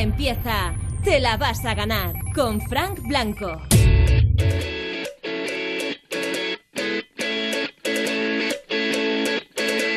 Empieza. 0.00 0.72
Te 1.04 1.20
la 1.20 1.36
vas 1.36 1.62
a 1.66 1.74
ganar 1.74 2.14
con 2.34 2.58
Frank 2.58 3.00
Blanco. 3.02 3.60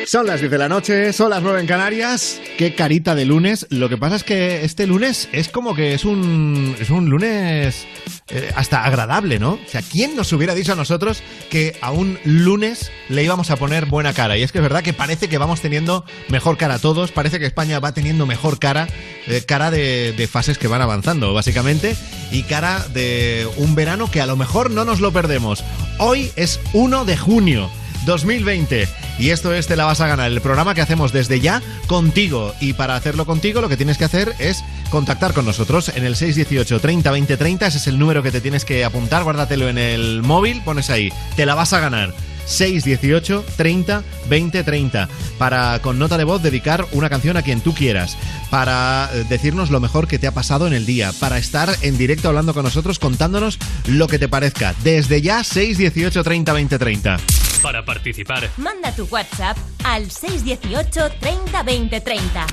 Son 0.04 0.26
las 0.26 0.40
10 0.40 0.50
de 0.50 0.58
la 0.58 0.68
noche, 0.68 1.14
son 1.14 1.30
las 1.30 1.42
9 1.42 1.62
en 1.62 1.66
Canarias. 1.66 2.38
Qué 2.58 2.74
carita 2.74 3.14
de 3.14 3.24
lunes. 3.24 3.66
Lo 3.70 3.88
que 3.88 3.96
pasa 3.96 4.16
es 4.16 4.24
que 4.24 4.62
este 4.62 4.86
lunes 4.86 5.30
es 5.32 5.48
como 5.48 5.74
que 5.74 5.94
es 5.94 6.04
un, 6.04 6.76
es 6.78 6.90
un 6.90 7.08
lunes 7.08 7.86
eh, 8.28 8.50
hasta 8.56 8.84
agradable, 8.84 9.38
¿no? 9.38 9.52
O 9.52 9.68
sea, 9.68 9.82
¿quién 9.82 10.16
nos 10.16 10.32
hubiera 10.32 10.54
dicho 10.54 10.72
a 10.72 10.76
nosotros 10.76 11.22
que 11.50 11.76
a 11.82 11.90
un 11.90 12.18
lunes 12.24 12.90
le 13.10 13.22
íbamos 13.22 13.50
a 13.50 13.56
poner 13.56 13.84
buena 13.84 14.14
cara? 14.14 14.38
Y 14.38 14.42
es 14.42 14.50
que 14.50 14.58
es 14.58 14.62
verdad 14.62 14.82
que 14.82 14.94
parece 14.94 15.28
que 15.28 15.36
vamos 15.36 15.60
teniendo 15.60 16.06
mejor 16.28 16.56
cara 16.56 16.78
todos, 16.78 17.12
parece 17.12 17.38
que 17.38 17.44
España 17.44 17.80
va 17.80 17.92
teniendo 17.92 18.24
mejor 18.24 18.58
cara, 18.58 18.88
eh, 19.26 19.42
cara 19.46 19.70
de, 19.70 20.14
de 20.16 20.26
fases 20.26 20.56
que 20.56 20.68
van 20.68 20.80
avanzando, 20.80 21.34
básicamente, 21.34 21.96
y 22.32 22.44
cara 22.44 22.86
de 22.94 23.46
un 23.58 23.74
verano 23.74 24.10
que 24.10 24.22
a 24.22 24.26
lo 24.26 24.36
mejor 24.36 24.70
no 24.70 24.86
nos 24.86 25.00
lo 25.00 25.12
perdemos. 25.12 25.62
Hoy 25.98 26.32
es 26.36 26.60
1 26.72 27.04
de 27.04 27.18
junio. 27.18 27.70
2020. 28.04 28.88
Y 29.18 29.30
esto 29.30 29.54
es 29.54 29.66
Te 29.66 29.76
la 29.76 29.84
vas 29.84 30.00
a 30.00 30.06
ganar, 30.06 30.30
el 30.30 30.40
programa 30.40 30.74
que 30.74 30.80
hacemos 30.80 31.12
desde 31.12 31.40
ya 31.40 31.62
contigo. 31.86 32.54
Y 32.60 32.72
para 32.72 32.96
hacerlo 32.96 33.26
contigo 33.26 33.60
lo 33.60 33.68
que 33.68 33.76
tienes 33.76 33.98
que 33.98 34.04
hacer 34.04 34.34
es 34.38 34.64
contactar 34.90 35.32
con 35.32 35.44
nosotros 35.44 35.90
en 35.94 36.04
el 36.04 36.16
618 36.16 36.80
30 36.80 37.10
20 37.10 37.36
30. 37.36 37.66
Ese 37.66 37.78
es 37.78 37.86
el 37.86 37.98
número 37.98 38.22
que 38.22 38.30
te 38.30 38.40
tienes 38.40 38.64
que 38.64 38.84
apuntar. 38.84 39.24
Guárdatelo 39.24 39.68
en 39.68 39.78
el 39.78 40.22
móvil, 40.22 40.62
pones 40.62 40.90
ahí. 40.90 41.12
Te 41.36 41.46
la 41.46 41.54
vas 41.54 41.72
a 41.72 41.80
ganar. 41.80 42.14
618 42.46 43.44
30 43.56 44.02
20 44.28 44.64
30 44.64 45.08
para 45.38 45.78
con 45.80 45.98
nota 45.98 46.18
de 46.18 46.24
voz 46.24 46.42
dedicar 46.42 46.86
una 46.92 47.08
canción 47.08 47.36
a 47.36 47.42
quien 47.42 47.60
tú 47.60 47.74
quieras 47.74 48.16
para 48.50 49.08
eh, 49.12 49.24
decirnos 49.28 49.70
lo 49.70 49.80
mejor 49.80 50.06
que 50.06 50.18
te 50.18 50.26
ha 50.26 50.32
pasado 50.32 50.66
en 50.66 50.72
el 50.72 50.86
día 50.86 51.12
para 51.20 51.38
estar 51.38 51.74
en 51.82 51.96
directo 51.96 52.28
hablando 52.28 52.54
con 52.54 52.64
nosotros 52.64 52.98
contándonos 52.98 53.58
lo 53.86 54.08
que 54.08 54.18
te 54.18 54.28
parezca 54.28 54.74
desde 54.84 55.22
ya 55.22 55.42
618 55.42 56.22
30 56.22 56.52
20 56.52 56.78
30 56.78 57.16
Para 57.64 57.82
participar, 57.82 58.50
Manda 58.58 58.94
tu 58.94 59.08
WhatsApp 59.10 59.56
al 59.84 60.10
618 60.10 61.16
30 61.18 61.62
20 61.62 61.98
30. 61.98 62.46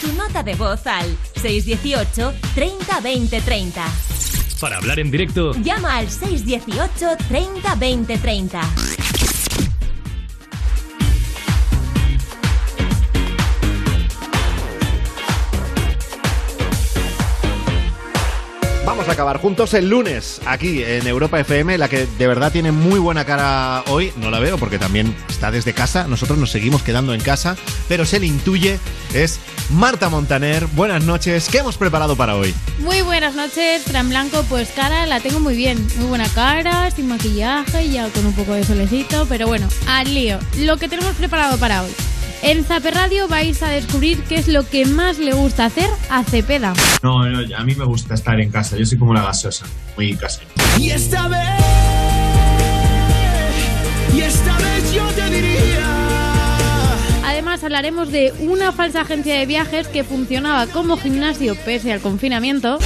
Tu 0.00 0.12
nota 0.14 0.42
de 0.42 0.54
voz 0.54 0.86
al 0.86 1.14
618 1.42 2.32
30 2.54 3.00
20 3.00 3.40
30. 3.42 3.84
para 4.58 4.78
hablar 4.78 4.98
en 4.98 5.10
directo, 5.10 5.52
Llama 5.62 5.98
al 5.98 6.08
618 6.08 7.18
30 7.28 7.74
20 7.74 8.16
30. 8.16 8.60
Vamos 18.96 19.10
a 19.10 19.12
acabar 19.12 19.36
juntos 19.36 19.74
el 19.74 19.90
lunes 19.90 20.40
aquí 20.46 20.82
en 20.82 21.06
Europa 21.06 21.38
FM, 21.38 21.76
la 21.76 21.86
que 21.86 22.06
de 22.06 22.26
verdad 22.26 22.50
tiene 22.50 22.72
muy 22.72 22.98
buena 22.98 23.26
cara 23.26 23.84
hoy. 23.88 24.10
No 24.16 24.30
la 24.30 24.40
veo 24.40 24.56
porque 24.56 24.78
también 24.78 25.14
está 25.28 25.50
desde 25.50 25.74
casa. 25.74 26.08
Nosotros 26.08 26.38
nos 26.38 26.50
seguimos 26.50 26.82
quedando 26.82 27.12
en 27.12 27.20
casa, 27.20 27.58
pero 27.88 28.06
se 28.06 28.18
le 28.18 28.24
intuye. 28.24 28.78
Es 29.12 29.38
Marta 29.68 30.08
Montaner. 30.08 30.66
Buenas 30.68 31.04
noches. 31.04 31.50
¿Qué 31.50 31.58
hemos 31.58 31.76
preparado 31.76 32.16
para 32.16 32.36
hoy? 32.36 32.54
Muy 32.78 33.02
buenas 33.02 33.34
noches, 33.34 33.82
Fran 33.82 34.08
Blanco. 34.08 34.42
Pues 34.48 34.70
cara 34.70 35.04
la 35.04 35.20
tengo 35.20 35.40
muy 35.40 35.56
bien. 35.56 35.86
Muy 35.98 36.06
buena 36.06 36.28
cara, 36.30 36.90
sin 36.90 37.06
maquillaje, 37.06 37.90
ya 37.90 38.08
con 38.08 38.24
un 38.24 38.32
poco 38.32 38.54
de 38.54 38.64
solecito. 38.64 39.26
Pero 39.28 39.46
bueno, 39.46 39.68
al 39.86 40.14
lío. 40.14 40.38
Lo 40.56 40.78
que 40.78 40.88
tenemos 40.88 41.14
preparado 41.16 41.58
para 41.58 41.82
hoy. 41.82 41.90
En 42.46 42.62
Zape 42.64 42.92
Radio 42.92 43.26
vais 43.26 43.60
a 43.60 43.70
descubrir 43.70 44.22
qué 44.22 44.36
es 44.36 44.46
lo 44.46 44.64
que 44.68 44.86
más 44.86 45.18
le 45.18 45.32
gusta 45.32 45.64
hacer 45.64 45.90
a 46.08 46.22
Cepeda. 46.22 46.74
No, 47.02 47.28
no, 47.28 47.56
a 47.56 47.64
mí 47.64 47.74
me 47.74 47.84
gusta 47.84 48.14
estar 48.14 48.38
en 48.38 48.52
casa. 48.52 48.76
Yo 48.76 48.86
soy 48.86 48.98
como 48.98 49.12
la 49.12 49.22
gaseosa, 49.22 49.66
muy 49.96 50.14
casero. 50.14 50.46
Y 50.78 50.90
esta 50.90 51.26
vez, 51.26 51.40
y 54.14 54.20
esta 54.20 54.56
vez 54.58 54.94
yo 54.94 55.04
te 55.08 55.28
diría. 55.28 55.86
Además 57.24 57.64
hablaremos 57.64 58.12
de 58.12 58.32
una 58.38 58.70
falsa 58.70 59.00
agencia 59.00 59.34
de 59.34 59.44
viajes 59.46 59.88
que 59.88 60.04
funcionaba 60.04 60.68
como 60.68 60.96
gimnasio 60.96 61.56
pese 61.64 61.92
al 61.92 62.00
confinamiento. 62.00 62.78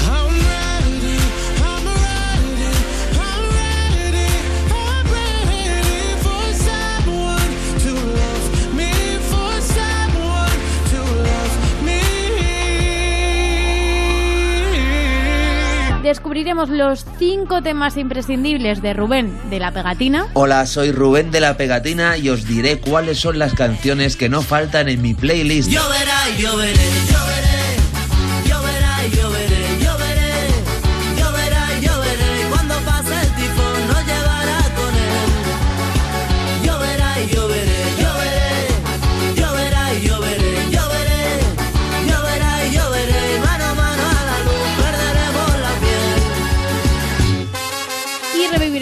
Descubriremos 16.11 16.71
los 16.71 17.07
cinco 17.21 17.63
temas 17.63 17.97
imprescindibles 17.97 18.83
de 18.83 18.95
Rubén 18.95 19.39
de 19.49 19.61
la 19.61 19.71
pegatina. 19.71 20.27
Hola, 20.33 20.67
soy 20.67 20.91
Rubén 20.91 21.31
de 21.31 21.39
la 21.39 21.57
Pegatina 21.57 22.17
y 22.17 22.31
os 22.31 22.49
diré 22.49 22.81
cuáles 22.81 23.21
son 23.21 23.39
las 23.39 23.55
canciones 23.55 24.17
que 24.17 24.29
no 24.29 24.43
faltan 24.43 24.89
en 24.89 25.03
mi 25.03 25.15
playlist. 25.15 25.71
Yo 25.71 25.89
veré, 25.89 26.43
yo 26.43 26.57
veré, 26.57 26.73
yo 26.73 27.27
veré, 27.29 27.50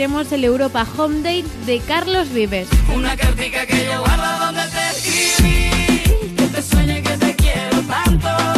el 0.01 0.45
Europa 0.45 0.87
Home 0.97 1.23
Date 1.23 1.45
de 1.67 1.81
Carlos 1.81 2.33
Vives. 2.33 2.69
Una 2.95 3.17
cartica 3.17 3.67
que 3.67 3.85
yo 3.85 3.99
guardo 3.99 4.47
donde 4.47 4.63
te 4.69 4.91
escribí, 4.91 6.37
que 6.37 6.47
te 6.47 6.63
sueñe 6.63 7.03
que 7.03 7.17
te 7.17 7.35
quiero 7.35 7.81
tanto, 7.83 8.58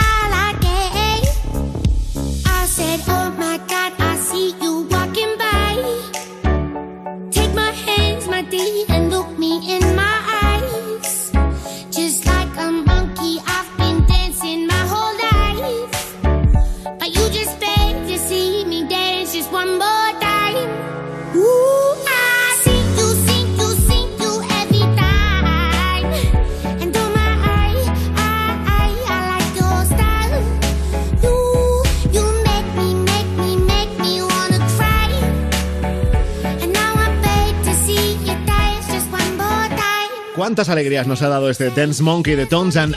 ¿Cuántas 40.51 40.67
alegrías 40.67 41.07
nos 41.07 41.21
ha 41.21 41.29
dado 41.29 41.49
este 41.49 41.69
Dance 41.69 42.03
Monkey 42.03 42.35
de 42.35 42.45
Tones 42.45 42.75
and 42.75 42.93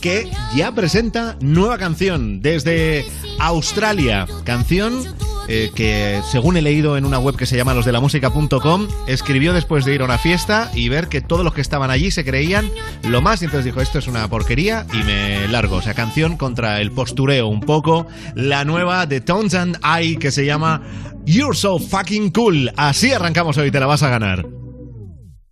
que 0.00 0.28
ya 0.56 0.74
presenta 0.74 1.36
nueva 1.40 1.78
canción 1.78 2.42
desde 2.42 3.06
Australia? 3.38 4.26
Canción 4.42 5.04
eh, 5.46 5.70
que 5.72 6.20
según 6.32 6.56
he 6.56 6.62
leído 6.62 6.96
en 6.96 7.04
una 7.04 7.20
web 7.20 7.36
que 7.36 7.46
se 7.46 7.56
llama 7.56 7.74
losdelamusica.com, 7.74 8.88
escribió 9.06 9.52
después 9.52 9.84
de 9.84 9.94
ir 9.94 10.02
a 10.02 10.06
una 10.06 10.18
fiesta 10.18 10.68
y 10.74 10.88
ver 10.88 11.06
que 11.06 11.20
todos 11.20 11.44
los 11.44 11.54
que 11.54 11.60
estaban 11.60 11.92
allí 11.92 12.10
se 12.10 12.24
creían 12.24 12.68
lo 13.04 13.22
más 13.22 13.40
y 13.42 13.44
entonces 13.44 13.66
dijo 13.66 13.80
esto 13.80 14.00
es 14.00 14.08
una 14.08 14.26
porquería 14.26 14.84
y 14.92 14.96
me 15.04 15.46
largo. 15.46 15.76
O 15.76 15.82
sea, 15.82 15.94
canción 15.94 16.36
contra 16.36 16.80
el 16.80 16.90
postureo 16.90 17.46
un 17.46 17.60
poco. 17.60 18.08
La 18.34 18.64
nueva 18.64 19.06
de 19.06 19.20
Tones 19.20 19.54
and 19.54 19.78
que 20.18 20.32
se 20.32 20.44
llama 20.44 20.82
You're 21.24 21.56
So 21.56 21.78
Fucking 21.78 22.32
Cool. 22.32 22.72
Así 22.76 23.12
arrancamos 23.12 23.58
hoy, 23.58 23.70
te 23.70 23.78
la 23.78 23.86
vas 23.86 24.02
a 24.02 24.08
ganar. 24.08 24.63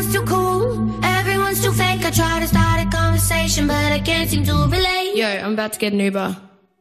Everyone's 0.00 0.18
too 0.18 0.34
cool, 0.34 1.04
everyone's 1.04 1.62
too 1.62 1.72
fake. 1.72 2.02
I 2.02 2.10
try 2.10 2.40
to 2.40 2.46
start 2.46 2.80
a 2.80 2.88
conversation, 2.88 3.66
but 3.66 3.92
I 3.92 3.98
can't 3.98 4.30
seem 4.30 4.44
to 4.44 4.54
relate. 4.54 5.14
Yo, 5.14 5.26
I'm 5.26 5.52
about 5.52 5.74
to 5.74 5.78
get 5.78 5.92
an 5.92 6.00
Uber. 6.00 6.38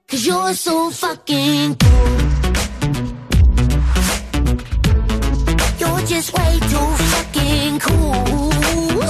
Cause 0.07 0.25
you're 0.25 0.53
so 0.53 0.89
fucking 0.89 1.75
cool. 1.75 2.17
You're 5.81 6.01
just 6.07 6.31
way 6.31 6.59
too 6.71 6.89
fucking 7.11 7.79
cool. 7.79 9.03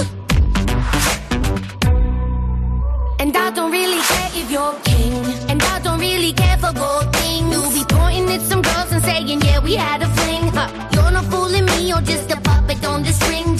And 3.20 3.38
I 3.38 3.52
don't 3.52 3.72
really 3.72 4.02
care 4.02 4.32
if 4.34 4.50
you're 4.50 4.74
king. 4.86 5.24
And 5.52 5.62
I 5.62 5.80
don't 5.82 6.00
really 6.00 6.34
care 6.34 6.58
for 6.58 6.74
gold 6.74 7.16
things. 7.16 7.54
You'll 7.54 7.72
be 7.72 7.86
pointing 7.88 8.28
at 8.32 8.42
some 8.42 8.64
girls 8.64 8.92
and 8.92 9.04
saying, 9.04 9.42
yeah, 9.42 9.60
we 9.60 9.76
had 9.76 10.02
a 10.02 10.08
fling. 10.08 10.48
Huh. 10.48 10.68
You're 10.94 11.12
not 11.12 11.26
fooling 11.26 11.66
me, 11.66 11.90
you're 11.90 12.02
just 12.02 12.32
a 12.32 12.38
puppet 12.42 12.84
on 12.88 13.04
the 13.04 13.12
string. 13.12 13.59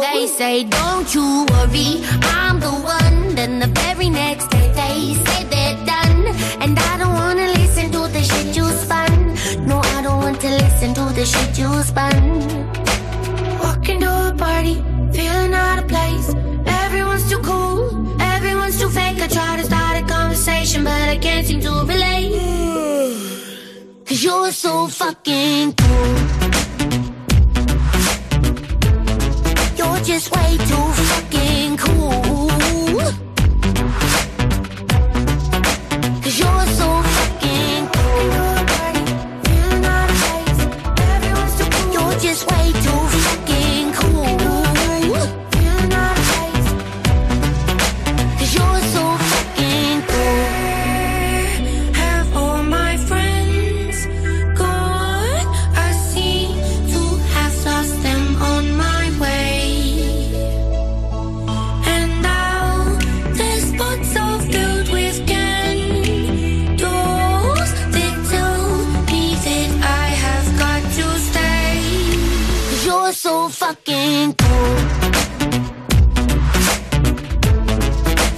They 0.00 0.26
say, 0.26 0.64
don't 0.64 1.14
you 1.14 1.46
worry, 1.50 2.02
I'm 2.22 2.60
the 2.60 2.70
one. 2.70 3.34
Then 3.34 3.58
the 3.58 3.68
very 3.80 4.08
next 4.10 4.48
day 4.50 4.68
they 4.80 5.14
say 5.24 5.44
they're 5.44 5.78
done. 5.86 6.26
And 6.60 6.78
I 6.78 6.98
don't 6.98 7.14
wanna 7.14 7.48
listen 7.58 7.90
to 7.92 8.08
the 8.08 8.22
shit 8.22 8.56
you 8.56 8.66
spun. 8.82 9.34
No, 9.66 9.78
I 9.78 10.02
don't 10.02 10.20
want 10.22 10.40
to 10.40 10.50
listen 10.50 10.94
to 10.94 11.04
the 11.18 11.24
shit 11.24 11.58
you 11.58 11.70
spun. 11.82 12.40
Walking 13.62 14.00
to 14.00 14.10
a 14.28 14.34
party, 14.36 14.74
feeling 15.12 15.54
out 15.54 15.78
of 15.78 15.88
place. 15.88 16.34
Everyone's 16.84 17.28
too 17.30 17.38
cool, 17.38 18.20
everyone's 18.20 18.78
too 18.80 18.88
fake. 18.88 19.20
I 19.20 19.28
try 19.28 19.56
to 19.56 19.64
start 19.64 20.02
a 20.02 20.06
conversation, 20.06 20.84
but 20.84 21.08
I 21.14 21.16
can't 21.18 21.46
seem 21.46 21.60
to 21.60 21.72
relate. 21.92 22.32
Cause 24.06 24.22
you're 24.22 24.52
so 24.52 24.86
fucking 24.86 25.74
cool. 25.74 26.65
Just 30.06 30.30
way 30.36 30.56
too 30.56 30.92
fucking 31.02 31.76
cool. 31.78 32.55
Fucking 73.48 74.34
cool. 74.34 74.76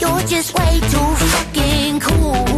You're 0.00 0.26
just 0.26 0.58
way 0.58 0.80
too 0.80 1.14
fucking 1.32 2.00
cool. 2.00 2.57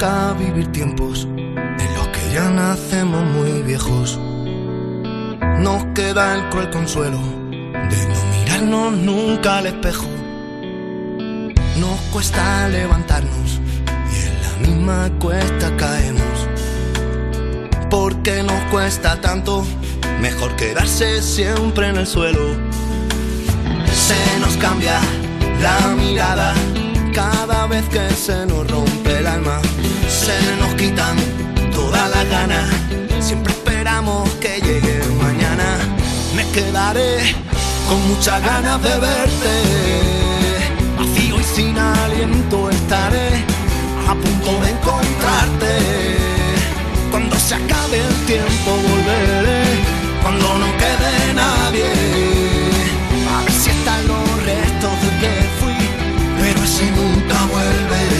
Toca 0.00 0.32
vivir 0.32 0.66
tiempos 0.72 1.28
en 1.36 1.94
los 1.94 2.08
que 2.08 2.32
ya 2.32 2.48
nacemos 2.48 3.22
muy 3.22 3.62
viejos. 3.62 4.18
Nos 5.58 5.84
queda 5.94 6.36
el 6.36 6.48
cruel 6.48 6.70
consuelo 6.70 7.18
de 7.18 8.08
no 8.08 8.20
mirarnos 8.32 8.92
nunca 8.92 9.58
al 9.58 9.66
espejo. 9.66 10.06
Nos 11.78 11.98
cuesta 12.12 12.68
levantarnos 12.68 13.60
y 14.10 14.26
en 14.26 14.42
la 14.42 14.68
misma 14.68 15.10
cuesta 15.18 15.76
caemos. 15.76 16.48
Porque 17.90 18.42
nos 18.42 18.62
cuesta 18.70 19.20
tanto, 19.20 19.66
mejor 20.22 20.56
quedarse 20.56 21.20
siempre 21.20 21.88
en 21.88 21.96
el 21.96 22.06
suelo. 22.06 22.54
Se 23.92 24.40
nos 24.40 24.56
cambia 24.56 24.98
la 25.60 25.94
mirada 25.94 26.54
cada 27.12 27.66
vez 27.66 27.86
que 27.90 28.08
se 28.10 28.46
nos 28.46 28.70
rompe 28.70 28.89
el 29.20 29.26
alma. 29.26 29.60
Se 30.08 30.36
nos 30.56 30.74
quitan 30.74 31.16
todas 31.72 32.08
las 32.10 32.28
ganas. 32.28 32.68
Siempre 33.20 33.52
esperamos 33.52 34.28
que 34.42 34.60
llegue 34.60 34.98
mañana. 35.22 35.68
Me 36.34 36.44
quedaré 36.50 37.34
con 37.88 37.98
muchas 38.08 38.40
ganas 38.42 38.82
de 38.82 38.94
verte. 39.06 39.54
Vacío 40.98 41.38
y 41.38 41.44
sin 41.44 41.78
aliento 41.78 42.70
estaré 42.70 43.28
a 44.08 44.14
punto 44.14 44.50
de 44.62 44.70
encontrarte. 44.76 45.72
Cuando 47.10 47.36
se 47.36 47.54
acabe 47.54 47.98
el 48.08 48.16
tiempo 48.26 48.70
volveré. 48.88 49.62
Cuando 50.22 50.48
no 50.62 50.68
quede 50.82 51.34
nadie. 51.34 51.90
A 53.34 53.42
ver 53.44 53.52
si 53.52 53.70
están 53.70 54.00
los 54.08 54.26
restos 54.50 54.94
de 55.02 55.10
que 55.20 55.34
fui. 55.58 55.80
Pero 56.40 56.58
ese 56.64 56.86
nunca 56.92 57.38
vuelve. 57.52 58.19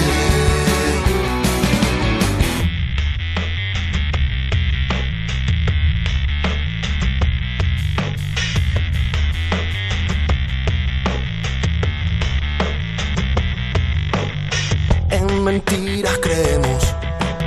Mentiras 15.51 16.17
creemos, 16.23 16.95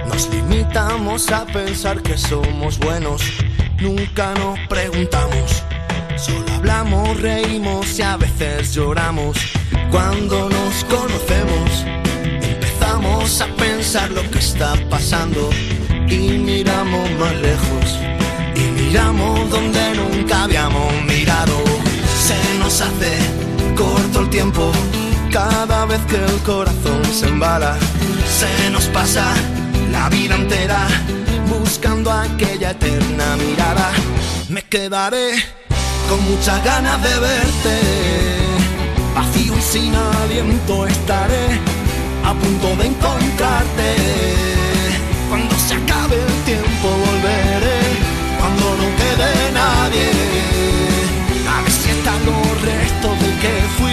nos 0.09 0.27
limitamos 0.27 1.31
a 1.31 1.45
pensar 1.45 2.01
que 2.01 2.17
somos 2.17 2.77
buenos. 2.77 3.21
Nunca 3.79 4.33
nos 4.33 4.59
preguntamos, 4.67 5.63
solo 6.17 6.45
hablamos, 6.53 7.21
reímos 7.21 7.97
y 7.97 8.01
a 8.01 8.17
veces 8.17 8.73
lloramos. 8.73 9.37
Cuando 9.89 10.49
nos 10.49 10.83
conocemos, 10.83 11.85
empezamos 12.41 13.39
a 13.39 13.47
pensar 13.55 14.11
lo 14.11 14.29
que 14.31 14.39
está 14.39 14.73
pasando 14.89 15.49
y 16.09 16.17
miramos 16.49 17.09
más 17.11 17.35
lejos 17.35 17.87
y 18.53 18.81
miramos 18.81 19.49
donde 19.49 19.95
nunca 19.95 20.43
habíamos 20.43 20.91
mirado. 21.03 21.55
Se 22.27 22.59
nos 22.59 22.81
hace 22.81 23.13
corto 23.77 24.19
el 24.19 24.29
tiempo 24.29 24.73
cada 25.33 25.85
vez 25.85 25.99
que 26.05 26.17
el 26.17 26.37
corazón 26.43 27.03
se 27.11 27.27
embala. 27.27 27.75
Se 28.39 28.69
nos 28.69 28.85
pasa 28.85 29.25
la 29.91 30.07
vida 30.09 30.35
entera 30.35 30.87
buscando 31.49 32.11
aquella 32.11 32.71
eterna 32.71 33.35
mirada. 33.37 33.91
Me 34.49 34.61
quedaré 34.61 35.31
con 36.07 36.23
muchas 36.29 36.63
ganas 36.63 37.01
de 37.01 37.19
verte. 37.19 37.75
Vacío 39.15 39.53
y 39.57 39.61
sin 39.61 39.95
aliento 39.95 40.85
estaré 40.85 41.45
a 42.23 42.33
punto 42.33 42.75
de 42.77 42.87
encontrarte. 42.87 43.89
Cuando 45.29 45.55
se 45.55 45.73
acabe 45.73 46.15
el 46.15 46.35
tiempo 46.45 46.87
volveré, 47.05 47.81
cuando 48.39 48.65
no 48.79 48.87
quede 48.99 49.51
nadie. 49.51 50.11
A 51.53 51.61
ver 51.61 51.71
si 51.71 51.89
están 51.89 52.23
los 52.25 52.61
restos 52.61 53.19
del 53.19 53.39
que 53.39 53.55
fui, 53.77 53.92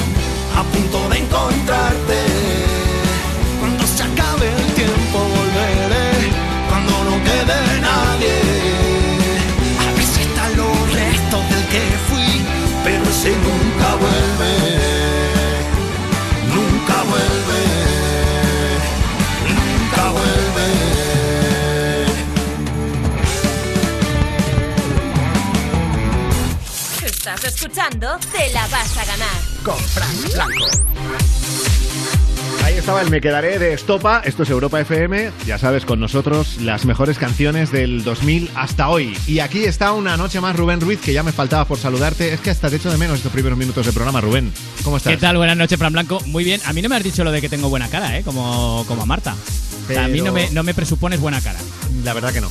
Estás 27.43 27.55
escuchando 27.55 28.19
Te 28.31 28.53
la 28.53 28.67
vas 28.67 28.97
a 28.99 29.03
ganar. 29.03 29.27
Con 29.63 29.75
Frank 29.75 30.31
Blanco. 30.31 30.65
Ahí 32.63 32.75
estaba 32.75 33.01
el 33.01 33.09
Me 33.09 33.19
Quedaré 33.19 33.57
de 33.57 33.73
Estopa, 33.73 34.21
esto 34.23 34.43
es 34.43 34.49
Europa 34.51 34.79
FM, 34.79 35.31
ya 35.47 35.57
sabes, 35.57 35.83
con 35.83 35.99
nosotros 35.99 36.57
las 36.61 36.85
mejores 36.85 37.17
canciones 37.17 37.71
del 37.71 38.03
2000 38.03 38.51
hasta 38.53 38.89
hoy. 38.89 39.17
Y 39.25 39.39
aquí 39.39 39.63
está 39.63 39.91
una 39.93 40.17
noche 40.17 40.39
más 40.39 40.55
Rubén 40.55 40.81
Ruiz, 40.81 40.99
que 40.99 41.13
ya 41.13 41.23
me 41.23 41.31
faltaba 41.31 41.65
por 41.65 41.79
saludarte. 41.79 42.31
Es 42.31 42.41
que 42.41 42.51
hasta 42.51 42.69
te 42.69 42.75
echo 42.75 42.91
de 42.91 42.99
menos 42.99 43.17
estos 43.17 43.31
primeros 43.31 43.57
minutos 43.57 43.87
de 43.87 43.91
programa, 43.91 44.21
Rubén. 44.21 44.53
¿Cómo 44.83 44.97
estás? 44.97 45.11
¿Qué 45.11 45.17
tal? 45.17 45.37
Buenas 45.37 45.57
noches, 45.57 45.79
Fran 45.79 45.93
Blanco. 45.93 46.19
Muy 46.27 46.43
bien. 46.43 46.61
A 46.65 46.73
mí 46.73 46.83
no 46.83 46.89
me 46.89 46.95
has 46.95 47.03
dicho 47.03 47.23
lo 47.23 47.31
de 47.31 47.41
que 47.41 47.49
tengo 47.49 47.69
buena 47.69 47.89
cara, 47.89 48.19
¿eh? 48.19 48.23
Como, 48.23 48.85
como 48.87 49.01
a 49.01 49.05
Marta. 49.07 49.33
O 49.83 49.87
sea, 49.87 50.05
a 50.05 50.07
mí 50.07 50.21
no 50.21 50.31
me, 50.31 50.51
no 50.51 50.61
me 50.61 50.75
presupones 50.75 51.19
buena 51.19 51.41
cara. 51.41 51.59
La 52.03 52.13
verdad 52.13 52.31
que 52.33 52.41
no. 52.41 52.49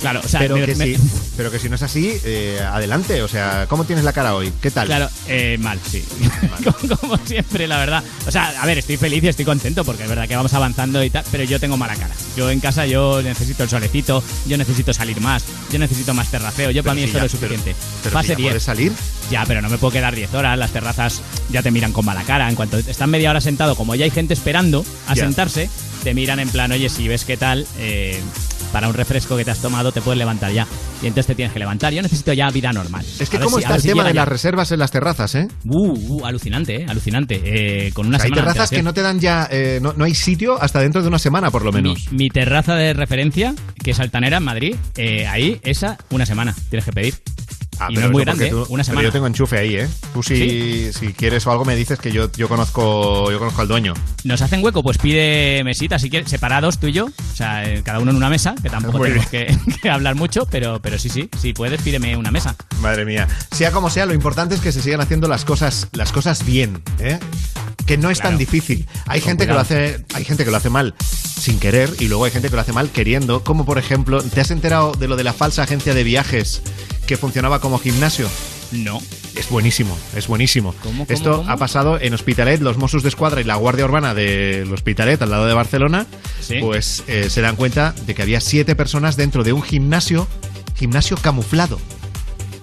Claro, 0.00 0.20
o 0.24 0.28
sea, 0.28 0.40
pero, 0.40 0.56
me- 0.56 0.66
que 0.66 0.74
me- 0.74 0.84
sí, 0.84 0.96
pero 1.36 1.50
que 1.50 1.60
si 1.60 1.68
no 1.68 1.76
es 1.76 1.82
así, 1.82 2.12
eh, 2.24 2.58
adelante. 2.60 3.22
O 3.22 3.28
sea, 3.28 3.66
¿cómo 3.68 3.84
tienes 3.84 4.04
la 4.04 4.12
cara 4.12 4.34
hoy? 4.34 4.52
¿Qué 4.60 4.70
tal? 4.72 4.86
Claro, 4.86 5.08
eh, 5.28 5.56
mal, 5.60 5.78
sí. 5.88 6.04
como, 6.64 6.96
como 6.98 7.16
siempre, 7.24 7.68
la 7.68 7.78
verdad. 7.78 8.02
O 8.26 8.30
sea, 8.30 8.52
a 8.60 8.66
ver, 8.66 8.78
estoy 8.78 8.96
feliz 8.96 9.22
y 9.22 9.28
estoy 9.28 9.44
contento 9.44 9.84
porque 9.84 10.02
es 10.02 10.08
verdad 10.08 10.26
que 10.26 10.34
vamos 10.34 10.52
avanzando 10.54 11.02
y 11.04 11.10
tal, 11.10 11.24
pero 11.30 11.44
yo 11.44 11.60
tengo 11.60 11.76
mala 11.76 11.94
cara. 11.94 12.14
Yo 12.36 12.50
en 12.50 12.58
casa 12.60 12.84
yo 12.86 13.22
necesito 13.22 13.62
el 13.62 13.68
solecito, 13.68 14.22
yo 14.46 14.56
necesito 14.58 14.92
salir 14.92 15.20
más, 15.20 15.44
yo 15.70 15.78
necesito 15.78 16.14
más 16.14 16.30
terraceo. 16.30 16.70
Yo 16.72 16.82
para 16.82 16.94
mí 16.94 17.02
si 17.02 17.06
esto 17.06 17.18
ya- 17.18 17.24
es 17.26 17.32
suficiente. 17.32 17.74
pero 18.02 18.20
si 18.22 18.28
ya 18.28 18.34
10. 18.34 18.48
puedes 18.48 18.62
salir. 18.64 18.92
Ya, 19.30 19.44
pero 19.46 19.62
no 19.62 19.68
me 19.70 19.78
puedo 19.78 19.92
quedar 19.92 20.14
10 20.16 20.34
horas. 20.34 20.58
Las 20.58 20.72
terrazas 20.72 21.22
ya 21.50 21.62
te 21.62 21.70
miran 21.70 21.92
con 21.92 22.04
mala 22.04 22.24
cara. 22.24 22.48
En 22.48 22.56
cuanto 22.56 22.76
están 22.78 23.08
media 23.08 23.30
hora 23.30 23.40
sentado, 23.40 23.76
como 23.76 23.94
ya 23.94 24.04
hay 24.04 24.10
gente 24.10 24.34
esperando 24.34 24.84
a 25.06 25.14
Ya. 25.14 25.24
sentarse, 25.24 25.70
te 26.02 26.14
miran 26.14 26.40
en 26.40 26.48
plan, 26.48 26.70
oye, 26.72 26.88
si 26.88 27.08
ves 27.08 27.24
qué 27.24 27.36
tal, 27.36 27.66
eh, 27.78 28.20
para 28.72 28.88
un 28.88 28.94
refresco 28.94 29.36
que 29.36 29.44
te 29.44 29.50
has 29.50 29.58
tomado 29.60 29.92
te 29.92 30.00
puedes 30.00 30.18
levantar 30.18 30.50
ya. 30.52 30.66
Y 31.02 31.06
entonces 31.06 31.26
te 31.26 31.34
tienes 31.34 31.52
que 31.52 31.58
levantar. 31.58 31.92
Yo 31.92 32.00
necesito 32.00 32.32
ya 32.32 32.48
vida 32.50 32.72
normal. 32.72 33.04
Es 33.18 33.28
que 33.28 33.38
cómo 33.38 33.58
si- 33.58 33.64
está 33.64 33.74
el 33.74 33.82
si 33.82 33.88
tema 33.88 34.02
de 34.04 34.10
ya. 34.10 34.20
las 34.20 34.28
reservas 34.28 34.70
en 34.72 34.78
las 34.78 34.90
terrazas, 34.90 35.34
¿eh? 35.34 35.48
Uh, 35.64 35.88
uh, 36.20 36.26
alucinante, 36.26 36.76
eh, 36.82 36.86
alucinante. 36.88 37.40
Eh, 37.44 37.92
con 37.92 38.06
una 38.06 38.16
O 38.16 38.20
sea, 38.20 38.24
hay 38.26 38.30
semana 38.30 38.46
de 38.46 38.52
terrazas 38.52 38.70
que 38.70 38.82
no 38.82 38.94
te 38.94 39.02
dan 39.02 39.20
ya, 39.20 39.48
eh, 39.50 39.78
no, 39.82 39.92
no 39.94 40.04
hay 40.04 40.14
sitio 40.14 40.62
hasta 40.62 40.80
dentro 40.80 41.02
de 41.02 41.08
una 41.08 41.18
semana, 41.18 41.50
por 41.50 41.64
lo 41.64 41.72
menos. 41.72 42.10
Mi, 42.12 42.18
mi 42.18 42.28
terraza 42.30 42.74
de 42.76 42.94
referencia, 42.94 43.54
que 43.82 43.90
es 43.90 44.00
Altanera 44.00 44.38
en 44.38 44.44
Madrid, 44.44 44.76
eh, 44.96 45.26
ahí, 45.26 45.60
esa, 45.64 45.98
una 46.10 46.24
semana. 46.24 46.54
Tienes 46.70 46.84
que 46.84 46.92
pedir. 46.92 47.14
Ah, 47.82 47.88
y 47.90 47.94
pero 47.94 48.00
no 48.00 48.06
es 48.06 48.12
muy 48.12 48.24
grande, 48.24 48.48
tú- 48.50 48.56
una 48.68 48.68
pero 48.68 48.84
semana. 48.84 49.02
yo 49.02 49.12
tengo 49.12 49.26
enchufe 49.26 49.58
ahí, 49.58 49.76
¿eh? 49.76 49.88
Tú 50.12 50.22
si, 50.22 50.92
si 50.92 51.12
quieres 51.12 51.46
o 51.46 51.50
algo 51.50 51.64
me 51.64 51.74
dices 51.76 51.98
que 51.98 52.12
yo, 52.12 52.30
yo 52.32 52.48
conozco 52.48 53.30
yo 53.30 53.38
conozco 53.38 53.60
al 53.62 53.68
dueño. 53.68 53.94
¿Nos 54.24 54.40
hacen 54.42 54.62
hueco? 54.64 54.82
Pues 54.82 54.98
pide 54.98 55.62
mesitas, 55.64 56.02
si 56.02 56.10
quieres, 56.10 56.30
separados 56.30 56.78
tú 56.78 56.86
y 56.88 56.92
yo. 56.92 57.06
O 57.06 57.36
sea, 57.36 57.64
eh, 57.68 57.82
cada 57.84 57.98
uno 57.98 58.10
en 58.10 58.16
una 58.16 58.28
mesa, 58.30 58.54
que 58.62 58.70
tampoco 58.70 58.98
Muy 58.98 59.08
tenemos 59.08 59.28
que, 59.28 59.56
que 59.82 59.90
hablar 59.90 60.14
mucho, 60.14 60.46
pero, 60.50 60.80
pero 60.80 60.98
sí, 60.98 61.08
sí, 61.08 61.28
si 61.40 61.52
puedes, 61.52 61.80
pídeme 61.82 62.16
una 62.16 62.30
mesa. 62.30 62.54
Madre 62.80 63.04
mía. 63.04 63.26
Sea 63.50 63.72
como 63.72 63.90
sea, 63.90 64.06
lo 64.06 64.14
importante 64.14 64.54
es 64.54 64.60
que 64.60 64.72
se 64.72 64.82
sigan 64.82 65.00
haciendo 65.00 65.28
las 65.28 65.44
cosas, 65.44 65.88
las 65.92 66.12
cosas 66.12 66.44
bien, 66.46 66.82
¿eh? 67.00 67.18
Que 67.86 67.96
no 67.98 68.10
es 68.10 68.20
tan 68.20 68.38
difícil. 68.38 68.86
Hay 69.06 69.20
Con 69.20 69.30
gente 69.30 69.46
que 69.46 69.52
lo 69.52 69.60
hace, 69.60 70.04
hay 70.14 70.24
gente 70.24 70.44
que 70.44 70.50
lo 70.50 70.56
hace 70.56 70.70
mal 70.70 70.94
sin 71.40 71.58
querer 71.58 71.90
y 71.98 72.06
luego 72.08 72.24
hay 72.24 72.30
gente 72.30 72.48
que 72.48 72.54
lo 72.54 72.62
hace 72.62 72.72
mal 72.72 72.90
queriendo. 72.90 73.42
Como 73.44 73.64
por 73.64 73.78
ejemplo, 73.78 74.22
¿te 74.22 74.40
has 74.40 74.50
enterado 74.50 74.92
de 74.92 75.08
lo 75.08 75.16
de 75.16 75.24
la 75.24 75.32
falsa 75.32 75.62
agencia 75.64 75.92
de 75.94 76.04
viajes 76.04 76.62
que 77.06 77.16
funcionaba 77.16 77.60
como 77.60 77.78
gimnasio? 77.78 78.28
No. 78.70 79.00
Es 79.34 79.48
buenísimo, 79.48 79.96
es 80.14 80.28
buenísimo. 80.28 80.74
¿Cómo, 80.82 81.04
cómo, 81.04 81.14
Esto 81.14 81.38
cómo? 81.38 81.50
ha 81.50 81.56
pasado 81.56 81.98
en 82.00 82.14
Hospitalet, 82.14 82.60
los 82.60 82.76
Mossos 82.76 83.02
de 83.02 83.08
Escuadra 83.08 83.40
y 83.40 83.44
la 83.44 83.56
Guardia 83.56 83.84
Urbana 83.86 84.14
del 84.14 84.72
Hospitalet, 84.72 85.20
al 85.22 85.30
lado 85.30 85.46
de 85.46 85.54
Barcelona, 85.54 86.06
Sí. 86.40 86.56
pues 86.60 87.02
eh, 87.06 87.28
se 87.30 87.40
dan 87.40 87.56
cuenta 87.56 87.94
de 88.06 88.14
que 88.14 88.22
había 88.22 88.40
siete 88.40 88.76
personas 88.76 89.16
dentro 89.16 89.42
de 89.42 89.52
un 89.52 89.62
gimnasio, 89.62 90.28
gimnasio 90.76 91.16
camuflado. 91.16 91.78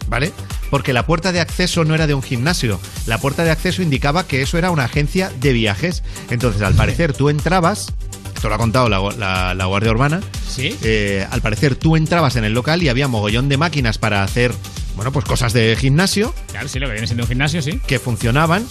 ¿Vale? 0.10 0.32
Porque 0.72 0.92
la 0.92 1.06
puerta 1.06 1.32
de 1.32 1.40
acceso 1.40 1.86
no 1.86 1.94
era 1.96 2.08
de 2.08 2.14
un 2.16 2.24
gimnasio. 2.24 2.80
La 3.06 3.20
puerta 3.20 3.44
de 3.44 3.52
acceso 3.52 3.82
indicaba 3.82 4.26
que 4.28 4.42
eso 4.42 4.58
era 4.58 4.72
una 4.72 4.86
agencia 4.86 5.32
de 5.40 5.54
viajes. 5.54 6.04
Entonces, 6.32 6.62
al 6.64 6.74
parecer, 6.74 7.14
tú 7.14 7.30
entrabas. 7.30 7.94
Esto 8.36 8.50
lo 8.50 8.56
ha 8.56 8.58
contado 8.58 8.90
la, 8.90 9.00
la- 9.18 9.54
la 9.54 9.66
Guardia 9.66 9.92
Urbana. 9.92 10.22
¿Sí? 10.50 10.76
Eh, 10.84 11.28
al 11.30 11.42
parecer, 11.42 11.76
tú 11.76 11.96
entrabas 11.96 12.36
en 12.38 12.44
el 12.44 12.54
local 12.54 12.82
y 12.82 12.90
había 12.90 13.08
mogollón 13.08 13.50
de 13.50 13.58
máquinas 13.58 13.98
para 13.98 14.24
hacer, 14.24 14.52
bueno, 14.96 15.12
pues 15.12 15.26
cosas 15.26 15.54
de 15.54 15.76
gimnasio 15.80 16.34
Claro, 16.52 16.68
sí, 16.68 16.80
lo 16.80 16.88
que 16.88 16.94
viene 16.94 17.06
siendo 17.08 17.24
un 17.24 17.30
gimnasio, 17.30 17.62
sí. 17.62 17.80
que 17.86 18.00
funcionaban, 18.00 18.66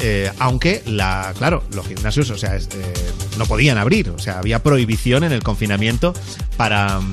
eh, 0.00 0.30
aunque 0.38 0.82
la, 0.86 1.32
claro, 1.38 1.62
los 1.74 1.86
gimnasios, 1.86 2.30
o 2.30 2.38
sea, 2.38 2.56
eh, 2.56 2.62
no 3.38 3.46
podían 3.46 3.78
abrir, 3.78 4.08
o 4.10 4.18
sea, 4.18 4.38
había 4.38 4.62
prohibición 4.62 5.22
en 5.24 5.32
el 5.32 5.42
confinamiento 5.42 6.14
para 6.56 6.98
mm, 7.00 7.12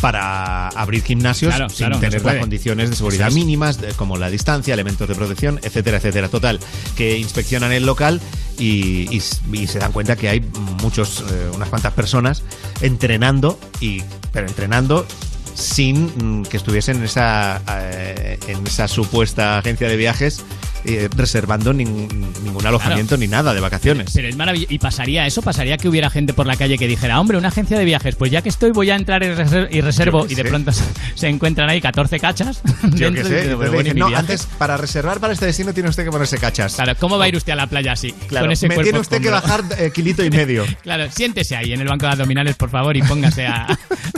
para 0.00 0.68
abrir 0.68 1.02
gimnasios 1.02 1.54
Claro, 1.54 1.68
sin 1.68 1.78
claro, 1.78 1.94
no 1.96 2.00
se 2.00 2.06
tener 2.08 2.24
las 2.24 2.36
condiciones 2.36 2.90
de 2.90 2.96
seguridad 2.96 3.28
es. 3.28 3.34
mínimas, 3.34 3.80
de- 3.80 3.92
como 3.94 4.16
la 4.16 4.30
distancia, 4.30 4.72
elementos 4.74 5.06
de 5.08 5.14
protección, 5.14 5.60
etcétera, 5.62 5.98
etcétera. 5.98 6.28
Total, 6.28 6.58
que 6.96 7.18
inspeccionan 7.18 7.72
el 7.72 7.84
local 7.86 8.20
y, 8.58 9.14
y 9.14 9.18
s- 9.18 9.36
y 9.52 9.66
se 9.66 9.78
dan 9.78 9.92
cuenta 9.92 10.16
que 10.16 10.28
hay 10.28 10.40
muchos, 10.82 11.24
eh, 11.30 11.50
unas 11.54 11.68
cuantas 11.68 11.92
personas 11.92 12.42
entrenando, 12.80 13.58
y, 13.80 14.02
pero 14.32 14.46
entrenando 14.48 15.06
sin 15.54 16.40
mm, 16.40 16.44
que 16.44 16.56
estuviesen 16.56 16.98
en 16.98 17.04
esa, 17.04 17.60
eh, 17.68 18.38
en 18.48 18.66
esa 18.66 18.88
supuesta 18.88 19.58
agencia 19.58 19.88
de 19.88 19.96
viajes 19.96 20.40
eh, 20.84 21.08
reservando 21.16 21.72
nin- 21.72 22.08
ningún 22.42 22.66
alojamiento 22.66 23.16
ni 23.16 23.26
nada 23.28 23.54
de 23.54 23.60
vacaciones. 23.60 24.10
Pero 24.14 24.28
es 24.28 24.36
maravilloso. 24.36 24.72
¿Y 24.72 24.78
pasaría 24.78 25.26
eso? 25.26 25.42
¿Pasaría 25.42 25.76
que 25.76 25.88
hubiera 25.88 26.10
gente 26.10 26.32
por 26.34 26.46
la 26.46 26.56
calle 26.56 26.78
que 26.78 26.86
dijera, 26.86 27.20
hombre, 27.20 27.38
una 27.38 27.48
agencia 27.48 27.78
de 27.78 27.84
viajes, 27.84 28.16
pues 28.16 28.30
ya 28.30 28.42
que 28.42 28.48
estoy 28.48 28.70
voy 28.72 28.90
a 28.90 28.96
entrar 28.96 29.22
y, 29.22 29.26
reser- 29.26 29.68
y 29.70 29.80
reservo 29.80 30.24
y 30.26 30.34
de 30.34 30.42
sé. 30.42 30.44
pronto 30.44 30.72
se, 31.14 31.28
encuentran 31.28 31.68
ahí 31.70 31.80
14 31.80 32.18
cachas? 32.20 32.62
Yo 32.94 33.08
y 33.08 33.16
sé. 33.16 33.22
dices, 33.22 33.26
entonces 33.26 33.42
"Pero 33.46 33.48
le 33.48 33.54
bueno, 33.56 33.74
¿y 33.80 33.82
dicen, 33.84 33.94
mi 33.94 34.00
no, 34.00 34.08
viaje?". 34.08 34.20
antes 34.20 34.46
para 34.58 34.76
reservar 34.76 35.20
para 35.20 35.32
este 35.32 35.46
destino 35.46 35.72
tiene 35.74 35.88
usted 35.88 36.04
que 36.04 36.10
ponerse 36.10 36.38
cachas. 36.38 36.74
Claro, 36.74 36.92
¿cómo 36.98 37.18
va 37.18 37.24
a 37.24 37.28
ir 37.28 37.36
usted 37.36 37.52
a 37.52 37.56
la 37.56 37.66
playa 37.66 37.92
así? 37.92 38.12
Claro, 38.28 38.46
con 38.46 38.52
ese 38.52 38.68
me 38.68 38.78
tiene 38.78 38.98
usted 38.98 39.20
que 39.20 39.30
bajar 39.30 39.62
eh, 39.78 39.90
kilito 39.94 40.24
y 40.24 40.30
medio. 40.30 40.64
Claro, 40.82 41.10
siéntese 41.10 41.56
ahí 41.56 41.72
en 41.72 41.80
el 41.80 41.88
banco 41.88 42.06
de 42.06 42.12
abdominales, 42.12 42.56
por 42.56 42.70
favor, 42.70 42.96
y 42.96 43.02
póngase 43.02 43.46
a, 43.46 43.66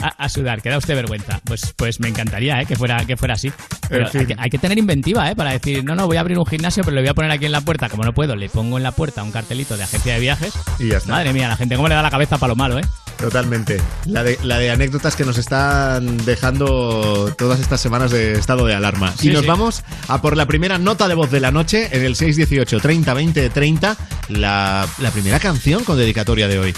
a- 0.01 0.07
a 0.17 0.29
sudar, 0.29 0.61
que 0.61 0.69
da 0.69 0.77
usted 0.77 0.95
vergüenza. 0.95 1.39
Pues, 1.43 1.73
pues 1.75 1.99
me 1.99 2.07
encantaría, 2.07 2.61
¿eh? 2.61 2.65
Que 2.65 2.75
fuera, 2.75 3.05
que 3.05 3.17
fuera 3.17 3.33
así. 3.35 3.51
Pero 3.89 4.05
En 4.05 4.11
fin. 4.11 4.21
hay, 4.21 4.27
que, 4.27 4.35
hay 4.39 4.49
que 4.49 4.57
tener 4.57 4.77
inventiva, 4.77 5.29
¿eh? 5.29 5.35
Para 5.35 5.51
decir, 5.51 5.83
no, 5.83 5.93
no, 5.95 6.07
voy 6.07 6.17
a 6.17 6.21
abrir 6.21 6.37
un 6.37 6.45
gimnasio, 6.53 6.83
pero 6.83 6.95
le 6.95 7.01
voy 7.01 7.09
a 7.09 7.13
poner 7.13 7.31
aquí 7.31 7.45
en 7.45 7.51
la 7.51 7.61
puerta. 7.61 7.89
Como 7.89 8.03
no 8.03 8.13
puedo, 8.13 8.35
le 8.35 8.49
pongo 8.49 8.77
en 8.77 8.83
la 8.83 8.91
puerta 8.91 9.23
un 9.23 9.31
cartelito 9.31 9.75
de 9.77 9.83
agencia 9.83 10.13
de 10.13 10.19
viajes. 10.19 10.53
Y 10.79 10.89
ya 10.89 10.97
está. 10.97 11.11
Madre 11.11 11.33
mía, 11.33 11.47
la 11.47 11.55
gente, 11.57 11.75
¿cómo 11.75 11.87
le 11.87 11.95
da 11.95 12.01
la 12.01 12.11
cabeza 12.11 12.37
para 12.37 12.49
lo 12.49 12.55
malo, 12.55 12.79
eh? 12.79 12.83
Totalmente. 13.17 13.81
La 14.05 14.23
de, 14.23 14.37
la 14.43 14.57
de 14.57 14.71
anécdotas 14.71 15.15
que 15.15 15.23
nos 15.23 15.37
están 15.37 16.17
dejando 16.25 17.33
todas 17.37 17.59
estas 17.59 17.79
semanas 17.79 18.11
de 18.11 18.33
estado 18.33 18.65
de 18.65 18.75
alarma. 18.75 19.13
Sí, 19.17 19.29
y 19.29 19.31
nos 19.33 19.43
sí. 19.43 19.47
vamos 19.47 19.83
a 20.07 20.21
por 20.21 20.35
la 20.35 20.45
primera 20.45 20.77
nota 20.77 21.07
de 21.07 21.15
voz 21.15 21.31
de 21.31 21.39
la 21.39 21.51
noche 21.51 21.89
en 21.91 22.03
el 22.03 22.15
618 22.15 22.79
30 22.79 23.13
20 23.13 23.49
30, 23.49 23.97
la, 24.29 24.87
la 24.99 25.11
primera 25.11 25.39
canción 25.39 25.83
con 25.83 25.97
dedicatoria 25.97 26.47
de 26.47 26.59
hoy. 26.59 26.73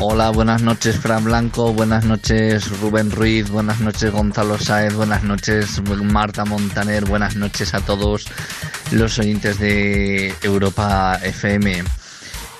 Hola, 0.00 0.30
buenas 0.30 0.62
noches 0.62 0.96
Fran 0.96 1.24
Blanco, 1.24 1.72
buenas 1.72 2.04
noches 2.04 2.70
Rubén 2.80 3.10
Ruiz, 3.10 3.50
buenas 3.50 3.80
noches 3.80 4.12
Gonzalo 4.12 4.56
Sáez, 4.56 4.94
buenas 4.94 5.24
noches 5.24 5.82
Marta 6.04 6.44
Montaner, 6.44 7.04
buenas 7.04 7.34
noches 7.34 7.74
a 7.74 7.80
todos 7.80 8.26
los 8.92 9.18
oyentes 9.18 9.58
de 9.58 10.32
Europa 10.42 11.18
FM. 11.20 11.82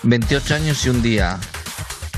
28 0.02 0.54
años 0.56 0.84
y 0.84 0.88
un 0.88 1.00
día. 1.00 1.38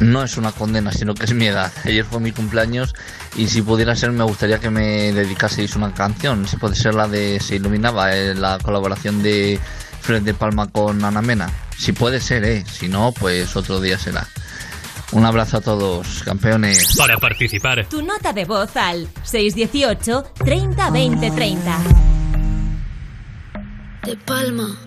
No 0.01 0.23
es 0.23 0.39
una 0.39 0.53
condena, 0.53 0.91
sino 0.91 1.15
que 1.15 1.27
es 1.27 1.35
mi 1.35 1.49
edad. 1.49 1.71
Ayer 1.85 2.07
fue 2.07 2.21
mi 2.21 2.33
cumpleaños 2.33 2.95
y 3.37 3.49
si 3.49 3.61
pudiera 3.61 3.95
ser 3.97 4.13
me 4.13 4.25
gustaría 4.25 4.59
que 4.59 4.71
me 4.71 5.13
dedicaseis 5.13 5.77
una 5.77 5.93
canción. 5.93 6.49
Si 6.49 6.57
puede 6.57 6.77
ser 6.77 6.95
la 6.95 7.09
de 7.09 7.41
Se 7.41 7.57
Iluminaba, 7.57 8.17
eh, 8.17 8.35
la 8.35 8.57
colaboración 8.57 9.23
de 9.23 9.61
Fred 10.01 10.23
de 10.23 10.33
Palma 10.33 10.69
con 10.69 11.05
Ana 11.05 11.21
Mena. 11.21 11.51
Si 11.77 11.93
puede 11.93 12.21
ser, 12.21 12.43
eh. 12.45 12.65
Si 12.65 12.89
no, 12.89 13.13
pues 13.13 13.55
otro 13.55 13.83
día 13.83 13.99
será. 13.99 14.27
Un 15.13 15.25
abrazo 15.25 15.57
a 15.57 15.61
todos, 15.61 16.23
campeones. 16.25 16.97
Para 16.97 17.17
participar, 17.19 17.87
Tu 17.89 18.03
nota 18.03 18.33
de 18.33 18.45
voz 18.45 18.77
al 18.77 19.09
618 19.25 20.33
30 20.45 20.91
20 20.91 21.31
30. 21.31 21.79
De 24.05 24.17
palma. 24.19 24.79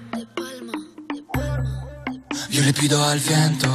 Yo 2.49 2.61
le 2.61 2.73
pido 2.73 3.03
al 3.03 3.19
viento 3.19 3.67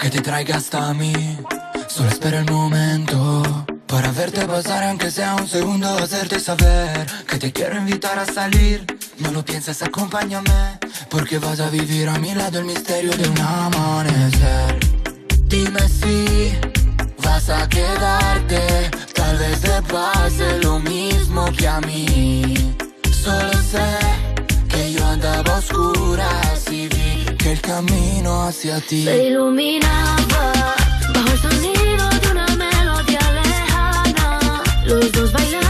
que 0.00 0.10
te 0.10 0.20
traiga 0.20 0.56
hasta 0.56 0.92
mí. 0.94 1.12
Solo 1.88 2.08
espera 2.10 2.40
el 2.40 2.50
momento 2.50 3.64
para 3.86 4.10
verte 4.12 4.44
pasar, 4.46 4.84
aunque 4.84 5.10
sea 5.10 5.34
un 5.36 5.48
segundo, 5.48 5.88
hacerte 5.96 6.40
saber 6.40 7.06
que 7.26 7.38
te 7.38 7.52
quiero 7.52 7.76
invitar 7.78 8.18
a 8.18 8.26
salir. 8.26 8.84
No 9.18 9.30
lo 9.30 9.44
pienses, 9.44 9.82
acompáñame, 9.82 10.78
porque 11.08 11.38
vas 11.38 11.60
a 11.60 11.70
vivir 11.70 12.08
a 12.08 12.18
mi 12.18 12.34
lado 12.34 12.58
el 12.58 12.64
misterio 12.64 13.12
de 13.16 13.28
un 13.28 13.38
amanecer. 13.38 14.99
Dime 15.50 15.80
si 15.88 16.52
vas 17.24 17.48
a 17.50 17.68
quedarte, 17.68 18.88
tal 19.12 19.36
vez 19.36 19.60
te 19.60 19.82
pase 19.82 20.58
lo 20.62 20.78
mismo 20.78 21.44
que 21.58 21.66
a 21.66 21.80
mí. 21.80 22.54
Solo 23.10 23.52
sé 23.72 23.88
que 24.68 24.92
yo 24.92 25.04
andaba 25.04 25.56
a 25.56 25.58
oscuras 25.58 26.70
y 26.70 26.86
vi 26.86 27.24
que 27.36 27.52
el 27.52 27.60
camino 27.60 28.44
hacia 28.44 28.80
ti 28.80 29.04
Se 29.04 29.26
iluminaba 29.26 30.76
bajo 31.14 31.32
el 31.32 31.38
sonido 31.40 32.08
de 32.22 32.30
una 32.30 32.46
melodía 32.54 33.32
lejana. 33.42 34.62
Los 34.86 35.10
dos 35.10 35.32
bailamos 35.32 35.69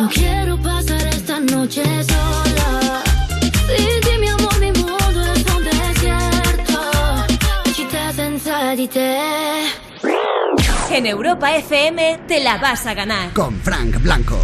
No 0.00 0.08
quiero 0.08 0.56
pasar 0.62 1.06
esta 1.08 1.38
noche 1.40 1.82
sola. 2.04 3.02
Sin 3.76 4.00
ti, 4.00 4.18
mi 4.18 4.28
amor, 4.28 4.58
mi 4.58 4.72
mundo 4.72 5.22
es 5.34 5.44
un 5.54 5.62
desierto. 5.62 6.80
En 10.90 11.06
Europa 11.06 11.54
FM 11.54 12.20
te 12.26 12.42
la 12.42 12.56
vas 12.56 12.86
a 12.86 12.94
ganar. 12.94 13.34
Con 13.34 13.60
Frank 13.60 14.00
Blanco. 14.00 14.38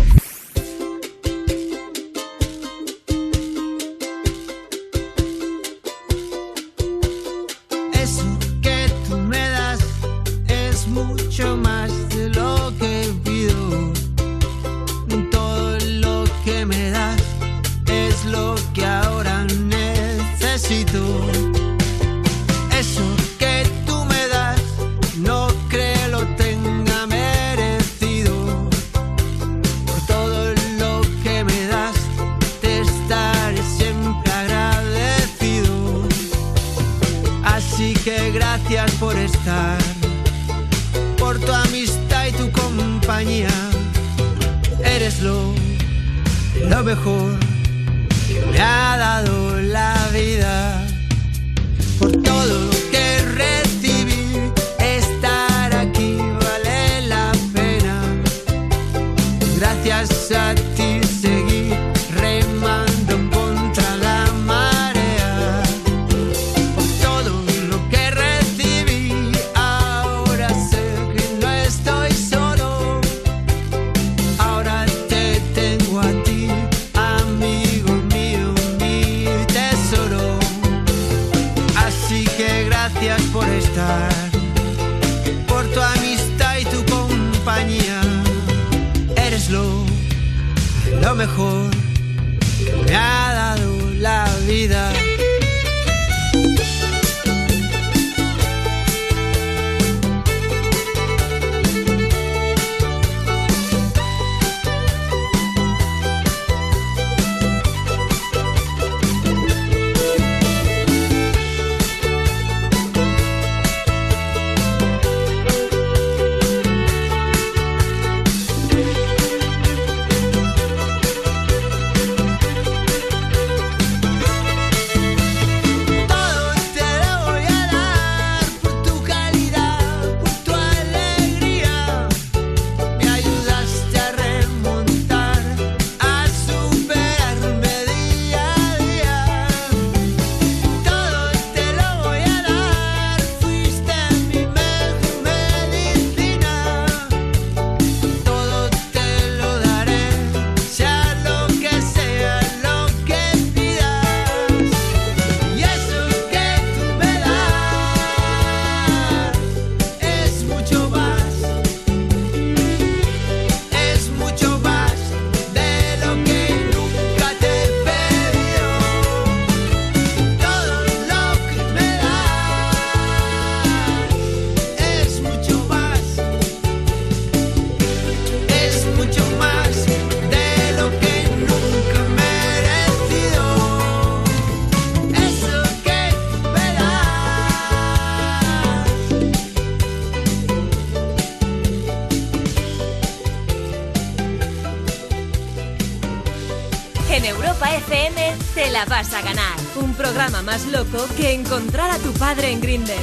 La 198.77 198.85
vas 198.85 199.15
a 199.15 199.23
ganar. 199.23 199.57
Un 199.77 199.95
programa 199.95 200.43
más 200.43 200.67
loco 200.67 201.09
que 201.17 201.33
encontrar 201.33 201.91
a 201.91 201.97
tu 201.97 202.13
padre 202.13 202.51
en 202.51 202.61
Grinder. 202.61 202.99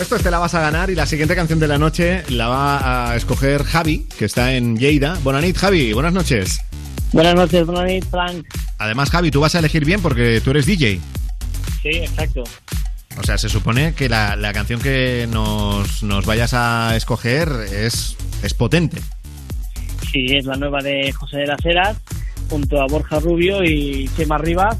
Esto 0.00 0.14
es 0.14 0.22
Te 0.22 0.30
la 0.30 0.38
vas 0.38 0.54
a 0.54 0.60
ganar 0.60 0.88
y 0.90 0.94
la 0.94 1.04
siguiente 1.04 1.34
canción 1.34 1.58
de 1.58 1.66
la 1.66 1.76
noche 1.76 2.22
la 2.28 2.46
va 2.46 3.10
a 3.10 3.16
escoger 3.16 3.64
Javi, 3.64 4.06
que 4.16 4.26
está 4.26 4.54
en 4.54 4.76
Lleida. 4.76 5.18
Bonanit, 5.24 5.56
Javi, 5.56 5.92
buenas 5.92 6.12
noches. 6.12 6.60
Buenas 7.12 7.34
noches, 7.34 7.66
buenas 7.66 7.82
noches, 7.82 8.04
Frank. 8.08 8.46
Además, 8.78 9.10
Javi, 9.10 9.32
tú 9.32 9.40
vas 9.40 9.56
a 9.56 9.58
elegir 9.58 9.84
bien 9.84 10.00
porque 10.00 10.40
tú 10.40 10.52
eres 10.52 10.66
DJ. 10.66 11.00
Sí, 11.82 11.88
exacto. 11.88 12.44
O 13.18 13.24
sea, 13.24 13.36
se 13.36 13.48
supone 13.48 13.94
que 13.94 14.08
la, 14.08 14.36
la 14.36 14.52
canción 14.52 14.80
que 14.80 15.26
nos, 15.28 16.04
nos 16.04 16.24
vayas 16.24 16.54
a 16.54 16.94
escoger 16.94 17.48
es, 17.72 18.16
es 18.44 18.54
potente. 18.54 19.00
Sí, 20.12 20.36
es 20.36 20.44
la 20.44 20.54
nueva 20.54 20.80
de 20.82 21.10
José 21.10 21.38
de 21.38 21.46
las 21.46 21.64
Heras, 21.64 21.96
junto 22.48 22.80
a 22.80 22.86
Borja 22.86 23.20
Rubio 23.20 23.62
y 23.62 24.08
Chema 24.16 24.38
Rivas. 24.38 24.78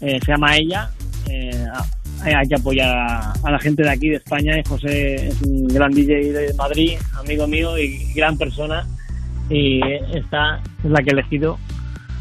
Eh, 0.00 0.18
se 0.24 0.32
llama 0.32 0.56
Ella. 0.56 0.90
Eh, 1.28 1.66
hay 2.22 2.48
que 2.48 2.54
apoyar 2.54 2.88
a, 2.96 3.32
a 3.32 3.50
la 3.50 3.58
gente 3.58 3.82
de 3.82 3.90
aquí, 3.90 4.08
de 4.08 4.16
España. 4.16 4.58
Y 4.58 4.68
José 4.68 5.28
es 5.28 5.42
un 5.42 5.68
gran 5.68 5.90
DJ 5.90 6.32
de 6.32 6.54
Madrid, 6.54 6.98
amigo 7.18 7.46
mío 7.46 7.78
y 7.78 8.12
gran 8.14 8.36
persona. 8.36 8.86
Y 9.48 9.80
esta 10.14 10.60
es 10.84 10.90
la 10.90 11.02
que 11.02 11.10
he 11.10 11.12
elegido, 11.12 11.58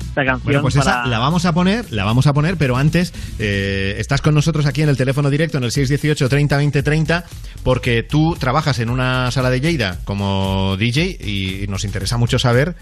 esta 0.09 0.25
canción. 0.25 0.45
Bueno, 0.45 0.61
pues 0.61 0.75
para... 0.75 1.01
esa 1.01 1.05
la 1.05 1.19
vamos 1.19 1.45
a 1.45 1.53
poner, 1.53 1.91
la 1.91 2.03
vamos 2.03 2.27
a 2.27 2.33
poner, 2.33 2.57
pero 2.57 2.75
antes 2.75 3.13
eh, 3.37 3.95
estás 3.97 4.21
con 4.21 4.33
nosotros 4.33 4.65
aquí 4.65 4.81
en 4.81 4.89
el 4.89 4.97
teléfono 4.97 5.29
directo 5.29 5.57
en 5.57 5.63
el 5.63 5.71
618 5.71 6.27
30 6.27 6.57
20 6.57 6.83
30 6.83 7.25
porque 7.63 8.03
tú 8.03 8.35
trabajas 8.39 8.79
en 8.79 8.89
una 8.89 9.31
sala 9.31 9.49
de 9.49 9.61
Lleida 9.61 9.99
como 10.05 10.75
DJ 10.77 11.17
y 11.21 11.65
nos 11.67 11.83
interesa 11.85 12.17
mucho 12.17 12.39
saber 12.39 12.75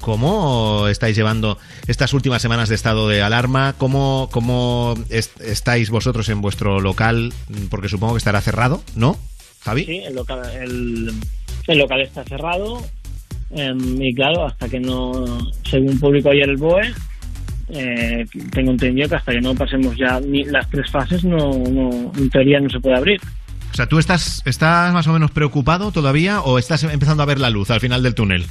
cómo 0.00 0.86
estáis 0.88 1.16
llevando 1.16 1.58
estas 1.86 2.12
últimas 2.14 2.40
semanas 2.42 2.68
de 2.68 2.74
estado 2.74 3.08
de 3.08 3.22
alarma, 3.22 3.74
cómo, 3.78 4.28
cómo 4.32 4.94
est- 5.10 5.40
estáis 5.40 5.90
vosotros 5.90 6.28
en 6.28 6.40
vuestro 6.40 6.80
local, 6.80 7.32
porque 7.70 7.88
supongo 7.88 8.14
que 8.14 8.18
estará 8.18 8.40
cerrado, 8.40 8.82
¿no, 8.94 9.16
Javi? 9.60 9.84
Sí, 9.84 9.98
el 10.06 10.14
local, 10.14 10.40
el, 10.54 11.12
el 11.66 11.78
local 11.78 12.00
está 12.00 12.24
cerrado 12.24 12.82
em, 13.50 14.00
y 14.02 14.14
claro, 14.14 14.46
hasta 14.46 14.68
que 14.68 14.80
no, 14.80 15.24
según 15.68 15.98
publicó 15.98 16.30
ayer 16.30 16.48
el 16.48 16.56
BOE, 16.56 16.92
eh, 17.70 18.24
tengo 18.50 18.70
entendido 18.70 19.08
que 19.08 19.16
hasta 19.16 19.32
que 19.32 19.40
no 19.40 19.54
pasemos 19.54 19.94
ya 19.96 20.20
ni 20.20 20.44
las 20.44 20.68
tres 20.70 20.90
fases, 20.90 21.24
no, 21.24 21.36
no- 21.70 22.12
en 22.16 22.30
teoría 22.30 22.60
no 22.60 22.70
se 22.70 22.80
puede 22.80 22.96
abrir. 22.96 23.20
O 23.70 23.74
sea, 23.74 23.86
¿tú 23.86 23.98
estás, 23.98 24.40
estás 24.46 24.92
más 24.94 25.06
o 25.06 25.12
menos 25.12 25.30
preocupado 25.30 25.92
todavía 25.92 26.40
o 26.40 26.58
estás 26.58 26.82
empezando 26.84 27.22
a 27.22 27.26
ver 27.26 27.38
la 27.38 27.50
luz 27.50 27.70
al 27.70 27.80
final 27.80 28.02
del 28.02 28.14
túnel? 28.14 28.46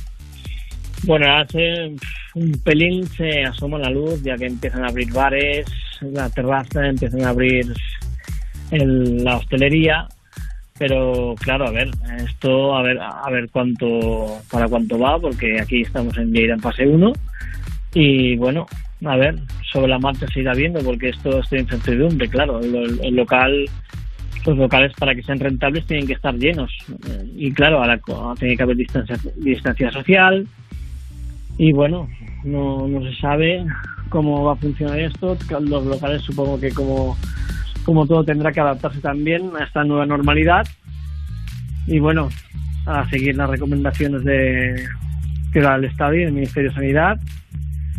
Bueno, 1.03 1.25
hace 1.37 1.95
un 2.35 2.51
pelín 2.63 3.05
se 3.07 3.43
asoma 3.43 3.77
la 3.79 3.89
luz, 3.89 4.21
ya 4.23 4.35
que 4.35 4.45
empiezan 4.47 4.83
a 4.83 4.87
abrir 4.87 5.11
bares, 5.13 5.65
la 6.01 6.29
terraza, 6.29 6.85
empiezan 6.87 7.23
a 7.23 7.29
abrir 7.29 7.65
el- 8.71 9.23
la 9.23 9.37
hostelería, 9.37 10.07
pero 10.77 11.33
claro, 11.39 11.67
a 11.67 11.71
ver, 11.71 11.89
esto 12.17 12.75
a 12.75 12.81
ver 12.83 12.99
a 12.99 13.29
ver 13.31 13.49
cuánto 13.51 14.39
para 14.51 14.67
cuánto 14.67 14.99
va, 14.99 15.17
porque 15.19 15.59
aquí 15.61 15.81
estamos 15.81 16.17
en 16.17 16.33
Lleida 16.33 16.53
en 16.55 16.59
fase 16.59 16.85
1 16.85 17.13
y 17.93 18.35
bueno, 18.35 18.67
a 19.05 19.15
ver, 19.15 19.35
sobre 19.71 19.87
la 19.87 19.99
marcha 19.99 20.27
se 20.27 20.41
irá 20.41 20.53
viendo, 20.53 20.79
porque 20.81 21.09
esto 21.09 21.39
es 21.39 21.49
de 21.49 21.59
incertidumbre, 21.61 22.27
claro, 22.27 22.59
el, 22.59 22.99
el 23.01 23.15
local 23.15 23.65
los 24.45 24.57
locales 24.57 24.93
para 24.97 25.13
que 25.13 25.23
sean 25.23 25.39
rentables 25.39 25.85
tienen 25.87 26.07
que 26.07 26.13
estar 26.13 26.33
llenos. 26.35 26.71
Y 27.35 27.51
claro, 27.51 27.83
ahora 27.83 27.99
tiene 28.39 28.55
que 28.55 28.63
haber 28.63 28.77
distancia, 28.77 29.17
distancia 29.35 29.91
social 29.91 30.47
y 31.57 31.71
bueno, 31.73 32.07
no, 32.43 32.87
no 32.87 33.01
se 33.03 33.15
sabe 33.19 33.65
cómo 34.09 34.43
va 34.45 34.53
a 34.53 34.57
funcionar 34.57 34.99
esto. 34.99 35.37
Los 35.61 35.85
locales 35.85 36.21
supongo 36.21 36.59
que 36.59 36.71
como, 36.71 37.17
como 37.83 38.05
todo 38.05 38.23
tendrá 38.23 38.51
que 38.51 38.59
adaptarse 38.59 38.99
también 39.01 39.51
a 39.59 39.63
esta 39.63 39.83
nueva 39.83 40.05
normalidad. 40.05 40.67
Y 41.87 41.99
bueno, 41.99 42.29
a 42.85 43.09
seguir 43.09 43.35
las 43.35 43.49
recomendaciones 43.49 44.23
de 44.23 44.83
que 45.53 45.61
da 45.61 45.75
el 45.75 45.85
Estado 45.85 46.13
y 46.15 46.23
el 46.23 46.33
Ministerio 46.33 46.69
de 46.69 46.75
Sanidad 46.75 47.19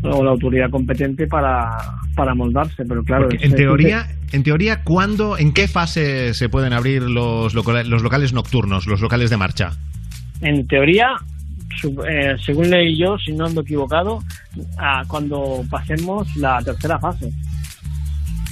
o 0.03 0.23
la 0.23 0.31
autoridad 0.31 0.71
competente 0.71 1.27
para, 1.27 1.71
para 2.14 2.35
moldarse. 2.35 2.85
Pero 2.87 3.03
claro, 3.03 3.29
Porque 3.29 3.44
en 3.44 3.55
teoría, 3.57 4.07
en 4.33 4.42
teoría, 4.44 4.85
¿cuándo, 4.85 5.37
en 5.37 5.53
qué 5.53 5.66
fase 5.66 6.35
se 6.35 6.49
pueden 6.49 6.73
abrir 6.73 7.03
los, 7.03 7.55
loca- 7.55 7.83
los 7.83 8.03
locales 8.03 8.33
nocturnos, 8.33 8.87
los 8.87 9.01
locales 9.01 9.31
de 9.31 9.37
marcha? 9.37 9.73
en 10.40 10.68
teoría, 10.68 11.09
eh, 11.84 12.36
según 12.44 12.70
leí 12.70 12.96
yo, 12.98 13.16
si 13.18 13.32
no 13.32 13.46
ando 13.46 13.60
equivocado, 13.62 14.22
a 14.76 15.04
cuando 15.06 15.64
pasemos 15.70 16.34
la 16.36 16.60
tercera 16.62 16.98
fase. 16.98 17.30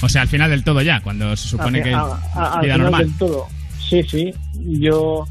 O 0.03 0.09
sea, 0.09 0.23
al 0.23 0.29
final 0.29 0.51
del 0.51 0.63
todo 0.65 0.83
ya, 0.83 1.01
cuando 1.01 1.35
se 1.37 1.49
supone 1.49 1.83
que 1.83 1.93
a- 1.95 2.01
a- 2.35 2.55
al 2.55 2.61
vida 2.65 2.75
final 2.75 2.81
normal. 2.83 3.05
del 3.07 3.19
todo. 3.19 3.47
Sí, 3.89 4.03
sí. 4.03 4.35
Yo, 4.81 5.27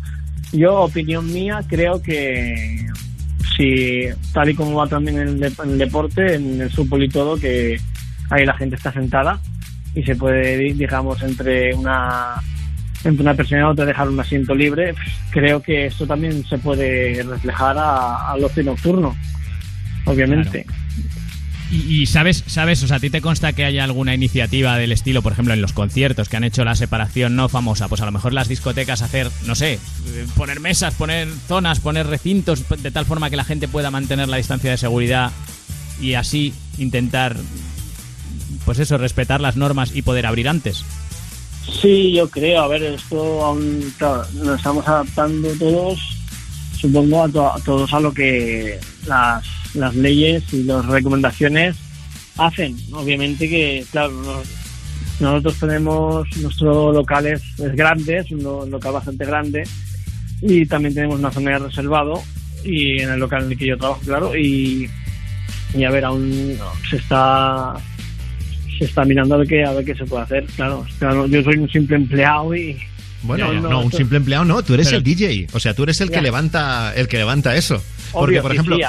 yo, 0.51 0.81
opinión 0.81 1.31
mía, 1.31 1.61
creo 1.67 2.01
que 2.01 2.87
si 3.55 4.01
tal 4.33 4.49
y 4.49 4.55
como 4.55 4.75
va 4.75 4.87
también 4.87 5.19
en 5.19 5.27
el, 5.27 5.39
de- 5.39 5.53
en 5.63 5.69
el 5.71 5.77
deporte, 5.77 6.35
en 6.35 6.61
el 6.61 6.71
fútbol 6.71 7.03
y 7.03 7.09
todo, 7.09 7.37
que 7.37 7.77
ahí 8.29 8.45
la 8.45 8.55
gente 8.57 8.75
está 8.75 8.91
sentada 8.91 9.39
y 9.93 10.03
se 10.03 10.15
puede, 10.15 10.57
digamos, 10.73 11.21
entre 11.21 11.73
una 11.75 12.33
entre 13.09 13.21
una 13.23 13.33
persona 13.33 13.61
y 13.61 13.63
otra 13.63 13.85
dejar 13.85 14.09
un 14.09 14.19
asiento 14.19 14.53
libre, 14.55 14.93
creo 15.31 15.61
que 15.61 15.85
esto 15.87 16.05
también 16.07 16.45
se 16.47 16.57
puede 16.57 17.21
reflejar 17.23 17.77
a- 17.77 18.31
al 18.31 18.43
ocio 18.43 18.63
nocturno, 18.63 19.15
obviamente. 20.05 20.65
Y, 21.71 22.01
y 22.01 22.05
sabes, 22.05 22.43
sabes, 22.45 22.83
o 22.83 22.87
sea, 22.87 22.97
¿a 22.97 22.99
ti 22.99 23.09
te 23.09 23.21
consta 23.21 23.51
que 23.53 23.65
haya 23.65 23.83
alguna 23.83 24.13
iniciativa 24.13 24.77
del 24.77 24.91
estilo, 24.91 25.23
por 25.23 25.31
ejemplo, 25.33 25.53
en 25.53 25.61
los 25.61 25.73
conciertos 25.73 26.29
que 26.29 26.37
han 26.37 26.43
hecho 26.43 26.63
la 26.63 26.75
separación 26.75 27.35
no 27.35 27.49
famosa? 27.49 27.87
Pues 27.87 28.01
a 28.01 28.05
lo 28.05 28.11
mejor 28.11 28.33
las 28.33 28.47
discotecas 28.47 29.01
hacer, 29.01 29.29
no 29.47 29.55
sé, 29.55 29.79
poner 30.35 30.59
mesas, 30.59 30.93
poner 30.93 31.27
zonas, 31.47 31.79
poner 31.79 32.05
recintos, 32.05 32.63
de 32.81 32.91
tal 32.91 33.05
forma 33.05 33.31
que 33.31 33.35
la 33.35 33.43
gente 33.43 33.67
pueda 33.67 33.89
mantener 33.89 34.27
la 34.29 34.37
distancia 34.37 34.69
de 34.69 34.77
seguridad 34.77 35.31
y 35.99 36.13
así 36.13 36.53
intentar, 36.77 37.35
pues 38.63 38.77
eso, 38.77 38.99
respetar 38.99 39.41
las 39.41 39.55
normas 39.57 39.95
y 39.95 40.03
poder 40.03 40.27
abrir 40.27 40.47
antes. 40.47 40.85
Sí, 41.81 42.13
yo 42.13 42.29
creo. 42.29 42.61
A 42.63 42.67
ver, 42.67 42.83
esto 42.83 43.43
aún 43.43 43.93
claro, 43.97 44.23
nos 44.33 44.57
estamos 44.57 44.87
adaptando 44.87 45.49
todos, 45.59 45.99
supongo, 46.79 47.23
a, 47.23 47.29
to- 47.29 47.53
a 47.53 47.59
todos 47.59 47.93
a 47.93 47.99
lo 47.99 48.13
que 48.13 48.79
las, 49.07 49.43
las 49.73 49.95
leyes 49.95 50.43
y 50.53 50.63
las 50.63 50.85
recomendaciones 50.85 51.75
hacen. 52.37 52.77
Obviamente 52.93 53.49
que, 53.49 53.85
claro, 53.91 54.11
nos- 54.11 54.47
nosotros 55.19 55.59
tenemos, 55.59 56.27
nuestro 56.37 56.91
local 56.91 57.25
es, 57.27 57.41
es 57.59 57.75
grande, 57.75 58.17
es 58.17 58.31
un 58.31 58.43
lo- 58.43 58.65
local 58.65 58.93
bastante 58.93 59.25
grande 59.25 59.63
y 60.41 60.65
también 60.65 60.93
tenemos 60.93 61.17
una 61.19 61.31
zona 61.31 61.51
de 61.51 61.59
reservado 61.59 62.21
y 62.63 63.01
en 63.01 63.09
el 63.11 63.19
local 63.19 63.43
en 63.45 63.51
el 63.51 63.57
que 63.57 63.67
yo 63.67 63.77
trabajo, 63.77 64.01
claro, 64.05 64.35
y, 64.35 64.89
y 65.73 65.83
a 65.83 65.89
ver, 65.91 66.03
aún 66.05 66.57
se 66.89 66.97
está 66.97 67.73
se 68.77 68.85
está 68.85 69.03
mirando 69.05 69.35
a 69.35 69.37
ver 69.39 69.47
qué, 69.47 69.63
a 69.63 69.71
ver 69.71 69.85
qué 69.85 69.95
se 69.95 70.05
puede 70.05 70.23
hacer, 70.23 70.45
claro. 70.55 70.85
Claro, 70.99 71.25
yo 71.27 71.41
soy 71.43 71.57
un 71.57 71.69
simple 71.69 71.95
empleado 71.95 72.55
y... 72.55 72.77
Bueno, 73.23 73.51
No, 73.53 73.79
un 73.79 73.85
esto- 73.85 73.97
simple 73.97 74.17
empleado 74.17 74.45
no, 74.45 74.61
tú 74.63 74.73
eres 74.75 74.87
Pero- 74.87 74.97
el 74.97 75.03
DJ, 75.03 75.47
o 75.53 75.59
sea, 75.59 75.73
tú 75.73 75.83
eres 75.83 75.99
el 76.01 76.11
que 76.11 76.21
levanta 76.21 76.93
el 76.95 77.07
que 77.07 77.17
levanta 77.17 77.55
eso. 77.55 77.81
Porque 78.11 78.41
por 78.41 78.51
ejemplo, 78.51 78.75
sí, 78.77 78.83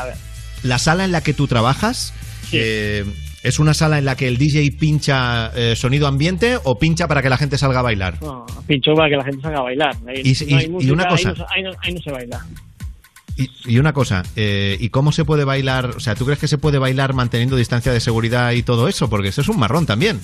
la 0.62 0.78
sala 0.78 1.04
en 1.04 1.12
la 1.12 1.22
que 1.22 1.32
tú 1.32 1.46
trabajas 1.46 2.12
eh, 2.52 3.04
es 3.42 3.58
una 3.58 3.72
sala 3.74 3.98
en 3.98 4.04
la 4.04 4.14
que 4.16 4.28
el 4.28 4.36
DJ 4.36 4.72
pincha 4.78 5.52
eh, 5.54 5.74
sonido 5.76 6.06
ambiente 6.06 6.58
o 6.64 6.78
pincha 6.78 7.08
para 7.08 7.22
que 7.22 7.28
la 7.30 7.38
gente 7.38 7.56
salga 7.56 7.78
a 7.78 7.82
bailar. 7.82 8.18
No, 8.20 8.44
pincho 8.66 8.92
para 8.94 9.08
que 9.08 9.16
la 9.16 9.24
gente 9.24 9.40
salga 9.40 9.58
a 9.58 9.62
bailar. 9.62 9.96
Ahí 10.06 10.20
Y- 10.22 10.32
no 10.44 10.50
y- 10.50 10.54
hay 10.54 10.64
y 10.66 10.68
música, 10.68 10.92
una 10.92 11.02
ahí 11.04 11.08
cosa. 11.10 11.28
no 11.30 11.36
se- 11.36 11.42
Ahí 11.54 11.62
no, 11.62 11.70
ahí 11.82 11.92
no 11.94 12.00
se 12.02 12.10
baila. 12.10 12.46
Y, 13.36 13.50
y 13.66 13.78
una 13.78 13.92
cosa, 13.92 14.22
eh, 14.34 14.76
¿y 14.80 14.88
cómo 14.88 15.12
se 15.12 15.24
puede 15.24 15.44
bailar? 15.44 15.90
O 15.96 16.00
sea, 16.00 16.14
¿tú 16.14 16.24
crees 16.24 16.38
que 16.38 16.48
se 16.48 16.56
puede 16.58 16.78
bailar 16.78 17.12
manteniendo 17.12 17.56
distancia 17.56 17.92
de 17.92 18.00
seguridad 18.00 18.52
y 18.52 18.62
todo 18.62 18.88
eso? 18.88 19.10
Porque 19.10 19.28
eso 19.28 19.42
es 19.42 19.48
un 19.48 19.58
marrón 19.58 19.84
también. 19.84 20.20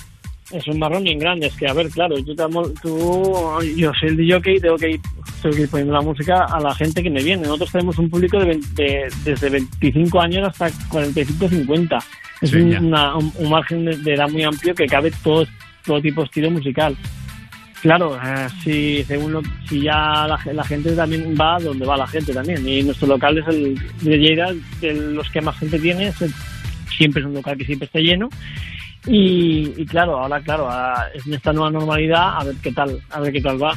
Es 0.50 0.66
un 0.66 0.78
marrón 0.78 1.04
bien 1.04 1.18
grande. 1.18 1.46
Es 1.46 1.54
que, 1.54 1.66
a 1.68 1.72
ver, 1.72 1.88
claro, 1.90 2.18
yo, 2.18 2.34
te 2.34 2.42
amo- 2.42 2.70
tú, 2.82 3.58
yo 3.76 3.90
soy 3.98 4.08
el 4.10 4.16
DJ 4.16 4.60
tengo 4.60 4.76
que, 4.76 4.90
ir, 4.92 5.00
tengo 5.42 5.56
que 5.56 5.62
ir 5.62 5.68
poniendo 5.68 5.92
la 5.94 6.00
música 6.02 6.44
a 6.44 6.60
la 6.60 6.74
gente 6.74 7.02
que 7.02 7.10
me 7.10 7.22
viene. 7.22 7.42
Nosotros 7.44 7.72
tenemos 7.72 7.98
un 7.98 8.08
público 8.10 8.38
de, 8.38 8.46
20 8.46 9.06
desde 9.24 9.48
25 9.50 10.20
años 10.20 10.48
hasta 10.48 10.68
45-50. 10.90 12.02
Es 12.40 12.50
Sí, 12.50 12.56
un, 12.56 12.86
una- 12.86 13.16
un- 13.16 13.32
un 13.36 13.50
margen 13.50 13.84
de, 13.84 13.96
de 13.96 14.14
edad 14.14 14.28
muy 14.28 14.42
amplio 14.42 14.74
que 14.74 14.86
cabe 14.86 15.10
todo, 15.22 15.46
todo 15.84 16.00
tipo 16.02 16.20
de 16.22 16.26
estilo 16.26 16.50
musical. 16.50 16.96
Claro, 17.82 18.16
eh, 18.16 18.46
si, 18.62 19.04
según 19.04 19.32
lo- 19.32 19.42
si 19.68 19.82
ya 19.82 20.26
la, 20.28 20.38
la 20.52 20.64
gente 20.64 20.92
también 20.92 21.34
va 21.38 21.58
donde 21.58 21.84
va 21.84 21.96
la 21.96 22.06
gente 22.06 22.32
también. 22.32 22.66
Y 22.66 22.82
nuestro 22.84 23.08
local 23.08 23.36
es 23.38 23.48
el 23.48 23.74
de 24.02 24.18
Lleida, 24.18 24.52
de 24.80 24.94
los 24.94 25.28
que 25.30 25.40
más 25.40 25.58
gente 25.58 25.78
tiene, 25.80 26.06
es 26.08 26.22
el- 26.22 26.32
siempre 26.96 27.20
es 27.22 27.26
un 27.26 27.34
local 27.34 27.56
que 27.58 27.64
siempre 27.64 27.86
está 27.86 27.98
lleno. 27.98 28.28
Y, 29.06 29.72
y 29.76 29.84
claro, 29.84 30.16
ahora 30.20 30.40
claro, 30.40 30.70
ahora 30.70 31.08
en 31.12 31.34
esta 31.34 31.52
nueva 31.52 31.70
normalidad, 31.72 32.38
a 32.38 32.44
ver 32.44 32.54
qué 32.62 32.70
tal, 32.70 33.00
a 33.10 33.18
ver 33.18 33.32
qué 33.32 33.40
tal 33.40 33.60
va. 33.60 33.76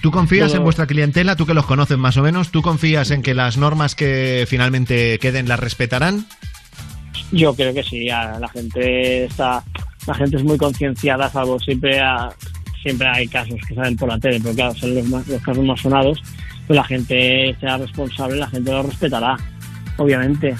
¿Tú 0.00 0.10
confías 0.10 0.54
en 0.54 0.64
vuestra 0.64 0.86
clientela? 0.86 1.36
¿Tú 1.36 1.44
que 1.44 1.52
los 1.52 1.66
conoces 1.66 1.98
más 1.98 2.16
o 2.16 2.22
menos? 2.22 2.50
¿Tú 2.50 2.62
confías 2.62 3.10
en 3.10 3.20
que 3.20 3.34
las 3.34 3.58
normas 3.58 3.94
que 3.94 4.46
finalmente 4.48 5.18
queden 5.18 5.46
las 5.46 5.60
respetarán? 5.60 6.24
Yo 7.32 7.54
creo 7.54 7.74
que 7.74 7.82
sí, 7.82 8.08
a- 8.08 8.38
la 8.38 8.48
gente 8.48 9.24
está, 9.26 9.62
la 10.06 10.14
gente 10.14 10.38
es 10.38 10.42
muy 10.42 10.56
concienciada, 10.56 11.28
salvo 11.28 11.58
siempre 11.60 12.00
a- 12.00 12.30
siempre 12.82 13.06
hay 13.08 13.26
casos 13.28 13.56
que 13.66 13.74
salen 13.74 13.96
por 13.96 14.08
la 14.08 14.18
tele, 14.18 14.40
pero 14.42 14.54
claro, 14.54 14.74
son 14.74 14.94
los, 14.94 15.06
más- 15.06 15.26
los 15.28 15.42
casos 15.42 15.64
más 15.64 15.80
sonados, 15.80 16.22
pues 16.66 16.76
la 16.76 16.84
gente 16.84 17.56
sea 17.60 17.76
responsable, 17.78 18.36
la 18.36 18.48
gente 18.48 18.70
lo 18.70 18.82
respetará, 18.82 19.36
obviamente. 19.96 20.54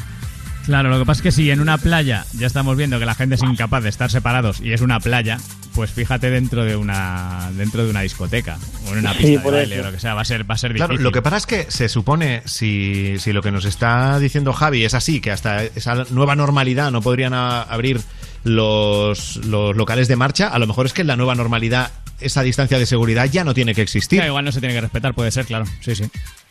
Claro, 0.66 0.90
lo 0.90 0.98
que 0.98 1.06
pasa 1.06 1.18
es 1.20 1.22
que 1.22 1.32
si 1.32 1.50
en 1.50 1.60
una 1.60 1.78
playa 1.78 2.26
ya 2.34 2.46
estamos 2.46 2.76
viendo 2.76 2.98
que 2.98 3.06
la 3.06 3.14
gente 3.14 3.34
es 3.34 3.42
incapaz 3.42 3.82
de 3.82 3.88
estar 3.88 4.10
separados 4.10 4.60
y 4.60 4.72
es 4.72 4.82
una 4.82 5.00
playa, 5.00 5.38
pues 5.74 5.90
fíjate 5.90 6.30
dentro 6.30 6.64
de 6.64 6.76
una 6.76 7.50
dentro 7.56 7.82
de 7.84 7.90
una 7.90 8.02
discoteca 8.02 8.58
o 8.86 8.92
en 8.92 8.98
una 8.98 9.12
Sí, 9.14 9.18
pista 9.24 9.42
de 9.42 9.50
baile 9.50 9.74
eso. 9.76 9.84
o 9.84 9.86
lo 9.86 9.92
que 9.92 10.00
sea, 10.00 10.14
va 10.14 10.20
a 10.20 10.24
ser 10.26 10.48
va 10.48 10.54
a 10.54 10.58
ser 10.58 10.74
Claro, 10.74 10.90
difícil. 10.92 11.04
lo 11.04 11.12
que 11.12 11.22
pasa 11.22 11.38
es 11.38 11.46
que 11.46 11.66
se 11.70 11.88
supone, 11.88 12.42
si, 12.44 13.14
si 13.18 13.32
lo 13.32 13.40
que 13.42 13.50
nos 13.50 13.64
está 13.64 14.18
diciendo 14.18 14.52
Javi 14.52 14.84
es 14.84 14.92
así, 14.94 15.20
que 15.20 15.30
hasta 15.32 15.64
esa 15.64 16.04
nueva 16.10 16.36
normalidad 16.36 16.90
no 16.90 17.00
podrían 17.00 17.32
a- 17.32 17.62
abrir 17.62 18.00
los, 18.44 19.36
los 19.46 19.74
locales 19.76 20.08
de 20.08 20.16
marcha, 20.16 20.48
a 20.48 20.58
lo 20.58 20.66
mejor 20.66 20.86
es 20.86 20.92
que 20.92 21.00
en 21.00 21.06
la 21.08 21.16
nueva 21.16 21.34
normalidad 21.34 21.90
esa 22.20 22.42
distancia 22.42 22.78
de 22.78 22.86
seguridad 22.86 23.26
ya 23.30 23.44
no 23.44 23.54
tiene 23.54 23.74
que 23.74 23.82
existir. 23.82 24.18
Claro, 24.18 24.30
igual 24.32 24.44
no 24.44 24.52
se 24.52 24.60
tiene 24.60 24.74
que 24.74 24.80
respetar, 24.80 25.14
puede 25.14 25.30
ser, 25.30 25.44
claro. 25.46 25.64
Sí, 25.80 25.94
sí. 25.94 26.04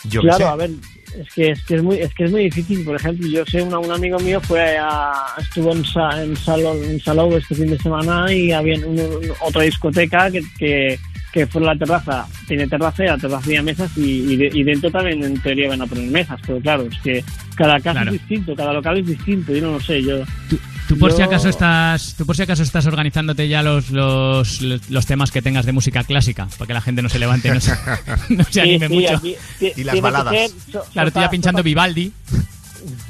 Yo 0.09 0.21
claro, 0.21 0.47
a 0.47 0.55
ver, 0.55 0.69
es 1.17 1.33
que 1.33 1.51
es 1.51 1.63
que 1.65 1.75
es 1.75 1.83
muy 1.83 1.97
es 1.97 2.13
que 2.13 2.23
es 2.25 2.31
muy 2.31 2.43
difícil. 2.45 2.83
Por 2.85 2.95
ejemplo, 2.95 3.27
yo 3.27 3.45
sé 3.45 3.61
una, 3.61 3.79
un 3.79 3.91
amigo 3.91 4.17
mío 4.19 4.39
fue 4.41 4.77
a, 4.77 5.11
estuvo 5.39 5.73
en, 5.73 5.83
Sa- 5.85 6.23
en 6.23 6.35
Salón 6.37 6.77
en 6.83 6.99
Salou 7.01 7.33
este 7.35 7.55
fin 7.55 7.67
de 7.69 7.77
semana 7.77 8.31
y 8.33 8.51
había 8.51 8.75
un- 8.87 8.99
un- 8.99 9.31
otra 9.41 9.63
discoteca 9.63 10.31
que, 10.31 10.41
que, 10.57 10.99
que 11.33 11.45
fue 11.47 11.61
la 11.61 11.75
terraza, 11.75 12.25
tiene 12.47 12.65
terraza 12.67 13.03
y 13.03 13.07
la 13.07 13.17
terraza 13.17 13.43
tenía 13.45 13.61
mesas 13.61 13.91
y, 13.97 14.33
y, 14.33 14.35
de- 14.37 14.49
y 14.53 14.63
dentro 14.63 14.89
también 14.89 15.21
en 15.23 15.39
teoría 15.41 15.67
van 15.69 15.81
a 15.81 15.85
poner 15.87 16.09
mesas, 16.09 16.39
pero 16.47 16.59
claro, 16.61 16.87
es 16.89 16.97
que 17.01 17.23
cada 17.55 17.75
caso 17.81 17.91
Claro. 17.99 18.11
es 18.13 18.19
distinto, 18.21 18.55
cada 18.55 18.71
local 18.73 18.97
es 18.99 19.05
distinto, 19.05 19.53
yo 19.53 19.61
no 19.61 19.71
lo 19.73 19.81
sé, 19.81 20.01
yo 20.01 20.23
Tú 20.89 20.97
por 20.97 21.11
si 21.13 21.21
acaso 21.21 21.47
estás, 21.49 22.15
tú 22.17 22.25
por 22.25 22.35
si 22.35 22.41
acaso 22.41 22.63
estás 22.63 22.85
organizándote 22.87 23.47
ya 23.47 23.61
los, 23.63 23.91
los, 23.91 24.61
los 24.61 25.05
temas 25.05 25.31
que 25.31 25.41
tengas 25.41 25.65
de 25.65 25.71
música 25.71 26.03
clásica, 26.03 26.47
para 26.57 26.67
que 26.67 26.73
la 26.73 26.81
gente 26.81 27.01
no 27.01 27.09
se 27.09 27.19
levante, 27.19 27.49
no 27.53 27.59
se, 27.61 27.71
no 28.29 28.43
se 28.43 28.51
Sí, 28.53 28.59
anime 28.59 28.87
sí, 28.87 28.93
mucho. 28.95 29.15
aquí 29.17 29.35
ti- 29.59 29.71
tiene 29.75 29.91
que 29.91 30.01
ser 30.01 30.49
so- 30.71 30.83
claro, 30.91 31.11
tú 31.11 31.19
ya 31.21 31.29
pinchando 31.29 31.61
Vivaldi. 31.63 32.11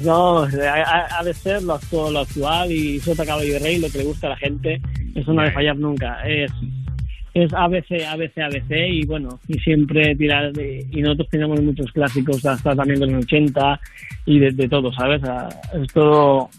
No, 0.00 0.42
ha, 0.42 1.22
de 1.24 1.32
ser 1.34 1.62
lo 1.62 1.74
actual, 1.74 2.12
lo 2.12 2.20
actual 2.20 2.70
y 2.72 2.98
Sota 3.00 3.24
Caballo 3.24 3.56
y 3.56 3.58
Rey, 3.58 3.78
lo 3.78 3.88
que 3.88 3.98
le 3.98 4.04
gusta 4.04 4.26
a 4.26 4.30
la 4.30 4.36
gente, 4.36 4.80
eso 5.14 5.32
no 5.32 5.40
ha 5.42 5.44
de 5.44 5.52
fallar 5.52 5.76
nunca. 5.76 6.18
Es, 6.28 6.50
es 7.34 7.52
ABC, 7.54 8.04
ABC, 8.08 8.38
ABC 8.38 8.70
y 8.90 9.06
bueno, 9.06 9.38
y 9.46 9.54
siempre 9.60 10.16
tirar 10.16 10.52
de, 10.52 10.84
y 10.90 11.00
nosotros 11.02 11.28
tenemos 11.30 11.60
muchos 11.62 11.90
clásicos 11.92 12.44
hasta 12.44 12.74
también 12.74 12.98
de 13.00 13.06
los 13.06 13.24
80 13.24 13.80
y 14.26 14.38
de, 14.40 14.50
de 14.50 14.68
todo, 14.68 14.92
¿sabes? 14.92 15.22
Es 15.80 15.92
todo, 15.92 16.50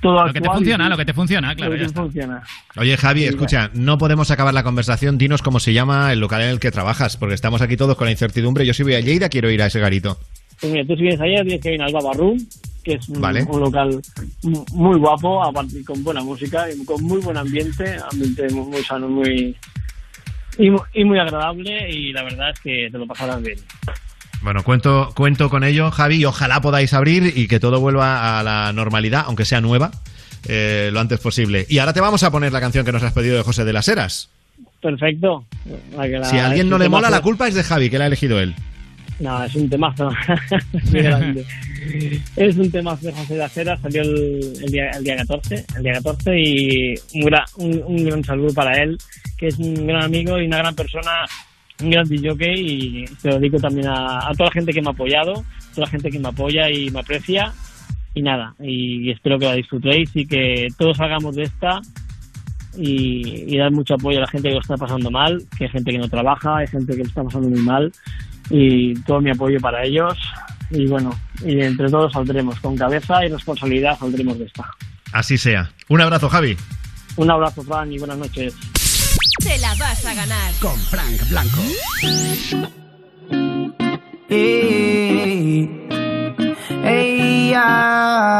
todo 0.00 0.26
Lo 0.26 0.32
que 0.32 0.40
te 0.40 0.48
funciona, 0.48 0.86
y- 0.86 0.90
lo 0.90 0.96
que 0.96 1.04
te 1.04 1.14
funciona, 1.14 1.54
claro, 1.54 1.72
lo 1.72 1.76
que 1.76 1.82
ya 1.82 1.86
te 1.86 1.90
está. 1.90 2.02
funciona. 2.02 2.42
Oye, 2.76 2.96
Javi, 2.96 3.20
Sí, 3.22 3.26
escucha, 3.26 3.70
no 3.74 3.98
podemos 3.98 4.30
acabar 4.30 4.52
la 4.54 4.62
conversación. 4.62 5.18
Dinos 5.18 5.42
cómo 5.42 5.60
se 5.60 5.72
llama 5.72 6.12
el 6.12 6.20
local 6.20 6.42
en 6.42 6.48
el 6.50 6.60
que 6.60 6.70
trabajas, 6.70 7.16
porque 7.16 7.34
estamos 7.34 7.62
aquí 7.62 7.76
todos 7.76 7.96
con 7.96 8.06
la 8.06 8.10
incertidumbre. 8.12 8.66
Yo 8.66 8.74
si 8.74 8.82
voy 8.82 8.94
a 8.94 9.00
Lleida, 9.00 9.28
quiero 9.28 9.50
ir 9.50 9.62
a 9.62 9.66
ese 9.66 9.80
garito. 9.80 10.18
Pues 10.60 10.72
mira, 10.72 10.86
tú 10.86 10.96
si 10.96 11.02
vienes 11.02 11.20
allá 11.20 11.42
tienes 11.42 11.60
que 11.60 11.74
ir 11.74 11.82
al 11.82 11.92
Baba 11.92 12.12
Room, 12.14 12.38
que 12.82 12.94
es 12.94 13.08
un, 13.10 13.20
Vale. 13.20 13.42
un 13.44 13.60
local 13.60 14.00
mu- 14.42 14.64
muy 14.72 14.98
guapo, 14.98 15.44
aparte 15.44 15.84
con 15.84 16.02
buena 16.02 16.22
música 16.22 16.66
y 16.72 16.84
con 16.84 17.02
muy 17.02 17.20
buen 17.20 17.36
ambiente, 17.36 17.96
ambiente 18.10 18.48
muy, 18.54 18.66
muy 18.66 18.82
sano, 18.82 19.08
muy 19.08 19.54
y, 20.58 20.68
y 20.94 21.04
muy 21.04 21.18
agradable 21.18 21.90
y 21.90 22.12
la 22.12 22.22
verdad 22.22 22.50
es 22.54 22.60
que 22.60 22.88
te 22.90 22.96
lo 22.96 23.06
pasarás 23.06 23.42
bien. 23.42 23.58
Bueno, 24.42 24.62
cuento, 24.62 25.12
cuento 25.14 25.50
con 25.50 25.64
ello, 25.64 25.90
Javi, 25.90 26.16
y 26.16 26.24
ojalá 26.24 26.60
podáis 26.60 26.92
abrir 26.94 27.32
y 27.36 27.48
que 27.48 27.58
todo 27.58 27.80
vuelva 27.80 28.38
a 28.38 28.42
la 28.42 28.72
normalidad, 28.72 29.24
aunque 29.26 29.44
sea 29.44 29.60
nueva, 29.60 29.90
eh, 30.48 30.90
lo 30.92 31.00
antes 31.00 31.18
posible. 31.20 31.66
Y 31.68 31.78
ahora 31.78 31.92
te 31.92 32.00
vamos 32.00 32.22
a 32.22 32.30
poner 32.30 32.52
la 32.52 32.60
canción 32.60 32.84
que 32.84 32.92
nos 32.92 33.02
has 33.02 33.12
pedido 33.12 33.36
de 33.36 33.42
José 33.42 33.64
de 33.64 33.72
las 33.72 33.88
Heras. 33.88 34.28
Perfecto. 34.80 35.44
La 35.96 36.04
que 36.04 36.18
la- 36.18 36.24
Si 36.26 36.38
a 36.38 36.46
alguien 36.46 36.68
no 36.68 36.78
le 36.78 36.88
mola, 36.88 37.10
la 37.10 37.22
culpa 37.22 37.48
es 37.48 37.54
de 37.54 37.64
Javi, 37.64 37.90
que 37.90 37.98
la 37.98 38.04
ha 38.04 38.06
elegido 38.08 38.38
él. 38.40 38.54
No, 39.18 39.42
es 39.42 39.54
un 39.54 39.68
temazo. 39.68 40.10
Es 42.36 42.56
un 42.56 42.70
temazo 42.70 43.06
de 43.06 43.12
José 43.12 43.34
de 43.34 43.44
Acera, 43.44 43.78
salió 43.78 44.02
el, 44.02 44.52
el 44.64 44.70
día, 44.72 44.90
el 44.90 45.04
día 45.04 45.16
14, 45.18 45.64
el 45.76 45.82
día 45.84 45.92
14 45.94 46.32
y 46.36 46.94
un, 47.14 47.82
un 47.86 48.04
gran 48.04 48.24
saludo 48.24 48.52
para 48.54 48.82
él, 48.82 48.98
que 49.38 49.46
es 49.48 49.58
un 49.58 49.86
gran 49.86 50.02
amigo 50.02 50.36
y 50.40 50.46
una 50.46 50.58
gran 50.58 50.74
persona, 50.74 51.10
un 51.82 51.90
gran 51.90 52.08
DJ 52.08 52.54
y 52.54 53.06
se 53.06 53.28
lo 53.28 53.38
dedico 53.38 53.58
también 53.58 53.88
a, 53.88 54.28
a 54.28 54.32
toda 54.32 54.46
la 54.46 54.52
gente 54.52 54.72
que 54.72 54.80
me 54.80 54.88
ha 54.88 54.92
apoyado, 54.92 55.44
toda 55.74 55.86
la 55.86 55.90
gente 55.90 56.10
que 56.10 56.18
me 56.18 56.28
apoya 56.28 56.70
y 56.70 56.90
me 56.90 57.00
aprecia 57.00 57.52
y 58.14 58.22
nada, 58.22 58.54
y 58.60 59.10
espero 59.10 59.38
que 59.38 59.44
la 59.44 59.54
disfrutéis 59.54 60.10
y 60.14 60.26
que 60.26 60.68
todos 60.78 60.96
salgamos 60.96 61.36
de 61.36 61.42
esta 61.42 61.80
y, 62.76 63.54
y 63.54 63.58
dar 63.58 63.70
mucho 63.70 63.94
apoyo 63.94 64.18
a 64.18 64.22
la 64.22 64.26
gente 64.26 64.48
que 64.48 64.54
lo 64.54 64.60
está 64.60 64.76
pasando 64.76 65.10
mal, 65.10 65.42
que 65.56 65.64
hay 65.64 65.70
gente 65.70 65.92
que 65.92 65.98
no 65.98 66.08
trabaja, 66.08 66.56
hay 66.56 66.66
gente 66.66 66.92
que 66.92 67.02
lo 67.02 67.08
está 67.08 67.22
pasando 67.22 67.48
muy 67.48 67.60
mal 67.60 67.92
y 68.48 68.94
todo 69.02 69.20
mi 69.20 69.30
apoyo 69.30 69.60
para 69.60 69.84
ellos 69.84 70.16
y 70.70 70.86
bueno, 70.86 71.10
y 71.44 71.60
entre 71.60 71.90
todos 71.90 72.12
saldremos 72.12 72.58
con 72.60 72.76
cabeza 72.76 73.24
y 73.24 73.28
responsabilidad 73.28 73.98
saldremos 73.98 74.38
de 74.38 74.46
esta. 74.46 74.64
Así 75.12 75.38
sea. 75.38 75.70
Un 75.88 76.00
abrazo, 76.00 76.28
Javi. 76.28 76.56
Un 77.16 77.30
abrazo 77.30 77.62
Fran 77.62 77.92
y 77.92 77.98
buenas 77.98 78.18
noches. 78.18 78.54
Te 79.38 79.58
la 79.58 79.74
vas 79.74 80.04
a 80.04 80.14
ganar. 80.14 80.52
Con 80.60 80.78
Frank 80.78 81.28
Blanco. 81.28 81.60
Ey, 84.28 85.70
ah. 87.56 88.36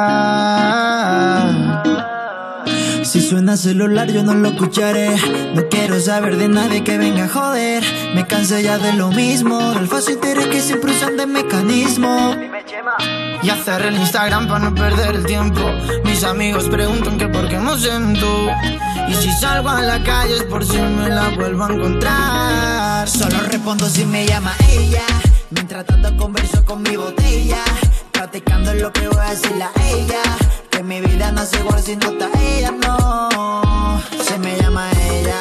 suena 3.26 3.52
el 3.52 3.58
celular 3.58 4.10
yo 4.10 4.22
no 4.22 4.34
lo 4.34 4.48
escucharé. 4.48 5.10
No 5.54 5.68
quiero 5.68 6.00
saber 6.00 6.36
de 6.36 6.48
nadie 6.48 6.84
que 6.84 6.96
venga 6.96 7.24
a 7.24 7.28
joder. 7.28 7.82
Me 8.14 8.26
cansé 8.26 8.62
ya 8.62 8.78
de 8.78 8.92
lo 8.92 9.08
mismo, 9.08 9.58
del 9.74 9.88
falso 9.88 10.12
interés 10.12 10.46
que 10.46 10.60
siempre 10.60 10.92
usan 10.92 11.16
de 11.16 11.26
mecanismo. 11.26 12.36
Y 13.42 13.50
hacer 13.50 13.82
el 13.82 13.96
Instagram 13.96 14.48
para 14.48 14.60
no 14.60 14.74
perder 14.74 15.16
el 15.16 15.26
tiempo. 15.26 15.60
Mis 16.04 16.22
amigos 16.24 16.68
preguntan 16.68 17.18
que 17.18 17.28
por 17.28 17.48
qué 17.48 17.58
me 17.58 17.76
siento. 17.78 18.48
Y 19.08 19.14
si 19.14 19.32
salgo 19.32 19.68
a 19.68 19.82
la 19.82 20.02
calle 20.02 20.36
es 20.36 20.42
por 20.44 20.64
si 20.64 20.78
me 20.78 21.08
la 21.08 21.28
vuelvo 21.30 21.64
a 21.64 21.72
encontrar. 21.72 23.08
Solo 23.08 23.38
respondo 23.40 23.88
si 23.88 24.04
me 24.04 24.26
llama 24.26 24.54
ella. 24.68 25.06
Mientras 25.50 25.86
tanto 25.86 26.16
converso 26.16 26.64
con 26.64 26.82
mi 26.82 26.96
botella. 26.96 27.62
Practicando 28.12 28.74
lo 28.74 28.92
que 28.92 29.08
voy 29.08 29.20
a 29.20 29.30
decirle 29.30 29.64
a 29.64 29.88
ella. 29.88 30.22
Que 30.70 30.82
mi 30.82 31.00
vida 31.00 31.30
no 31.32 31.42
es 31.42 31.52
igual 31.54 31.82
si 31.82 31.96
no 31.96 32.10
está 32.10 32.28
ella, 32.40 32.72
no. 32.72 34.02
Se 34.24 34.38
me 34.38 34.56
llama 34.56 34.90
ella. 35.10 35.35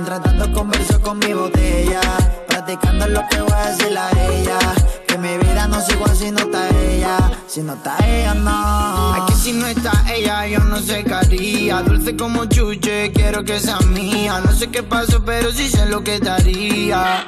Mientras 0.00 0.22
tanto 0.22 0.50
converso 0.54 0.98
con 1.02 1.18
mi 1.18 1.34
botella. 1.34 2.00
Practicando 2.48 3.06
lo 3.06 3.20
que 3.28 3.38
voy 3.42 3.52
a 3.52 3.66
decirle 3.68 3.98
a 3.98 4.10
ella. 4.30 4.58
Que 5.06 5.18
mi 5.18 5.36
vida 5.36 5.68
no 5.68 5.78
es 5.78 5.90
igual 5.90 6.16
si 6.16 6.30
no 6.30 6.38
está 6.38 6.70
ella. 6.70 7.18
Si 7.46 7.60
no 7.60 7.74
está 7.74 7.98
ella, 8.06 8.32
no. 8.32 9.12
Aquí 9.12 9.34
si 9.34 9.52
no 9.52 9.66
está 9.66 9.92
ella, 10.10 10.46
yo 10.46 10.60
no 10.60 10.78
sé 10.78 11.04
qué 11.04 11.12
haría. 11.12 11.82
Dulce 11.82 12.16
como 12.16 12.46
chuche, 12.46 13.12
quiero 13.12 13.44
que 13.44 13.60
sea 13.60 13.78
mía. 13.80 14.40
No 14.42 14.52
sé 14.52 14.70
qué 14.70 14.82
pasó, 14.82 15.22
pero 15.22 15.52
sí 15.52 15.68
sé 15.68 15.84
lo 15.84 16.02
que 16.02 16.18
daría. 16.18 17.26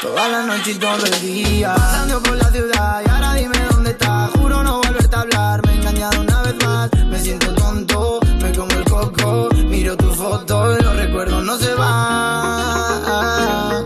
Toda 0.00 0.26
la 0.26 0.42
noche 0.44 0.70
y 0.70 0.74
todo 0.76 1.04
el 1.04 1.20
día. 1.20 1.74
Pasando 1.74 2.22
por 2.22 2.36
la 2.38 2.50
ciudad 2.50 3.02
y 3.04 3.10
ahora 3.10 3.34
dime 3.34 3.58
dónde 3.70 3.90
estás. 3.90 4.30
Juro 4.30 4.62
no 4.62 4.80
volverte 4.80 5.16
a 5.16 5.20
hablar. 5.20 5.66
Me 5.66 5.72
he 5.72 5.76
engañado 5.76 6.18
una 6.22 6.40
vez 6.40 6.64
más. 6.64 6.90
Me 7.10 7.20
siento 7.20 7.52
tonto, 7.52 8.20
como 8.52 8.72
el 8.72 8.84
coco. 8.84 9.48
Miro 9.68 9.96
tu 9.96 10.10
foto 10.12 10.78
y 10.78 10.82
los 10.82 10.96
recuerdos 10.96 11.44
no 11.44 11.56
se 11.58 11.74
van. 11.74 13.84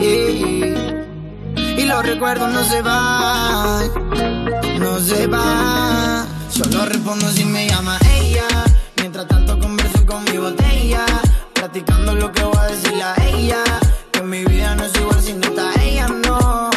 Y, 0.00 0.04
y 1.80 1.84
los 1.84 2.04
recuerdos 2.04 2.52
no 2.52 2.64
se 2.64 2.82
van. 2.82 3.90
No 4.78 4.98
se 5.00 5.26
van. 5.26 6.26
Solo 6.50 6.86
respondo 6.86 7.28
si 7.30 7.44
me 7.44 7.68
llama 7.68 7.98
ella. 8.18 8.46
Mientras 8.96 9.26
tanto 9.26 9.58
converso 9.58 10.04
con 10.06 10.24
mi 10.24 10.36
botella. 10.36 11.04
Practicando 11.54 12.14
lo 12.14 12.30
que 12.32 12.44
voy 12.44 12.56
a 12.58 12.66
decirle 12.66 13.02
a 13.02 13.14
ella. 13.26 13.64
Que 14.12 14.22
mi 14.22 14.44
vida 14.44 14.74
no 14.74 14.84
es 14.84 14.94
igual 14.96 15.22
si 15.22 15.32
no 15.34 15.46
está 15.46 15.72
ella, 15.82 16.08
no. 16.08 16.70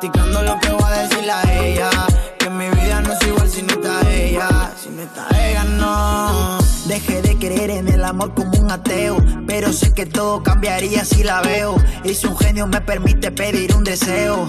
Practicando 0.00 0.40
lo 0.40 0.58
que 0.60 0.70
voy 0.70 0.82
a 0.82 1.02
decirle 1.02 1.30
a 1.30 1.62
ella. 1.62 1.90
Que 2.38 2.48
mi 2.48 2.70
vida 2.70 3.02
no 3.02 3.12
es 3.12 3.26
igual 3.26 3.46
si 3.50 3.60
no 3.60 3.74
está 3.74 4.10
ella. 4.10 4.72
Si 4.82 4.88
no 4.88 5.02
está 5.02 5.28
ella, 5.46 5.64
no. 5.64 6.58
Dejé 6.86 7.20
de 7.20 7.36
creer 7.36 7.68
en 7.68 7.86
el 7.86 8.02
amor 8.02 8.32
como 8.32 8.50
un 8.58 8.70
ateo. 8.70 9.18
Pero 9.46 9.74
sé 9.74 9.92
que 9.92 10.06
todo 10.06 10.42
cambiaría 10.42 11.04
si 11.04 11.22
la 11.22 11.42
veo. 11.42 11.76
Y 12.02 12.14
si 12.14 12.26
un 12.26 12.38
genio 12.38 12.66
me 12.66 12.80
permite 12.80 13.30
pedir 13.30 13.74
un 13.74 13.84
deseo. 13.84 14.48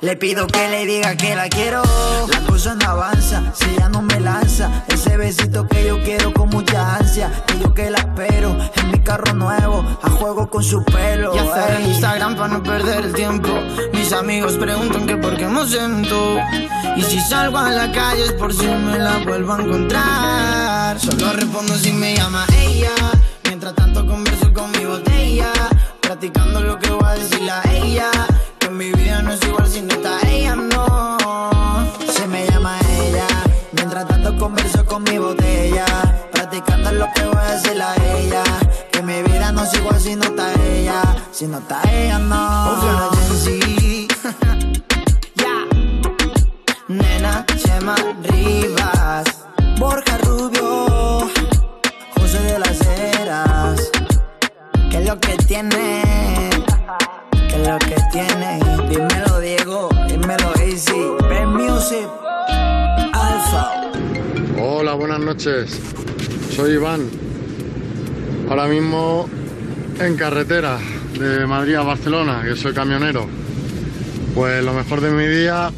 Le 0.00 0.16
pido 0.16 0.46
que 0.46 0.68
le 0.68 0.86
diga 0.86 1.16
que 1.16 1.34
la 1.34 1.48
quiero. 1.48 1.82
La 2.28 2.40
cosa 2.40 2.74
no 2.74 2.88
avanza 2.88 3.52
si 3.54 3.70
ella 3.70 3.88
no 3.88 4.02
me 4.02 4.18
lanza. 4.20 4.84
Ese 4.88 5.16
besito 5.16 5.66
que 5.66 5.86
yo 5.86 6.02
quiero 6.02 6.32
con 6.32 6.48
mucha 6.48 6.96
ansia. 6.96 7.30
Que 7.46 7.58
yo 7.58 7.72
que 7.72 7.90
la 7.90 7.98
espero 7.98 8.56
en 8.76 8.90
mi 8.90 8.98
carro 9.00 9.34
nuevo. 9.34 9.84
A 10.02 10.10
juego 10.10 10.48
con 10.50 10.64
su 10.64 10.84
pelo. 10.84 11.34
Y 11.34 11.38
hacer 11.38 11.80
Instagram 11.80 12.36
para 12.36 12.48
no 12.48 12.62
perder 12.62 13.04
el 13.04 13.12
tiempo. 13.12 13.48
Mis 13.92 14.12
amigos 14.12 14.54
preguntan 14.54 15.06
que 15.06 15.16
por 15.16 15.36
qué 15.36 15.46
me 15.46 15.66
siento. 15.66 16.38
Y 16.96 17.02
si 17.02 17.20
salgo 17.20 17.58
a 17.58 17.70
la 17.70 17.90
calle 17.92 18.24
es 18.24 18.32
por 18.32 18.52
si 18.52 18.66
me 18.66 18.98
la 18.98 19.18
vuelvo 19.18 19.52
a 19.52 19.62
encontrar. 19.62 21.00
Solo 21.00 21.32
respondo 21.32 21.74
si 21.74 21.92
me 21.92 22.16
llama 22.16 22.44
ella. 22.60 22.90
Mientras 23.44 23.74
tanto 23.74 24.06
converso 24.06 24.52
con 24.52 24.70
mi 24.72 24.84
botella. 24.84 25.52
Practicando 26.00 26.60
lo 26.60 26.78
que 26.78 26.90
voy 26.90 27.04
a 27.06 27.12
decirle 27.14 27.50
a 27.50 27.62
ella. 27.72 28.10
Que 28.72 28.78
mi 28.78 28.92
vida 28.92 29.20
no 29.20 29.32
es 29.32 29.40
igual 29.46 29.68
si 29.68 29.82
no 29.82 29.92
está 29.92 30.18
ella, 30.26 30.56
no. 30.56 31.18
Se 32.10 32.26
me 32.26 32.46
llama 32.46 32.78
ella. 33.00 33.26
Mientras 33.72 34.08
tanto 34.08 34.34
converso 34.38 34.82
con 34.86 35.02
mi 35.02 35.18
botella. 35.18 35.84
Practicando 36.32 36.90
lo 36.92 37.06
que 37.12 37.22
voy 37.22 37.36
a 37.36 37.52
decirle 37.52 37.82
a 37.82 37.94
ella. 38.16 38.42
Que 38.90 39.02
mi 39.02 39.22
vida 39.24 39.52
no 39.52 39.64
es 39.64 39.74
igual 39.74 40.00
si 40.00 40.16
no 40.16 40.24
está 40.24 40.54
ella. 40.54 41.02
Si 41.32 41.46
no 41.46 41.58
está 41.58 41.82
ella, 41.92 42.18
no. 42.18 43.10
Sí. 43.44 44.08
Nena, 46.88 47.44
Chema 47.62 47.94
Rivas, 48.22 49.24
Borja 49.78 50.16
Rubio, 50.16 51.28
José 52.16 52.42
de 52.42 52.58
las 52.58 52.80
Heras. 52.86 53.90
¿Qué 54.90 54.96
es 54.96 55.06
lo 55.06 55.20
que 55.20 55.36
tiene? 55.46 56.31
Hola, 64.60 64.94
buenas 64.94 65.20
noches. 65.20 65.80
Soy 66.56 66.72
Iván. 66.72 67.08
Ahora 68.50 68.66
mismo 68.66 69.28
en 70.00 70.16
carretera 70.16 70.78
de 71.18 71.46
Madrid 71.46 71.76
a 71.76 71.82
Barcelona, 71.82 72.42
que 72.44 72.56
soy 72.56 72.72
camionero. 72.72 73.28
Pues 74.34 74.64
lo 74.64 74.72
mejor 74.72 75.00
de 75.00 75.10
mi 75.10 75.26
día 75.26 75.70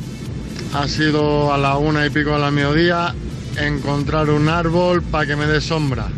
ha 0.73 0.89
sido 0.89 1.53
a 1.53 1.59
la 1.59 1.77
una 1.77 2.07
y 2.07 2.11
pico 2.11 2.31
de 2.31 2.39
la 2.39 2.51
mediodía 2.51 3.15
encontrar 3.59 4.31
un 4.31 4.49
árbol 4.49 5.03
para 5.03 5.27
que 5.27 5.37
me 5.37 5.47
dé 5.47 5.61
sombra, 5.61 6.09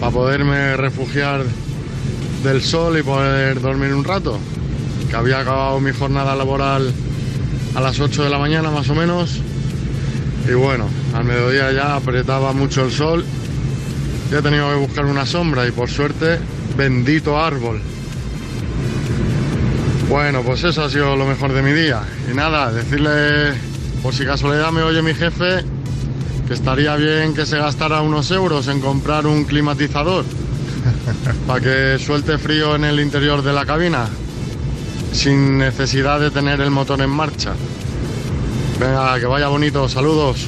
para 0.00 0.12
poderme 0.12 0.76
refugiar 0.76 1.44
del 2.42 2.62
sol 2.62 2.98
y 2.98 3.02
poder 3.02 3.60
dormir 3.60 3.92
un 3.92 4.04
rato. 4.04 4.38
Que 5.08 5.16
había 5.16 5.40
acabado 5.40 5.80
mi 5.80 5.92
jornada 5.92 6.36
laboral 6.36 6.92
a 7.74 7.80
las 7.80 7.98
8 7.98 8.24
de 8.24 8.30
la 8.30 8.38
mañana 8.38 8.70
más 8.70 8.88
o 8.90 8.94
menos. 8.94 9.40
Y 10.48 10.52
bueno, 10.52 10.88
al 11.14 11.24
mediodía 11.24 11.72
ya 11.72 11.96
apretaba 11.96 12.52
mucho 12.52 12.84
el 12.84 12.92
sol. 12.92 13.24
Ya 14.30 14.38
he 14.38 14.42
tenido 14.42 14.68
que 14.70 14.76
buscar 14.76 15.06
una 15.06 15.24
sombra 15.24 15.66
y 15.66 15.70
por 15.70 15.88
suerte, 15.88 16.38
bendito 16.76 17.38
árbol. 17.38 17.80
Bueno, 20.08 20.42
pues 20.42 20.64
eso 20.64 20.84
ha 20.84 20.90
sido 20.90 21.16
lo 21.16 21.26
mejor 21.26 21.52
de 21.52 21.62
mi 21.62 21.72
día. 21.72 22.02
Y 22.30 22.34
nada, 22.34 22.72
decirle, 22.72 23.54
por 24.02 24.14
si 24.14 24.24
casualidad 24.24 24.70
me 24.72 24.82
oye 24.82 25.02
mi 25.02 25.14
jefe, 25.14 25.64
que 26.46 26.54
estaría 26.54 26.96
bien 26.96 27.34
que 27.34 27.46
se 27.46 27.58
gastara 27.58 28.00
unos 28.00 28.30
euros 28.30 28.68
en 28.68 28.80
comprar 28.80 29.26
un 29.26 29.44
climatizador 29.44 30.24
para 31.46 31.60
que 31.60 31.98
suelte 32.02 32.38
frío 32.38 32.74
en 32.74 32.84
el 32.84 33.00
interior 33.00 33.42
de 33.42 33.52
la 33.52 33.66
cabina 33.66 34.08
sin 35.12 35.58
necesidad 35.58 36.20
de 36.20 36.30
tener 36.30 36.60
el 36.60 36.70
motor 36.70 37.00
en 37.00 37.10
marcha. 37.10 37.52
Venga, 38.78 39.18
que 39.18 39.26
vaya 39.26 39.48
bonito, 39.48 39.88
saludos. 39.88 40.46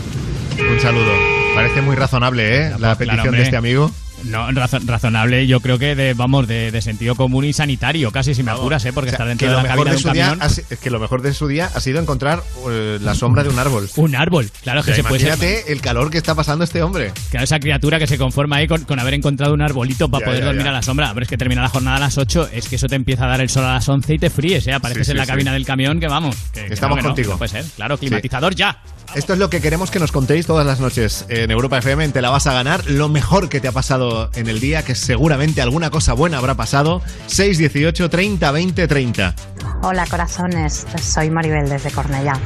Un 0.59 0.81
saludo. 0.81 1.13
Parece 1.55 1.83
muy 1.83 1.97
razonable, 1.97 2.67
¿eh? 2.67 2.73
La 2.79 2.97
petición 2.97 3.35
de 3.35 3.43
este 3.43 3.57
amigo. 3.57 3.91
No, 4.25 4.51
razo- 4.53 4.81
razonable, 4.87 5.47
yo 5.47 5.61
creo 5.61 5.79
que 5.79 5.95
de, 5.95 6.15
vamos, 6.15 6.47
de, 6.47 6.71
de 6.71 6.83
sentido 6.83 7.15
común 7.15 7.45
y 7.45 7.53
sanitario, 7.53 8.11
casi 8.13 8.35
si 8.35 8.43
me 8.43 8.51
apuras, 8.51 8.85
¿eh? 8.85 8.93
Porque 8.93 9.09
O 9.09 9.13
sea, 9.13 9.17
estar 9.17 9.29
dentro 9.29 9.49
de 9.49 9.55
la 9.57 9.63
cabina 9.65 9.91
de 9.91 9.97
un 9.97 10.03
camión. 10.03 10.39
ha 10.43 10.47
es 10.47 10.63
que 10.81 10.91
lo 10.91 10.99
mejor 11.01 11.23
de 11.23 11.33
su 11.35 11.47
día 11.49 11.71
ha 11.75 11.81
sido 11.81 12.01
encontrar 12.01 12.43
eh, 12.69 12.99
la 13.01 13.15
sombra 13.15 13.43
de 13.43 13.49
un 13.49 13.59
árbol. 13.59 13.89
Un 13.97 14.15
árbol, 14.17 14.51
claro 14.63 14.83
que 14.83 14.93
O 14.93 14.95
sea, 14.95 15.03
se 15.03 15.09
puede 15.09 15.23
Imagínate 15.25 15.73
el 15.73 15.81
calor 15.81 16.11
que 16.11 16.19
está 16.19 16.35
pasando 16.35 16.65
este 16.65 16.83
hombre. 16.83 17.13
Claro, 17.31 17.45
esa 17.45 17.59
criatura 17.61 17.99
que 17.99 18.07
se 18.07 18.19
conforma 18.19 18.57
ahí 18.57 18.67
con, 18.69 18.85
con 18.85 18.99
haber 19.01 19.15
encontrado 19.15 19.55
un 19.55 19.63
arbolito 19.63 20.09
para 20.11 20.21
Ya, 20.21 20.27
poder 20.27 20.41
ya, 20.41 20.47
dormir 20.47 20.65
ya. 20.65 20.71
a 20.71 20.75
la 20.75 20.83
sombra. 20.83 21.11
Pero 21.15 21.23
es 21.25 21.29
que 21.29 21.37
termina 21.39 21.63
la 21.63 21.69
jornada 21.69 21.97
a 21.97 22.01
las 22.01 22.19
8, 22.19 22.49
es 22.53 22.69
que 22.69 22.77
eso 22.77 22.87
te 22.89 22.97
empieza 22.97 23.25
a 23.25 23.29
dar 23.29 23.41
el 23.41 23.49
sol 23.49 23.65
a 23.65 23.75
las 23.75 23.89
11 23.89 24.15
y 24.15 24.19
te 24.19 24.31
fríes, 24.31 24.67
¿eh? 24.67 24.73
Apareces 24.73 25.07
Sí, 25.07 25.11
en 25.13 25.19
la 25.19 25.25
sí. 25.25 25.31
cabina 25.31 25.53
del 25.53 25.65
camión 25.65 25.99
que 26.01 26.09
vamos. 26.09 26.37
que- 26.53 26.67
que 26.67 26.75
Estamos 26.75 26.97
no, 26.97 27.03
que 27.03 27.03
no, 27.03 27.09
contigo. 27.11 27.33
no 27.33 27.39
puede 27.39 27.51
ser, 27.51 27.65
claro, 27.77 27.97
climatizador 27.99 28.55
ya. 28.55 28.83
Esto 29.15 29.33
es 29.33 29.39
lo 29.41 29.51
que 29.51 29.61
queremos 29.61 29.91
que 29.91 29.99
nos 29.99 30.13
contéis 30.13 30.47
todas 30.47 30.65
las 30.65 30.79
noches 30.79 31.25
en 31.29 31.51
Europa 31.51 31.79
FM. 31.79 32.05
en 32.05 32.13
Te 32.13 32.23
la 32.23 32.31
vas 32.31 32.47
a 32.47 32.53
ganar. 32.53 32.85
Lo 32.89 33.09
mejor 33.09 33.49
que 33.49 33.61
te 33.61 33.67
ha 33.67 33.73
pasado 33.73 34.10
en 34.35 34.49
el 34.49 34.61
día, 34.61 34.85
que 34.85 34.95
seguramente 34.95 35.61
alguna 35.61 35.91
cosa 35.91 36.13
buena 36.13 36.39
habrá 36.39 36.55
pasado. 36.55 37.03
618 37.27 38.11
30 38.11 38.51
20 38.51 38.89
30. 38.89 39.35
Hola 39.83 40.07
corazones, 40.07 40.87
soy 41.03 41.31
Maribel 41.31 41.69
desde 41.69 41.91
Cornellá. 41.91 42.39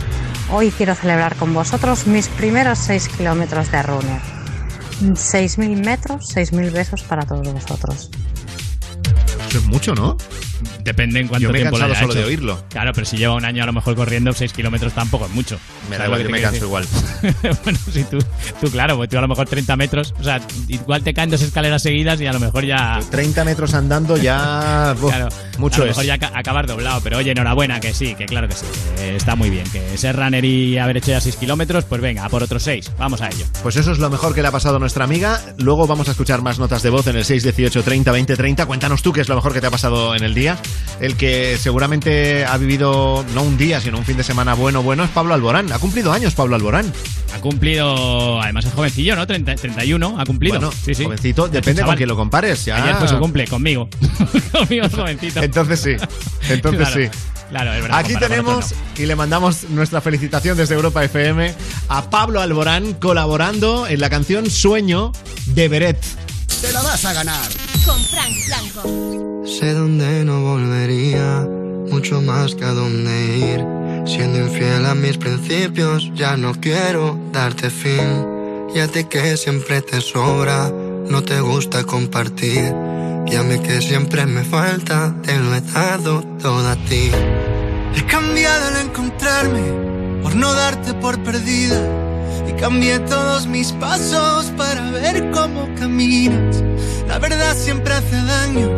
Hoy 0.53 0.71
quiero 0.71 0.95
celebrar 0.95 1.35
con 1.37 1.53
vosotros 1.53 2.07
mis 2.07 2.29
primeros 2.29 2.79
6 2.79 3.09
kilómetros 3.09 3.71
de 3.73 3.83
runner. 3.83 4.21
6.000 5.01 5.85
metros, 5.85 6.35
6.000 6.37 6.71
besos 6.71 7.03
para 7.03 7.27
todos 7.27 7.53
vosotros. 7.53 8.11
Eso 9.49 9.59
es 9.59 9.65
mucho, 9.65 9.95
¿no? 9.95 10.17
Depende 10.83 11.21
en 11.21 11.29
cuánto 11.29 11.43
Yo 11.49 11.53
me 11.53 11.59
he 11.59 11.63
tiempo 11.63 11.79
lo 11.79 11.85
haya 11.87 11.95
solo 11.95 12.13
hecho. 12.13 12.21
de 12.21 12.25
oírlo. 12.27 12.65
Claro, 12.71 12.93
pero 12.95 13.07
si 13.07 13.17
lleva 13.17 13.35
un 13.35 13.45
año 13.45 13.63
a 13.63 13.67
lo 13.67 13.73
mejor 13.73 13.95
corriendo 13.95 14.33
6 14.33 14.53
kilómetros 14.53 14.93
tampoco 14.93 15.27
es 15.27 15.31
mucho. 15.33 15.59
Me 15.91 15.97
da 15.99 16.05
¿Sabes 16.07 16.25
lo 16.25 16.31
igual, 16.31 16.43
que 16.43 16.51
yo 16.63 16.67
me 16.67 16.71
canso 16.71 16.85
decir? 17.23 17.45
igual. 17.45 17.59
bueno, 17.65 17.79
si 17.93 18.05
tú, 18.05 18.19
tú 18.61 18.71
claro, 18.71 18.97
pues 18.97 19.09
tú 19.09 19.19
a 19.19 19.21
lo 19.21 19.29
mejor 19.29 19.49
30 19.49 19.77
metros, 19.77 20.15
o 20.19 20.25
sea, 20.25 20.41
igual 20.69 21.03
te 21.03 21.15
caen 21.15 21.31
dos 21.31 21.43
escaleras 21.43 21.83
seguidas 21.83 22.21
y 22.21 22.27
a 22.27 22.33
lo 22.33 22.41
mejor 22.41 22.65
ya... 22.65 23.01
30 23.11 23.45
metros 23.45 23.75
andando 23.75 24.17
ya. 24.17 24.95
uf, 25.01 25.11
Claro, 25.11 25.29
mucho 25.59 25.77
a 25.77 25.79
lo 25.81 25.87
mejor 25.87 26.03
es. 26.03 26.09
ya 26.09 26.15
aca- 26.15 26.33
acabar 26.35 26.67
doblado, 26.67 27.01
pero 27.03 27.19
oye, 27.19 27.31
enhorabuena, 27.33 27.81
que 27.81 27.93
sí, 27.95 28.15
que 28.15 28.27
claro 28.27 28.49
que 28.49 28.55
sí, 28.55 28.67
que 28.97 29.17
está 29.17 29.37
muy 29.37 29.51
bien, 29.51 29.65
que 29.71 29.97
ser 29.99 30.17
runner 30.17 30.45
y 30.45 30.79
haber 30.79 30.97
hecho 30.99 31.11
ya 31.13 31.21
6 31.21 31.37
kilómetros, 31.37 31.85
pues 31.85 32.01
venga, 32.01 32.25
a 32.25 32.29
por 32.29 32.43
otros 32.43 32.63
6, 32.63 32.93
vamos 32.99 33.21
a 33.21 33.29
ello. 33.29 33.45
Pues 33.63 33.77
eso 33.77 33.93
es 33.93 33.99
lo 33.99 34.11
mejor 34.11 34.35
que 34.35 34.43
le 34.43 34.49
ha 34.49 34.53
pasado 34.53 34.77
a 34.77 34.79
nuestra 34.79 35.05
amiga. 35.05 35.41
Luego 35.59 35.87
vamos 35.87 36.09
a 36.09 36.13
escuchar 36.13 36.43
más 36.43 36.59
notas 36.59 36.83
de 36.83 36.91
voz 36.91 37.07
en 37.07 37.17
el 37.17 37.25
618 37.25 37.83
30 37.83 38.13
20 38.13 38.37
30. 38.37 38.67
Cuéntanos 38.67 39.03
tú 39.03 39.13
qué 39.13 39.21
es 39.21 39.29
lo 39.29 39.35
mejor 39.37 39.53
que 39.53 39.61
te 39.61 39.67
ha 39.67 39.71
pasado 39.71 40.15
en 40.15 40.23
el 40.25 40.35
día. 40.35 40.44
El 41.01 41.17
que 41.17 41.57
seguramente 41.59 42.45
ha 42.45 42.57
vivido 42.57 43.25
no 43.35 43.43
un 43.43 43.57
día, 43.57 43.81
sino 43.81 43.99
un 43.99 44.05
fin 44.05 44.17
de 44.17 44.23
semana 44.23 44.55
bueno, 44.55 44.83
bueno, 44.83 45.05
es 45.05 45.11
Pablo 45.11 45.35
Alborán. 45.35 45.73
Ha 45.73 45.79
cumplido 45.79 46.13
años 46.13 46.35
Pablo 46.35 46.55
Alborán. 46.55 46.93
Ha 47.35 47.41
cumplido, 47.41 48.41
además 48.41 48.65
es 48.65 48.73
jovencillo, 48.73 49.17
¿no? 49.17 49.27
30 49.27 49.57
31, 49.57 50.21
ha 50.21 50.25
cumplido. 50.25 50.59
Bueno, 50.59 50.73
sí, 50.73 50.95
sí. 50.95 51.05
jovencito, 51.05 51.49
depende 51.49 51.83
con 51.83 51.97
quién 51.97 52.09
lo 52.09 52.17
compares. 52.17 52.65
Ya. 52.65 52.83
Ayer 52.83 52.95
fue 52.97 53.09
su 53.09 53.19
cumple, 53.19 53.47
conmigo. 53.49 53.89
conmigo 54.53 54.87
es 54.87 54.95
jovencito. 54.95 55.43
Entonces 55.43 55.81
sí, 55.81 55.97
entonces 56.49 56.89
Claro, 56.89 57.11
sí. 57.11 57.19
Claro, 57.51 57.73
es 57.75 57.83
verdad. 57.83 57.99
Aquí 57.99 58.15
tenemos 58.17 58.67
otros 58.67 58.75
y 58.97 59.07
le 59.07 59.17
mandamos 59.17 59.69
nuestra 59.71 60.01
felicitación 60.01 60.57
desde 60.57 60.75
Europa 60.75 61.05
FM 61.05 61.53
a 61.89 62.11
Pablo 62.11 62.41
Alborán 62.41 62.95
colaborando 62.95 63.87
en 63.87 64.01
la 64.01 64.11
canción 64.11 64.49
Sueño 64.49 65.13
de 65.47 65.69
Beret. 65.69 65.99
Te 66.65 66.73
la 66.73 66.81
vas 66.81 67.05
a 67.05 67.13
ganar. 67.13 67.47
Con 67.85 68.03
Frank 68.05 68.35
Blanco. 68.47 69.45
Sé 69.47 69.75
dónde 69.75 70.25
no 70.25 70.41
volvería, 70.41 71.47
mucho 71.91 72.23
más 72.23 72.55
que 72.55 72.65
a 72.65 72.73
dónde 72.73 73.37
ir. 73.37 73.61
Siendo 74.07 74.39
infiel 74.39 74.87
a 74.87 74.95
mis 74.95 75.19
principios, 75.19 76.11
ya 76.15 76.39
no 76.39 76.55
quiero 76.55 77.19
darte 77.33 77.69
fin. 77.69 78.27
Y 78.75 78.79
a 78.79 78.89
ti 78.89 79.05
que 79.05 79.37
siempre 79.37 79.83
te 79.83 80.01
sobra, 80.01 80.71
no 80.71 81.23
te 81.23 81.39
gusta 81.41 81.85
compartir. 81.85 82.75
Y 83.27 83.37
a 83.37 83.43
mí 83.43 83.59
que 83.59 83.83
siempre 83.83 84.25
me 84.25 84.43
falta, 84.43 85.15
te 85.23 85.39
lo 85.39 85.55
he 85.55 85.61
dado 85.61 86.23
todo 86.41 86.67
a 86.67 86.77
ti. 86.77 87.11
He 87.95 88.07
cambiado 88.07 88.69
al 88.69 88.87
encontrarme, 88.87 90.23
por 90.23 90.35
no 90.35 90.55
darte 90.55 90.95
por 90.95 91.23
perdida. 91.23 92.14
Y 92.49 92.53
cambié 92.53 92.99
todos 93.01 93.47
mis 93.47 93.73
pasos 93.73 94.47
para 94.57 94.91
ver 94.91 95.31
cómo 95.31 95.69
caminas. 95.79 96.63
La 97.09 97.19
verdad 97.19 97.55
siempre 97.57 97.95
hace 97.95 98.17
daño, 98.23 98.71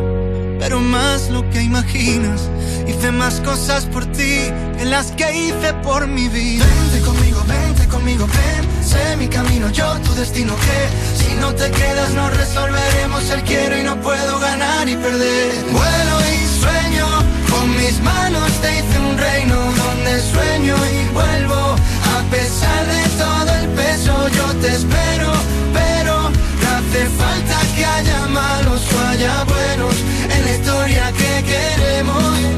pero 0.58 0.80
más 0.80 1.30
lo 1.30 1.48
que 1.50 1.62
imaginas. 1.62 2.48
Hice 2.86 3.10
más 3.10 3.40
cosas 3.40 3.84
por 3.86 4.06
ti 4.06 4.38
que 4.78 4.84
las 4.84 5.10
que 5.12 5.26
hice 5.36 5.72
por 5.82 6.06
mi 6.06 6.28
vida. 6.28 6.64
Vente 6.64 7.04
conmigo, 7.04 7.42
vente 7.46 7.88
conmigo, 7.88 8.26
ven. 8.26 8.84
Sé 8.84 9.16
mi 9.16 9.26
camino, 9.28 9.68
yo 9.70 9.98
tu 10.00 10.14
destino 10.14 10.54
que 10.54 11.24
si 11.24 11.34
no 11.40 11.52
te 11.54 11.70
quedas 11.72 12.12
no 12.14 12.30
resolveremos 12.30 13.28
el 13.30 13.42
quiero 13.42 13.78
y 13.78 13.82
no 13.82 14.00
puedo 14.00 14.38
ganar 14.38 14.88
y 14.88 14.94
perder. 14.94 15.64
Vuelo 15.72 16.16
y 16.32 16.60
sueño, 16.60 17.06
con 17.50 17.70
mis 17.76 18.00
manos 18.02 18.50
te 18.62 18.78
hice 18.78 18.98
un 19.00 19.18
reino 19.18 19.56
donde 19.56 20.20
sueño 20.20 20.76
y 20.76 21.12
vuelvo. 21.12 21.76
A 22.16 22.22
pesar 22.30 22.86
de 22.86 23.08
todo 23.18 23.35
peso 23.76 24.14
yo 24.38 24.46
te 24.62 24.68
espero, 24.68 25.30
pero 25.72 26.14
no 26.60 26.68
hace 26.76 27.02
falta 27.20 27.56
que 27.74 27.84
haya 27.84 28.26
malos 28.26 28.82
o 28.94 29.08
haya 29.08 29.44
buenos 29.44 29.94
en 30.34 30.44
la 30.44 30.52
historia 30.56 31.12
que 31.12 31.32
queremos. 31.50 32.56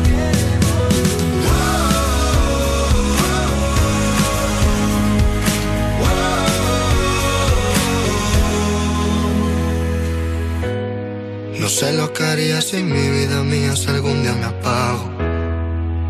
No 11.60 11.68
sé 11.68 11.92
lo 11.92 12.10
que 12.14 12.24
haría 12.24 12.62
si 12.62 12.82
mi 12.82 13.10
vida 13.10 13.42
mía 13.42 13.76
si 13.76 13.88
algún 13.88 14.22
día 14.22 14.32
me 14.32 14.46
apago. 14.46 15.06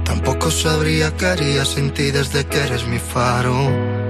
Tampoco 0.05 0.51
sabría 0.51 1.17
qué 1.17 1.27
haría 1.27 1.65
sin 1.65 1.91
ti 1.91 2.13
desde 2.13 2.47
que 2.47 2.59
eres 2.59 2.87
mi 2.87 3.01
faro. 3.01 4.08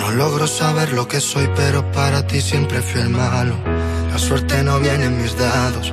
No 0.00 0.10
logro 0.12 0.46
saber 0.46 0.92
lo 0.92 1.06
que 1.06 1.20
soy, 1.20 1.46
pero 1.54 1.78
para 1.92 2.26
ti 2.26 2.40
siempre 2.40 2.80
fui 2.80 3.02
el 3.02 3.10
malo. 3.10 3.54
La 4.10 4.18
suerte 4.18 4.62
no 4.62 4.80
viene 4.80 5.04
en 5.04 5.22
mis 5.22 5.36
dados. 5.36 5.92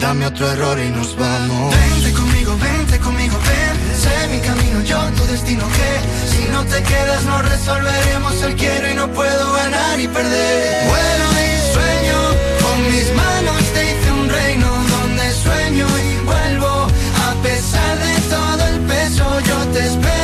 Dame 0.00 0.26
otro 0.26 0.50
error 0.50 0.78
y 0.80 0.88
nos 0.88 1.14
vamos. 1.16 1.74
Vente 1.74 2.12
conmigo, 2.12 2.56
vente 2.56 2.98
conmigo, 2.98 3.36
ven. 3.48 3.76
Sé 4.02 4.14
mi 4.32 4.40
camino, 4.40 4.80
yo 4.82 4.98
tu 5.18 5.24
destino 5.26 5.64
que 5.76 5.90
si 6.32 6.48
no 6.50 6.64
te 6.64 6.82
quedas 6.82 7.22
no 7.24 7.42
resolveremos 7.42 8.42
el 8.42 8.56
quiero 8.56 8.90
y 8.90 8.94
no 8.94 9.06
puedo 9.12 9.52
ganar 9.52 10.00
y 10.00 10.08
perder. 10.08 10.88
Vuelo 10.88 11.28
y 11.46 11.50
sueño, 11.74 12.18
con 12.62 12.78
mis 12.90 13.08
manos 13.14 13.62
te 13.74 13.80
hice 13.90 14.12
un 14.12 14.28
reino 14.30 14.68
donde 14.94 15.30
sueño 15.30 15.86
y 16.08 16.24
vuelvo. 16.24 16.88
A 17.28 17.32
pesar 17.42 17.98
de 17.98 18.14
todo 18.34 18.66
el 18.72 18.80
peso 18.92 19.24
yo 19.40 19.58
te 19.74 19.86
espero, 19.86 20.21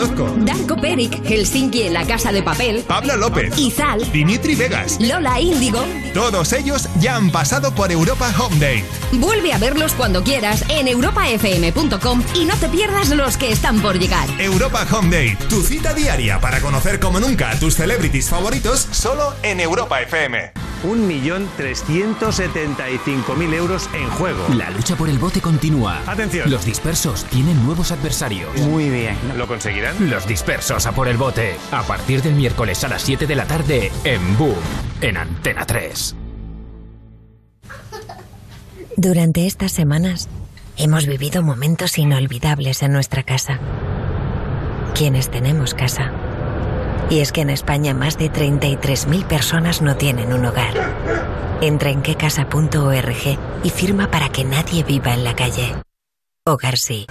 Orozco, 0.00 0.34
Darko 0.38 0.76
Peric, 0.76 1.22
Helsinki 1.26 1.82
en 1.82 1.92
la 1.92 2.06
Casa 2.06 2.32
de 2.32 2.42
Papel, 2.42 2.82
Pablo 2.86 3.16
López, 3.16 3.56
Izal, 3.58 4.10
Dimitri 4.12 4.54
Vegas. 4.54 4.98
Lola 4.98 5.38
Índigo. 5.38 5.84
Todos 6.14 6.54
ellos 6.54 6.88
ya 7.00 7.16
han 7.16 7.30
pasado 7.30 7.74
por 7.74 7.92
Europa 7.92 8.32
Home 8.38 8.56
Date. 8.56 8.84
Vuelve 9.12 9.52
a 9.52 9.58
verlos 9.58 9.92
cuando 9.92 10.24
quieras 10.24 10.64
en 10.70 10.88
europafm.com 10.88 12.22
y 12.34 12.46
no 12.46 12.56
te 12.56 12.68
pierdas 12.68 13.10
los 13.10 13.36
que 13.36 13.52
están 13.52 13.82
por 13.82 13.98
llegar. 13.98 14.26
Europa 14.38 14.86
Home 14.90 15.14
Date, 15.14 15.36
tu 15.50 15.62
cita 15.62 15.92
diaria 15.92 16.40
para 16.40 16.60
conocer 16.60 16.98
como 16.98 17.20
nunca 17.20 17.50
a 17.50 17.58
tus 17.58 17.74
celebrities 17.74 18.30
favoritos 18.30 18.88
solo 18.90 19.34
en 19.42 19.60
Europa 19.60 20.00
FM. 20.00 20.59
1.375.000 20.82 23.54
euros 23.54 23.88
en 23.94 24.08
juego. 24.10 24.44
La 24.56 24.70
lucha 24.70 24.96
por 24.96 25.08
el 25.08 25.18
bote 25.18 25.40
continúa. 25.40 26.00
Atención. 26.06 26.50
Los 26.50 26.64
dispersos 26.64 27.24
tienen 27.24 27.64
nuevos 27.64 27.92
adversarios. 27.92 28.50
Muy 28.62 28.90
bien. 28.90 29.16
¿Lo 29.36 29.46
conseguirán? 29.46 30.10
Los 30.10 30.26
dispersos 30.26 30.86
a 30.86 30.92
por 30.92 31.08
el 31.08 31.16
bote. 31.16 31.56
A 31.70 31.82
partir 31.82 32.22
del 32.22 32.34
miércoles 32.34 32.82
a 32.84 32.88
las 32.88 33.02
7 33.02 33.26
de 33.26 33.36
la 33.36 33.46
tarde 33.46 33.92
en 34.04 34.38
Boom, 34.38 34.54
en 35.00 35.16
Antena 35.16 35.66
3. 35.66 36.16
Durante 38.96 39.46
estas 39.46 39.72
semanas 39.72 40.28
hemos 40.76 41.06
vivido 41.06 41.42
momentos 41.42 41.98
inolvidables 41.98 42.82
en 42.82 42.92
nuestra 42.92 43.22
casa. 43.22 43.58
Quienes 44.94 45.30
tenemos 45.30 45.74
casa. 45.74 46.12
Y 47.10 47.18
es 47.18 47.32
que 47.32 47.40
en 47.40 47.50
España 47.50 47.92
más 47.92 48.16
de 48.16 48.32
33.000 48.32 49.24
personas 49.24 49.82
no 49.82 49.96
tienen 49.96 50.32
un 50.32 50.46
hogar. 50.46 50.72
Entra 51.60 51.90
en 51.90 52.02
quecasa.org 52.02 53.38
y 53.64 53.70
firma 53.70 54.10
para 54.10 54.28
que 54.28 54.44
nadie 54.44 54.84
viva 54.84 55.12
en 55.12 55.24
la 55.24 55.34
calle. 55.34 55.74
Hogar 56.46 56.78
sí. 56.78 57.06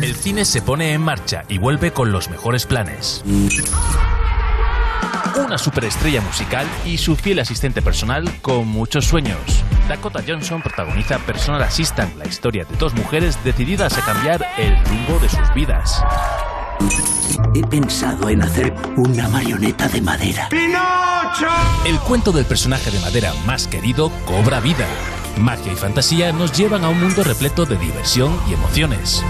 El 0.00 0.14
cine 0.14 0.44
se 0.44 0.62
pone 0.62 0.92
en 0.92 1.00
marcha 1.00 1.44
y 1.48 1.58
vuelve 1.58 1.90
con 1.90 2.12
los 2.12 2.30
mejores 2.30 2.66
planes. 2.66 3.24
Una 5.36 5.58
superestrella 5.58 6.20
musical 6.20 6.66
y 6.84 6.96
su 6.98 7.16
fiel 7.16 7.40
asistente 7.40 7.82
personal 7.82 8.40
con 8.42 8.68
muchos 8.68 9.06
sueños. 9.06 9.64
Dakota 9.88 10.22
Johnson 10.26 10.62
protagoniza 10.62 11.18
Personal 11.18 11.62
Assistant, 11.64 12.16
la 12.16 12.26
historia 12.26 12.64
de 12.64 12.76
dos 12.76 12.94
mujeres 12.94 13.42
decididas 13.42 13.98
a 13.98 14.04
cambiar 14.04 14.46
el 14.56 14.78
rumbo 14.84 15.18
de 15.18 15.28
sus 15.28 15.52
vidas. 15.52 16.02
He 17.54 17.62
pensado 17.62 18.28
en 18.28 18.42
hacer 18.42 18.74
una 18.96 19.28
marioneta 19.28 19.88
de 19.88 20.00
madera. 20.00 20.48
¡Pinocho! 20.48 21.48
El 21.84 21.98
cuento 22.00 22.32
del 22.32 22.44
personaje 22.44 22.90
de 22.90 23.00
madera 23.00 23.32
más 23.46 23.68
querido 23.68 24.10
cobra 24.26 24.60
vida. 24.60 24.86
Magia 25.38 25.72
y 25.72 25.76
fantasía 25.76 26.32
nos 26.32 26.52
llevan 26.52 26.84
a 26.84 26.88
un 26.88 27.00
mundo 27.00 27.24
repleto 27.24 27.64
de 27.64 27.76
diversión 27.76 28.38
y 28.48 28.54
emociones. 28.54 29.22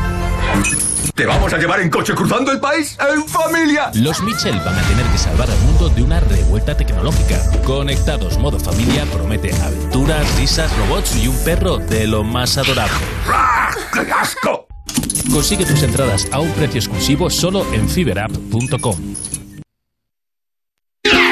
¿Te 1.14 1.26
vamos 1.26 1.53
a 1.53 1.59
llevar 1.59 1.80
en 1.80 1.90
coche 1.90 2.14
cruzando 2.14 2.51
el 2.51 2.61
país 2.61 2.99
en 3.14 3.26
familia? 3.26 3.90
Los 3.95 4.22
Mitchell 4.22 4.59
van 4.59 4.78
a 4.78 4.82
tener 4.82 5.07
que 5.07 5.18
salvar 5.18 5.51
al 5.51 5.59
mundo 5.61 5.88
de 5.88 6.03
una 6.03 6.20
revuelta 6.20 6.76
tecnológica. 6.76 7.38
Conectados 7.64 8.38
modo 8.38 8.59
familia 8.59 9.05
promete 9.12 9.55
aventuras, 9.62 10.26
risas, 10.36 10.76
robots 10.78 11.16
y 11.16 11.28
un 11.28 11.36
perro 11.45 11.78
de 11.78 12.07
lo 12.07 12.24
más 12.24 12.59
adorable. 12.59 12.99
¡Ah, 13.28 13.70
¡Qué 13.92 14.11
asco! 14.12 14.66
Consigue 15.30 15.64
tus 15.64 15.82
entradas 15.82 16.28
a 16.32 16.41
un 16.41 16.51
precio 16.53 16.78
exclusivo 16.78 17.30
solo 17.30 17.66
en 17.72 17.89
fiberapp.com. 17.89 18.97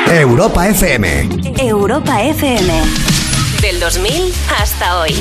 Europa 0.08 0.68
FM. 0.68 1.28
Europa 1.58 2.22
FM. 2.22 2.82
Del 3.62 3.80
2000 3.80 4.32
hasta 4.58 5.00
hoy. 5.00 5.14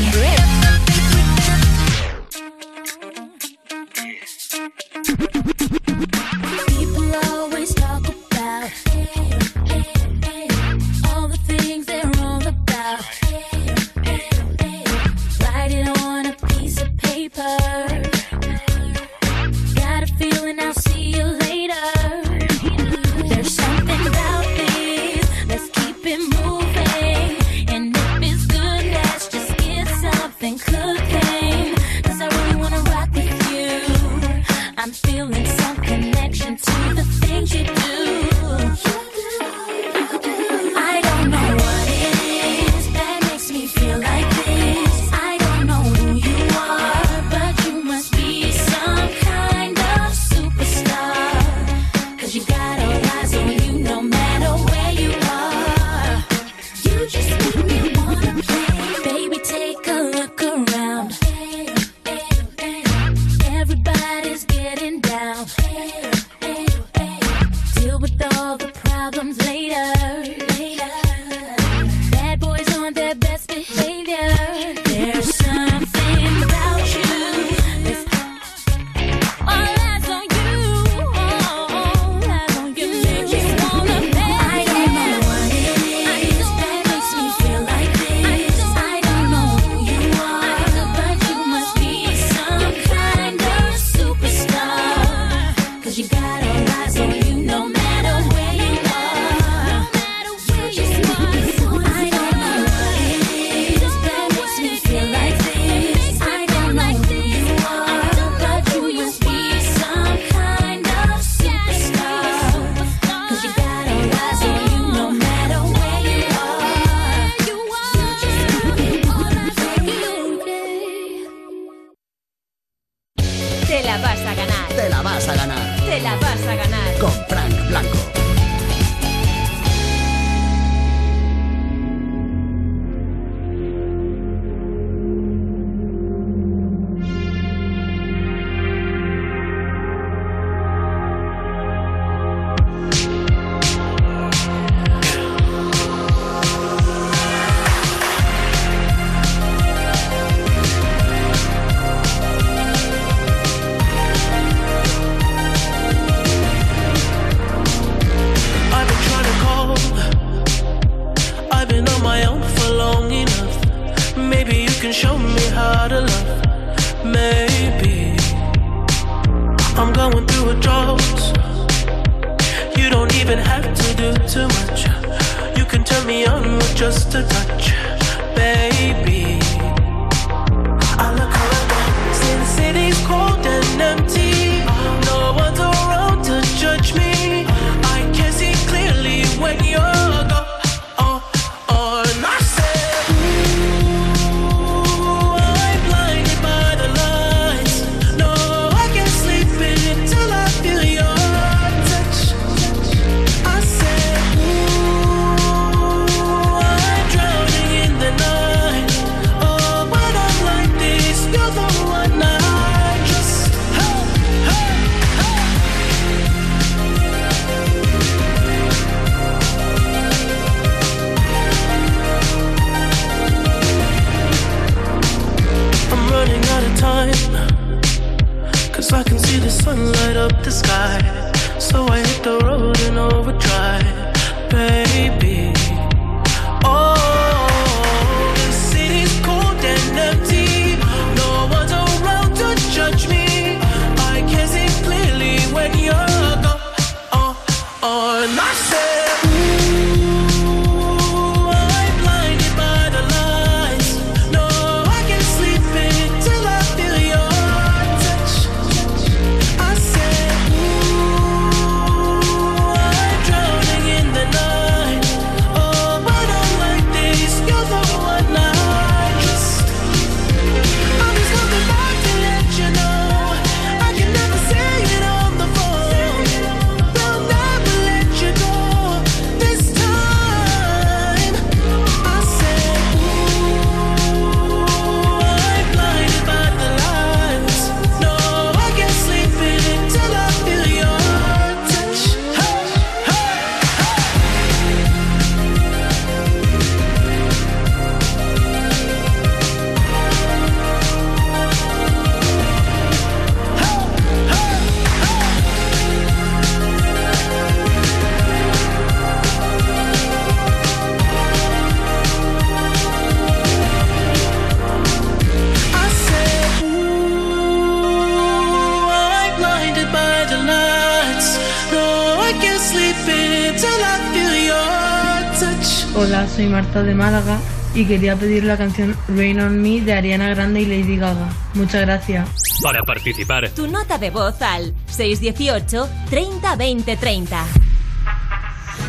Marta 326.72 326.88
de 326.88 326.96
Málaga 326.96 327.38
y 327.76 327.84
quería 327.84 328.16
pedir 328.16 328.46
la 328.46 328.56
canción 328.56 328.96
Rain 329.10 329.42
on 329.42 329.62
Me 329.62 329.82
de 329.82 329.92
Ariana 329.92 330.30
Grande 330.30 330.62
y 330.62 330.66
Lady 330.66 330.96
Gaga. 330.96 331.28
Muchas 331.54 331.82
gracias. 331.82 332.30
Para 332.64 332.82
participar, 332.84 333.50
Tu 333.50 333.68
nota 333.68 333.98
de 333.98 334.10
voz 334.10 334.42
al 334.42 334.74
618 334.86 335.90
30 336.10 336.56
20 336.56 336.96
30. 336.96 337.46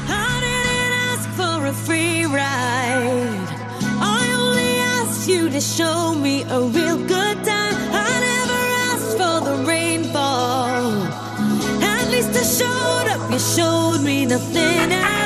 I 0.08 0.40
didn't 0.40 0.94
ask 1.10 1.28
for 1.30 1.66
a 1.66 1.72
free 1.72 2.24
ride. 2.24 3.48
I 4.00 4.32
only 4.38 4.78
asked 5.00 5.28
you 5.28 5.50
to 5.50 5.60
show 5.60 6.14
me 6.14 6.44
a 6.44 6.60
real 6.60 6.98
good 6.98 7.44
time. 7.44 7.74
I 7.90 8.20
never 8.30 8.62
asked 8.92 9.18
for 9.18 9.40
the 9.40 9.64
rainfall. 9.66 11.02
At 11.82 12.08
least 12.12 12.30
I 12.36 12.44
showed 12.44 13.08
up. 13.10 13.28
You 13.32 13.40
showed 13.40 14.04
me 14.04 14.24
nothing 14.26 14.92
at 14.92 15.21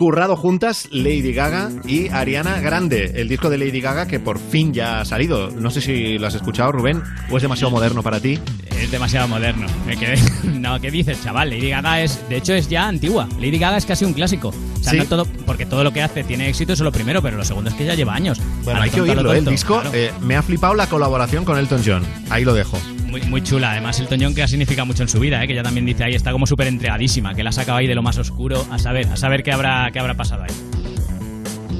currado 0.00 0.34
juntas 0.34 0.88
Lady 0.90 1.34
Gaga 1.34 1.68
y 1.86 2.08
Ariana 2.08 2.58
Grande, 2.62 3.12
el 3.16 3.28
disco 3.28 3.50
de 3.50 3.58
Lady 3.58 3.82
Gaga 3.82 4.06
que 4.08 4.18
por 4.18 4.38
fin 4.38 4.72
ya 4.72 5.02
ha 5.02 5.04
salido. 5.04 5.50
No 5.50 5.70
sé 5.70 5.82
si 5.82 6.16
lo 6.16 6.26
has 6.26 6.34
escuchado, 6.34 6.72
Rubén, 6.72 7.02
o 7.30 7.36
es 7.36 7.42
demasiado 7.42 7.70
moderno 7.70 8.02
para 8.02 8.18
ti. 8.18 8.38
Es 8.80 8.90
demasiado 8.90 9.28
moderno. 9.28 9.66
Me 9.86 9.98
quedé. 9.98 10.14
No, 10.60 10.80
¿qué 10.80 10.90
dices, 10.90 11.22
chaval? 11.22 11.50
Lady 11.50 11.68
Gaga 11.68 12.00
es. 12.00 12.26
De 12.30 12.36
hecho, 12.38 12.54
es 12.54 12.66
ya 12.68 12.88
antigua. 12.88 13.28
Lady 13.38 13.58
Gaga 13.58 13.76
es 13.76 13.84
casi 13.84 14.06
un 14.06 14.14
clásico. 14.14 14.48
O 14.48 14.82
sea, 14.82 14.92
Sí. 14.92 14.98
no 14.98 15.04
todo. 15.04 15.26
Porque 15.44 15.66
todo 15.66 15.84
lo 15.84 15.92
que 15.92 16.02
hace 16.02 16.24
tiene 16.24 16.48
éxito, 16.48 16.72
eso 16.72 16.82
es 16.82 16.86
lo 16.86 16.92
primero, 16.92 17.20
pero 17.20 17.36
lo 17.36 17.44
segundo 17.44 17.68
es 17.68 17.76
que 17.76 17.84
ya 17.84 17.94
lleva 17.94 18.14
años. 18.14 18.40
Bueno, 18.64 18.80
hay 18.80 18.88
que 18.88 18.96
tonto, 18.96 19.12
oírlo, 19.12 19.32
¿eh? 19.34 19.38
el 19.38 19.44
tonto, 19.44 19.50
disco. 19.50 19.80
claro. 19.82 19.90
eh, 19.94 20.12
me 20.22 20.36
ha 20.36 20.42
flipado 20.42 20.72
la 20.74 20.86
colaboración 20.86 21.44
con 21.44 21.58
Elton 21.58 21.82
John. 21.84 22.02
Ahí 22.30 22.44
lo 22.46 22.54
dejo. 22.54 22.78
Muy, 23.10 23.22
muy 23.22 23.42
chula, 23.42 23.72
además 23.72 23.98
el 23.98 24.06
Toñón 24.06 24.34
que 24.36 24.42
ha 24.44 24.48
significado 24.48 24.86
mucho 24.86 25.02
en 25.02 25.08
su 25.08 25.18
vida, 25.18 25.42
¿eh? 25.42 25.46
que 25.48 25.52
ella 25.52 25.64
también 25.64 25.84
dice 25.84 26.04
ahí, 26.04 26.14
está 26.14 26.30
como 26.30 26.46
súper 26.46 26.68
entregadísima, 26.68 27.34
que 27.34 27.42
la 27.42 27.50
ha 27.50 27.52
sacado 27.52 27.78
ahí 27.78 27.88
de 27.88 27.96
lo 27.96 28.02
más 28.02 28.16
oscuro, 28.18 28.64
a 28.70 28.78
saber, 28.78 29.08
a 29.08 29.16
saber 29.16 29.42
qué 29.42 29.50
habrá, 29.50 29.90
qué 29.92 29.98
habrá 29.98 30.14
pasado 30.14 30.44
ahí. 30.44 30.54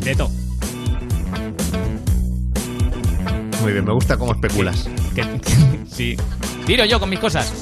De 0.03 0.17
todo. 0.17 0.31
Muy 3.63 3.73
bien, 3.73 3.85
me 3.85 3.93
gusta 3.93 4.17
cómo 4.17 4.33
especulas. 4.33 4.89
sí. 5.89 6.17
Tiro 6.67 6.85
yo 6.85 6.99
con 6.99 7.09
mis 7.09 7.21
cosas. 7.21 7.53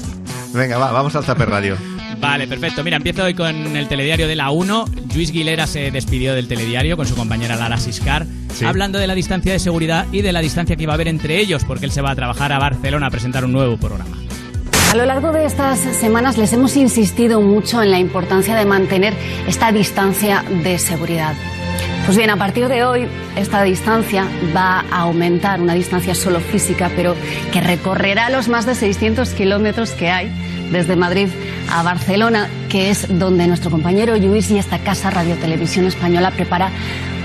Venga, 0.53 0.79
va, 0.79 0.91
vamos 0.91 1.15
al 1.15 1.23
Zaper 1.23 1.49
Radio. 1.49 1.77
Vale, 2.19 2.47
perfecto. 2.47 2.83
Mira, 2.83 2.97
empiezo 2.97 3.23
hoy 3.23 3.33
con 3.33 3.75
el 3.75 3.87
telediario 3.87 4.27
de 4.27 4.35
la 4.35 4.51
1. 4.51 4.85
Luis 5.15 5.31
Guilera 5.31 5.67
se 5.67 5.89
despidió 5.91 6.35
del 6.35 6.47
telediario 6.47 6.97
con 6.97 7.05
su 7.05 7.15
compañera 7.15 7.55
Lara 7.55 7.77
Siscar, 7.77 8.25
hablando 8.65 8.99
de 8.99 9.07
la 9.07 9.15
distancia 9.15 9.53
de 9.53 9.59
seguridad 9.59 10.05
y 10.11 10.21
de 10.21 10.31
la 10.33 10.41
distancia 10.41 10.75
que 10.75 10.83
iba 10.83 10.93
a 10.93 10.95
haber 10.95 11.07
entre 11.07 11.39
ellos, 11.39 11.63
porque 11.63 11.85
él 11.85 11.91
se 11.91 12.01
va 12.01 12.11
a 12.11 12.15
trabajar 12.15 12.51
a 12.51 12.59
Barcelona 12.59 13.07
a 13.07 13.09
presentar 13.09 13.45
un 13.45 13.53
nuevo 13.53 13.77
programa. 13.77 14.17
A 14.91 14.95
lo 14.95 15.05
largo 15.05 15.31
de 15.31 15.45
estas 15.45 15.79
semanas 15.79 16.37
les 16.37 16.51
hemos 16.51 16.75
insistido 16.75 17.41
mucho 17.41 17.81
en 17.81 17.91
la 17.91 17.99
importancia 17.99 18.55
de 18.55 18.65
mantener 18.65 19.13
esta 19.47 19.71
distancia 19.71 20.43
de 20.63 20.79
seguridad. 20.79 21.35
Pues 22.05 22.17
bien, 22.17 22.31
a 22.31 22.37
partir 22.37 22.67
de 22.67 22.83
hoy 22.83 23.07
esta 23.35 23.61
distancia 23.61 24.25
va 24.55 24.83
a 24.91 25.01
aumentar, 25.01 25.61
una 25.61 25.75
distancia 25.75 26.15
solo 26.15 26.39
física, 26.39 26.89
pero 26.95 27.15
que 27.53 27.61
recorrerá 27.61 28.31
los 28.31 28.47
más 28.47 28.65
de 28.65 28.73
600 28.73 29.29
kilómetros 29.35 29.91
que 29.91 30.09
hay 30.09 30.31
desde 30.71 30.95
Madrid 30.95 31.27
a 31.69 31.83
Barcelona, 31.83 32.47
que 32.69 32.89
es 32.89 33.07
donde 33.19 33.47
nuestro 33.47 33.71
compañero 33.71 34.17
Luis 34.17 34.49
y 34.51 34.57
esta 34.57 34.79
casa 34.79 35.09
Radio 35.09 35.35
Televisión 35.35 35.85
Española 35.85 36.31
prepara 36.31 36.71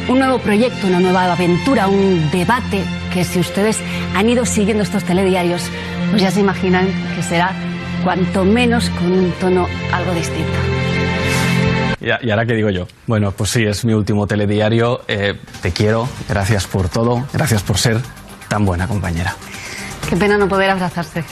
un 0.09 0.19
nuevo 0.19 0.39
proyecto, 0.39 0.87
una 0.87 1.01
nueva 1.01 1.33
aventura, 1.33 1.89
un 1.89 2.31
debate 2.31 2.83
que 3.13 3.25
si 3.25 3.39
ustedes 3.39 3.79
han 4.15 4.29
ido 4.29 4.45
siguiendo 4.45 4.83
estos 4.83 5.05
telediarios, 5.05 5.63
pues 6.11 6.23
ya 6.23 6.31
se 6.31 6.41
imaginan 6.41 6.87
que 7.17 7.23
será 7.23 7.53
cuanto 8.03 8.45
menos 8.45 8.91
con 8.91 9.13
un 9.13 9.33
tono 9.33 9.67
algo 9.93 10.13
distinto. 10.13 10.53
¿Y 12.01 12.31
ahora 12.31 12.45
qué 12.45 12.53
digo 12.53 12.69
yo? 12.69 12.87
Bueno, 13.07 13.33
pues 13.33 13.51
sí, 13.51 13.65
es 13.65 13.85
mi 13.87 13.95
último 13.95 14.27
telediario. 14.27 15.01
Eh, 15.09 15.41
te 15.63 15.73
quiero, 15.73 16.07
gracias 16.29 16.67
por 16.67 16.91
todo, 16.91 17.27
gracias 17.33 17.63
por 17.63 17.79
ser 17.79 17.99
tan 18.49 18.67
buena 18.67 18.87
compañera. 18.87 19.35
Qué 20.09 20.17
pena 20.17 20.37
no 20.37 20.47
poder 20.47 20.71
abrazarse. 20.71 21.25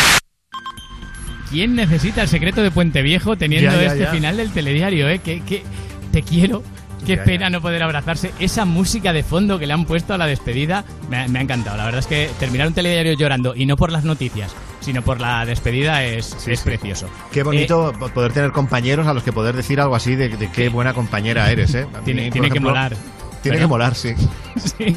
¿Quién 1.52 1.76
necesita 1.76 2.22
el 2.22 2.28
secreto 2.28 2.62
de 2.62 2.70
Puente 2.72 3.02
Viejo 3.02 3.36
teniendo 3.36 3.70
Ya, 3.70 3.80
ya, 3.82 3.86
este 3.86 3.98
ya. 4.04 4.10
final 4.10 4.36
del 4.36 4.50
telediario, 4.50 5.08
eh? 5.08 5.20
Que, 5.20 5.40
que 5.42 5.62
te 6.10 6.22
quiero. 6.22 6.62
Qué 7.06 7.16
Ya, 7.16 7.24
pena 7.24 7.50
no 7.50 7.60
poder 7.60 7.82
abrazarse. 7.82 8.30
Esa 8.38 8.64
música 8.64 9.12
de 9.12 9.24
fondo 9.24 9.58
que 9.58 9.66
le 9.66 9.72
han 9.72 9.84
puesto 9.86 10.14
a 10.14 10.18
la 10.18 10.26
despedida 10.26 10.84
me 11.10 11.16
ha, 11.18 11.28
me 11.28 11.40
ha 11.40 11.42
encantado. 11.42 11.76
La 11.76 11.84
verdad 11.84 11.98
es 11.98 12.06
que 12.06 12.30
terminar 12.38 12.68
un 12.68 12.74
telediario 12.74 13.14
llorando, 13.14 13.54
y 13.56 13.66
no 13.66 13.76
por 13.76 13.90
las 13.90 14.04
noticias, 14.04 14.54
sino 14.80 15.02
por 15.02 15.20
la 15.20 15.44
despedida, 15.44 16.04
es, 16.04 16.46
es 16.46 16.60
precioso. 16.60 17.08
Qué 17.32 17.42
bonito 17.42 17.92
poder 18.14 18.32
tener 18.32 18.52
compañeros 18.52 19.08
a 19.08 19.14
los 19.14 19.24
que 19.24 19.32
poder 19.32 19.56
decir 19.56 19.80
algo 19.80 19.96
así 19.96 20.14
de, 20.14 20.28
de 20.28 20.48
qué 20.52 20.68
buena 20.68 20.94
compañera 20.94 21.50
eres, 21.50 21.74
¿eh? 21.74 21.86
Mí, 21.86 21.98
Tiene- 22.04 22.30
tiene 22.30 22.46
que 22.48 22.52
ejemplo, 22.58 22.70
molar. 22.70 22.94
Tiene 23.42 23.58
Pero- 23.58 23.66
que 23.66 23.70
molar, 23.70 23.94
sí. 23.94 24.14
Sí. 24.54 24.94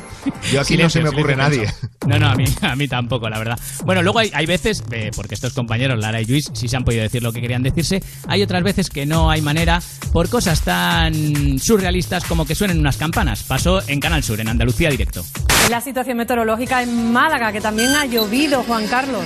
Yo 0.51 0.59
aquí 0.61 0.75
no 0.75 0.89
se 0.89 1.01
me 1.01 1.07
ocurre 1.09 1.33
nadie. 1.35 1.65
No, 2.05 2.19
no, 2.19 2.27
a 2.27 2.35
mí, 2.35 2.43
a 2.61 2.75
mí 2.75 2.87
tampoco, 2.89 3.29
la 3.29 3.39
verdad. 3.39 3.57
Bueno, 3.85 4.03
luego 4.03 4.19
hay, 4.19 4.29
hay 4.33 4.45
veces, 4.45 4.83
eh, 4.91 5.11
porque 5.15 5.33
estos 5.33 5.53
compañeros, 5.53 5.97
Lara 5.97 6.19
y 6.21 6.25
Luis, 6.25 6.51
sí 6.53 6.67
se 6.67 6.75
han 6.75 6.83
podido 6.83 7.03
decir 7.03 7.23
lo 7.23 7.31
que 7.31 7.39
querían 7.39 7.63
decirse, 7.63 8.03
hay 8.27 8.43
otras 8.43 8.63
veces 8.63 8.89
que 8.89 9.05
no 9.05 9.29
hay 9.31 9.41
manera 9.41 9.81
por 10.11 10.27
cosas 10.29 10.61
tan 10.61 11.57
surrealistas 11.57 12.25
como 12.25 12.45
que 12.45 12.53
suenen 12.53 12.79
unas 12.79 12.97
campanas. 12.97 13.43
Pasó 13.43 13.81
en 13.87 14.01
Canal 14.01 14.23
Sur, 14.23 14.41
en 14.41 14.49
Andalucía 14.49 14.89
Directo. 14.89 15.23
La 15.69 15.79
situación 15.79 16.17
meteorológica 16.17 16.83
en 16.83 17.13
Málaga, 17.13 17.53
que 17.53 17.61
también 17.61 17.95
ha 17.95 18.05
llovido, 18.05 18.61
Juan 18.63 18.87
Carlos. 18.87 19.25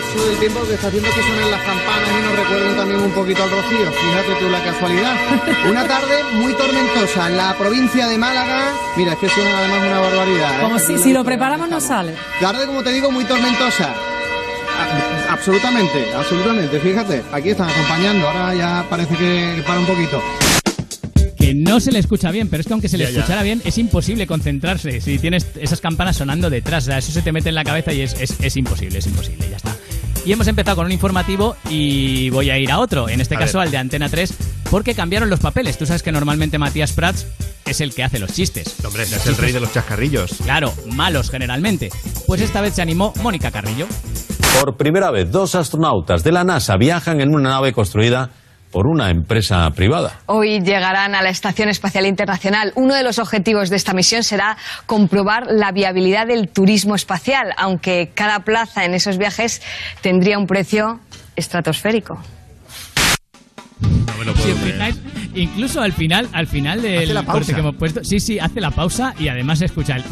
Capricho 0.00 0.26
del 0.28 0.38
tiempo 0.38 0.60
que 0.66 0.74
está 0.74 0.88
haciendo 0.88 1.08
que 1.08 1.22
suenen 1.22 1.50
las 1.50 1.62
campanas 1.62 2.08
y 2.08 2.22
nos 2.22 2.36
recuerden 2.38 2.76
también 2.76 3.00
un 3.00 3.10
poquito 3.12 3.42
al 3.42 3.50
rocío. 3.50 3.92
Fíjate 3.92 4.34
tú 4.40 4.48
la 4.50 4.62
casualidad. 4.64 5.16
Una 5.70 5.86
tarde 5.86 6.24
muy 6.34 6.52
tormentosa 6.54 7.28
en 7.28 7.36
la 7.36 7.54
provincia 7.56 8.06
de 8.06 8.18
Málaga. 8.18 8.72
Mira, 8.96 9.12
es 9.12 9.18
que 9.18 9.28
suena 9.28 9.58
además 9.58 9.80
una 9.88 10.00
barbaridad. 10.00 10.58
¿eh? 10.58 10.62
Como 10.62 10.78
si, 10.78 10.98
si 10.98 11.12
lo 11.12 11.24
preparamos 11.24 11.68
no 11.68 11.80
sale. 11.80 12.14
Tarde, 12.40 12.66
como 12.66 12.82
te 12.82 12.92
digo, 12.92 13.10
muy 13.10 13.24
tormentosa. 13.24 13.92
A- 13.92 15.32
Absolutamente, 15.32 16.12
absolutamente. 16.14 16.80
Fíjate, 16.80 17.22
aquí 17.32 17.50
están 17.50 17.68
acompañando. 17.68 18.28
Ahora 18.28 18.54
ya 18.54 18.86
parece 18.88 19.14
que 19.16 19.62
para 19.66 19.80
un 19.80 19.86
poquito. 19.86 20.22
Que 21.38 21.54
no 21.54 21.78
se 21.80 21.92
le 21.92 21.98
escucha 22.00 22.30
bien, 22.30 22.48
pero 22.48 22.60
es 22.60 22.66
que 22.66 22.72
aunque 22.72 22.88
se 22.88 22.98
le 22.98 23.04
Ya, 23.04 23.10
ya. 23.10 23.18
escuchara 23.20 23.42
bien, 23.42 23.62
es 23.64 23.78
imposible 23.78 24.26
concentrarse 24.26 25.00
si 25.00 25.18
tienes 25.18 25.46
esas 25.60 25.80
campanas 25.80 26.16
sonando 26.16 26.50
detrás. 26.50 26.84
O 26.84 26.86
sea, 26.86 26.98
eso 26.98 27.12
se 27.12 27.22
te 27.22 27.30
mete 27.32 27.48
en 27.50 27.54
la 27.54 27.64
cabeza 27.64 27.92
y 27.92 28.00
es, 28.00 28.14
es- 28.20 28.34
es 28.40 28.56
imposible, 28.56 28.98
es 28.98 29.06
imposible, 29.06 29.48
ya 29.48 29.56
está. 29.56 29.76
Y 30.28 30.32
hemos 30.32 30.46
empezado 30.46 30.76
con 30.76 30.84
un 30.84 30.92
informativo 30.92 31.56
y 31.70 32.28
voy 32.28 32.50
a 32.50 32.58
ir 32.58 32.70
a 32.70 32.80
otro, 32.80 33.08
en 33.08 33.22
este 33.22 33.34
A 33.36 33.38
caso 33.38 33.56
ver. 33.56 33.68
al 33.68 33.70
de 33.70 33.78
Antena 33.78 34.10
3, 34.10 34.34
porque 34.70 34.94
cambiaron 34.94 35.30
los 35.30 35.40
papeles. 35.40 35.78
Tú 35.78 35.86
sabes 35.86 36.02
que 36.02 36.12
normalmente 36.12 36.58
Matías 36.58 36.92
Prats 36.92 37.26
es 37.64 37.80
el 37.80 37.94
que 37.94 38.04
hace 38.04 38.18
los 38.18 38.34
chistes. 38.34 38.76
Hombre, 38.84 39.04
Los 39.04 39.12
es 39.14 39.26
el 39.26 39.38
rey 39.38 39.52
de 39.52 39.60
los 39.60 39.72
chascarrillos. 39.72 40.32
Claro, 40.44 40.74
malos 40.84 41.30
generalmente. 41.30 41.88
Pues 42.26 42.42
esta 42.42 42.60
vez 42.60 42.74
se 42.74 42.82
animó 42.82 43.14
Mónica 43.22 43.50
Carrillo. 43.50 43.86
Por 44.60 44.76
primera 44.76 45.10
vez, 45.10 45.30
dos 45.32 45.54
astronautas 45.54 46.22
de 46.22 46.32
la 46.32 46.44
NASA 46.44 46.76
viajan 46.76 47.22
en 47.22 47.34
una 47.34 47.48
nave 47.48 47.72
construida 47.72 48.28
por 48.70 48.86
una 48.86 49.10
empresa 49.10 49.68
privada. 49.70 50.20
Hoy 50.26 50.60
llegarán 50.60 51.14
a 51.14 51.22
la 51.22 51.30
Estación 51.30 51.68
Espacial 51.68 52.06
Internacional. 52.06 52.72
Uno 52.74 52.94
de 52.94 53.02
los 53.02 53.18
objetivos 53.18 53.70
de 53.70 53.76
esta 53.76 53.94
misión 53.94 54.22
será 54.22 54.56
comprobar 54.86 55.46
la 55.50 55.72
viabilidad 55.72 56.26
del 56.26 56.48
turismo 56.48 56.94
espacial, 56.94 57.52
aunque 57.56 58.10
cada 58.14 58.40
plaza 58.40 58.84
en 58.84 58.94
esos 58.94 59.18
viajes 59.18 59.62
tendría 60.02 60.38
un 60.38 60.46
precio 60.46 61.00
estratosférico. 61.36 62.18
Si 64.42 64.50
os 64.50 64.58
fijáis, 64.58 64.96
incluso 65.34 65.80
al 65.80 65.92
final, 65.92 66.28
al 66.32 66.46
final 66.46 66.82
del 66.82 67.14
la 67.14 67.24
corte 67.24 67.52
que 67.54 67.60
hemos 67.60 67.74
puesto, 67.76 68.02
sí, 68.04 68.20
sí, 68.20 68.38
hace 68.38 68.60
la 68.60 68.70
pausa 68.70 69.14
y 69.18 69.28
además 69.28 69.58
se 69.60 69.66
escucha 69.66 69.96
el 69.96 70.04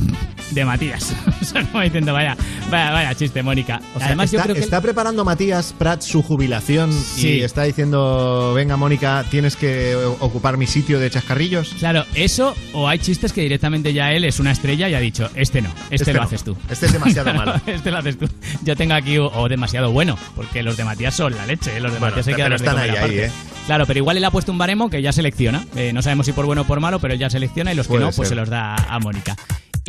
de 0.53 0.65
Matías. 0.65 1.15
o 1.43 1.45
sea, 1.45 1.63
como 1.65 1.83
diciendo, 1.83 2.13
vaya, 2.13 2.37
vaya, 2.71 2.91
vaya 2.93 3.15
chiste, 3.15 3.43
Mónica. 3.43 3.81
O 3.95 3.99
sea, 3.99 4.09
además, 4.09 4.27
está, 4.27 4.37
yo 4.39 4.43
creo 4.45 4.55
que 4.55 4.61
está 4.63 4.81
preparando 4.81 5.25
Matías 5.25 5.75
Prat 5.77 6.03
su 6.03 6.23
jubilación 6.23 6.93
Sí. 6.93 7.29
y 7.39 7.43
está 7.43 7.65
diciendo, 7.65 8.53
venga 8.55 8.77
Mónica, 8.77 9.25
tienes 9.31 9.57
que 9.57 9.95
ocupar 10.21 10.57
mi 10.57 10.67
sitio 10.67 10.99
de 11.01 11.11
chascarrillos. 11.11 11.71
Claro, 11.79 12.05
eso 12.15 12.55
o 12.73 12.89
hay 12.89 12.99
chistes 12.99 13.33
que 13.33 13.41
directamente 13.43 13.93
ya 13.93 14.13
él 14.13 14.25
es 14.25 14.39
una 14.41 14.53
estrella 14.53 14.89
y 14.89 14.95
ha 14.95 15.01
dicho, 15.01 15.29
este 15.35 15.61
no, 15.63 15.69
este, 15.91 15.97
Este 15.97 16.13
lo 16.15 16.21
no, 16.21 16.27
haces 16.27 16.45
tú. 16.45 16.57
este 16.71 16.87
es 16.87 16.93
demasiado 16.93 17.35
malo. 17.35 17.55
este 17.67 17.91
lo 17.91 17.99
haces 17.99 18.19
tú. 18.19 18.29
Yo 18.63 18.77
tengo 18.77 18.95
aquí, 18.95 19.19
o, 19.19 19.27
o 19.27 19.49
demasiado 19.49 19.91
bueno, 19.93 20.17
porque 20.37 20.63
los 20.63 20.77
de 20.77 20.85
Matías 20.85 21.15
son 21.15 21.35
la 21.35 21.47
leche, 21.47 21.77
¿eh? 21.77 21.81
los 21.81 21.93
de 21.93 21.99
Bueno, 21.99 22.15
Matías 22.17 22.29
hay 22.29 22.35
que 22.35 22.43
pero 22.43 22.55
darles 22.57 22.61
de 22.63 22.67
están 22.67 22.87
comer 22.87 22.99
ahí, 23.05 23.11
ahí. 23.11 23.19
¿eh? 23.27 23.31
Claro, 23.67 23.85
pero 23.87 23.99
igual 23.99 24.17
él 24.17 24.25
ha 24.25 24.31
puesto 24.31 24.53
un 24.53 24.59
baremo 24.59 24.89
que 24.91 25.03
ya 25.03 25.13
selecciona. 25.13 25.65
Eh, 25.75 25.93
no 25.93 26.01
sabemos 26.01 26.27
si 26.27 26.33
por 26.33 26.47
bueno 26.47 26.63
o 26.63 26.65
por 26.65 26.79
malo, 26.81 27.01
pero 27.01 27.15
él 27.15 27.21
ya 27.21 27.29
selecciona 27.31 27.73
y 27.73 27.77
los 27.77 27.89
que 27.89 27.95
no, 27.99 28.07
pues 28.13 28.15
ser. 28.17 28.27
se 28.29 28.35
los 28.37 28.49
da 28.49 28.77
a 28.77 28.99
Mónica. 29.01 29.37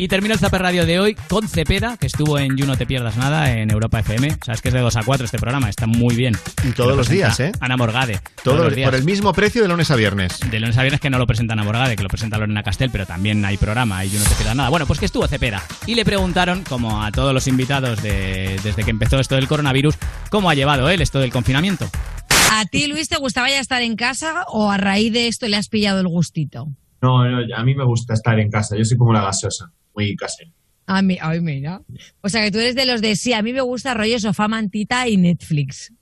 Y 0.00 0.06
termino 0.06 0.32
el 0.34 0.38
Zaper 0.40 0.62
Radio 0.62 0.86
de 0.86 1.00
hoy 1.00 1.16
con 1.28 1.48
Cepeda, 1.48 1.96
que 1.96 2.06
estuvo 2.06 2.38
en 2.38 2.56
You 2.56 2.66
No 2.66 2.76
Te 2.76 2.86
Pierdas 2.86 3.16
Nada 3.16 3.50
en 3.52 3.68
Europa 3.70 3.98
FM. 4.00 4.36
Sabes 4.44 4.62
que 4.62 4.68
es 4.68 4.74
de 4.74 4.78
2 4.80 4.96
a 4.96 5.02
4 5.02 5.24
este 5.24 5.38
programa, 5.38 5.68
está 5.68 5.86
muy 5.88 6.14
bien. 6.14 6.36
Y 6.64 6.70
todos 6.70 6.90
Lo 6.90 6.96
los 6.96 7.08
días, 7.08 7.38
¿eh? 7.40 7.50
Ana 7.58 7.76
Morgade. 7.76 8.20
Todo 8.44 8.62
los 8.64 8.74
días. 8.76 8.88
por 8.88 8.96
el 8.96 9.04
mismo 9.04 9.32
precio 9.32 9.60
de 9.62 9.66
lunes 9.68 9.90
a 9.90 9.96
viernes. 9.96 10.38
De 10.50 10.60
lunes 10.60 10.76
a 10.78 10.82
viernes 10.82 11.00
que 11.00 11.10
no 11.10 11.18
lo 11.18 11.26
presenta 11.26 11.54
Ana 11.54 11.64
Morgade, 11.64 11.96
que 11.96 12.02
lo 12.04 12.08
presenta 12.08 12.38
Lorena 12.38 12.62
Castel, 12.62 12.90
pero 12.90 13.06
también 13.06 13.44
hay 13.44 13.56
programa 13.56 14.04
y 14.04 14.10
yo 14.10 14.18
no 14.20 14.24
te 14.24 14.34
pierdas 14.36 14.54
nada. 14.56 14.68
Bueno, 14.68 14.86
pues 14.86 15.00
que 15.00 15.06
estuvo 15.06 15.26
Cepeda. 15.26 15.62
Y 15.86 15.94
le 15.96 16.04
preguntaron, 16.04 16.62
como 16.62 17.02
a 17.02 17.10
todos 17.10 17.34
los 17.34 17.48
invitados 17.48 18.00
de- 18.02 18.58
desde 18.62 18.84
que 18.84 18.90
empezó 18.90 19.18
esto 19.18 19.34
del 19.34 19.48
coronavirus, 19.48 19.96
cómo 20.30 20.48
ha 20.50 20.54
llevado 20.54 20.88
él 20.90 21.00
esto 21.02 21.18
del 21.18 21.32
confinamiento. 21.32 21.88
¿A 22.50 22.64
ti, 22.66 22.86
Luis, 22.86 23.08
te 23.08 23.16
gustaba 23.16 23.48
ya 23.50 23.60
estar 23.60 23.82
en 23.82 23.96
casa 23.96 24.44
o 24.48 24.70
a 24.70 24.76
raíz 24.76 25.12
de 25.12 25.28
esto 25.28 25.46
le 25.48 25.56
has 25.56 25.68
pillado 25.68 26.00
el 26.00 26.08
gustito? 26.08 26.68
No, 27.02 27.24
no, 27.28 27.54
a 27.54 27.62
mí 27.64 27.74
me 27.74 27.84
gusta 27.84 28.14
estar 28.14 28.38
en 28.40 28.50
casa. 28.50 28.76
Yo 28.76 28.84
soy 28.84 28.96
como 28.96 29.12
la 29.12 29.22
gaseosa, 29.22 29.70
muy 29.94 30.16
casero. 30.16 30.50
A 30.86 31.02
mí, 31.02 31.18
ay, 31.20 31.40
mira. 31.40 31.82
O 32.22 32.28
sea 32.28 32.42
que 32.42 32.50
tú 32.50 32.58
eres 32.58 32.74
de 32.74 32.86
los 32.86 33.02
de 33.02 33.14
sí, 33.16 33.32
a 33.34 33.42
mí 33.42 33.52
me 33.52 33.60
gusta 33.60 33.92
rollo 33.94 34.18
sofá, 34.18 34.48
mantita 34.48 35.06
y 35.06 35.16
Netflix. 35.18 35.92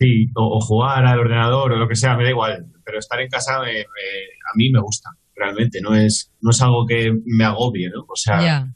Sí, 0.00 0.28
o, 0.34 0.58
o 0.58 0.60
jugar 0.60 1.06
al 1.06 1.18
ordenador 1.20 1.72
o 1.72 1.76
lo 1.76 1.88
que 1.88 1.94
sea, 1.96 2.16
me 2.16 2.24
da 2.24 2.30
igual. 2.30 2.66
Pero 2.84 2.98
estar 2.98 3.20
en 3.20 3.28
casa 3.28 3.60
me- 3.60 3.72
me- 3.72 3.82
a 3.82 4.56
mí 4.56 4.70
me 4.70 4.80
gusta, 4.80 5.10
realmente. 5.36 5.80
No 5.80 5.94
es, 5.94 6.32
no 6.40 6.50
es 6.50 6.60
algo 6.62 6.84
que 6.86 7.12
me 7.24 7.44
agobie, 7.44 7.88
¿no? 7.90 8.02
O 8.08 8.16
sea, 8.16 8.66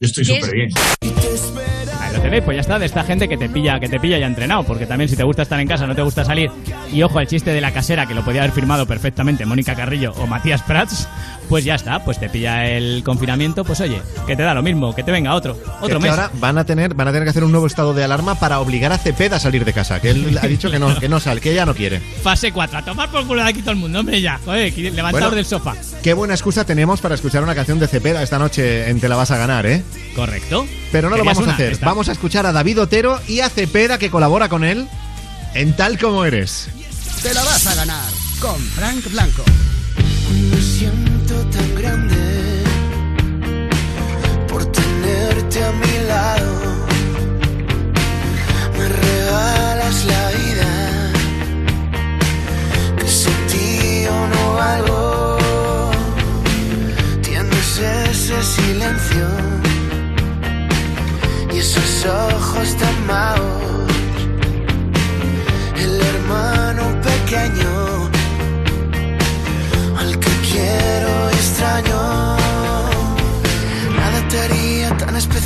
yo 0.00 0.06
estoy 0.06 0.24
¿Qué 0.24 0.32
es- 0.38 0.44
súper 0.44 0.54
bien. 0.56 0.70
Pues 2.18 2.56
ya 2.56 2.60
está, 2.60 2.78
de 2.78 2.86
esta 2.86 3.04
gente 3.04 3.28
que 3.28 3.36
te 3.36 3.48
pilla, 3.48 3.80
que 3.80 3.88
te 3.88 3.98
pilla 3.98 4.18
ya 4.18 4.26
entrenado, 4.26 4.62
porque 4.64 4.86
también 4.86 5.08
si 5.08 5.16
te 5.16 5.22
gusta 5.22 5.42
estar 5.42 5.58
en 5.60 5.66
casa, 5.66 5.86
no 5.86 5.94
te 5.94 6.02
gusta 6.02 6.24
salir, 6.24 6.50
y 6.92 7.02
ojo 7.02 7.18
al 7.18 7.26
chiste 7.26 7.52
de 7.52 7.60
la 7.60 7.72
casera, 7.72 8.06
que 8.06 8.14
lo 8.14 8.24
podía 8.24 8.42
haber 8.42 8.52
firmado 8.54 8.86
perfectamente 8.86 9.44
Mónica 9.44 9.74
Carrillo 9.74 10.12
o 10.16 10.26
Matías 10.26 10.62
Prats, 10.62 11.08
pues 11.48 11.64
ya 11.64 11.74
está, 11.74 12.04
pues 12.04 12.18
te 12.20 12.28
pilla 12.28 12.66
el 12.70 13.02
confinamiento, 13.04 13.64
pues 13.64 13.80
oye, 13.80 14.00
que 14.26 14.36
te 14.36 14.42
da 14.42 14.54
lo 14.54 14.62
mismo, 14.62 14.94
que 14.94 15.02
te 15.02 15.10
venga 15.10 15.34
otro, 15.34 15.56
otro 15.80 15.86
Es 15.86 15.92
que 15.94 15.98
mes. 15.98 16.10
ahora 16.10 16.30
van 16.34 16.58
a 16.58 16.64
tener 16.64 16.94
van 16.94 17.08
a 17.08 17.12
tener 17.12 17.24
que 17.24 17.30
hacer 17.30 17.44
un 17.44 17.50
nuevo 17.50 17.66
estado 17.66 17.92
de 17.94 18.04
alarma 18.04 18.38
para 18.38 18.60
obligar 18.60 18.92
a 18.92 18.98
Cepeda 18.98 19.36
a 19.36 19.40
salir 19.40 19.64
de 19.64 19.72
casa, 19.72 20.00
que 20.00 20.10
él 20.10 20.38
ha 20.40 20.46
dicho 20.46 20.70
que 20.70 20.78
no 20.78 20.98
que 20.98 21.08
no 21.08 21.20
sale, 21.20 21.40
que 21.40 21.54
ya 21.54 21.66
no 21.66 21.74
quiere. 21.74 22.00
Fase 22.00 22.52
4, 22.52 22.78
a 22.78 22.84
tomar 22.84 23.10
por 23.10 23.26
culo 23.26 23.42
de 23.42 23.48
aquí 23.48 23.60
todo 23.60 23.72
el 23.72 23.78
mundo, 23.78 24.00
hombre, 24.00 24.20
ya, 24.20 24.38
joder, 24.44 24.72
levantaos 24.76 25.12
Bueno. 25.24 25.36
del 25.36 25.44
sofá. 25.46 25.74
Qué 26.02 26.12
buena 26.14 26.34
excusa 26.34 26.64
tenemos 26.64 27.00
para 27.00 27.14
escuchar 27.14 27.42
una 27.42 27.54
canción 27.54 27.78
de 27.78 27.88
Cepeda 27.88 28.22
esta 28.22 28.38
noche 28.38 28.88
en 28.90 29.00
Te 29.00 29.08
la 29.08 29.16
vas 29.16 29.30
a 29.30 29.38
ganar, 29.38 29.66
¿eh? 29.66 29.82
Correcto. 30.14 30.66
Pero 30.90 31.10
no 31.10 31.16
lo 31.16 31.22
¿Querías 31.22 31.36
vamos 31.36 31.48
a 31.48 31.50
una? 31.50 31.54
hacer. 31.54 31.72
Esta. 31.72 31.86
Vamos 31.86 32.08
a 32.08 32.12
escuchar 32.12 32.46
a 32.46 32.52
David 32.52 32.80
Otero 32.80 33.20
y 33.26 33.40
a 33.40 33.48
Cepeda 33.50 33.98
que 33.98 34.10
colabora 34.10 34.48
con 34.48 34.64
él 34.64 34.88
en 35.54 35.74
Tal 35.76 35.98
como 35.98 36.24
eres. 36.24 36.68
Te 37.22 37.34
la 37.34 37.42
vas 37.44 37.66
a 37.66 37.74
ganar 37.74 38.08
con 38.40 38.58
Frank 38.60 39.04
Blanco. 39.10 39.42
Me 40.50 40.60
siento 40.62 41.34
tan 41.50 41.74
grande 41.74 42.62
por 44.48 44.64
tenerte 44.66 45.64
a 45.64 45.72
mi 45.72 46.06
lado. 46.08 46.86
Me 48.78 48.88
regalas 48.88 50.04
la 50.04 50.30
vida, 50.30 51.12
que 52.98 53.08
sin 53.08 53.46
ti 53.48 54.04
yo 54.04 54.28
no 54.28 54.54
valgo. 54.54 55.38
Tienes 57.22 57.78
ese 57.78 58.42
silencio 58.42 59.26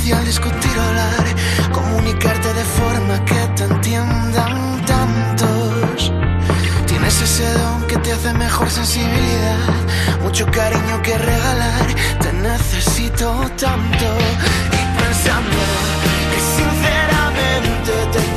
especial 0.03 0.25
discutir 0.25 0.79
hablar, 0.79 1.71
comunicarte 1.71 2.53
de 2.53 2.63
forma 2.65 3.23
que 3.23 3.47
te 3.55 3.63
entiendan 3.63 4.85
tantos. 4.85 6.11
Tienes 6.87 7.21
ese 7.21 7.49
don 7.53 7.87
que 7.87 7.97
te 7.99 8.11
hace 8.11 8.33
mejor 8.33 8.69
sensibilidad, 8.69 9.59
mucho 10.21 10.45
cariño 10.47 11.01
que 11.01 11.17
regalar, 11.17 11.87
te 12.19 12.33
necesito 12.33 13.49
tanto. 13.57 14.05
Y 14.77 15.01
pensando 15.01 15.57
que 16.31 16.39
sinceramente 16.57 17.93
te 18.11 18.32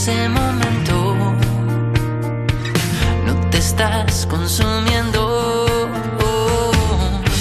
ese 0.00 0.30
momento 0.30 1.14
no 3.26 3.34
te 3.50 3.58
estás 3.58 4.24
consumiendo. 4.24 5.20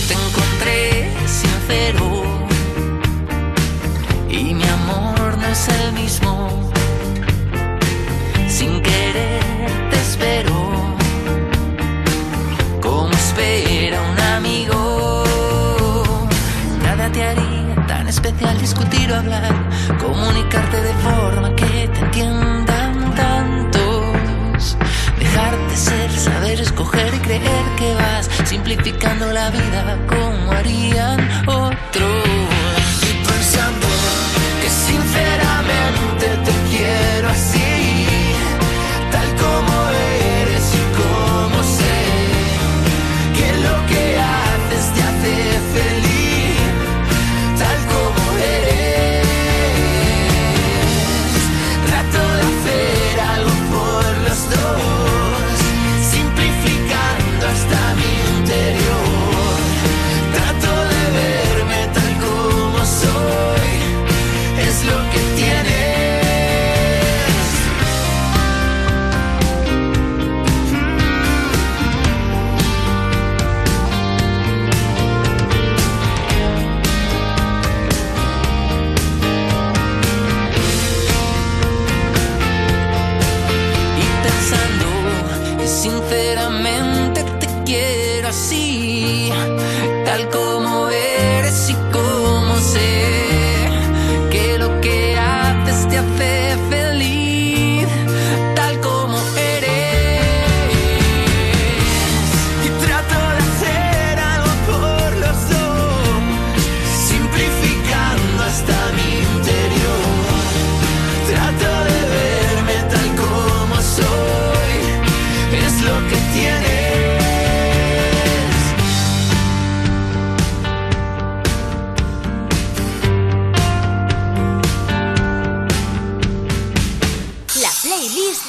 Te 0.07 0.13
encontré 0.25 1.13
sincero 1.25 2.05
y 4.29 4.53
mi 4.53 4.67
amor 4.77 5.37
no 5.37 5.47
es 5.47 5.67
el 5.69 5.93
mismo. 5.93 6.69
Sin 8.49 8.81
querer 8.81 9.41
te 9.91 9.97
espero 10.07 10.57
como 12.81 13.11
espera 13.11 14.01
un 14.11 14.19
amigo. 14.35 15.23
Nada 16.83 17.09
te 17.09 17.23
haría 17.23 17.85
tan 17.87 18.05
especial 18.09 18.59
discutir 18.59 19.09
o 19.13 19.15
hablar, 19.15 19.53
comunicarte 19.97 20.81
de 20.81 20.93
forma 21.05 21.55
entiendan 22.19 23.15
tantos. 23.15 24.77
Dejar 25.17 25.57
de 25.69 25.75
ser, 25.75 26.11
saber 26.11 26.59
escoger 26.59 27.13
y 27.13 27.19
creer 27.19 27.65
que 27.77 27.93
vas 27.95 28.29
simplificando 28.45 29.31
la 29.31 29.49
vida 29.51 29.97
como 30.07 30.51
harían 30.51 31.19
otros. 31.47 32.23
Y 33.09 33.13
pensando 33.25 33.87
que 34.61 34.69
sinceramente 34.69 36.18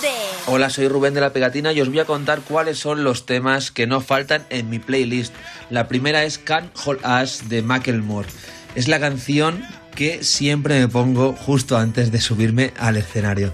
de 0.03 0.09
Hola, 0.47 0.71
soy 0.71 0.89
Rubén 0.89 1.15
de 1.15 1.21
la 1.21 1.33
Pegatina 1.33 1.73
y 1.73 1.81
os 1.81 1.89
voy 1.89 2.01
a 2.01 2.05
contar 2.05 2.41
cuáles 2.41 2.79
son 2.79 3.05
los 3.05 3.27
temas 3.27 3.71
que 3.71 3.87
no 3.87 4.01
faltan 4.01 4.45
en 4.51 4.71
mi 4.71 4.79
playlist. 4.79 5.35
La 5.69 5.89
primera 5.89 6.25
es 6.25 6.39
Can't 6.39 6.71
Hold 6.85 7.01
Us 7.05 7.49
de 7.49 7.63
Macklemore. 7.63 8.29
Es 8.75 8.89
la 8.89 9.01
canción 9.01 9.63
que 9.95 10.25
siempre 10.25 10.81
me 10.81 10.89
pongo 10.89 11.35
justo 11.35 11.77
antes 11.77 12.11
de 12.11 12.21
subirme 12.21 12.73
al 12.79 12.97
escenario. 12.97 13.53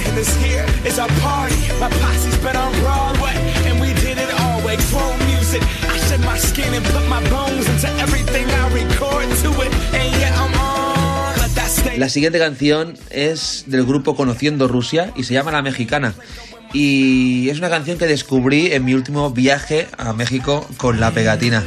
It 0.00 0.14
this 0.14 0.34
here 0.36 0.64
is 0.84 0.98
our 0.98 1.08
party. 1.20 1.60
My 1.80 1.90
posse's 2.02 2.36
been 2.38 2.56
on 2.56 2.72
Broadway. 2.80 3.34
And 3.66 3.80
we 3.80 3.92
did 3.94 4.18
it 4.18 4.30
all 4.40 4.60
way. 4.66 4.76
Chrome 4.90 5.18
music. 5.26 5.62
I 5.62 5.96
shed 6.06 6.20
my 6.20 6.38
skin 6.38 6.72
and 6.74 6.84
put 6.84 7.06
my 7.08 7.22
bones 7.30 7.68
into 7.68 7.88
everything 8.02 8.46
I 8.48 8.64
record 8.72 9.28
to 9.42 9.50
it. 9.64 9.72
And 9.94 10.08
yeah, 10.20 10.42
I'm 10.42 10.54
on. 10.54 10.78
La 11.98 12.08
siguiente 12.08 12.38
canción 12.38 12.94
es 13.10 13.64
del 13.66 13.84
grupo 13.84 14.14
Conociendo 14.14 14.68
Rusia 14.68 15.12
y 15.16 15.24
se 15.24 15.34
llama 15.34 15.50
La 15.50 15.62
Mexicana. 15.62 16.14
Y 16.72 17.48
es 17.50 17.58
una 17.58 17.70
canción 17.70 17.98
que 17.98 18.06
descubrí 18.06 18.72
en 18.72 18.84
mi 18.84 18.94
último 18.94 19.30
viaje 19.30 19.88
a 19.96 20.12
México 20.12 20.66
con 20.76 21.00
la 21.00 21.10
pegatina. 21.10 21.64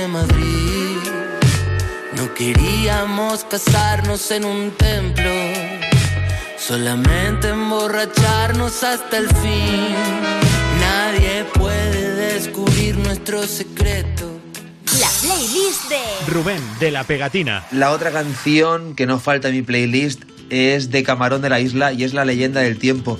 De 0.00 0.08
Madrid. 0.08 0.96
No 2.16 2.32
queríamos 2.34 3.44
casarnos 3.44 4.30
en 4.30 4.44
un 4.44 4.70
templo, 4.70 5.30
solamente 6.58 7.48
emborracharnos 7.50 8.82
hasta 8.82 9.18
el 9.18 9.28
fin. 9.28 9.94
Nadie 10.80 11.44
puede 11.52 12.32
descubrir 12.32 12.96
nuestro 12.96 13.46
secreto. 13.46 14.40
La 14.98 15.10
playlist 15.20 15.88
de 15.90 16.32
Rubén 16.32 16.62
de 16.78 16.90
la 16.90 17.04
Pegatina. 17.04 17.66
La 17.70 17.90
otra 17.90 18.10
canción 18.10 18.94
que 18.94 19.06
no 19.06 19.20
falta 19.20 19.48
en 19.48 19.54
mi 19.56 19.62
playlist 19.62 20.22
es 20.48 20.90
de 20.90 21.02
Camarón 21.02 21.42
de 21.42 21.50
la 21.50 21.60
Isla 21.60 21.92
y 21.92 22.04
es 22.04 22.14
La 22.14 22.24
leyenda 22.24 22.60
del 22.60 22.78
tiempo. 22.78 23.18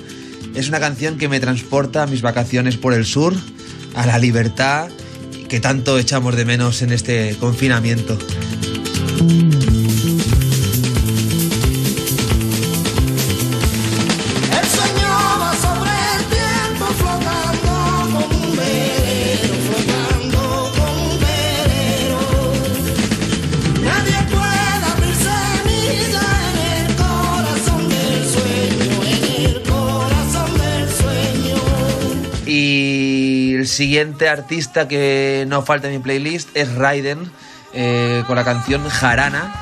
Es 0.54 0.68
una 0.68 0.80
canción 0.80 1.18
que 1.18 1.28
me 1.28 1.40
transporta 1.40 2.04
a 2.04 2.06
mis 2.06 2.22
vacaciones 2.22 2.76
por 2.76 2.94
el 2.94 3.04
sur, 3.04 3.34
a 3.94 4.06
la 4.06 4.18
libertad 4.18 4.90
que 5.50 5.58
tanto 5.58 5.98
echamos 5.98 6.36
de 6.36 6.44
menos 6.44 6.80
en 6.80 6.92
este 6.92 7.36
confinamiento. 7.40 8.16
Siguiente 33.80 34.28
artista 34.28 34.86
que 34.88 35.46
no 35.48 35.62
falta 35.62 35.88
en 35.88 35.94
mi 35.94 36.00
playlist 36.00 36.54
es 36.54 36.74
Raiden 36.74 37.30
eh, 37.72 38.22
con 38.26 38.36
la 38.36 38.44
canción 38.44 38.86
Jarana. 38.86 39.54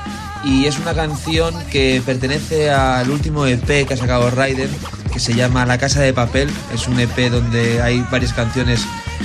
Y 0.45 0.67
es 0.67 0.77
una 0.81 0.93
canción 0.93 1.55
que 1.71 2.03
pertenece 2.05 2.69
al 2.69 3.11
último 3.11 3.47
EP 3.47 3.87
que 3.87 3.95
ha 3.95 3.97
sacado 3.97 4.29
Raiden, 4.29 4.71
que 5.13 5.21
se 5.21 5.35
llama 5.35 5.65
La 5.67 5.79
Casa 5.79 6.01
de 6.01 6.13
Papel. 6.13 6.51
Es 6.75 6.89
un 6.89 6.99
EP 6.99 7.31
donde 7.31 7.81
hay 7.81 8.05
varias 8.11 8.33
canciones 8.33 8.85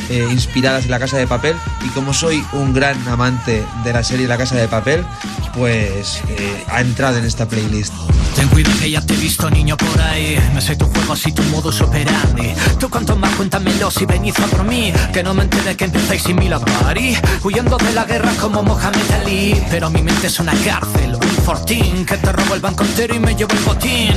eh, 0.09 0.27
inspiradas 0.31 0.85
en 0.85 0.91
La 0.91 0.99
Casa 0.99 1.17
de 1.17 1.27
Papel. 1.27 1.55
Y 1.85 1.89
como 1.89 2.13
soy 2.13 2.43
un 2.53 2.73
gran 2.73 3.07
amante 3.07 3.65
de 3.83 3.93
la 3.93 4.03
serie 4.03 4.27
La 4.27 4.37
Casa 4.37 4.55
de 4.55 4.67
Papel, 4.67 5.05
pues 5.53 6.21
eh, 6.29 6.63
ha 6.69 6.81
entrado 6.81 7.17
en 7.17 7.25
esta 7.25 7.47
playlist. 7.47 7.93
Ten 8.35 8.47
cuidado 8.49 8.77
que 8.79 8.89
ya 8.89 9.01
te 9.01 9.13
he 9.13 9.17
visto 9.17 9.49
niño 9.49 9.77
por 9.77 10.01
ahí. 10.01 10.37
Me 10.53 10.61
sé 10.61 10.75
tu 10.75 10.85
juego 10.85 11.13
y 11.23 11.31
tu 11.31 11.43
modus 11.43 11.81
operandi. 11.81 12.53
Tú 12.79 12.89
cuanto 12.89 13.15
más 13.15 13.31
cuéntamelo 13.35 13.91
si 13.91 14.05
venís 14.05 14.37
a 14.39 14.47
por 14.47 14.63
mí. 14.63 14.91
Que 15.13 15.23
no 15.23 15.33
me 15.33 15.43
entere 15.43 15.75
que 15.75 15.85
empecéis 15.85 16.23
sin 16.23 16.37
party 16.37 17.15
Huyendo 17.43 17.77
de 17.77 17.93
la 17.93 18.05
guerra 18.05 18.31
como 18.41 18.63
Mohamed 18.63 19.11
Ali. 19.21 19.61
Pero 19.69 19.89
mi 19.89 20.01
mente 20.01 20.27
es 20.27 20.39
una 20.39 20.53
cárcel, 20.65 21.15
un 21.15 21.43
fortín 21.43 22.05
Que 22.05 22.17
te 22.17 22.31
robo 22.31 22.55
el 22.55 22.61
banco 22.61 22.83
entero 22.83 23.15
y 23.15 23.19
me 23.19 23.35
llevo 23.35 23.53
el 23.53 23.63
botín 23.63 24.15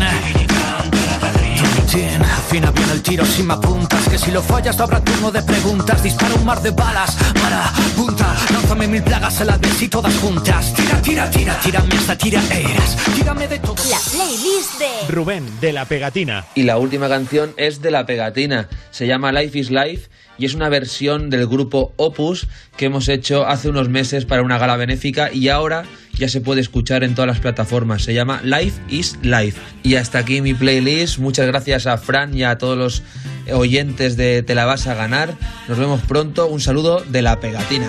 Tin, 1.90 2.22
Afina 2.22 2.70
bien 2.70 2.90
el 2.90 3.02
tiro 3.02 3.24
si 3.24 3.42
me 3.42 3.54
apuntas 3.54 4.08
Que 4.08 4.18
si 4.18 4.30
lo 4.30 4.42
fallas 4.42 4.76
no 4.76 4.84
habrá 4.84 5.00
turno 5.00 5.30
de 5.30 5.42
preguntas. 5.42 6.02
Dispara 6.02 6.34
un 6.34 6.44
mar 6.44 6.60
de 6.60 6.70
balas 6.70 7.16
para 7.40 7.72
punta 7.96 8.34
Lánzame 8.52 8.88
mil 8.88 9.02
plagas 9.02 9.40
a 9.40 9.44
la 9.44 9.56
vez 9.56 9.82
y 9.82 9.88
todas 9.88 10.14
juntas. 10.16 10.72
Tira, 10.74 11.02
tira, 11.02 11.30
tira, 11.30 11.58
tírame 11.60 11.94
hasta 11.96 12.16
tiraeras. 12.16 12.96
Tírame 13.14 13.48
de 13.48 13.58
todo. 13.58 13.76
La 13.90 13.98
playlist 13.98 14.78
de 14.78 15.12
Rubén, 15.12 15.60
de 15.60 15.72
la 15.72 15.84
pegatina. 15.84 16.46
Y 16.54 16.62
la 16.62 16.78
última 16.78 17.08
canción 17.08 17.54
es 17.56 17.80
de 17.82 17.90
la 17.90 18.06
pegatina. 18.06 18.68
Se 18.90 19.06
llama 19.06 19.32
Life 19.32 19.58
is 19.58 19.70
Life 19.70 20.08
y 20.38 20.46
es 20.46 20.54
una 20.54 20.68
versión 20.68 21.30
del 21.30 21.46
grupo 21.46 21.92
Opus 21.96 22.46
que 22.76 22.86
hemos 22.86 23.08
hecho 23.08 23.46
hace 23.46 23.68
unos 23.68 23.88
meses 23.88 24.24
para 24.24 24.42
una 24.42 24.58
gala 24.58 24.76
benéfica 24.76 25.32
y 25.32 25.48
ahora 25.48 25.84
ya 26.14 26.28
se 26.28 26.40
puede 26.40 26.60
escuchar 26.60 27.04
en 27.04 27.14
todas 27.14 27.28
las 27.28 27.40
plataformas. 27.40 28.02
Se 28.02 28.14
llama 28.14 28.40
Life 28.42 28.80
is 28.88 29.18
Life. 29.22 29.60
Y 29.82 29.96
hasta 29.96 30.18
aquí 30.18 30.40
mi 30.40 30.54
playlist. 30.54 31.18
Muchas 31.18 31.46
gracias 31.46 31.86
a 31.86 31.98
Fran 31.98 32.36
y 32.36 32.44
a 32.44 32.58
todos 32.58 32.78
los 32.78 33.02
oyentes 33.52 34.16
de 34.16 34.42
Te 34.42 34.54
la 34.54 34.64
vas 34.64 34.86
a 34.86 34.94
ganar. 34.94 35.34
Nos 35.68 35.78
vemos 35.78 36.00
pronto. 36.02 36.46
Un 36.46 36.60
saludo 36.60 37.04
de 37.06 37.22
la 37.22 37.38
pegatina. 37.40 37.86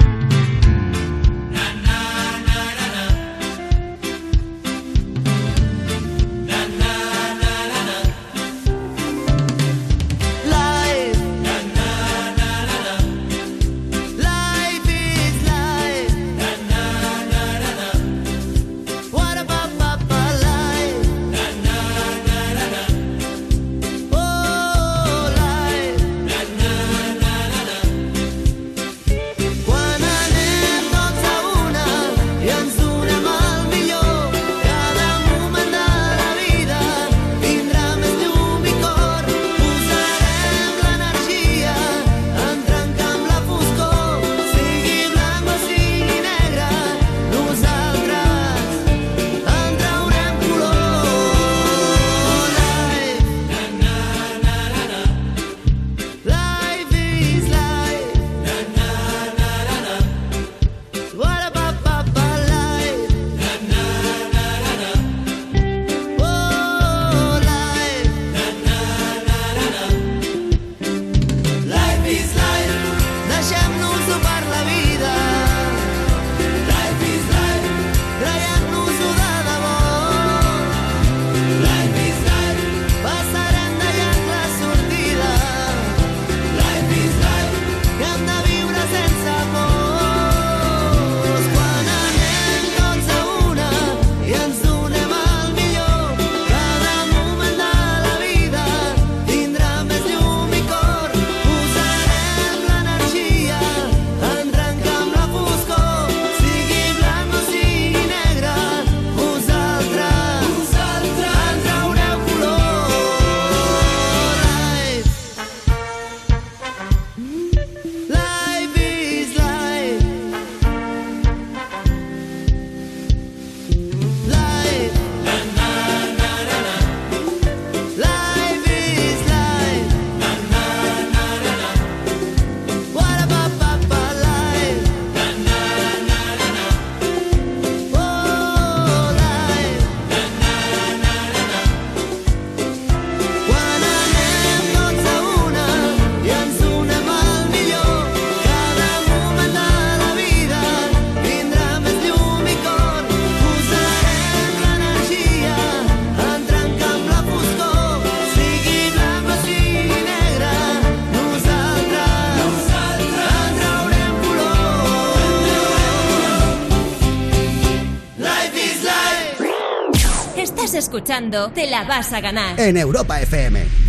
Te 171.53 171.67
la 171.69 171.83
vas 171.83 172.11
a 172.13 172.21
ganar. 172.21 172.59
En 172.59 172.77
Europa 172.77 173.21
FM. 173.21 173.86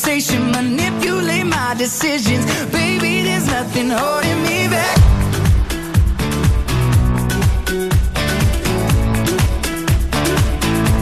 My 0.00 0.38
manipulate 0.38 1.44
my 1.44 1.74
decisions, 1.76 2.44
baby. 2.72 3.22
There's 3.22 3.46
nothing 3.46 3.90
holding 3.90 4.42
me 4.42 4.66
back. 4.68 4.96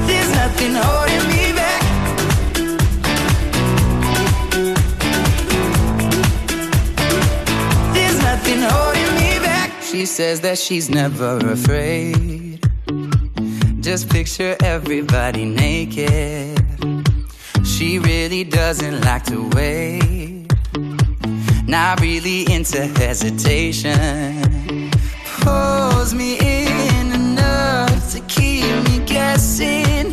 There's 0.08 0.30
nothing 0.42 0.74
holding 0.74 1.24
me 1.32 1.52
back. 1.60 1.82
There's 7.94 8.18
nothing 8.20 8.60
holding 8.62 9.14
me 9.20 9.38
back. 9.46 9.70
She 9.82 10.06
says 10.06 10.40
that 10.40 10.58
she's 10.58 10.90
never 10.90 11.38
afraid. 11.38 12.66
Just 13.80 14.10
picture 14.10 14.56
everybody 14.60 15.44
naked. 15.44 16.58
She 17.78 18.00
really 18.00 18.42
doesn't 18.42 19.02
like 19.02 19.22
to 19.26 19.48
wait. 19.50 20.48
Not 21.68 22.00
really 22.00 22.42
into 22.52 22.84
hesitation. 22.84 24.90
Pulls 25.42 26.12
me 26.12 26.38
in 26.40 27.12
enough 27.12 28.10
to 28.14 28.20
keep 28.22 28.64
me 28.88 28.98
guessing. 29.06 30.12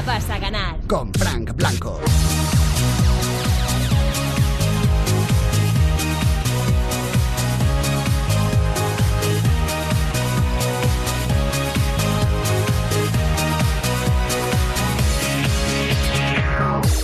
La 0.00 0.12
vas 0.14 0.30
a 0.30 0.38
ganar. 0.38 0.76
Con 0.86 1.12
Frank 1.12 1.54
Blanco. 1.54 2.00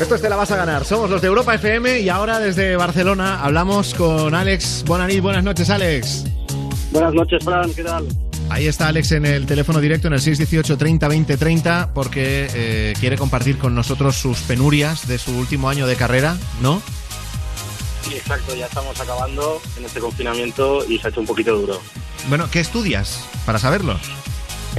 Esto 0.00 0.14
es 0.14 0.22
Te 0.22 0.28
la 0.28 0.36
vas 0.36 0.50
a 0.50 0.56
ganar. 0.56 0.84
Somos 0.84 1.10
los 1.10 1.20
de 1.20 1.28
Europa 1.28 1.54
FM 1.54 2.00
y 2.00 2.08
ahora 2.08 2.38
desde 2.38 2.76
Barcelona 2.76 3.42
hablamos 3.42 3.94
con 3.94 4.34
Alex 4.34 4.84
Bonanit. 4.86 5.20
Buenas 5.22 5.42
noches, 5.42 5.68
Alex. 5.70 6.24
Buenas 6.92 7.14
noches, 7.14 7.44
Fran, 7.44 7.72
¿qué 7.74 7.82
tal? 7.82 8.06
Ahí 8.48 8.66
está 8.68 8.88
Alex 8.88 9.12
en 9.12 9.26
el 9.26 9.44
teléfono 9.44 9.80
directo 9.80 10.06
en 10.06 10.14
el 10.14 10.20
618 10.20 10.78
30 10.78 11.08
20 11.08 11.36
30 11.36 11.90
porque 11.92 12.48
eh, 12.54 12.94
quiere 12.98 13.18
compartir 13.18 13.58
con 13.58 13.74
nosotros 13.74 14.16
sus 14.16 14.38
penurias 14.40 15.08
de 15.08 15.18
su 15.18 15.36
último 15.36 15.68
año 15.68 15.86
de 15.86 15.96
carrera, 15.96 16.36
¿no? 16.62 16.80
Sí, 18.02 18.14
exacto, 18.14 18.54
ya 18.54 18.66
estamos 18.66 18.98
acabando 19.00 19.60
en 19.76 19.84
este 19.84 20.00
confinamiento 20.00 20.84
y 20.88 20.98
se 20.98 21.08
ha 21.08 21.10
hecho 21.10 21.20
un 21.20 21.26
poquito 21.26 21.56
duro. 21.56 21.80
Bueno, 22.28 22.48
¿qué 22.50 22.60
estudias? 22.60 23.24
Para 23.44 23.58
saberlo. 23.58 23.98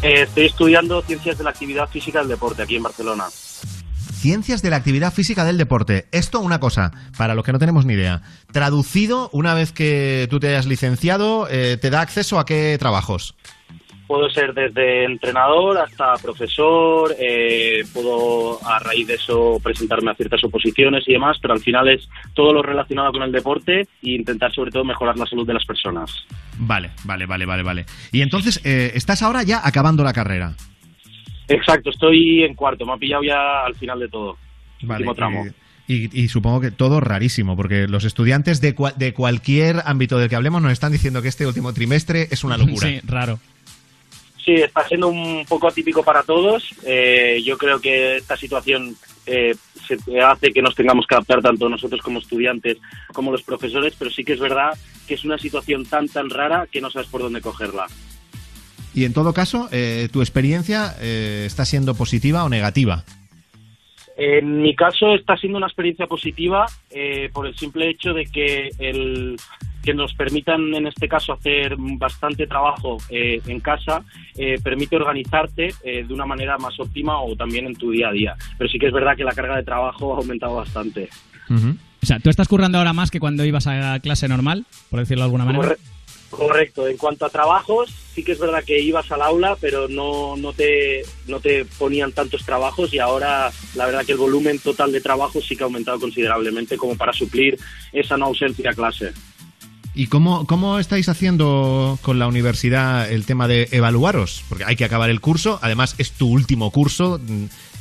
Eh, 0.01 0.23
estoy 0.23 0.45
estudiando 0.45 1.01
Ciencias 1.01 1.37
de 1.37 1.43
la 1.43 1.49
Actividad 1.49 1.89
Física 1.89 2.19
del 2.19 2.29
Deporte 2.29 2.61
aquí 2.61 2.77
en 2.77 2.83
Barcelona. 2.83 3.25
Ciencias 4.17 4.63
de 4.63 4.71
la 4.71 4.77
actividad 4.77 5.13
física 5.13 5.45
del 5.45 5.57
deporte. 5.59 6.07
Esto 6.11 6.39
una 6.39 6.59
cosa, 6.59 6.91
para 7.17 7.35
los 7.35 7.45
que 7.45 7.51
no 7.51 7.59
tenemos 7.59 7.85
ni 7.85 7.93
idea. 7.93 8.23
Traducido, 8.51 9.29
una 9.31 9.53
vez 9.53 9.71
que 9.71 10.27
tú 10.31 10.39
te 10.39 10.47
hayas 10.47 10.65
licenciado, 10.65 11.47
eh, 11.51 11.77
¿te 11.79 11.91
da 11.91 12.01
acceso 12.01 12.39
a 12.39 12.45
qué 12.45 12.75
trabajos? 12.79 13.35
Puedo 14.07 14.29
ser 14.29 14.53
desde 14.53 15.03
entrenador 15.03 15.77
hasta 15.77 16.13
profesor, 16.15 17.13
eh, 17.19 17.83
puedo 17.93 18.57
a 18.65 18.79
raíz 18.79 19.05
de 19.07 19.15
eso 19.15 19.59
presentarme 19.61 20.11
a 20.11 20.15
ciertas 20.15 20.41
oposiciones 20.45 21.03
y 21.07 21.11
demás, 21.13 21.37
pero 21.41 21.53
al 21.53 21.59
final 21.59 21.89
es 21.89 22.07
todo 22.33 22.53
lo 22.53 22.61
relacionado 22.61 23.11
con 23.11 23.23
el 23.23 23.31
deporte 23.33 23.81
e 23.81 23.87
intentar 24.01 24.53
sobre 24.53 24.71
todo 24.71 24.85
mejorar 24.85 25.17
la 25.17 25.25
salud 25.25 25.45
de 25.45 25.53
las 25.55 25.65
personas. 25.65 26.09
Vale, 26.57 26.91
vale, 27.03 27.25
vale, 27.25 27.45
vale, 27.45 27.63
vale. 27.63 27.85
Y 28.13 28.21
entonces, 28.21 28.61
eh, 28.63 28.91
estás 28.95 29.21
ahora 29.23 29.43
ya 29.43 29.59
acabando 29.61 30.03
la 30.05 30.13
carrera. 30.13 30.53
Exacto, 31.49 31.89
estoy 31.89 32.43
en 32.43 32.53
cuarto, 32.55 32.85
me 32.85 32.93
ha 32.93 32.97
pillado 32.97 33.23
ya 33.23 33.65
al 33.65 33.75
final 33.75 33.99
de 33.99 34.07
todo. 34.09 34.37
Vale, 34.83 34.99
Último 35.07 35.15
tramo. 35.15 35.45
eh, 35.45 35.53
y, 35.89 36.21
y 36.23 36.27
supongo 36.27 36.59
que 36.61 36.71
todo 36.71 36.99
rarísimo, 36.99 37.55
porque 37.55 37.87
los 37.87 38.03
estudiantes 38.03 38.59
de, 38.61 38.75
cua- 38.75 38.93
de 38.95 39.13
cualquier 39.13 39.81
ámbito 39.85 40.17
del 40.17 40.29
que 40.29 40.35
hablemos 40.35 40.61
nos 40.61 40.71
están 40.73 40.91
diciendo 40.91 41.21
que 41.21 41.29
este 41.29 41.47
último 41.47 41.73
trimestre 41.73 42.27
es 42.31 42.43
una 42.43 42.57
locura. 42.57 42.87
Sí, 42.89 42.99
raro. 43.05 43.39
Sí, 44.47 44.53
está 44.53 44.87
siendo 44.87 45.09
un 45.09 45.43
poco 45.45 45.67
atípico 45.67 46.03
para 46.03 46.23
todos. 46.23 46.73
Eh, 46.85 47.41
yo 47.43 47.57
creo 47.57 47.81
que 47.81 48.15
esta 48.15 48.37
situación 48.37 48.95
eh, 49.25 49.53
se 49.85 50.21
hace 50.21 50.53
que 50.53 50.61
nos 50.61 50.73
tengamos 50.73 51.05
que 51.05 51.15
adaptar 51.15 51.41
tanto 51.41 51.67
nosotros 51.67 52.01
como 52.01 52.19
estudiantes 52.19 52.77
como 53.11 53.29
los 53.29 53.43
profesores, 53.43 53.93
pero 53.99 54.09
sí 54.09 54.23
que 54.23 54.31
es 54.31 54.39
verdad 54.39 54.69
que 55.05 55.15
es 55.15 55.25
una 55.25 55.37
situación 55.37 55.85
tan 55.85 56.07
tan 56.07 56.29
rara 56.29 56.65
que 56.71 56.79
no 56.79 56.89
sabes 56.89 57.09
por 57.09 57.23
dónde 57.23 57.41
cogerla. 57.41 57.87
Y 58.93 59.03
en 59.03 59.11
todo 59.11 59.33
caso, 59.33 59.67
eh, 59.73 60.07
¿tu 60.13 60.21
experiencia 60.21 60.95
está 61.01 61.65
siendo 61.65 61.93
positiva 61.93 62.45
o 62.45 62.49
negativa? 62.49 63.03
En 64.15 64.61
mi 64.61 64.77
caso 64.77 65.13
está 65.13 65.35
siendo 65.35 65.57
una 65.57 65.67
experiencia 65.67 66.07
positiva 66.07 66.67
por 67.33 67.47
el 67.47 67.57
simple 67.57 67.89
hecho 67.89 68.13
de 68.13 68.25
que 68.27 68.69
el 68.79 69.35
que 69.83 69.93
nos 69.93 70.13
permitan 70.13 70.73
en 70.73 70.87
este 70.87 71.07
caso 71.07 71.33
hacer 71.33 71.75
bastante 71.77 72.45
trabajo 72.47 72.97
eh, 73.09 73.41
en 73.47 73.59
casa 73.59 74.03
eh, 74.35 74.59
permite 74.61 74.95
organizarte 74.97 75.73
eh, 75.83 76.03
de 76.07 76.13
una 76.13 76.25
manera 76.25 76.57
más 76.57 76.79
óptima 76.79 77.21
o 77.21 77.35
también 77.35 77.65
en 77.67 77.75
tu 77.75 77.91
día 77.91 78.09
a 78.09 78.11
día. 78.11 78.35
Pero 78.57 78.69
sí 78.69 78.77
que 78.79 78.87
es 78.87 78.93
verdad 78.93 79.15
que 79.15 79.23
la 79.23 79.31
carga 79.33 79.55
de 79.55 79.63
trabajo 79.63 80.13
ha 80.13 80.17
aumentado 80.17 80.55
bastante. 80.55 81.09
O 81.49 82.05
sea, 82.05 82.19
¿tú 82.19 82.29
estás 82.29 82.47
currando 82.47 82.77
ahora 82.77 82.93
más 82.93 83.09
que 83.11 83.19
cuando 83.19 83.45
ibas 83.45 83.67
a 83.67 83.99
clase 83.99 84.27
normal, 84.27 84.65
por 84.89 84.99
decirlo 84.99 85.23
de 85.23 85.25
alguna 85.25 85.45
manera? 85.45 85.63
Corre- 85.63 85.77
correcto. 86.29 86.87
En 86.87 86.97
cuanto 86.97 87.25
a 87.25 87.29
trabajos, 87.29 87.89
sí 88.13 88.23
que 88.23 88.33
es 88.33 88.39
verdad 88.39 88.63
que 88.65 88.79
ibas 88.81 89.09
al 89.11 89.21
aula, 89.21 89.55
pero 89.59 89.87
no, 89.87 90.35
no, 90.37 90.51
te, 90.53 91.03
no 91.27 91.39
te 91.39 91.65
ponían 91.65 92.11
tantos 92.11 92.43
trabajos 92.45 92.93
y 92.93 92.99
ahora 92.99 93.49
la 93.75 93.85
verdad 93.85 94.05
que 94.05 94.11
el 94.11 94.17
volumen 94.17 94.59
total 94.59 94.91
de 94.91 95.01
trabajo 95.01 95.41
sí 95.41 95.55
que 95.55 95.63
ha 95.63 95.65
aumentado 95.67 95.99
considerablemente 95.99 96.77
como 96.77 96.95
para 96.97 97.13
suplir 97.13 97.57
esa 97.93 98.17
no 98.17 98.25
ausencia 98.25 98.71
a 98.71 98.73
clase. 98.73 99.13
¿Y 99.97 100.05
cómo, 100.07 100.45
cómo 100.45 100.77
estáis 100.77 101.09
haciendo 101.09 101.97
con 102.03 102.19
la 102.19 102.27
universidad 102.27 103.11
el 103.11 103.25
tema 103.25 103.47
de 103.47 103.67
evaluaros? 103.71 104.43
Porque 104.47 104.63
hay 104.63 104.75
que 104.75 104.85
acabar 104.85 105.09
el 105.09 105.21
curso, 105.21 105.57
además 105.63 105.95
es 105.97 106.11
tu 106.11 106.27
último 106.29 106.69
curso, 106.69 107.17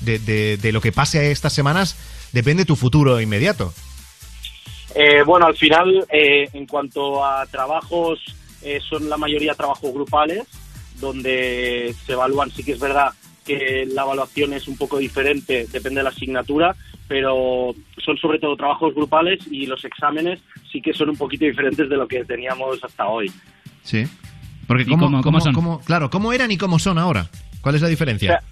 de, 0.01 0.19
de- 0.19 0.57
de 0.57 0.73
lo 0.73 0.81
que 0.81 0.93
pase 0.93 1.31
estas 1.31 1.53
semanas 1.53 1.95
depende 2.33 2.65
tu 2.65 2.75
futuro 2.75 3.21
inmediato. 3.21 3.75
Eh, 4.95 5.23
bueno, 5.27 5.45
al 5.45 5.57
final, 5.59 6.07
eh, 6.11 6.49
en 6.55 6.65
cuanto 6.67 7.23
a 7.23 7.45
trabajos, 7.47 8.19
eh, 8.63 8.81
son 8.89 9.11
la 9.11 9.19
mayoría 9.19 9.53
trabajos 9.55 9.93
grupales, 9.93 10.45
donde 10.99 11.95
se 12.07 12.13
evalúan, 12.13 12.51
sí 12.51 12.65
que 12.65 12.73
es 12.73 12.81
verdad 12.81 13.13
que 13.45 13.87
la 13.93 14.03
evaluación 14.05 14.55
es 14.55 14.67
un 14.69 14.79
poco 14.79 14.97
diferente, 14.97 15.67
depende 15.71 16.01
de 16.01 16.05
la 16.05 16.11
asignatura, 16.11 16.75
pero 17.09 17.75
son 18.03 18.17
sobre 18.17 18.39
todo 18.39 18.57
trabajos 18.57 18.95
grupales 18.95 19.41
y 19.51 19.67
los 19.67 19.85
exámenes 19.85 20.41
sí 20.77 20.83
que 20.83 20.93
son 20.93 21.09
un 21.09 21.17
poquito 21.17 21.45
diferentes 21.47 21.89
de 21.89 21.97
lo 21.97 22.07
que 22.07 22.23
teníamos 22.25 22.83
hasta 22.85 23.07
hoy. 23.07 23.31
Sí. 23.83 24.05
Porque 24.67 24.83
¿Y 24.83 24.87
¿cómo, 24.87 25.07
cómo- 25.07 25.23
cómo- 25.23 25.41
son? 25.41 25.55
cómo- 25.55 25.81
claro, 25.81 26.11
¿cómo 26.11 26.33
eran 26.35 26.51
y 26.51 26.59
cómo 26.59 26.79
son 26.79 26.99
ahora? 26.99 27.29
¿Cuál 27.63 27.77
es 27.77 27.83
la 27.83 27.89
diferencia? 27.89 28.43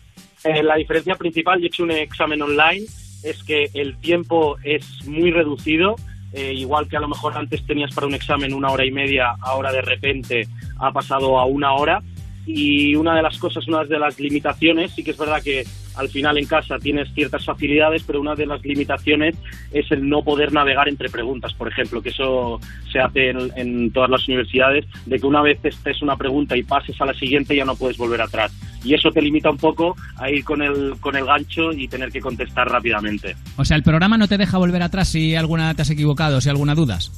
Eh, 0.44 0.62
la 0.62 0.76
diferencia 0.76 1.14
principal, 1.16 1.58
yo 1.58 1.64
he 1.64 1.68
hecho 1.68 1.82
un 1.82 1.90
examen 1.90 2.40
online, 2.42 2.86
es 3.22 3.42
que 3.44 3.68
el 3.74 3.96
tiempo 3.98 4.56
es 4.64 5.04
muy 5.06 5.30
reducido. 5.30 5.96
eh, 6.36 6.52
igual 6.52 6.88
que 6.88 6.96
a 6.96 7.00
lo 7.00 7.06
mejor 7.06 7.36
antes 7.38 7.64
tenías 7.64 7.94
para 7.94 8.08
un 8.08 8.14
examen 8.14 8.52
una 8.54 8.68
hora 8.70 8.84
y 8.84 8.90
media, 8.90 9.36
ahora 9.40 9.70
de 9.70 9.82
repente 9.82 10.48
ha 10.80 10.90
pasado 10.90 11.38
a 11.38 11.44
una 11.46 11.74
hora. 11.74 12.02
Y 12.44 12.96
una 12.96 13.14
de 13.14 13.22
las 13.22 13.38
cosas, 13.38 13.68
una 13.68 13.84
de 13.84 13.98
las 14.00 14.18
limitaciones, 14.18 14.90
sí 14.96 15.04
que 15.04 15.12
es 15.12 15.16
verdad 15.16 15.40
que 15.40 15.64
al 15.96 16.08
final 16.08 16.38
en 16.38 16.46
casa 16.46 16.78
tienes 16.78 17.12
ciertas 17.14 17.44
facilidades, 17.44 18.02
pero 18.04 18.20
una 18.20 18.34
de 18.34 18.46
las 18.46 18.62
limitaciones 18.64 19.36
es 19.72 19.90
el 19.90 20.08
no 20.08 20.22
poder 20.22 20.52
navegar 20.52 20.88
entre 20.88 21.08
preguntas, 21.08 21.52
por 21.54 21.68
ejemplo, 21.68 22.02
que 22.02 22.10
eso 22.10 22.60
se 22.90 22.98
hace 22.98 23.30
en, 23.30 23.90
todas 23.92 24.10
las 24.10 24.26
universidades, 24.28 24.86
de 25.06 25.18
que 25.18 25.26
una 25.26 25.42
vez 25.42 25.58
estés 25.64 26.02
una 26.02 26.16
pregunta 26.16 26.56
y 26.56 26.62
pases 26.62 27.00
a 27.00 27.06
la 27.06 27.14
siguiente 27.14 27.56
ya 27.56 27.64
no 27.64 27.76
puedes 27.76 27.96
volver 27.96 28.20
atrás. 28.20 28.52
Y 28.84 28.94
eso 28.94 29.10
te 29.10 29.22
limita 29.22 29.50
un 29.50 29.56
poco 29.56 29.96
a 30.16 30.30
ir 30.30 30.44
con 30.44 30.60
el, 30.60 30.94
con 31.00 31.16
el 31.16 31.24
gancho 31.24 31.72
y 31.72 31.88
tener 31.88 32.10
que 32.10 32.20
contestar 32.20 32.68
rápidamente. 32.68 33.34
O 33.56 33.64
sea, 33.64 33.76
el 33.76 33.82
programa 33.82 34.18
no 34.18 34.28
te 34.28 34.36
deja 34.36 34.58
volver 34.58 34.82
atrás 34.82 35.08
si 35.08 35.34
alguna 35.34 35.74
te 35.74 35.82
has 35.82 35.90
equivocado, 35.90 36.40
si 36.40 36.50
alguna 36.50 36.74
dudas. 36.74 37.10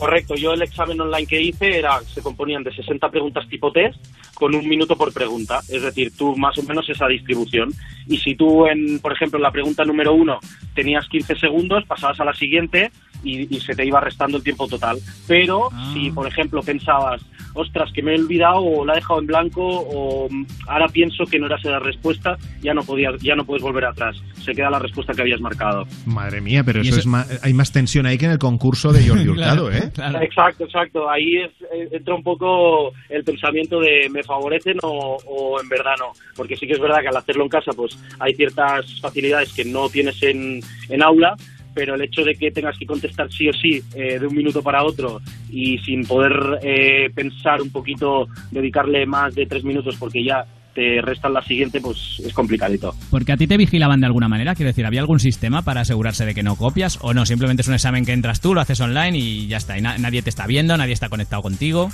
Correcto, 0.00 0.34
yo 0.34 0.54
el 0.54 0.62
examen 0.62 0.98
online 0.98 1.26
que 1.26 1.42
hice 1.42 1.78
era, 1.78 2.00
se 2.00 2.22
componían 2.22 2.64
de 2.64 2.74
60 2.74 3.10
preguntas 3.10 3.46
tipo 3.50 3.70
test 3.70 3.98
con 4.32 4.54
un 4.54 4.66
minuto 4.66 4.96
por 4.96 5.12
pregunta, 5.12 5.60
es 5.68 5.82
decir, 5.82 6.16
tú 6.16 6.34
más 6.38 6.56
o 6.56 6.62
menos 6.62 6.88
esa 6.88 7.06
distribución. 7.06 7.70
Y 8.06 8.16
si 8.16 8.34
tú, 8.34 8.66
en, 8.66 8.98
por 9.00 9.12
ejemplo, 9.12 9.36
en 9.36 9.42
la 9.42 9.52
pregunta 9.52 9.84
número 9.84 10.14
uno 10.14 10.40
tenías 10.74 11.06
15 11.06 11.36
segundos, 11.36 11.84
pasabas 11.84 12.18
a 12.18 12.24
la 12.24 12.32
siguiente 12.32 12.90
y, 13.22 13.54
y 13.54 13.60
se 13.60 13.74
te 13.74 13.84
iba 13.84 14.00
restando 14.00 14.38
el 14.38 14.42
tiempo 14.42 14.66
total. 14.68 14.98
Pero 15.28 15.68
si, 15.92 16.10
por 16.10 16.26
ejemplo, 16.26 16.62
pensabas, 16.62 17.20
ostras, 17.54 17.90
que 17.92 18.02
me 18.02 18.14
he 18.14 18.20
olvidado 18.20 18.60
o 18.60 18.84
la 18.84 18.92
he 18.92 18.96
dejado 18.96 19.20
en 19.20 19.26
blanco 19.26 19.62
o 19.66 20.28
ahora 20.66 20.86
pienso 20.88 21.24
que 21.24 21.38
no 21.38 21.46
era 21.46 21.56
esa 21.56 21.70
la 21.70 21.78
respuesta, 21.80 22.36
ya 22.62 22.74
no, 22.74 22.82
podías, 22.82 23.20
ya 23.22 23.34
no 23.34 23.44
puedes 23.44 23.62
volver 23.62 23.84
atrás. 23.84 24.16
Se 24.44 24.52
queda 24.52 24.70
la 24.70 24.78
respuesta 24.78 25.12
que 25.12 25.22
habías 25.22 25.40
marcado. 25.40 25.84
Madre 26.06 26.40
mía, 26.40 26.62
pero 26.64 26.80
eso, 26.80 26.90
eso- 26.90 27.00
es 27.00 27.06
más, 27.06 27.40
hay 27.44 27.52
más 27.52 27.72
tensión 27.72 28.06
ahí 28.06 28.16
que 28.18 28.24
en 28.26 28.30
el 28.32 28.38
concurso 28.38 28.92
de 28.92 29.06
Jordi 29.06 29.28
Hurtado, 29.28 29.70
¿eh? 29.70 29.90
Exacto, 30.22 30.64
exacto. 30.64 31.10
Ahí 31.10 31.36
es- 31.36 31.50
eh, 31.72 31.88
entra 31.92 32.14
un 32.14 32.22
poco 32.22 32.92
el 33.08 33.24
pensamiento 33.24 33.80
de 33.80 34.08
me 34.10 34.22
favorecen 34.22 34.78
o, 34.82 35.16
o 35.26 35.60
en 35.60 35.68
verdad 35.68 35.94
no. 35.98 36.12
Porque 36.36 36.56
sí 36.56 36.66
que 36.66 36.72
es 36.74 36.80
verdad 36.80 37.00
que 37.02 37.08
al 37.08 37.16
hacerlo 37.16 37.44
en 37.44 37.48
casa 37.50 37.72
pues 37.72 37.98
hay 38.18 38.34
ciertas 38.34 39.00
facilidades 39.00 39.52
que 39.52 39.64
no 39.64 39.88
tienes 39.88 40.22
en, 40.22 40.60
en 40.88 41.02
aula, 41.02 41.34
pero 41.74 41.94
el 41.94 42.02
hecho 42.02 42.22
de 42.24 42.34
que 42.34 42.50
tengas 42.50 42.76
que 42.78 42.86
contestar 42.86 43.30
sí 43.32 43.48
o 43.48 43.52
sí 43.52 43.82
eh, 43.94 44.18
de 44.18 44.26
un 44.26 44.34
minuto 44.34 44.62
para 44.62 44.84
otro 44.84 45.20
y 45.50 45.78
sin 45.78 46.04
poder 46.06 46.58
eh, 46.62 47.10
pensar 47.14 47.62
un 47.62 47.70
poquito, 47.70 48.26
dedicarle 48.50 49.06
más 49.06 49.34
de 49.34 49.46
tres 49.46 49.64
minutos 49.64 49.96
porque 49.98 50.24
ya 50.24 50.44
te 50.74 51.00
restan 51.02 51.32
la 51.34 51.42
siguiente, 51.42 51.80
pues 51.80 52.22
es 52.24 52.32
complicadito. 52.32 52.94
Porque 53.10 53.32
a 53.32 53.36
ti 53.36 53.48
te 53.48 53.56
vigilaban 53.56 53.98
de 54.00 54.06
alguna 54.06 54.28
manera, 54.28 54.54
quiero 54.54 54.68
decir, 54.68 54.86
¿había 54.86 55.00
algún 55.00 55.18
sistema 55.18 55.62
para 55.62 55.80
asegurarse 55.80 56.24
de 56.24 56.32
que 56.34 56.44
no 56.44 56.54
copias? 56.56 56.98
¿O 57.02 57.12
no? 57.12 57.26
Simplemente 57.26 57.62
es 57.62 57.68
un 57.68 57.74
examen 57.74 58.04
que 58.06 58.12
entras 58.12 58.40
tú, 58.40 58.54
lo 58.54 58.60
haces 58.60 58.80
online 58.80 59.18
y 59.18 59.48
ya 59.48 59.56
está. 59.56 59.76
Y 59.76 59.82
na- 59.82 59.98
nadie 59.98 60.22
te 60.22 60.30
está 60.30 60.46
viendo, 60.46 60.76
nadie 60.76 60.92
está 60.92 61.08
conectado 61.08 61.42
contigo. 61.42 61.90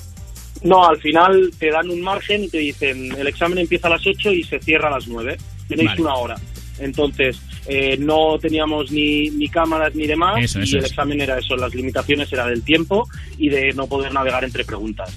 No, 0.62 0.86
al 0.86 0.98
final 0.98 1.50
te 1.58 1.70
dan 1.70 1.88
un 1.90 2.02
margen 2.02 2.44
y 2.44 2.48
te 2.48 2.58
dicen 2.58 3.12
el 3.18 3.26
examen 3.26 3.58
empieza 3.58 3.88
a 3.88 3.92
las 3.92 4.06
8 4.06 4.32
y 4.32 4.42
se 4.42 4.58
cierra 4.58 4.88
a 4.88 4.92
las 4.92 5.08
9. 5.08 5.36
Tenéis 5.68 5.88
Vale. 5.90 6.02
una 6.02 6.14
hora. 6.14 6.36
Entonces, 6.78 7.40
eh, 7.66 7.96
no 7.98 8.38
teníamos 8.40 8.90
ni, 8.90 9.30
ni 9.30 9.48
cámaras 9.48 9.94
ni 9.94 10.06
demás 10.06 10.42
Eso, 10.42 10.60
y 10.60 10.76
el 10.76 10.84
examen 10.84 11.20
era 11.20 11.38
eso, 11.38 11.56
las 11.56 11.74
limitaciones 11.74 12.32
era 12.32 12.46
del 12.46 12.62
tiempo 12.62 13.08
y 13.38 13.48
de 13.48 13.72
no 13.74 13.86
poder 13.86 14.12
navegar 14.12 14.44
entre 14.44 14.64
preguntas. 14.64 15.10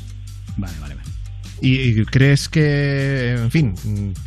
¿Y, 1.61 1.99
y 1.99 2.05
crees 2.05 2.47
que, 2.47 3.31
en 3.31 3.51
fin, 3.51 3.73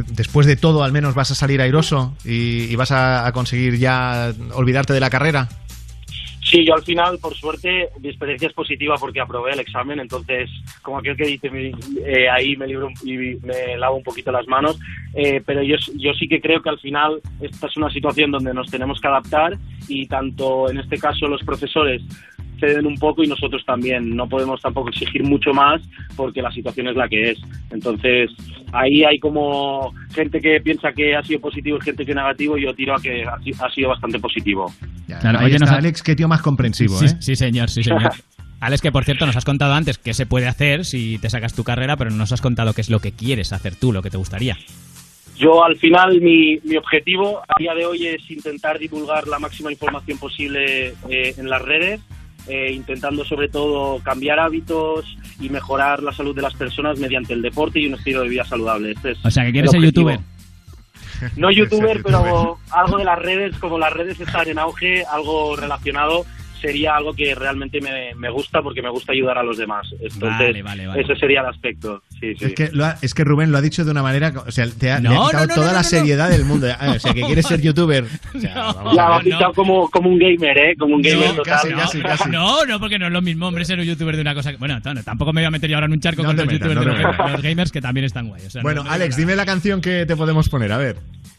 después 0.09 0.47
de 0.47 0.57
todo 0.57 0.85
al 0.85 0.93
menos 0.93 1.15
vas 1.15 1.31
a 1.31 1.35
salir 1.35 1.63
airoso 1.63 2.15
y, 2.25 2.65
y 2.65 2.77
vas 2.77 2.93
a, 2.93 3.27
a 3.27 3.33
conseguir 3.33 3.79
ya 3.79 4.35
olvidarte 4.53 4.93
de 4.93 5.01
la 5.01 5.09
carrera? 5.09 5.49
Sí, 6.53 6.67
yo 6.67 6.75
al 6.75 6.83
final, 6.83 7.19
por 7.19 7.35
suerte, 7.35 7.89
mi 7.99 8.11
experiencia 8.11 8.47
es 8.47 8.53
positiva 8.53 8.97
porque 9.01 9.23
aprobé 9.23 9.53
el 9.53 9.61
examen, 9.61 9.99
entonces, 10.01 10.51
como 10.83 10.99
aquel 10.99 11.17
que 11.17 11.25
dice, 11.25 11.51
eh, 12.05 12.29
ahí 12.29 12.55
me 12.59 12.67
libro 12.67 12.91
y 13.03 13.37
me 13.37 13.79
lavo 13.79 13.97
un 13.97 14.03
poquito 14.03 14.31
las 14.31 14.47
manos, 14.47 14.79
eh, 15.15 15.41
pero 15.47 15.63
yo, 15.63 15.77
yo 15.97 16.13
sí 16.13 16.29
que 16.29 16.43
creo 16.43 16.61
que 16.61 16.69
al 16.69 16.79
final 16.79 17.23
esta 17.41 17.69
es 17.69 17.77
una 17.79 17.89
situación 17.89 18.33
donde 18.33 18.53
nos 18.53 18.71
tenemos 18.71 19.01
que 19.01 19.09
adaptar 19.09 19.57
y 19.89 20.07
tanto 20.07 20.69
en 20.71 20.77
este 20.79 20.99
caso 20.99 21.27
los 21.27 21.43
profesores 21.43 22.03
ceden 22.63 22.87
un 22.87 22.97
poco 22.97 23.23
y 23.25 23.27
nosotros 23.27 23.63
también. 23.67 24.15
No 24.15 24.29
podemos 24.29 24.61
tampoco 24.61 24.91
exigir 24.91 25.25
mucho 25.25 25.53
más 25.53 25.81
porque 26.17 26.41
la 26.43 26.51
situación 26.53 26.89
es 26.89 26.97
la 26.97 27.09
que 27.09 27.31
es. 27.33 27.39
Entonces, 27.71 28.31
ahí 28.73 29.03
hay 29.05 29.19
como 29.19 29.93
gente 30.15 30.41
que 30.41 30.61
piensa 30.61 30.93
que 30.93 31.17
ha 31.17 31.23
sido 31.23 31.41
positivo 31.41 31.79
y 31.79 31.85
gente 31.85 32.07
que 32.07 32.15
negativo 32.15 32.57
y 32.57 32.65
yo 32.65 32.75
tiro 32.75 32.95
a 32.95 33.01
que 33.03 33.25
ha 33.25 33.39
si- 33.43 33.53
ha 33.61 33.71
sido 33.71 33.89
bastante 33.91 34.19
positivo. 34.19 34.73
Claro, 35.21 35.41
Ahí 35.41 35.47
oye, 35.47 35.59
nos 35.59 35.71
Alex, 35.71 36.03
qué 36.03 36.15
tío 36.15 36.29
más 36.29 36.41
comprensivo, 36.43 36.97
sí, 36.97 37.07
¿eh? 37.07 37.17
sí, 37.19 37.37
señor, 37.37 37.69
sí, 37.69 37.83
señor. 37.83 38.13
Alex, 38.61 38.81
que 38.81 38.93
por 38.93 39.05
cierto 39.05 39.27
nos 39.27 39.37
has 39.37 39.45
contado 39.45 39.75
antes 39.75 39.99
qué 39.99 40.15
se 40.15 40.25
puede 40.25 40.47
hacer 40.47 40.85
si 40.85 41.19
te 41.19 41.29
sacas 41.29 41.53
tu 41.53 41.65
carrera, 41.65 41.97
pero 41.97 42.11
no 42.11 42.17
nos 42.19 42.31
has 42.33 42.41
contado 42.41 42.73
qué 42.75 42.81
es 42.81 42.91
lo 42.91 43.01
que 43.01 43.11
quieres 43.11 43.53
hacer 43.53 43.75
tú, 43.75 43.93
lo 43.93 44.03
que 44.03 44.11
te 44.11 44.17
gustaría. 44.17 44.57
Yo 45.37 45.65
al 45.65 45.77
final 45.77 46.21
mi, 46.21 46.59
mi 46.63 46.77
objetivo 46.77 47.41
a 47.49 47.59
día 47.59 47.75
de 47.75 47.85
hoy 47.87 48.07
es 48.07 48.31
intentar 48.31 48.79
divulgar 48.79 49.27
la 49.27 49.41
máxima 49.41 49.73
información 49.73 50.17
posible 50.19 50.95
eh, 51.09 51.35
en 51.37 51.51
las 51.51 51.61
redes, 51.63 52.01
eh, 52.47 52.73
intentando 52.73 53.25
sobre 53.25 53.49
todo 53.49 54.01
cambiar 54.03 54.39
hábitos 54.41 55.17
y 55.41 55.49
mejorar 55.49 56.03
la 56.03 56.13
salud 56.13 56.35
de 56.35 56.43
las 56.43 56.55
personas 56.55 56.99
mediante 56.99 57.33
el 57.33 57.43
deporte 57.43 57.81
y 57.81 57.87
un 57.87 57.95
estilo 57.95 58.23
de 58.23 58.29
vida 58.29 58.45
saludable. 58.45 58.93
Este 58.93 59.13
es 59.13 59.25
O 59.25 59.31
sea, 59.31 59.45
que 59.45 59.53
quieres 59.53 59.71
ser 59.73 59.81
youtuber. 59.81 60.21
No 61.37 61.51
youtuber, 61.53 62.03
pero 62.03 62.59
algo 62.71 62.99
de 62.99 63.05
las 63.05 63.19
redes, 63.19 63.57
como 63.59 63.79
las 63.79 63.93
redes 63.93 64.19
están 64.19 64.49
en 64.49 64.59
auge, 64.59 65.05
algo 65.05 65.55
relacionado 65.55 66.25
sería 66.63 66.97
algo 66.97 67.13
que 67.13 67.35
realmente 67.35 67.81
me, 67.83 68.15
me 68.15 68.31
gusta 68.31 68.63
porque 68.63 68.81
me 68.81 68.89
gusta 68.89 69.13
ayudar 69.13 69.37
a 69.37 69.43
los 69.43 69.59
demás. 69.59 69.87
Entonces, 69.93 70.21
Vale, 70.23 70.63
vale, 70.63 70.87
vale. 70.87 71.03
ese 71.03 71.15
sería 71.17 71.41
el 71.41 71.47
aspecto. 71.47 72.03
Sí, 72.21 72.35
sí. 72.39 72.47
Es 72.47 72.55
que, 72.55 72.71
lo 72.73 72.87
ha- 72.87 72.97
es 73.03 73.13
que 73.13 73.25
Rubén 73.25 73.53
lo 73.53 73.59
ha 73.59 73.61
dicho 73.61 73.85
de 73.85 73.91
una 73.91 74.03
manera, 74.03 74.33
o 74.47 74.51
sea, 74.51 74.67
te 74.67 74.91
ha, 74.91 75.01
le 75.01 75.09
No, 75.11 75.25
ha 75.25 75.27
quitado 75.27 75.47
no, 75.47 75.49
no, 75.49 75.55
toda 75.57 75.67
no, 75.67 75.73
la 75.73 75.79
no, 75.81 75.83
no. 75.83 75.89
seriedad 75.91 76.31
del 76.31 76.45
mundo. 76.47 76.69
Ah, 76.81 76.93
o 76.97 76.99
sea, 76.99 77.13
que 77.13 77.21
quieres 77.23 77.45
ser 77.47 77.61
youtuber. 77.63 78.05
O 78.35 78.39
sea, 78.39 78.55
vamos 78.73 78.95
La 78.95 79.03
a 79.03 79.07
ha 79.07 79.11
bautizado 79.11 79.53
como, 79.53 79.91
como 79.91 80.09
un 80.09 80.19
gamer, 80.19 80.57
¿eh? 80.57 80.77
Como 80.79 80.95
un 80.97 81.03
gamer 81.03 81.35
total. 81.37 81.59
No, 82.31 82.65
no, 82.65 82.79
porque 82.81 82.99
no 82.99 83.07
es 83.07 83.13
lo 83.13 83.21
mismo, 83.21 83.49
hombre, 83.49 83.65
ser 83.65 83.79
un 83.79 83.85
youtuber 83.85 84.15
de 84.17 84.23
una 84.23 84.35
cosa 84.35 84.51
que... 84.53 84.57
Bueno, 84.57 84.79
no, 84.85 85.03
tampoco 85.03 85.33
me 85.33 85.41
voy 85.41 85.47
a 85.47 85.51
meter 85.51 85.69
yo 85.69 85.77
ahora 85.77 85.87
en 85.87 85.93
un 85.93 86.01
charco 86.01 86.23
No 86.23 86.29
con 86.29 86.37
los 86.37 86.47
metas, 86.47 86.61
youtubers 86.69 86.87
no 86.87 86.95
de 86.95 87.03
los, 87.03 87.33
los 87.33 87.43
gamers 87.43 87.73
que 87.73 87.81
también 87.81 88.05
están 88.05 88.29
guay. 88.29 88.47
o 88.47 88.51
sea, 88.51 88.61
no- 88.61 88.65
Bueno, 88.65 88.85
no- 88.85 88.91
Alex, 88.91 89.17
dime 89.17 89.35
la 89.37 89.45
canción 89.45 89.81
que 89.81 90.07
te 90.07 90.17
podemos 90.17 90.49
poner, 90.49 90.73
a 90.73 90.79
ver. 90.79 90.97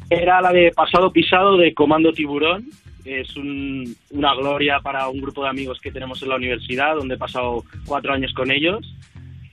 Era 0.09 0.41
la 0.41 0.51
de 0.51 0.71
Pasado 0.75 1.11
Pisado 1.11 1.57
de 1.57 1.73
Comando 1.73 2.11
Tiburón. 2.11 2.65
Es 3.05 3.35
un- 3.35 3.95
una 4.11 4.34
gloria 4.35 4.80
para 4.81 5.07
un 5.09 5.19
grupo 5.21 5.43
de 5.43 5.49
amigos 5.49 5.80
que 5.81 5.91
tenemos 5.91 6.21
en 6.21 6.30
la 6.30 6.35
universidad, 6.35 6.95
donde 6.95 7.15
he 7.15 7.17
pasado 7.17 7.63
cuatro 7.85 8.13
años 8.13 8.31
con 8.34 8.49
ellos. 8.51 8.80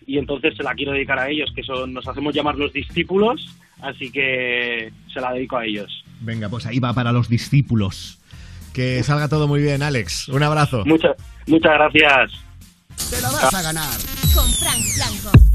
Y 0.07 0.19
entonces 0.19 0.55
se 0.57 0.63
la 0.63 0.75
quiero 0.75 0.93
dedicar 0.93 1.19
a 1.19 1.29
ellos, 1.29 1.51
que 1.55 1.63
son, 1.63 1.93
nos 1.93 2.07
hacemos 2.07 2.35
llamar 2.35 2.57
los 2.57 2.73
discípulos, 2.73 3.47
así 3.81 4.11
que 4.11 4.93
se 5.13 5.21
la 5.21 5.33
dedico 5.33 5.57
a 5.57 5.65
ellos. 5.67 6.05
Venga, 6.21 6.49
pues 6.49 6.67
ahí 6.67 6.79
va 6.79 6.93
para 6.95 7.13
los 7.13 7.29
discípulos. 7.29 8.19
Que 8.73 9.03
salga 9.03 9.29
todo 9.29 9.49
muy 9.49 9.61
bien, 9.63 9.83
Alex. 9.83 10.29
Un 10.29 10.43
abrazo. 10.43 10.85
Muchas, 10.87 11.17
muchas 11.47 11.73
gracias. 11.73 12.33
Te 13.11 13.21
la 13.21 13.31
vas 13.31 13.53
a 13.55 13.63
ganar. 13.63 13.89
Con 14.35 14.49
Frank 14.53 14.83
Blanco. 14.97 15.50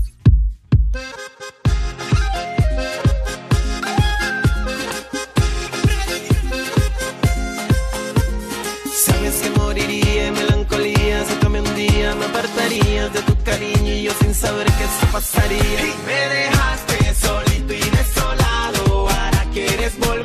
Me 11.75 12.25
apartarías 12.25 13.11
de 13.11 13.21
tu 13.23 13.35
cariño 13.43 13.91
y 13.91 14.03
yo 14.03 14.11
sin 14.21 14.33
saber 14.33 14.65
que 14.65 14.83
eso 14.83 15.07
pasaría. 15.11 15.81
Y 15.81 15.93
me 16.05 16.35
dejaste 16.35 17.13
solito 17.15 17.73
y 17.73 17.89
desolado, 17.97 19.09
ahora 19.09 19.45
quieres 19.51 19.99
volver 19.99 20.24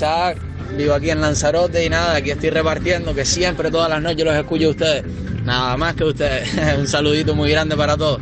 Isaac, 0.00 0.38
vivo 0.78 0.94
aquí 0.94 1.10
en 1.10 1.20
Lanzarote 1.20 1.84
y 1.84 1.90
nada, 1.90 2.16
aquí 2.16 2.30
estoy 2.30 2.48
repartiendo, 2.48 3.14
que 3.14 3.26
siempre 3.26 3.70
todas 3.70 3.90
las 3.90 4.00
noches 4.00 4.24
los 4.24 4.34
escucho 4.34 4.68
a 4.68 4.70
ustedes. 4.70 5.04
Nada 5.44 5.76
más 5.76 5.94
que 5.94 6.04
ustedes. 6.04 6.48
Un 6.78 6.88
saludito 6.88 7.34
muy 7.34 7.50
grande 7.50 7.76
para 7.76 7.98
todos. 7.98 8.18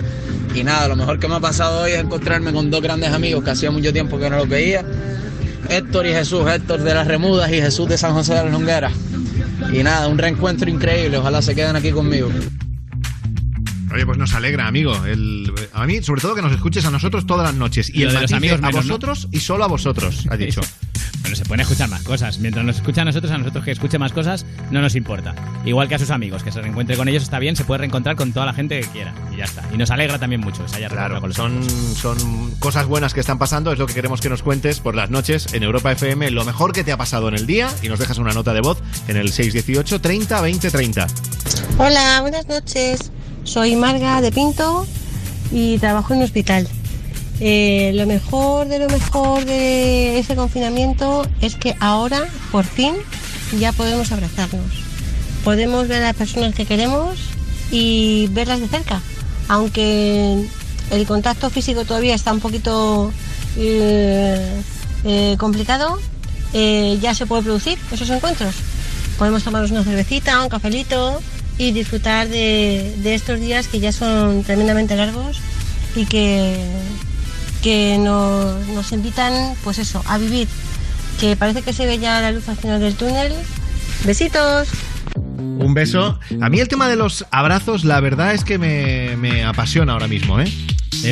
Y 0.57 0.65
nada, 0.65 0.89
lo 0.89 0.97
mejor 0.97 1.21
que 1.21 1.29
me 1.29 1.37
ha 1.37 1.41
pasado 1.41 1.83
hoy 1.83 1.93
es 1.93 2.01
encontrarme 2.01 2.53
con 2.53 2.69
dos 2.69 2.83
grandes 2.83 3.13
amigos 3.13 3.45
que 3.45 3.51
hacía 3.51 3.71
mucho 3.71 3.93
tiempo 3.93 4.19
que 4.19 4.29
no 4.29 4.39
los 4.39 4.49
veía. 4.49 4.85
Héctor 5.69 6.07
y 6.07 6.13
Jesús, 6.13 6.51
Héctor 6.51 6.81
de 6.81 6.95
las 6.95 7.07
Remudas 7.07 7.49
y 7.53 7.61
Jesús 7.61 7.89
de 7.89 7.97
San 7.97 8.13
José 8.13 8.35
de 8.35 8.43
las 8.43 8.53
Longueras. 8.53 8.93
Y 9.73 9.85
nada, 9.85 10.09
un 10.09 10.19
reencuentro 10.19 10.69
increíble, 10.69 11.19
ojalá 11.19 11.43
se 11.43 11.55
queden 11.55 11.77
aquí 11.77 11.93
conmigo. 11.93 12.29
Oye, 13.95 14.05
pues 14.05 14.19
nos 14.19 14.35
alegra, 14.35 14.67
amigo. 14.67 14.93
El- 15.07 15.53
a 15.73 15.87
mí, 15.87 16.03
sobre 16.03 16.23
todo, 16.23 16.35
que 16.35 16.43
nos 16.43 16.53
escuches 16.53 16.85
a 16.87 16.91
nosotros 16.91 17.25
todas 17.25 17.47
las 17.47 17.55
noches. 17.55 17.89
Y 17.95 18.03
el 18.03 18.13
de 18.13 18.23
los 18.23 18.33
amigos 18.33 18.59
a 18.59 18.63
menos, 18.67 18.75
¿no? 18.75 18.83
vosotros 18.95 19.29
y 19.31 19.39
solo 19.39 19.63
a 19.63 19.69
vosotros, 19.69 20.27
ha 20.29 20.37
dicho. 20.37 20.61
Pueden 21.49 21.63
escuchar 21.63 21.89
más 21.89 22.03
cosas. 22.03 22.39
Mientras 22.41 22.63
nos 22.65 22.77
escucha 22.77 23.01
a 23.01 23.05
nosotros, 23.07 23.33
a 23.33 23.39
nosotros 23.39 23.65
que 23.65 23.71
escuche 23.71 23.99
más 23.99 24.13
cosas, 24.13 24.45
no 24.71 24.83
nos 24.83 24.95
importa. 24.95 25.35
Igual 25.65 25.89
que 25.89 25.95
a 25.95 25.99
sus 25.99 26.11
amigos, 26.11 26.43
que 26.43 26.53
se 26.53 26.61
reencuentre 26.61 26.95
con 26.97 27.09
ellos 27.09 27.23
está 27.23 27.39
bien, 27.39 27.57
se 27.57 27.65
puede 27.65 27.79
reencontrar 27.79 28.17
con 28.17 28.35
toda 28.35 28.45
la 28.45 28.53
gente 28.53 28.79
que 28.81 28.87
quiera. 28.89 29.15
Y 29.33 29.39
ya 29.39 29.45
está. 29.45 29.65
Y 29.73 29.79
nos 29.79 29.91
alegra 29.91 30.19
también 30.19 30.43
mucho 30.43 30.63
que 30.63 30.69
se 30.69 30.77
haya 30.77 30.89
reencontrado 30.91 31.21
con 31.23 31.31
los 31.31 31.37
Son, 31.37 31.57
amigos. 31.57 31.99
son 31.99 32.51
cosas 32.59 32.87
buenas 32.87 33.15
que 33.15 33.21
están 33.21 33.39
pasando, 33.39 33.73
es 33.73 33.79
lo 33.79 33.87
que 33.87 33.95
queremos 33.95 34.21
que 34.21 34.29
nos 34.29 34.43
cuentes 34.43 34.81
por 34.81 34.95
las 34.95 35.09
noches 35.09 35.55
en 35.55 35.63
Europa 35.63 35.91
FM, 35.93 36.31
lo 36.33 36.45
mejor 36.45 36.73
que 36.73 36.85
te 36.85 36.93
ha 36.93 36.99
pasado 36.99 37.29
en 37.29 37.35
el 37.35 37.47
día 37.47 37.71
y 37.83 37.89
nos 37.89 37.99
dejas 37.99 38.19
una 38.19 38.33
nota 38.33 38.53
de 38.53 38.61
voz 38.61 38.83
en 39.09 39.17
el 39.17 39.33
618 39.33 40.03
30 40.03 40.41
20 40.43 40.71
30. 40.71 41.07
Hola, 41.79 42.19
buenas 42.21 42.47
noches. 42.47 43.11
Soy 43.45 43.75
Marga 43.75 44.21
de 44.21 44.31
Pinto 44.31 44.87
y 45.51 45.79
trabajo 45.79 46.13
en 46.13 46.19
un 46.19 46.25
hospital. 46.25 46.69
Eh, 47.41 47.93
lo 47.95 48.07
mejor 48.07 48.67
de 48.67 48.81
lo 48.81 48.89
mejor 48.89 49.45
de 49.45 50.19
este 50.19 50.35
confinamiento 50.35 51.25
es 51.41 51.55
que 51.55 51.77
ahora, 51.79 52.27
por 52.51 52.65
fin, 52.65 52.95
ya 53.59 53.73
podemos 53.73 54.11
abrazarnos. 54.11 54.83
Podemos 55.45 55.87
ver 55.89 56.03
a 56.03 56.07
las 56.07 56.17
personas 56.17 56.55
que 56.55 56.67
queremos 56.67 57.19
y 57.71 58.29
verlas 58.33 58.61
de 58.61 58.69
cerca. 58.69 59.01
Aunque 59.49 60.45
el 60.91 61.07
contacto 61.07 61.49
físico 61.49 61.85
todavía 61.85 62.15
está 62.15 62.33
un 62.33 62.41
poquito 62.41 63.13
eh, 63.57 64.61
eh, 65.05 65.37
complicado, 65.39 65.99
ya 66.53 67.15
se 67.15 67.27
puede 67.27 67.43
producir 67.43 67.79
esos 67.93 68.11
encuentros. 68.11 68.55
Podemos 69.17 69.45
tomarnos 69.45 69.71
una 69.71 69.85
cervecita, 69.85 70.43
un 70.43 70.49
cafelito 70.49 71.21
y 71.57 71.73
disfrutar 71.73 72.29
de 72.29 73.15
estos 73.15 73.41
días 73.41 73.69
que 73.69 73.81
ya 73.81 73.93
son 73.93 74.43
tremendamente 74.45 74.97
largos 74.97 75.41
y 75.95 76.07
que, 76.07 76.57
que 77.63 77.97
nos, 77.99 78.67
nos 78.69 78.93
invitan, 78.93 79.55
pues 79.65 79.79
eso, 79.79 80.03
a 80.07 80.19
vivir. 80.19 80.49
Que 81.21 81.35
parece 81.37 81.63
que 81.63 81.73
se 81.73 81.87
ve 81.87 81.99
ya 81.99 82.21
la 82.21 82.33
luz 82.33 82.49
al 82.49 82.57
final 82.57 82.81
del 82.81 82.95
túnel. 82.95 83.33
Besitos. 84.05 84.69
Un 85.37 85.75
beso. 85.75 86.19
A 86.41 86.49
mí 86.49 86.61
el 86.61 86.69
tema 86.69 86.89
de 86.89 86.97
los 86.97 87.27
abrazos, 87.31 87.85
la 87.85 88.01
verdad 88.01 88.33
es 88.35 88.45
que 88.45 88.59
me, 88.59 89.17
me 89.17 89.45
apasiona 89.45 89.93
ahora 89.95 90.07
mismo, 90.07 90.39
¿eh? 90.41 90.51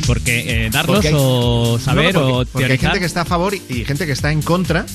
porque 0.06 0.68
darlos 0.73 0.97
Porque 0.97 1.09
hay- 1.09 1.14
o 1.16 1.78
saber 1.82 2.14
No, 2.14 2.20
no, 2.20 2.27
porque- 2.28 2.48
o 2.51 2.52
porque 2.52 2.73
hay 2.73 2.78
gente 2.78 2.98
que 3.01 3.05
está 3.06 3.20
a 3.23 3.24
favor 3.24 3.55
y, 3.55 3.62
y 3.68 3.85
gente 3.85 4.06
que 4.06 4.12
está 4.12 4.31
en 4.32 4.43
contra. 4.43 4.86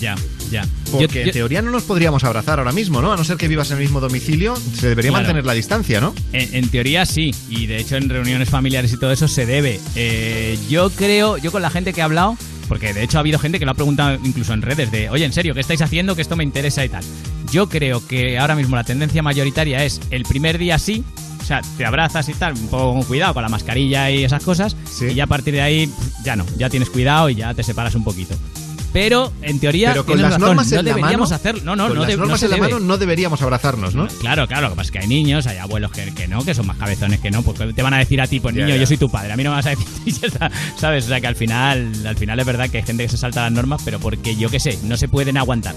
Ya, 0.00 0.14
ya. 0.50 0.66
Porque 0.90 1.08
Yo- 1.08 1.20
en 1.22 1.30
teoría 1.32 1.62
no 1.62 1.70
nos 1.70 1.84
podríamos 1.84 2.22
abrazar 2.24 2.58
ahora 2.58 2.72
mismo, 2.72 3.00
¿no? 3.00 3.12
A 3.12 3.16
no 3.16 3.24
ser 3.24 3.36
que 3.36 3.48
vivas 3.48 3.70
en 3.70 3.78
el 3.78 3.82
mismo 3.84 4.00
domicilio, 4.00 4.54
se 4.56 4.88
debería 4.88 5.10
Claro. 5.10 5.24
mantener 5.24 5.46
la 5.46 5.54
distancia, 5.54 6.00
¿no? 6.00 6.14
En, 6.32 6.54
en 6.54 6.68
teoría 6.68 7.06
sí, 7.06 7.34
y 7.48 7.66
de 7.66 7.78
hecho 7.78 7.96
en 7.96 8.08
reuniones 8.08 8.50
familiares 8.50 8.92
y 8.92 8.98
todo 8.98 9.10
eso 9.12 9.26
se 9.28 9.46
debe. 9.46 9.80
Eh, 9.94 10.58
yo 10.68 10.90
creo, 10.90 11.38
yo 11.38 11.50
con 11.52 11.62
la 11.62 11.70
gente 11.70 11.92
que 11.92 12.00
he 12.00 12.04
hablado, 12.04 12.36
porque 12.68 12.92
de 12.92 13.02
hecho 13.04 13.16
ha 13.18 13.20
habido 13.20 13.38
gente 13.38 13.58
que 13.58 13.64
lo 13.64 13.70
ha 13.70 13.74
preguntado 13.74 14.18
incluso 14.24 14.52
en 14.52 14.62
redes 14.62 14.90
de, 14.90 15.08
oye, 15.08 15.24
en 15.24 15.32
serio, 15.32 15.54
¿qué 15.54 15.60
estáis 15.60 15.80
haciendo? 15.82 16.14
Que 16.14 16.22
esto 16.22 16.36
me 16.36 16.44
interesa 16.44 16.84
y 16.84 16.88
tal. 16.88 17.04
Yo 17.52 17.68
creo 17.68 18.06
que 18.06 18.38
ahora 18.38 18.54
mismo 18.56 18.76
la 18.76 18.84
tendencia 18.84 19.22
mayoritaria 19.22 19.84
es 19.84 20.00
el 20.10 20.24
primer 20.24 20.58
día 20.58 20.78
sí, 20.78 21.04
o 21.40 21.44
sea, 21.44 21.62
te 21.78 21.84
abrazas 21.86 22.28
y 22.28 22.34
tal, 22.34 22.54
un 22.54 22.66
poco 22.66 22.92
con 22.92 23.02
cuidado 23.04 23.32
con 23.34 23.42
la 23.44 23.48
mascarilla 23.48 24.10
y 24.10 24.24
esas 24.24 24.42
cosas, 24.42 24.76
y 25.00 25.14
ya 25.14 25.24
a 25.24 25.26
partir 25.28 25.54
de 25.54 25.60
ahí 25.62 25.88
ya 26.24 26.34
no, 26.34 26.44
ya 26.58 26.68
tienes 26.68 26.90
cuidado 26.90 27.30
y 27.30 27.36
ya 27.36 27.54
te 27.54 27.62
separas 27.62 27.94
un 27.94 28.02
poquito. 28.02 28.34
Pero 28.96 29.30
en 29.42 29.60
teoría 29.60 29.90
Pero 29.90 30.06
con 30.06 30.22
las 30.22 30.30
razón, 30.30 30.40
normas 30.48 30.70
no 30.72 30.78
en 30.80 30.84
la 30.86 30.94
deberíamos 30.94 31.28
mano, 31.30 31.36
hacer, 31.36 31.62
no, 31.64 31.76
no, 31.76 31.88
con 31.88 31.94
no, 31.96 32.00
las 32.00 32.08
de- 32.08 32.16
no 32.16 32.20
normas 32.22 32.40
se 32.40 32.46
en 32.46 32.50
la 32.50 32.56
debe. 32.56 32.68
mano 32.68 32.80
no 32.86 32.96
deberíamos 32.96 33.42
abrazarnos, 33.42 33.94
¿no? 33.94 34.08
Claro, 34.08 34.46
claro, 34.48 34.62
lo 34.62 34.70
que 34.70 34.76
pasa 34.76 34.86
es 34.86 34.90
que 34.92 34.98
hay 35.00 35.06
niños, 35.06 35.46
hay 35.46 35.58
abuelos 35.58 35.90
que, 35.92 36.14
que 36.14 36.26
no, 36.26 36.42
que 36.42 36.54
son 36.54 36.66
más 36.66 36.78
cabezones 36.78 37.20
que 37.20 37.30
no, 37.30 37.42
porque 37.42 37.74
te 37.74 37.82
van 37.82 37.92
a 37.92 37.98
decir 37.98 38.22
a 38.22 38.26
ti, 38.26 38.40
pues 38.40 38.54
niño, 38.54 38.74
yo 38.74 38.86
soy 38.86 38.96
tu 38.96 39.10
padre, 39.10 39.32
a 39.32 39.36
mí 39.36 39.44
no 39.44 39.50
me 39.50 39.56
vas 39.56 39.66
a 39.66 39.70
decir, 39.70 39.86
¿sabes? 40.78 41.04
O 41.04 41.08
sea 41.08 41.20
que 41.20 41.26
al 41.26 41.36
final, 41.36 41.92
al 42.06 42.16
final 42.16 42.40
es 42.40 42.46
verdad 42.46 42.70
que 42.70 42.78
hay 42.78 42.84
gente 42.84 43.02
que 43.02 43.10
se 43.10 43.18
salta 43.18 43.42
las 43.42 43.52
normas, 43.52 43.82
pero 43.84 43.98
porque 44.00 44.34
yo 44.34 44.48
qué 44.48 44.60
sé, 44.60 44.78
no 44.84 44.96
se 44.96 45.08
pueden 45.08 45.36
aguantar. 45.36 45.74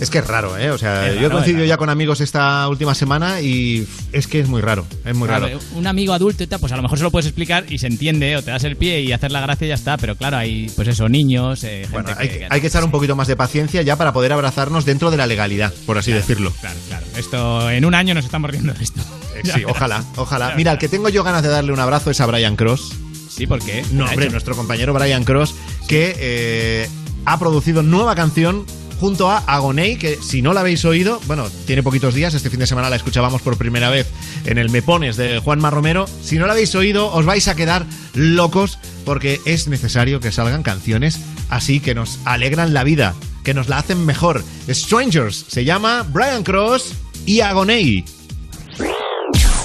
Es 0.00 0.08
que 0.08 0.18
es 0.18 0.26
raro, 0.26 0.56
¿eh? 0.56 0.70
O 0.70 0.78
sea, 0.78 1.12
yo 1.12 1.26
he 1.26 1.30
coincidido 1.30 1.64
ya 1.66 1.76
con 1.76 1.90
amigos 1.90 2.20
esta 2.22 2.66
última 2.68 2.94
semana 2.94 3.40
y 3.42 3.86
es 4.12 4.26
que 4.26 4.40
es 4.40 4.48
muy 4.48 4.62
raro, 4.62 4.86
es 5.04 5.14
muy 5.14 5.28
raro. 5.28 5.46
Un 5.74 5.86
amigo 5.86 6.14
adulto 6.14 6.42
y 6.42 6.46
tal, 6.46 6.58
pues 6.58 6.72
a 6.72 6.76
lo 6.76 6.82
mejor 6.82 6.96
se 6.98 7.04
lo 7.04 7.10
puedes 7.10 7.26
explicar 7.26 7.66
y 7.68 7.78
se 7.78 7.86
entiende, 7.86 8.34
o 8.36 8.42
te 8.42 8.50
das 8.50 8.64
el 8.64 8.76
pie 8.76 9.02
y 9.02 9.12
hacer 9.12 9.30
la 9.30 9.40
gracia 9.42 9.66
y 9.66 9.68
ya 9.68 9.74
está, 9.74 9.98
pero 9.98 10.16
claro, 10.16 10.38
hay, 10.38 10.70
pues 10.74 10.88
eso, 10.88 11.08
niños, 11.10 11.62
eh, 11.64 11.80
gente 11.82 11.92
Bueno, 11.92 12.10
hay, 12.16 12.28
que, 12.30 12.38
que- 12.38 12.46
hay 12.48 12.60
que 12.62 12.66
echar 12.68 12.82
un 12.82 12.90
poquito 12.90 13.14
más 13.14 13.28
de 13.28 13.36
paciencia 13.36 13.82
ya 13.82 13.96
para 13.96 14.12
poder 14.14 14.32
abrazarnos 14.32 14.86
dentro 14.86 15.10
de 15.10 15.18
la 15.18 15.26
legalidad, 15.26 15.72
por 15.84 15.98
así 15.98 16.12
decirlo. 16.12 16.50
Claro, 16.60 16.78
claro. 16.88 17.06
Esto, 17.16 17.70
en 17.70 17.84
un 17.84 17.94
año 17.94 18.14
nos 18.14 18.24
estamos 18.24 18.50
riendo 18.50 18.72
de 18.72 18.82
esto. 18.82 19.00
Eh, 19.36 19.42
Sí, 19.54 19.64
ojalá, 19.68 20.02
ojalá. 20.16 20.54
Mira, 20.56 20.72
el 20.72 20.78
que 20.78 20.88
tengo 20.88 21.08
yo 21.10 21.22
ganas 21.24 21.42
de 21.42 21.48
darle 21.50 21.72
un 21.72 21.80
abrazo 21.80 22.10
es 22.10 22.20
a 22.20 22.26
Brian 22.26 22.56
Cross. 22.56 22.92
Sí, 23.28 23.46
¿por 23.46 23.58
qué? 23.62 23.82
No, 23.92 24.04
¿Qué 24.04 24.08
ha 24.08 24.12
hombre, 24.12 24.24
hecho? 24.26 24.32
nuestro 24.32 24.56
compañero 24.56 24.92
Brian 24.94 25.24
Cross, 25.24 25.54
que 25.88 26.14
eh, 26.18 26.88
ha 27.26 27.38
producido 27.38 27.82
nueva 27.82 28.14
canción 28.14 28.64
junto 29.00 29.30
a 29.30 29.38
Agoney, 29.38 29.96
que 29.96 30.16
si 30.16 30.42
no 30.42 30.52
la 30.52 30.60
habéis 30.60 30.84
oído, 30.84 31.20
bueno, 31.26 31.48
tiene 31.66 31.82
poquitos 31.82 32.14
días, 32.14 32.34
este 32.34 32.50
fin 32.50 32.60
de 32.60 32.66
semana 32.66 32.90
la 32.90 32.96
escuchábamos 32.96 33.40
por 33.40 33.56
primera 33.56 33.88
vez 33.88 34.06
en 34.44 34.58
el 34.58 34.68
Me 34.68 34.82
Pones 34.82 35.16
de 35.16 35.38
Juanma 35.38 35.70
Romero. 35.70 36.06
Si 36.22 36.38
no 36.38 36.46
la 36.46 36.52
habéis 36.52 36.74
oído, 36.74 37.10
os 37.10 37.24
vais 37.24 37.48
a 37.48 37.56
quedar 37.56 37.86
locos 38.14 38.78
porque 39.06 39.40
es 39.46 39.68
necesario 39.68 40.20
que 40.20 40.30
salgan 40.30 40.62
canciones 40.62 41.18
así 41.48 41.80
que 41.80 41.94
nos 41.94 42.18
alegran 42.24 42.72
la 42.72 42.84
vida, 42.84 43.14
que 43.42 43.54
nos 43.54 43.68
la 43.68 43.78
hacen 43.78 44.06
mejor. 44.06 44.44
Strangers 44.68 45.46
se 45.48 45.64
llama 45.64 46.06
Brian 46.08 46.42
Cross 46.42 46.94
y 47.26 47.40
Agoney. 47.40 48.04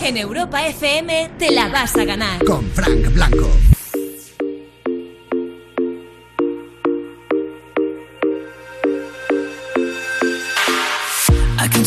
En 0.02 0.18
Europa 0.18 0.66
FM 0.68 1.32
te 1.40 1.52
la 1.52 1.68
vas 1.70 1.95
a 1.95 2.06
ganar. 2.06 2.44
Con 2.44 2.70
Frank 2.72 3.14
Blanco. 3.14 3.49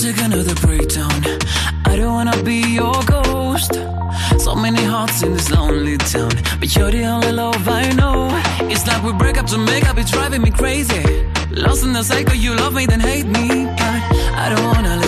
Take 0.01 0.23
another 0.23 0.55
breakdown. 0.65 1.11
I 1.85 1.97
don't 1.97 2.13
wanna 2.13 2.41
be 2.45 2.61
your 2.61 2.95
ghost. 3.03 3.75
So 4.39 4.55
many 4.55 4.85
hearts 4.85 5.23
in 5.25 5.33
this 5.35 5.51
lonely 5.51 5.97
town, 5.99 6.31
but 6.61 6.75
you're 6.77 6.93
the 6.93 7.05
only 7.05 7.33
love 7.33 7.69
I 7.69 7.91
know. 7.91 8.29
It's 8.71 8.87
like 8.87 9.03
we 9.03 9.13
break 9.13 9.39
up 9.39 9.47
to 9.47 9.59
make 9.59 9.89
up, 9.91 9.99
it's 9.99 10.13
driving 10.13 10.43
me 10.43 10.53
crazy. 10.53 11.03
Lost 11.51 11.83
in 11.83 11.93
the 11.93 12.05
cycle, 12.05 12.37
you 12.37 12.55
love 12.55 12.75
me, 12.75 12.87
then 12.87 13.01
hate 13.01 13.27
me. 13.27 13.65
But 13.65 14.01
I 14.43 14.55
don't 14.55 14.65
wanna 14.73 15.08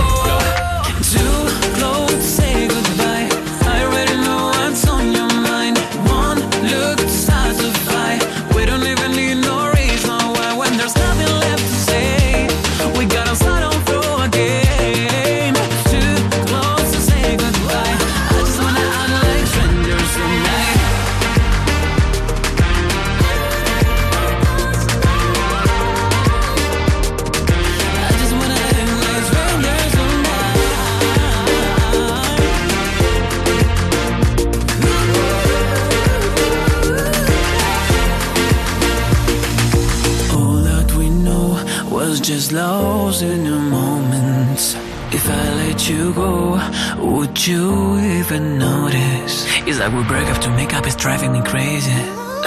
Your 43.19 43.59
moments. 43.59 44.75
If 45.11 45.29
I 45.29 45.53
let 45.55 45.89
you 45.89 46.13
go, 46.13 46.57
would 46.97 47.45
you 47.45 47.99
even 47.99 48.57
notice? 48.57 49.45
It's 49.67 49.79
like 49.79 49.91
we 49.91 50.03
break 50.05 50.27
up 50.29 50.39
to 50.43 50.49
make 50.51 50.73
up, 50.73 50.87
it's 50.87 50.95
driving 50.95 51.33
me 51.33 51.41
crazy. 51.41 51.91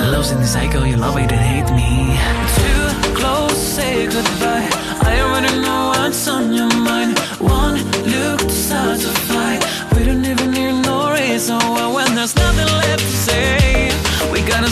Lost 0.01 0.33
in 0.33 0.39
the 0.39 0.47
cycle, 0.47 0.87
you 0.87 0.97
love 0.97 1.19
it 1.19 1.31
and 1.31 1.45
hate 1.53 1.71
me. 1.77 2.17
Too 2.57 3.15
close, 3.15 3.59
say 3.59 4.07
goodbye. 4.07 4.67
I 5.03 5.21
already 5.21 5.55
know 5.61 5.93
what's 5.95 6.27
on 6.29 6.55
your 6.55 6.75
mind. 6.75 7.19
One 7.41 7.77
look 8.09 8.41
to 8.41 8.51
start 8.51 9.01
to 9.01 9.13
fight. 9.29 9.61
We 9.95 10.05
don't 10.07 10.25
even 10.25 10.51
need 10.51 10.81
no 10.81 11.13
reason 11.13 11.59
why 11.59 11.93
when 11.93 12.15
there's 12.15 12.35
nothing 12.37 12.67
left 12.67 13.01
to 13.01 13.17
say. 13.29 13.93
We 14.33 14.41
gotta 14.41 14.71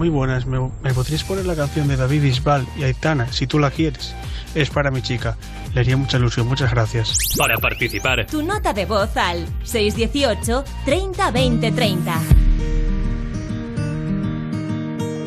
muy 0.00 0.08
buenas. 0.08 0.46
¿Me, 0.46 0.58
me 0.58 0.94
podrías 0.94 1.22
poner 1.24 1.44
la 1.44 1.54
canción 1.54 1.86
de 1.86 1.94
David 1.94 2.22
Bisbal 2.22 2.66
y 2.74 2.84
Aitana, 2.84 3.30
si 3.30 3.46
tú 3.46 3.58
la 3.58 3.70
quieres? 3.70 4.14
Es 4.54 4.70
para 4.70 4.90
mi 4.90 5.02
chica. 5.02 5.36
Le 5.74 5.82
haría 5.82 5.94
mucha 5.94 6.16
ilusión. 6.16 6.48
Muchas 6.48 6.70
gracias. 6.70 7.18
Para 7.36 7.58
participar. 7.58 8.26
Tu 8.26 8.42
nota 8.42 8.72
de 8.72 8.86
voz 8.86 9.14
al 9.18 9.46
618 9.62 10.64
30 10.86 11.30
20 11.30 11.72
30. 11.72 12.20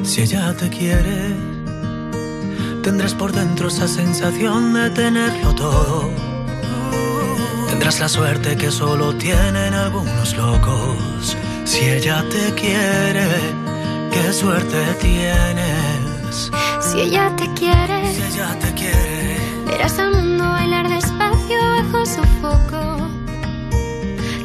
Si 0.02 0.22
ella 0.24 0.56
te 0.56 0.70
quiere, 0.70 1.36
tendrás 2.82 3.14
por 3.14 3.32
dentro 3.32 3.68
esa 3.68 3.88
sensación 3.88 4.74
de 4.74 4.90
tenerlo 4.90 5.54
todo. 5.54 6.10
Tendrás 7.70 8.00
la 8.00 8.10
suerte 8.10 8.58
que 8.58 8.72
solo 8.72 9.14
tienen 9.18 9.76
algunos 9.76 10.36
locos. 10.36 11.38
Si 11.64 11.86
ella 11.86 12.26
te 12.28 12.54
quiere, 12.56 13.28
qué 14.14 14.34
suerte 14.34 14.78
tienes. 15.02 16.52
Si 16.82 17.00
ella 17.02 17.36
te 17.36 17.52
quiere, 17.54 18.14
Si 18.14 18.22
ella 18.22 18.58
te 18.60 18.74
quiere, 18.74 19.38
verás 19.66 19.98
al 20.00 20.12
mundo 20.12 20.44
bailar 20.50 20.88
despacio 20.88 21.60
bajo 21.78 22.06
su 22.06 22.24
foco. 22.42 22.82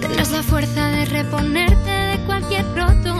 Tendrás 0.00 0.30
la 0.30 0.42
fuerza 0.42 0.88
de 0.88 1.04
reponerte 1.06 1.90
de 1.90 2.18
cualquier 2.26 2.64
roto. 2.74 3.14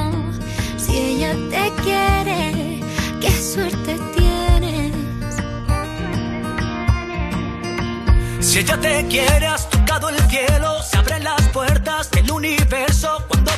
Si 0.77 0.97
ella 0.97 1.33
te 1.51 1.73
quiere, 1.83 2.81
qué 3.21 3.31
suerte 3.31 3.99
tienes. 4.17 4.95
Si 8.41 8.59
ella 8.61 8.81
te 8.81 9.07
quiere, 9.09 9.47
has 9.47 9.69
tocado 9.69 10.09
el 10.09 10.19
cielo, 10.31 10.83
se 10.83 10.97
abren 10.97 11.25
las 11.25 11.43
puertas 11.49 12.11
del 12.11 12.31
universo 12.31 13.25
cuando. 13.29 13.58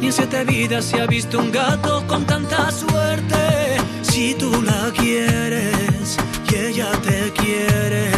Ni 0.00 0.06
en 0.06 0.12
siete 0.12 0.44
vidas 0.44 0.86
se 0.86 1.00
ha 1.00 1.06
visto 1.06 1.38
un 1.38 1.52
gato 1.52 2.06
con 2.06 2.24
tanta 2.24 2.70
suerte. 2.70 3.76
Si 4.00 4.34
tú 4.34 4.62
la 4.62 4.90
quieres 4.96 6.16
y 6.50 6.54
ella 6.54 6.90
te 7.02 7.30
quiere. 7.32 8.10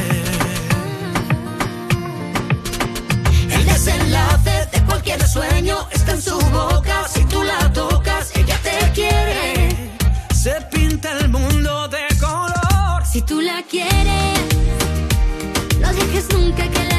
El 3.50 3.64
desenlace 3.66 4.68
de 4.72 4.80
cualquier 4.86 5.26
sueño 5.26 5.76
está 5.90 6.12
en 6.12 6.22
su 6.22 6.38
boca. 6.50 7.08
Si 7.08 7.24
tú 7.24 7.42
la 7.42 7.72
tocas, 7.72 8.30
ella 8.36 8.58
te 8.62 8.92
quiere. 8.92 9.90
Se 10.32 10.52
pinta 10.70 11.18
el 11.18 11.28
mundo 11.28 11.88
de 11.88 12.06
color. 12.20 13.04
Si 13.04 13.22
tú 13.22 13.40
la 13.40 13.62
quieres, 13.68 14.38
no 15.80 15.92
dejes 15.92 16.28
nunca 16.32 16.68
que 16.68 16.84
la 16.84 16.89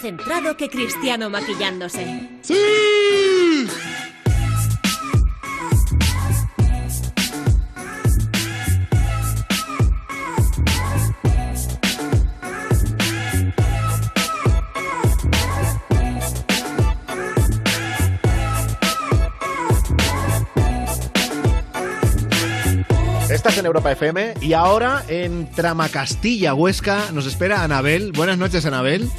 concentrado 0.00 0.56
que 0.56 0.68
Cristiano 0.68 1.28
maquillándose. 1.28 2.28
¡Sí! 2.40 2.54
Estás 23.28 23.58
en 23.58 23.66
Europa 23.66 23.90
FM 23.92 24.34
y 24.40 24.52
ahora 24.52 25.04
en 25.08 25.50
Tramacastilla, 25.50 26.54
Huesca, 26.54 27.10
nos 27.12 27.26
espera 27.26 27.64
Anabel. 27.64 28.12
Buenas 28.12 28.38
noches, 28.38 28.64
Anabel. 28.64 29.10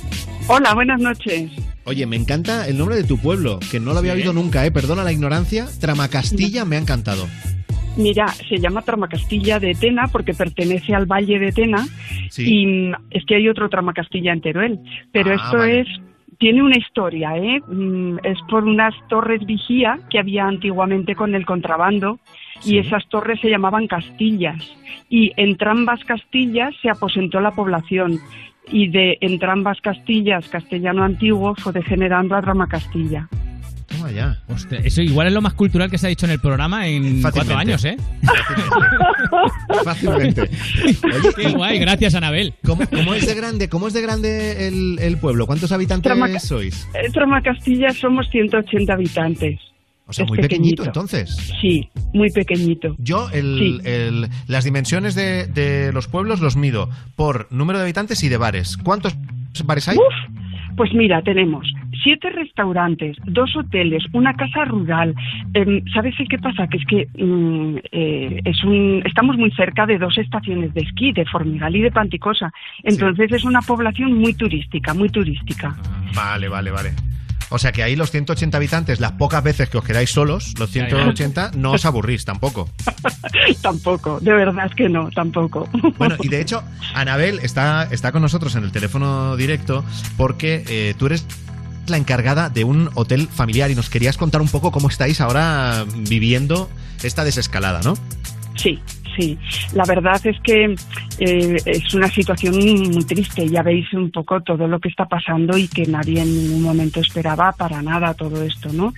Hola, 0.51 0.73
buenas 0.73 0.99
noches. 0.99 1.51
Oye, 1.85 2.05
me 2.05 2.15
encanta 2.15 2.67
el 2.67 2.77
nombre 2.77 2.95
de 2.95 3.03
tu 3.03 3.17
pueblo, 3.17 3.59
que 3.71 3.80
no 3.80 3.93
lo 3.93 3.99
había 3.99 4.13
Sí. 4.15 4.19
oído 4.21 4.34
nunca, 4.34 4.65
¿eh? 4.65 4.71
Perdona 4.71 5.03
la 5.03 5.11
ignorancia. 5.11 5.67
Tramacastilla 5.80 6.65
me 6.65 6.76
ha 6.76 6.80
encantado. 6.80 7.27
Mira, 7.97 8.27
se 8.27 8.57
llama 8.57 8.81
Tramacastilla 8.81 9.59
de 9.59 9.73
Tena 9.76 10.07
porque 10.07 10.34
pertenece 10.34 10.93
al 10.95 11.05
Valle 11.05 11.38
de 11.39 11.51
Tena 11.51 11.85
Sí. 12.30 12.45
y 12.47 12.91
es 13.11 13.26
que 13.26 13.35
hay 13.35 13.47
otro 13.49 13.69
Tramacastilla 13.69 14.31
en 14.34 14.41
Teruel, 14.41 14.80
pero 15.11 15.31
Ah, 15.31 15.35
esto 15.35 15.57
vale. 15.57 15.81
es 15.81 15.88
tiene 16.39 16.63
una 16.63 16.77
historia, 16.77 17.35
¿eh? 17.35 17.59
Mm, 17.67 18.19
Es 18.23 18.38
por 18.49 18.63
unas 18.63 18.93
torres 19.09 19.45
vigía 19.45 19.99
que 20.09 20.19
había 20.19 20.45
antiguamente 20.47 21.13
con 21.13 21.35
el 21.35 21.45
contrabando 21.45 22.19
y 22.63 22.77
esas 22.77 23.05
torres 23.09 23.41
se 23.41 23.49
llamaban 23.49 23.88
castillas 23.88 24.55
y 25.09 25.34
entre 25.35 25.69
ambas 25.69 26.01
castillas 26.05 26.73
se 26.81 26.89
aposentó 26.89 27.41
la 27.41 27.51
población 27.51 28.19
y 28.71 28.89
de 28.89 29.17
entre 29.21 29.49
ambas 29.51 29.79
castillas 29.81 30.47
castellano 30.49 31.03
antiguo 31.03 31.55
fue 31.55 31.73
degenerando 31.73 32.35
a 32.35 32.41
Tramacastilla. 32.41 33.27
Toma 33.87 34.11
ya. 34.11 34.37
Hostia, 34.47 34.77
eso 34.83 35.01
igual 35.01 35.27
es 35.27 35.33
lo 35.33 35.41
más 35.41 35.53
cultural 35.55 35.89
que 35.89 35.97
se 35.97 36.05
ha 36.05 36.09
dicho 36.09 36.27
en 36.27 36.31
el 36.33 36.39
programa 36.39 36.87
en 36.87 37.21
Fácilmente. 37.21 37.31
cuatro 37.31 37.57
años, 37.57 37.85
¿eh? 37.85 37.97
Fácilmente. 39.83 40.49
Qué 41.35 41.51
guay, 41.51 41.79
gracias, 41.79 42.15
Anabel. 42.15 42.53
¿Cómo, 42.65 42.83
cómo 42.87 43.13
es 43.13 43.25
de 43.25 43.35
grande? 43.35 43.69
¿Cómo 43.69 43.87
es 43.87 43.93
de 43.93 44.01
grande 44.01 44.67
el, 44.67 44.99
el 44.99 45.17
pueblo? 45.17 45.45
¿Cuántos 45.47 45.71
habitantes 45.71 46.11
Tramaca- 46.11 46.39
sois? 46.39 46.87
En 46.93 47.11
Tramacastilla 47.11 47.89
somos 47.89 48.29
180 48.29 48.93
habitantes. 48.93 49.59
O 50.10 50.14
sea, 50.14 50.26
Es 50.26 50.30
muy 50.31 50.40
pequeñito, 50.40 50.84
entonces. 50.84 51.30
Sí, 51.61 51.88
muy 52.14 52.31
pequeñito. 52.31 52.95
Yo 52.98 53.30
el, 53.31 53.81
el- 53.86 54.27
las 54.48 54.64
dimensiones 54.65 55.14
de, 55.14 55.45
de 55.45 55.94
los 55.94 56.07
pueblos 56.07 56.41
los 56.41 56.56
mido 56.57 56.90
por 57.15 57.48
número 57.52 57.77
de 57.77 57.84
habitantes 57.86 58.23
y 58.23 58.30
de 58.30 58.38
bares. 58.38 58.76
¿Cuántos 58.77 59.15
bares 59.65 59.88
hay? 59.88 59.98
Pues 60.76 60.94
mira, 60.94 61.22
tenemos 61.22 61.68
siete 62.03 62.30
restaurantes, 62.30 63.18
dos 63.26 63.53
hoteles, 63.57 64.02
una 64.14 64.34
casa 64.34 64.64
rural. 64.65 65.14
Em, 65.53 65.84
¿Sabes 65.94 66.15
qué 66.30 66.38
pasa? 66.40 66.68
Que 66.68 66.77
es 66.77 66.86
que 66.86 67.07
mm, 67.23 67.77
eh, 67.91 68.41
es 68.45 68.64
un, 68.64 69.03
estamos 69.06 69.38
muy 69.38 69.52
cerca 69.52 69.86
de 69.86 69.98
dos 69.98 70.18
estaciones 70.18 70.73
de 70.73 70.81
esquí, 70.81 71.11
de 71.11 71.26
Formigal 71.26 71.76
y 71.76 71.81
de 71.81 71.91
Panticosa. 71.91 72.52
Entonces 72.84 73.31
es 73.34 73.44
una 73.44 73.61
población 73.61 74.14
muy 74.14 74.34
turística, 74.34 74.94
muy 74.94 75.10
turística. 75.10 75.76
Vale, 76.15 76.48
vale, 76.48 76.72
vale. 76.72 76.91
O 77.49 77.57
sea 77.57 77.71
que 77.71 77.84
ahí 77.84 77.95
los 77.95 78.11
180 78.11 78.57
habitantes, 78.57 78.99
las 78.99 79.13
pocas 79.13 79.43
veces 79.43 79.69
que 79.69 79.77
os 79.77 79.84
quedáis 79.84 80.11
solos, 80.11 80.53
los 80.59 80.69
180, 80.69 81.51
no 81.55 81.71
os 81.71 81.85
aburrís 81.85 82.26
tampoco. 82.26 82.69
tampoco, 83.61 84.19
de 84.19 84.34
verdad 84.34 84.67
es 84.67 84.76
que 84.76 84.89
no, 84.89 85.09
tampoco. 85.09 85.67
Bueno, 85.97 86.15
y 86.21 86.27
de 86.27 86.41
hecho, 86.41 86.63
Anabel 86.93 87.39
está, 87.41 87.88
está 87.91 88.11
con 88.11 88.21
nosotros 88.21 88.55
en 88.55 88.63
el 88.63 88.71
teléfono 88.71 89.35
directo 89.35 89.84
porque 90.17 90.63
eh, 90.67 90.93
tú 90.97 91.07
eres 91.07 91.26
la 91.88 91.97
encargada 91.97 92.49
de 92.49 92.63
un 92.63 92.89
hotel 92.93 93.27
familiar 93.27 93.71
y 93.71 93.76
nos 93.76 93.89
querías 93.89 94.17
contar 94.17 94.41
un 94.41 94.47
poco 94.47 94.71
cómo 94.71 94.89
estáis 94.89 95.21
ahora 95.21 95.85
viviendo 96.07 96.69
esta 97.03 97.23
desescalada, 97.23 97.81
¿no? 97.84 97.95
Sí, 98.55 98.80
sí. 99.19 99.37
La 99.73 99.83
verdad 99.85 100.19
es 100.25 100.39
que 100.41 100.75
eh, 101.19 101.57
es 101.65 101.93
una 101.93 102.09
situación 102.09 102.55
muy 102.55 103.03
triste. 103.03 103.47
Ya 103.47 103.61
veis 103.61 103.91
un 103.93 104.11
poco 104.11 104.41
todo 104.41 104.67
lo 104.67 104.79
que 104.79 104.89
está 104.89 105.05
pasando 105.05 105.57
y 105.57 105.67
que 105.67 105.85
nadie 105.85 106.21
en 106.21 106.33
ningún 106.33 106.61
momento 106.61 107.01
esperaba 107.01 107.51
para 107.51 107.81
nada 107.81 108.13
todo 108.13 108.41
esto, 108.43 108.71
¿no? 108.71 108.93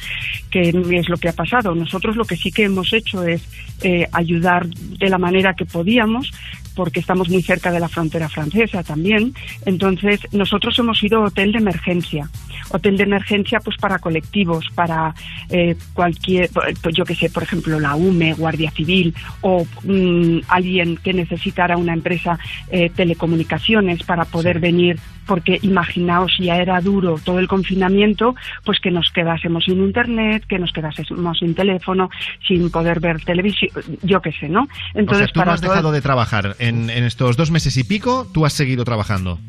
Que 0.50 0.70
es 0.70 1.10
lo 1.10 1.18
que 1.18 1.30
ha 1.30 1.34
pasado. 1.34 1.74
Nosotros 1.74 2.16
lo 2.16 2.26
que 2.26 2.36
sí 2.36 2.52
que 2.52 2.66
hemos 2.66 2.94
hecho 2.94 3.24
es 3.24 3.42
eh, 3.84 4.08
ayudar 4.12 4.68
de 4.68 5.10
la 5.10 5.18
manera 5.18 5.56
que 5.56 5.66
podíamos 5.66 6.32
porque 6.76 7.02
estamos 7.02 7.30
muy 7.30 7.42
cerca 7.42 7.72
de 7.72 7.80
la 7.80 7.90
frontera 7.90 8.30
francesa 8.30 8.84
también. 8.84 9.34
Entonces, 9.66 10.22
nosotros 10.32 10.78
hemos 10.80 11.04
ido 11.04 11.24
hotel 11.24 11.52
de 11.52 11.58
emergencia. 11.58 12.30
Hotel 12.74 12.98
de 12.98 13.04
emergencia, 13.04 13.60
pues 13.60 13.78
para 13.78 14.00
colectivos, 14.00 14.66
para 14.76 15.14
eh, 15.50 15.76
cualquier, 15.94 16.50
pues 16.82 16.96
yo 16.96 17.04
que 17.06 17.16
sé, 17.16 17.30
por 17.30 17.44
ejemplo, 17.44 17.80
la 17.80 17.96
UME, 17.96 18.34
Guardia 18.34 18.72
Civil 18.72 19.14
o 19.42 19.66
mm, 19.84 20.40
alguien 20.48 20.98
que 20.98 21.14
necesitara 21.14 21.78
una 21.78 21.94
empresa 21.94 22.38
eh, 22.70 22.90
telecomunicaciones 22.96 24.04
para 24.04 24.26
poder 24.26 24.60
venir, 24.60 25.00
porque 25.26 25.60
imaginaos, 25.62 26.32
ya 26.40 26.58
era 26.58 26.80
duro 26.82 27.16
todo 27.24 27.40
el 27.40 27.48
confinamiento, 27.48 28.36
pues 28.66 28.80
que 28.80 28.92
nos 28.92 29.10
quedásemos 29.14 29.64
sin 29.66 29.82
internet, 29.84 30.44
que 30.48 30.60
nos 30.60 30.72
quedásemos 30.72 31.38
sin 31.40 31.56
teléfono, 31.56 32.10
sin 32.48 32.70
poder 32.72 33.00
ver 33.00 33.24
televisión, 33.24 33.72
yo 34.02 34.22
qué 34.22 34.32
sé, 34.32 34.50
¿no? 34.50 34.62
o 34.64 35.16
sea, 35.16 35.28
tú 35.28 35.42
no 35.44 35.52
has 35.52 35.62
todo- 35.62 35.72
dejado 35.72 35.92
de 35.92 36.02
trabajar. 36.02 36.56
En, 36.60 36.90
en 36.90 37.04
estos 37.04 37.38
dos 37.38 37.52
meses 37.52 37.78
y 37.78 37.84
pico, 37.84 38.28
tú 38.34 38.46
has 38.46 38.54
seguido 38.54 38.84
trabajando. 38.86 39.40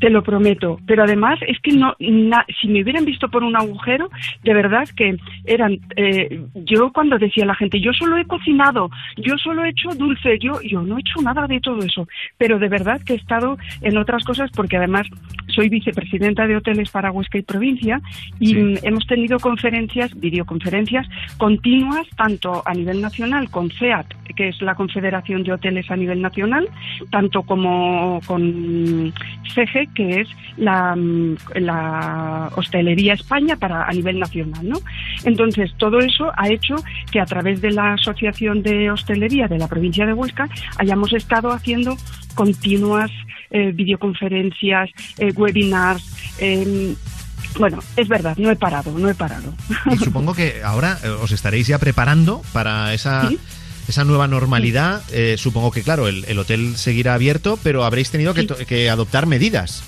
Te 0.00 0.10
lo 0.10 0.22
prometo, 0.22 0.78
pero 0.86 1.04
además 1.04 1.38
es 1.46 1.58
que 1.60 1.72
no, 1.72 1.94
na- 1.98 2.44
si 2.60 2.68
me 2.68 2.82
hubieran 2.82 3.04
visto 3.04 3.28
por 3.28 3.42
un 3.42 3.56
agujero, 3.56 4.10
de 4.42 4.54
verdad 4.54 4.88
que 4.96 5.16
eran, 5.44 5.78
eh, 5.96 6.40
yo 6.54 6.92
cuando 6.92 7.18
decía 7.18 7.46
la 7.46 7.54
gente, 7.54 7.80
yo 7.80 7.92
solo 7.92 8.16
he 8.16 8.24
cocinado, 8.24 8.90
yo 9.16 9.36
solo 9.38 9.64
he 9.64 9.70
hecho 9.70 9.90
dulce, 9.94 10.38
yo, 10.38 10.60
yo 10.62 10.82
no 10.82 10.96
he 10.96 11.00
hecho 11.00 11.20
nada 11.22 11.46
de 11.46 11.60
todo 11.60 11.78
eso, 11.84 12.06
pero 12.38 12.58
de 12.58 12.68
verdad 12.68 13.00
que 13.04 13.14
he 13.14 13.16
estado 13.16 13.56
en 13.80 13.96
otras 13.96 14.24
cosas 14.24 14.50
porque 14.54 14.76
además 14.76 15.06
soy 15.54 15.68
vicepresidenta 15.68 16.46
de 16.46 16.56
hoteles 16.56 16.90
para 16.90 17.10
Huesca 17.10 17.38
y 17.38 17.42
provincia 17.42 18.00
y 18.40 18.54
mm, 18.54 18.78
hemos 18.82 19.06
tenido 19.06 19.38
conferencias, 19.38 20.18
videoconferencias 20.18 21.06
continuas, 21.36 22.06
tanto 22.16 22.62
a 22.64 22.72
nivel 22.74 23.00
nacional 23.00 23.50
con 23.50 23.70
CEAT, 23.70 24.06
que 24.34 24.48
es 24.48 24.60
la 24.62 24.74
Confederación 24.74 25.42
de 25.44 25.52
Hoteles 25.52 25.90
a 25.90 25.96
nivel 25.96 26.22
nacional, 26.22 26.68
tanto 27.10 27.42
como 27.42 28.20
con 28.26 29.12
CEGE, 29.54 29.88
que 29.94 30.20
es 30.20 30.28
la, 30.56 30.94
mm, 30.96 31.36
la 31.56 32.50
Hostelería 32.56 33.14
España 33.14 33.56
para 33.56 33.84
a 33.84 33.92
nivel 33.92 34.18
nacional, 34.18 34.68
¿no? 34.68 34.78
Entonces, 35.24 35.72
todo 35.76 35.98
eso 35.98 36.32
ha 36.36 36.48
hecho 36.48 36.76
que 37.10 37.20
a 37.20 37.26
través 37.26 37.60
de 37.60 37.70
la 37.70 37.94
Asociación 37.94 38.62
de 38.62 38.90
Hostelería 38.90 39.48
de 39.48 39.58
la 39.58 39.68
provincia 39.68 40.06
de 40.06 40.14
Huesca 40.14 40.48
hayamos 40.78 41.12
estado 41.12 41.50
haciendo 41.50 41.96
continuas 42.34 43.10
eh, 43.52 43.72
videoconferencias, 43.72 44.90
eh, 45.18 45.32
webinars, 45.34 46.02
em, 46.38 46.94
bueno, 47.58 47.80
es 47.96 48.08
verdad, 48.08 48.36
no 48.38 48.50
he 48.50 48.56
parado, 48.56 48.98
no 48.98 49.08
he 49.08 49.14
parado. 49.14 49.54
Y 49.90 49.96
supongo 49.98 50.34
que 50.34 50.62
ahora 50.64 50.98
eh, 51.04 51.08
os 51.08 51.32
estaréis 51.32 51.66
ya 51.66 51.78
preparando 51.78 52.42
para 52.52 52.94
esa, 52.94 53.28
esa 53.88 54.04
nueva 54.04 54.26
normalidad. 54.26 55.02
Eh, 55.12 55.36
supongo 55.38 55.70
que, 55.70 55.82
claro, 55.82 56.08
el, 56.08 56.24
el 56.26 56.38
hotel 56.38 56.76
seguirá 56.76 57.14
abierto, 57.14 57.58
pero 57.62 57.84
habréis 57.84 58.10
tenido 58.10 58.34
que 58.34 58.90
adoptar 58.90 59.26
medidas. 59.26 59.84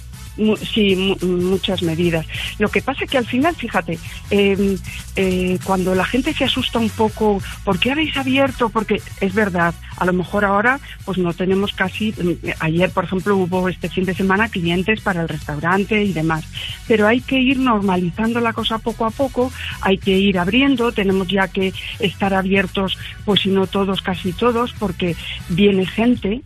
Sí, 0.64 0.96
mu- 0.96 1.26
muchas 1.26 1.82
medidas. 1.82 2.26
Lo 2.58 2.68
que 2.68 2.82
pasa 2.82 3.04
es 3.04 3.10
que 3.10 3.18
al 3.18 3.26
final, 3.26 3.54
fíjate, 3.54 3.98
eh, 4.30 4.76
eh, 5.14 5.58
cuando 5.64 5.94
la 5.94 6.04
gente 6.04 6.34
se 6.34 6.44
asusta 6.44 6.80
un 6.80 6.90
poco, 6.90 7.40
¿por 7.64 7.78
qué 7.78 7.92
habéis 7.92 8.16
abierto? 8.16 8.68
Porque 8.68 9.00
es 9.20 9.32
verdad, 9.32 9.74
a 9.96 10.04
lo 10.04 10.12
mejor 10.12 10.44
ahora 10.44 10.80
pues 11.04 11.18
no 11.18 11.32
tenemos 11.34 11.72
casi, 11.72 12.12
mm, 12.12 12.48
ayer 12.58 12.90
por 12.90 13.04
ejemplo 13.04 13.36
hubo 13.36 13.68
este 13.68 13.88
fin 13.88 14.04
de 14.06 14.14
semana 14.14 14.48
clientes 14.48 15.00
para 15.02 15.22
el 15.22 15.28
restaurante 15.28 16.02
y 16.02 16.12
demás, 16.12 16.44
pero 16.88 17.06
hay 17.06 17.20
que 17.20 17.38
ir 17.38 17.58
normalizando 17.58 18.40
la 18.40 18.52
cosa 18.52 18.78
poco 18.78 19.04
a 19.06 19.10
poco, 19.10 19.52
hay 19.82 19.98
que 19.98 20.18
ir 20.18 20.38
abriendo, 20.38 20.90
tenemos 20.90 21.28
ya 21.28 21.46
que 21.46 21.72
estar 22.00 22.34
abiertos, 22.34 22.98
pues 23.24 23.42
si 23.42 23.50
no 23.50 23.66
todos, 23.68 24.02
casi 24.02 24.32
todos, 24.32 24.72
porque 24.78 25.14
viene 25.48 25.86
gente 25.86 26.42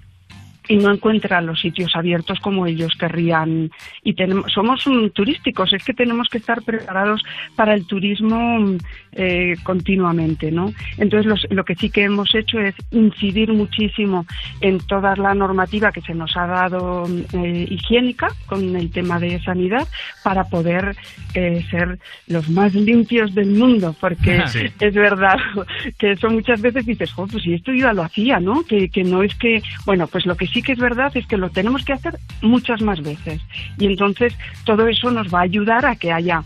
y 0.69 0.77
no 0.77 0.93
encuentra 0.93 1.41
los 1.41 1.61
sitios 1.61 1.95
abiertos 1.97 2.39
como 2.41 2.67
ellos 2.67 2.93
querrían 2.99 3.71
y 4.05 4.15
tenemos 4.15 4.53
somos 4.53 4.87
mm, 4.87 5.09
turísticos 5.11 5.73
es 5.73 5.83
que 5.85 5.95
tenemos 5.95 6.29
que 6.29 6.39
estar 6.39 6.63
preparados 6.63 7.23
para 7.57 7.75
el 7.75 7.87
turismo 7.87 8.77
eh, 9.13 9.55
continuamente 9.63 10.51
no 10.53 10.73
entonces 10.99 11.27
los- 11.27 11.47
lo 11.51 11.65
que 11.65 11.75
sí 11.75 11.91
que 11.91 12.05
hemos 12.05 12.35
hecho 12.35 12.59
es 12.61 12.75
incidir 12.91 13.53
muchísimo 13.53 14.27
en 14.61 14.79
toda 14.79 15.17
la 15.17 15.35
normativa 15.35 15.93
que 15.93 16.01
se 16.03 16.15
nos 16.15 16.37
ha 16.37 16.47
dado 16.47 17.05
eh, 17.33 17.67
higiénica 17.71 18.29
con 18.47 18.77
el 18.77 18.91
tema 18.91 19.19
de 19.19 19.41
sanidad 19.43 19.87
para 20.23 20.45
poder 20.45 20.95
eh, 21.35 21.65
ser 21.71 21.99
los 22.27 22.49
más 22.51 22.75
limpios 22.75 23.35
del 23.35 23.51
mundo 23.53 23.95
porque 24.01 24.43
Sí. 24.49 24.61
es 24.81 24.95
verdad 24.95 25.37
que 25.99 26.13
eso 26.13 26.31
muchas 26.31 26.61
veces 26.61 26.87
dices, 26.87 27.13
"Jo, 27.13 27.27
pues 27.27 27.43
si 27.43 27.55
esto 27.55 27.73
ya 27.73 27.93
lo 27.93 28.03
hacía, 28.03 28.41
¿no? 28.41 28.63
Que, 28.65 28.89
que 28.89 29.05
no 29.05 29.23
es 29.23 29.35
que, 29.37 29.63
bueno, 29.85 30.07
pues 30.07 30.27
lo 30.27 30.37
que 30.37 30.47
sí 30.47 30.58
que 30.63 30.73
es 30.73 30.79
verdad 30.79 31.11
es 31.15 31.27
que 31.27 31.37
lo 31.37 31.51
tenemos 31.51 31.85
que 31.85 31.93
hacer 31.93 32.19
muchas 32.43 32.83
más 32.83 33.03
veces. 33.03 33.41
Y 33.79 33.87
entonces 33.87 34.35
todo 34.65 34.87
eso 34.89 35.11
nos 35.11 35.33
va 35.33 35.41
a 35.41 35.43
ayudar 35.43 35.87
a 35.87 35.97
que 35.97 36.13
haya 36.13 36.43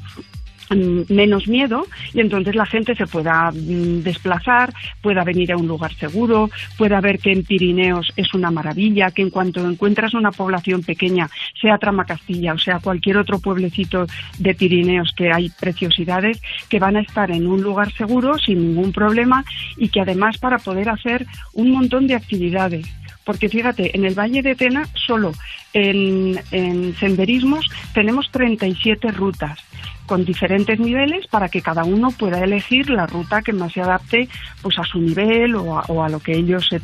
mm, 0.71 1.13
menos 1.13 1.47
miedo 1.49 1.87
y 2.15 2.21
entonces 2.21 2.55
la 2.55 2.67
gente 2.67 2.95
se 2.95 3.07
pueda 3.07 3.51
mm, 3.51 4.03
desplazar, 4.03 4.73
pueda 5.01 5.25
venir 5.25 5.53
a 5.53 5.57
un 5.57 5.69
lugar 5.69 5.95
seguro, 5.95 6.51
pueda 6.79 7.01
ver 7.01 7.19
que 7.19 7.33
en 7.33 7.45
Pirineos 7.45 8.13
es 8.17 8.33
una 8.35 8.51
maravilla, 8.51 9.11
que 9.11 9.23
en 9.23 9.31
cuanto 9.31 9.69
encuentras 9.69 10.15
una 10.15 10.31
población 10.31 10.83
pequeña, 10.83 11.29
sea 11.61 11.79
Tramacastilla 11.79 12.55
o 12.55 12.59
sea 12.59 12.81
cualquier 12.81 13.19
otro 13.19 13.39
pueblecito 13.39 14.07
de 14.39 14.55
Pirineos 14.55 15.13
que 15.17 15.33
hay 15.33 15.51
preciosidades, 15.61 16.41
que 16.69 16.79
van 16.79 16.97
a 16.97 17.01
estar 17.01 17.31
en 17.31 17.47
un 17.47 17.63
lugar 17.63 17.93
seguro 17.93 18.39
sin 18.39 18.59
ningún 18.59 18.93
problema 18.93 19.45
y 19.77 19.89
que 19.89 20.01
además 20.01 20.39
para 20.39 20.59
poder 20.59 20.89
hacer 20.89 21.27
un 21.53 21.71
montón 21.71 22.07
de 22.07 22.15
actividades. 22.15 22.87
Porque 23.25 23.49
fíjate, 23.49 23.97
en 23.97 24.05
el 24.05 24.15
Valle 24.19 24.43
de 24.43 24.55
Tena 24.57 24.87
solo 24.95 25.33
en, 25.73 26.41
en 26.51 26.95
senderismos 26.97 27.67
tenemos 27.95 28.31
37 28.31 29.13
rutas 29.13 29.59
con 30.07 30.25
diferentes 30.25 30.79
niveles 30.81 31.27
para 31.29 31.49
que 31.49 31.63
cada 31.63 31.85
uno 31.85 32.11
pueda 32.11 32.43
elegir 32.43 32.91
la 32.91 33.07
ruta 33.07 33.41
que 33.43 33.53
más 33.53 33.73
se 33.73 33.81
adapte 33.81 34.29
pues 34.61 34.79
a 34.79 34.85
su 34.85 34.99
nivel 35.01 35.55
o 35.55 35.79
a, 35.79 35.83
o 35.89 36.03
a 36.03 36.09
lo 36.09 36.19
que 36.21 36.33
ellos 36.33 36.67
se- 36.69 36.81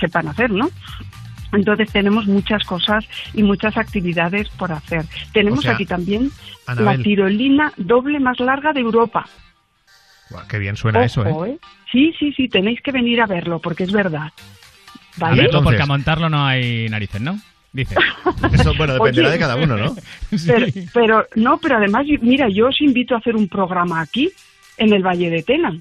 sepan 0.00 0.28
hacer, 0.28 0.50
¿no? 0.50 0.70
Entonces 1.52 1.92
tenemos 1.92 2.26
muchas 2.26 2.64
cosas 2.64 3.04
y 3.34 3.42
muchas 3.42 3.76
actividades 3.76 4.48
por 4.50 4.72
hacer. 4.72 5.04
Tenemos 5.32 5.60
O 5.60 5.62
sea, 5.62 5.72
aquí 5.74 5.86
también 5.86 6.30
Anabel. 6.66 6.98
la 6.98 7.02
tirolina 7.04 7.72
doble 7.76 8.18
más 8.18 8.40
larga 8.40 8.72
de 8.72 8.80
Europa. 8.80 9.26
Buah, 10.30 10.48
qué 10.48 10.58
bien 10.58 10.74
suena 10.76 11.04
eso, 11.04 11.24
¿eh? 11.24 11.50
¿eh? 11.52 11.58
Sí, 11.92 12.12
sí, 12.18 12.32
sí, 12.32 12.48
tenéis 12.48 12.80
que 12.82 12.90
venir 12.90 13.20
a 13.20 13.26
verlo 13.26 13.60
porque 13.60 13.84
es 13.84 13.92
verdad. 13.92 14.32
A 15.20 15.30
¿Vale? 15.30 15.48
porque 15.62 15.82
a 15.82 15.86
montarlo 15.86 16.28
no 16.28 16.44
hay 16.44 16.88
narices, 16.88 17.20
¿no? 17.20 17.40
Dice. 17.72 17.94
Eso, 18.52 18.74
bueno, 18.74 18.94
dependerá 18.94 19.28
Oye. 19.28 19.34
de 19.34 19.38
cada 19.38 19.56
uno, 19.56 19.76
¿no? 19.76 19.96
Pero, 20.46 20.66
pero 20.94 21.26
no, 21.36 21.58
pero 21.58 21.76
además, 21.76 22.06
mira, 22.20 22.48
yo 22.48 22.68
os 22.68 22.80
invito 22.80 23.14
a 23.14 23.18
hacer 23.18 23.36
un 23.36 23.48
programa 23.48 24.00
aquí, 24.00 24.30
en 24.76 24.92
el 24.92 25.02
Valle 25.02 25.30
de 25.30 25.42
Tena. 25.42 25.76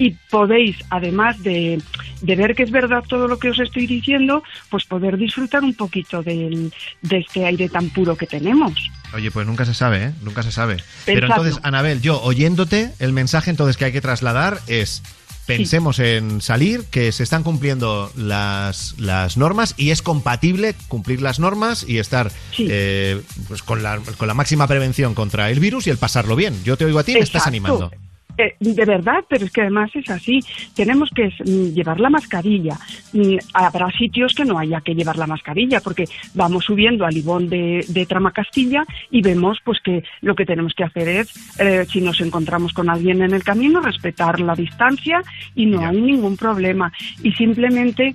Y 0.00 0.12
podéis, 0.30 0.76
además 0.90 1.42
de, 1.42 1.82
de 2.20 2.36
ver 2.36 2.54
que 2.54 2.62
es 2.62 2.70
verdad 2.70 3.02
todo 3.08 3.26
lo 3.26 3.38
que 3.40 3.50
os 3.50 3.58
estoy 3.58 3.86
diciendo, 3.88 4.44
pues 4.70 4.84
poder 4.84 5.16
disfrutar 5.16 5.64
un 5.64 5.74
poquito 5.74 6.22
del, 6.22 6.72
de 7.02 7.18
este 7.18 7.44
aire 7.44 7.68
tan 7.68 7.90
puro 7.90 8.16
que 8.16 8.26
tenemos. 8.26 8.74
Oye, 9.12 9.32
pues 9.32 9.44
nunca 9.44 9.64
se 9.64 9.74
sabe, 9.74 10.04
¿eh? 10.04 10.12
Nunca 10.22 10.44
se 10.44 10.52
sabe. 10.52 10.76
Pero 11.04 11.26
entonces, 11.26 11.58
Anabel, 11.64 12.00
yo 12.00 12.22
oyéndote, 12.22 12.92
el 13.00 13.12
mensaje 13.12 13.50
entonces 13.50 13.76
que 13.76 13.86
hay 13.86 13.92
que 13.92 14.00
trasladar 14.00 14.60
es 14.68 15.02
pensemos 15.48 15.98
en 15.98 16.40
salir, 16.40 16.84
que 16.90 17.10
se 17.10 17.22
están 17.22 17.42
cumpliendo 17.42 18.12
las, 18.14 18.94
las 18.98 19.36
normas 19.36 19.74
y 19.76 19.90
es 19.90 20.02
compatible 20.02 20.74
cumplir 20.88 21.22
las 21.22 21.40
normas 21.40 21.84
y 21.88 21.98
estar 21.98 22.30
eh, 22.58 23.20
pues 23.48 23.62
con, 23.62 23.82
la, 23.82 23.98
con 24.18 24.28
la 24.28 24.34
máxima 24.34 24.66
prevención 24.66 25.14
contra 25.14 25.50
el 25.50 25.58
virus 25.58 25.86
y 25.86 25.90
el 25.90 25.96
pasarlo 25.96 26.36
bien. 26.36 26.54
Yo 26.64 26.76
te 26.76 26.84
oigo 26.84 26.98
a 26.98 27.04
ti 27.04 27.12
y 27.12 27.14
me 27.14 27.20
estás 27.20 27.46
animando. 27.46 27.90
Eh, 28.38 28.54
de 28.60 28.84
verdad, 28.84 29.24
pero 29.28 29.46
es 29.46 29.50
que 29.50 29.62
además 29.62 29.90
es 29.94 30.08
así. 30.10 30.38
Tenemos 30.74 31.10
que 31.10 31.26
mm, 31.26 31.74
llevar 31.74 31.98
la 31.98 32.08
mascarilla. 32.08 32.78
Mm, 33.12 33.36
Habrá 33.52 33.90
sitios 33.90 34.32
que 34.32 34.44
no 34.44 34.58
haya 34.58 34.80
que 34.80 34.94
llevar 34.94 35.16
la 35.16 35.26
mascarilla, 35.26 35.80
porque 35.80 36.04
vamos 36.34 36.64
subiendo 36.64 37.04
al 37.04 37.16
Ibón 37.16 37.48
de, 37.48 37.84
de 37.88 38.06
Tramacastilla 38.06 38.84
y 39.10 39.22
vemos 39.22 39.58
pues 39.64 39.80
que 39.80 40.04
lo 40.20 40.36
que 40.36 40.46
tenemos 40.46 40.72
que 40.74 40.84
hacer 40.84 41.08
es, 41.08 41.58
eh, 41.58 41.84
si 41.90 42.00
nos 42.00 42.20
encontramos 42.20 42.72
con 42.72 42.88
alguien 42.88 43.22
en 43.22 43.34
el 43.34 43.42
camino, 43.42 43.80
respetar 43.80 44.38
la 44.38 44.54
distancia 44.54 45.20
y 45.56 45.66
no 45.66 45.84
hay 45.84 46.00
ningún 46.00 46.36
problema. 46.36 46.92
Y 47.24 47.32
simplemente 47.32 48.14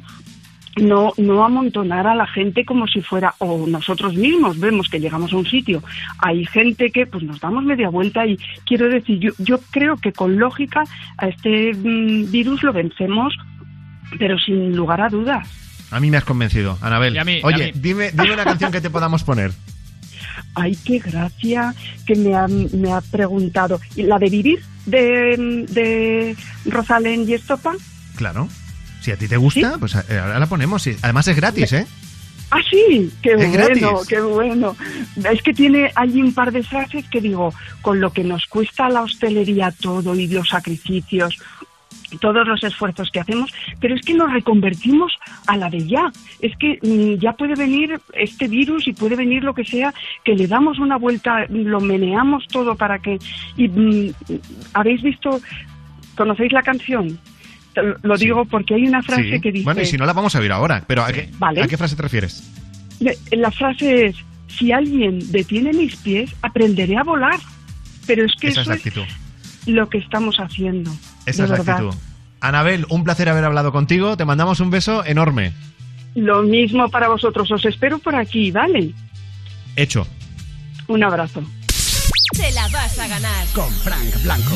no, 0.77 1.13
no 1.17 1.43
amontonar 1.43 2.07
a 2.07 2.15
la 2.15 2.27
gente 2.27 2.65
como 2.65 2.87
si 2.87 3.01
fuera, 3.01 3.35
o 3.39 3.67
nosotros 3.67 4.15
mismos 4.15 4.59
vemos 4.59 4.89
que 4.89 4.99
llegamos 4.99 5.33
a 5.33 5.37
un 5.37 5.45
sitio, 5.45 5.83
hay 6.19 6.45
gente 6.45 6.91
que 6.91 7.05
pues 7.05 7.23
nos 7.23 7.39
damos 7.39 7.63
media 7.63 7.89
vuelta 7.89 8.25
y 8.25 8.37
quiero 8.65 8.89
decir, 8.89 9.19
yo, 9.19 9.31
yo 9.37 9.59
creo 9.71 9.97
que 9.97 10.13
con 10.13 10.37
lógica 10.37 10.83
a 11.17 11.27
este 11.27 11.73
mm, 11.73 12.31
virus 12.31 12.63
lo 12.63 12.73
vencemos, 12.73 13.35
pero 14.17 14.37
sin 14.39 14.75
lugar 14.75 15.01
a 15.01 15.09
dudas. 15.09 15.47
A 15.91 15.99
mí 15.99 16.09
me 16.09 16.17
has 16.17 16.25
convencido, 16.25 16.77
Anabel. 16.81 17.13
Y 17.15 17.17
a 17.19 17.23
mí, 17.23 17.33
y 17.37 17.41
a 17.41 17.45
Oye, 17.45 17.65
mí. 17.71 17.79
dime, 17.79 18.11
dime 18.11 18.33
una 18.33 18.43
canción 18.43 18.71
que 18.71 18.81
te 18.81 18.89
podamos 18.89 19.23
poner. 19.23 19.51
Ay, 20.55 20.75
qué 20.83 20.99
gracia 20.99 21.73
que 22.05 22.15
me 22.15 22.35
ha, 22.35 22.47
me 22.47 22.91
ha 22.91 23.01
preguntado. 23.01 23.79
¿Y 23.95 24.03
la 24.03 24.17
de 24.17 24.29
vivir 24.29 24.63
de, 24.85 25.65
de 25.69 26.35
Rosalén 26.65 27.27
y 27.27 27.33
Estopa? 27.33 27.73
Claro. 28.15 28.47
Si 29.03 29.11
a 29.11 29.17
ti 29.17 29.27
te 29.27 29.35
gusta, 29.35 29.75
pues 29.79 29.95
eh, 29.95 30.17
ahora 30.17 30.39
la 30.39 30.45
ponemos. 30.47 30.87
Además 31.01 31.27
es 31.27 31.35
gratis, 31.35 31.73
¿eh? 31.73 31.85
Ah, 32.51 32.61
sí, 32.69 33.11
qué 33.21 33.31
Es 33.31 33.35
bueno, 33.35 33.51
gratis. 33.51 34.07
qué 34.07 34.21
bueno. 34.21 34.75
Es 35.29 35.41
que 35.41 35.53
tiene 35.53 35.91
allí 35.95 36.21
un 36.21 36.33
par 36.33 36.53
de 36.53 36.63
frases 36.63 37.05
que 37.09 37.19
digo, 37.19 37.53
con 37.81 37.99
lo 37.99 38.13
que 38.13 38.23
nos 38.23 38.45
cuesta 38.45 38.87
la 38.87 39.01
hostelería 39.01 39.71
todo 39.71 40.15
y 40.15 40.27
los 40.27 40.47
sacrificios, 40.47 41.37
todos 42.21 42.47
los 42.47 42.63
esfuerzos 42.63 43.09
que 43.11 43.19
hacemos, 43.19 43.51
pero 43.81 43.93
es 43.93 44.01
que 44.05 44.13
nos 44.13 44.31
reconvertimos 44.31 45.11
a 45.47 45.57
la 45.57 45.69
de 45.69 45.85
ya. 45.85 46.09
Es 46.39 46.55
que 46.57 46.79
mm, 46.81 47.19
ya 47.19 47.33
puede 47.33 47.55
venir 47.55 47.99
este 48.13 48.47
virus 48.47 48.87
y 48.87 48.93
puede 48.93 49.17
venir 49.17 49.43
lo 49.43 49.53
que 49.53 49.65
sea, 49.65 49.93
que 50.23 50.33
le 50.35 50.47
damos 50.47 50.79
una 50.79 50.95
vuelta, 50.95 51.45
lo 51.49 51.81
meneamos 51.81 52.47
todo 52.47 52.75
para 52.75 52.99
que... 52.99 53.19
Y, 53.57 53.67
mm, 53.67 54.13
¿Habéis 54.73 55.01
visto, 55.01 55.41
conocéis 56.15 56.53
la 56.53 56.63
canción? 56.63 57.19
Lo- 58.03 58.17
digo 58.17 58.45
porque 58.45 58.75
hay 58.75 58.85
una 58.87 59.01
frase 59.01 59.31
Sí. 59.35 59.41
que 59.41 59.51
dice... 59.51 59.63
Bueno, 59.65 59.81
y 59.81 59.85
si 59.85 59.97
no 59.97 60.05
la 60.05 60.13
vamos 60.13 60.35
a 60.35 60.39
oír 60.39 60.51
ahora. 60.51 60.83
Pero 60.87 61.03
¿a 61.03 61.11
qué, 61.11 61.29
Vale. 61.37 61.61
¿a 61.61 61.67
qué 61.67 61.77
frase 61.77 61.95
te 61.95 62.01
refieres? 62.03 62.43
La 63.31 63.51
frase 63.51 64.05
es, 64.07 64.15
si 64.47 64.71
alguien 64.71 65.19
detiene 65.31 65.73
mis 65.73 65.95
pies, 65.97 66.31
aprenderé 66.41 66.97
a 66.97 67.03
volar. 67.03 67.39
Pero 68.05 68.25
es 68.25 68.33
que 68.39 68.47
Esa 68.49 68.61
es 68.61 68.67
eso 68.67 68.73
es 68.73 68.77
actitud. 68.79 69.03
lo 69.65 69.89
que 69.89 69.97
estamos 69.97 70.37
haciendo. 70.37 70.91
Esa 71.25 71.43
de 71.43 71.45
es 71.45 71.49
la 71.51 71.57
verdad. 71.57 71.75
actitud. 71.87 71.95
Anabel, 72.41 72.85
un 72.89 73.03
placer 73.03 73.29
haber 73.29 73.45
hablado 73.45 73.71
contigo. 73.71 74.17
Te 74.17 74.25
mandamos 74.25 74.59
un 74.59 74.69
beso 74.69 75.03
enorme. 75.05 75.53
Lo 76.15 76.43
mismo 76.43 76.89
para 76.89 77.07
vosotros. 77.07 77.49
Os 77.51 77.65
espero 77.65 77.97
por 77.99 78.15
aquí, 78.15 78.51
¿vale? 78.51 78.91
Hecho. 79.75 80.05
Un 80.87 81.03
abrazo. 81.03 81.41
Te 82.35 82.51
la 82.51 82.67
vas 82.67 82.99
a 82.99 83.07
ganar. 83.07 83.47
Con 83.53 83.69
Frank 83.71 84.21
Blanco. 84.23 84.55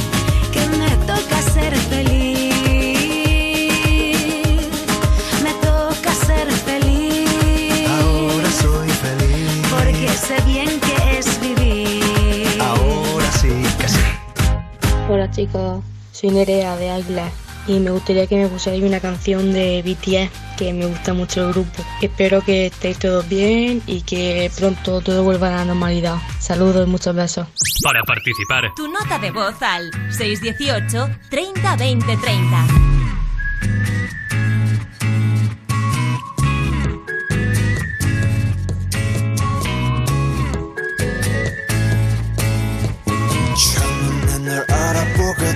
chicos, 15.31 15.83
soy 16.11 16.29
Nerea 16.29 16.75
de 16.75 16.91
Águila 16.91 17.29
y 17.67 17.79
me 17.79 17.91
gustaría 17.91 18.27
que 18.27 18.35
me 18.35 18.47
pusierais 18.47 18.83
una 18.83 18.99
canción 18.99 19.53
de 19.53 19.81
BTS 19.81 20.57
que 20.57 20.73
me 20.73 20.85
gusta 20.85 21.13
mucho 21.13 21.47
el 21.47 21.53
grupo. 21.53 21.83
Espero 22.01 22.41
que 22.41 22.67
estéis 22.67 22.99
todos 22.99 23.27
bien 23.29 23.81
y 23.87 24.01
que 24.01 24.51
pronto 24.57 25.01
todo 25.01 25.23
vuelva 25.23 25.47
a 25.47 25.57
la 25.57 25.65
normalidad. 25.65 26.17
Saludos 26.39 26.87
y 26.87 26.89
muchos 26.89 27.15
besos. 27.15 27.47
Para 27.83 28.03
participar, 28.03 28.63
Tu 28.75 28.87
nota 28.87 29.17
de 29.19 29.31
voz 29.31 29.61
al 29.61 29.89
618 30.11 31.09
30 31.29 31.75
20 31.77 32.17
30. 32.17 32.65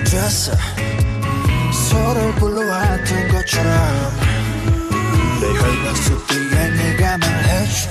됐어. 0.04 0.52
서로를 1.72 2.34
불러왔던 2.36 3.28
것처럼. 3.28 4.26
내속 5.84 6.26
뒤에 6.26 6.68
네가 6.70 7.18
말해줘. 7.18 7.90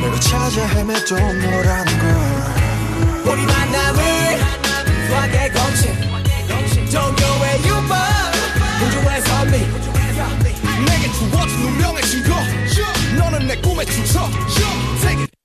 내가 0.00 0.20
찾아 0.20 0.66
헤매던 0.66 1.38
너라는 1.40 1.98
걸. 1.98 3.32
우리 3.32 3.46
만남은 3.46 4.02
수학의 5.08 5.52
where 7.40 7.58
you 7.68 7.78
born 7.86 8.32
우주의 8.82 9.20
선미 9.22 9.52
내게 10.86 11.04
주어진 11.12 11.52
운명의 11.66 12.02
증거. 12.02 12.30
너는 13.18 13.46
내 13.46 13.56
꿈의 13.60 13.86
주석 13.86 14.30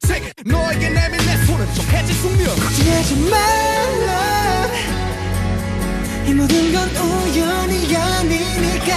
take 0.02 0.26
it 0.26 0.44
너에게 0.46 0.90
내민 0.90 1.18
내 1.26 1.46
손은 1.46 1.74
정해진 1.74 2.16
숙명. 2.16 2.56
걱정하지 2.56 3.30
말라 3.30 4.68
이 6.28 6.34
모든 6.34 6.74
건 6.74 6.90
우연이 6.90 7.96
아니니까. 7.96 8.94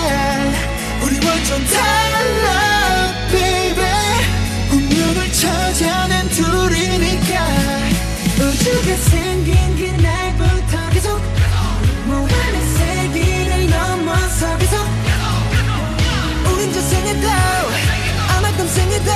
우리 1.02 1.24
완전 1.24 1.64
달라 1.64 3.14
baby. 3.30 3.86
운명을 4.72 5.32
찾아낸 5.32 6.28
둘이니까. 6.28 7.46
우주가 8.40 8.96
생긴 8.96 9.76
그날부터 9.76 10.90
계속 10.90 11.20
무한의 12.06 12.62
세기를 12.76 13.70
넘어서 13.70 14.58
계속 14.58 14.84
우린 16.52 16.72
저 16.72 16.80
생에도 16.80 17.28
아마 18.34 18.50
땀 18.56 18.66
생에도 18.66 19.10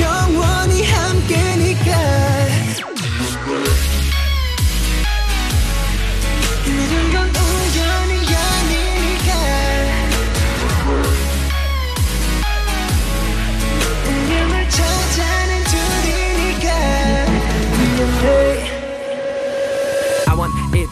영원히 0.00 0.84
함께니까 0.84 2.41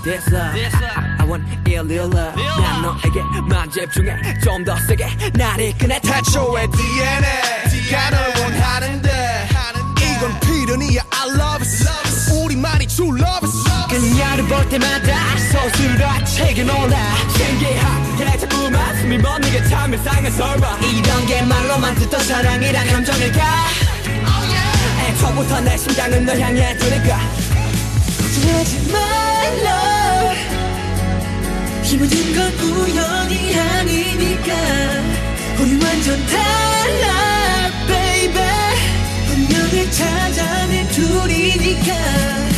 this 0.02 0.26
love 0.32 0.54
I, 0.54 1.16
I 1.20 1.24
want 1.26 1.44
it 1.50 1.80
real 1.80 2.06
love. 2.08 2.34
난 2.36 2.82
너에게 2.82 3.20
만 3.48 3.70
집중해. 3.70 4.38
좀 4.42 4.64
더 4.64 4.76
세게. 4.86 5.06
날 5.34 5.60
이끄네 5.60 6.00
태초의 6.00 6.68
DNA 6.70 7.90
네가 7.90 8.10
널 8.10 8.28
원하는데. 8.40 9.48
이건 9.98 10.40
필연이야. 10.40 11.02
I 11.10 11.28
love 11.30 11.62
it. 11.66 12.34
우리만이 12.44 12.86
true 12.86 13.10
love 13.18 13.46
it. 13.48 13.90
그녀를 13.90 14.44
볼 14.46 14.68
때마다 14.68 15.36
소스라치게 15.36 16.62
놀라 16.64 16.96
신기하게 17.36 18.38
자꾸만 18.38 18.96
숨이 19.00 19.18
멎는 19.18 19.68
참 19.68 19.92
이상한 19.94 20.30
설마. 20.32 20.78
이런 20.78 21.26
게 21.26 21.42
말로만 21.42 21.94
듣던 21.96 22.20
사랑이란 22.24 22.86
감정일까? 22.88 23.40
애초부터 25.08 25.60
내 25.62 25.76
심장은 25.76 26.24
널 26.26 26.38
향해 26.40 26.76
두니까. 26.76 27.18
걱정하지 28.18 28.92
말라 28.92 29.89
이 31.92 31.96
모든 31.96 32.16
건 32.36 32.52
우연이 32.70 33.58
아니니까. 33.58 34.54
우리 35.58 35.72
완전 35.84 36.24
달라 36.26 37.68
baby. 37.88 38.38
운명을 39.34 39.90
찾아낸 39.90 40.86
둘이니까 40.88 42.49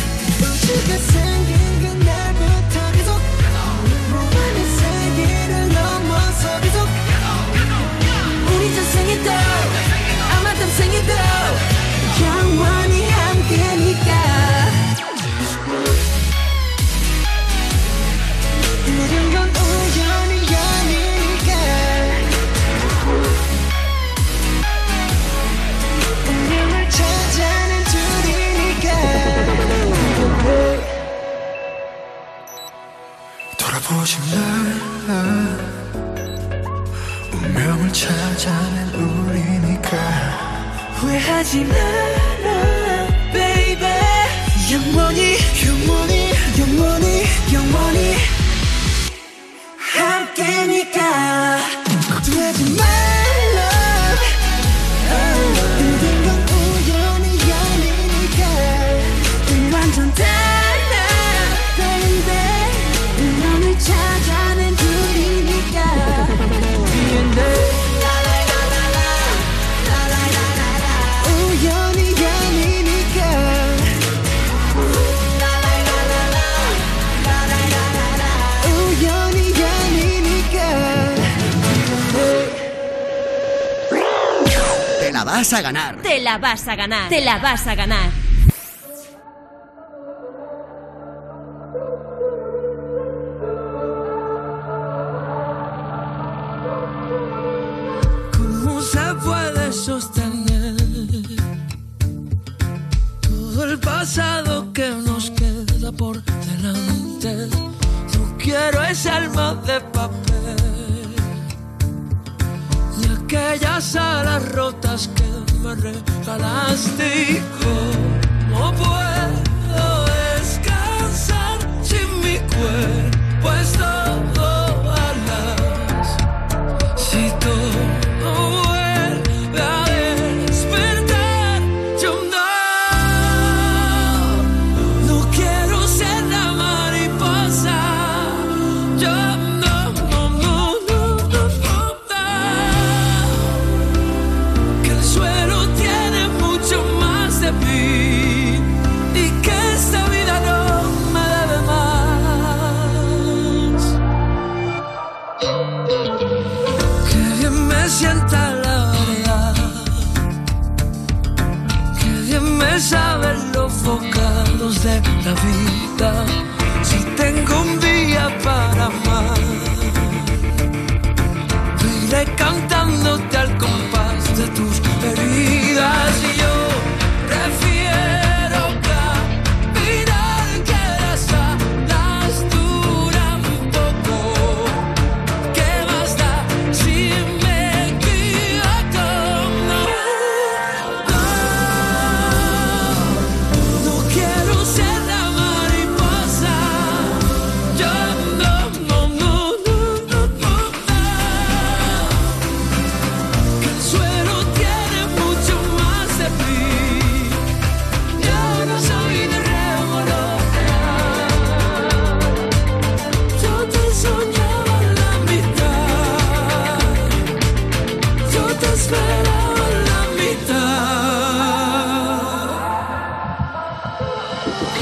Te 87.09 87.21
la 87.21 87.37
vas 87.39 87.67
a 87.67 87.75
ganar. 87.75 88.22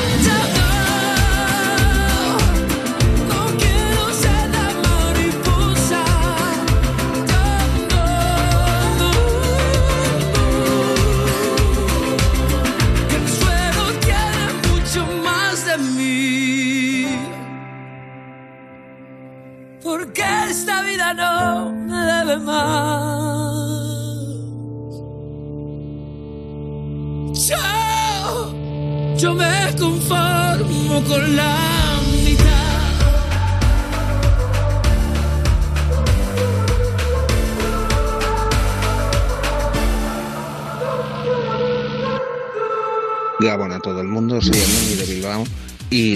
Ya 0.02 0.51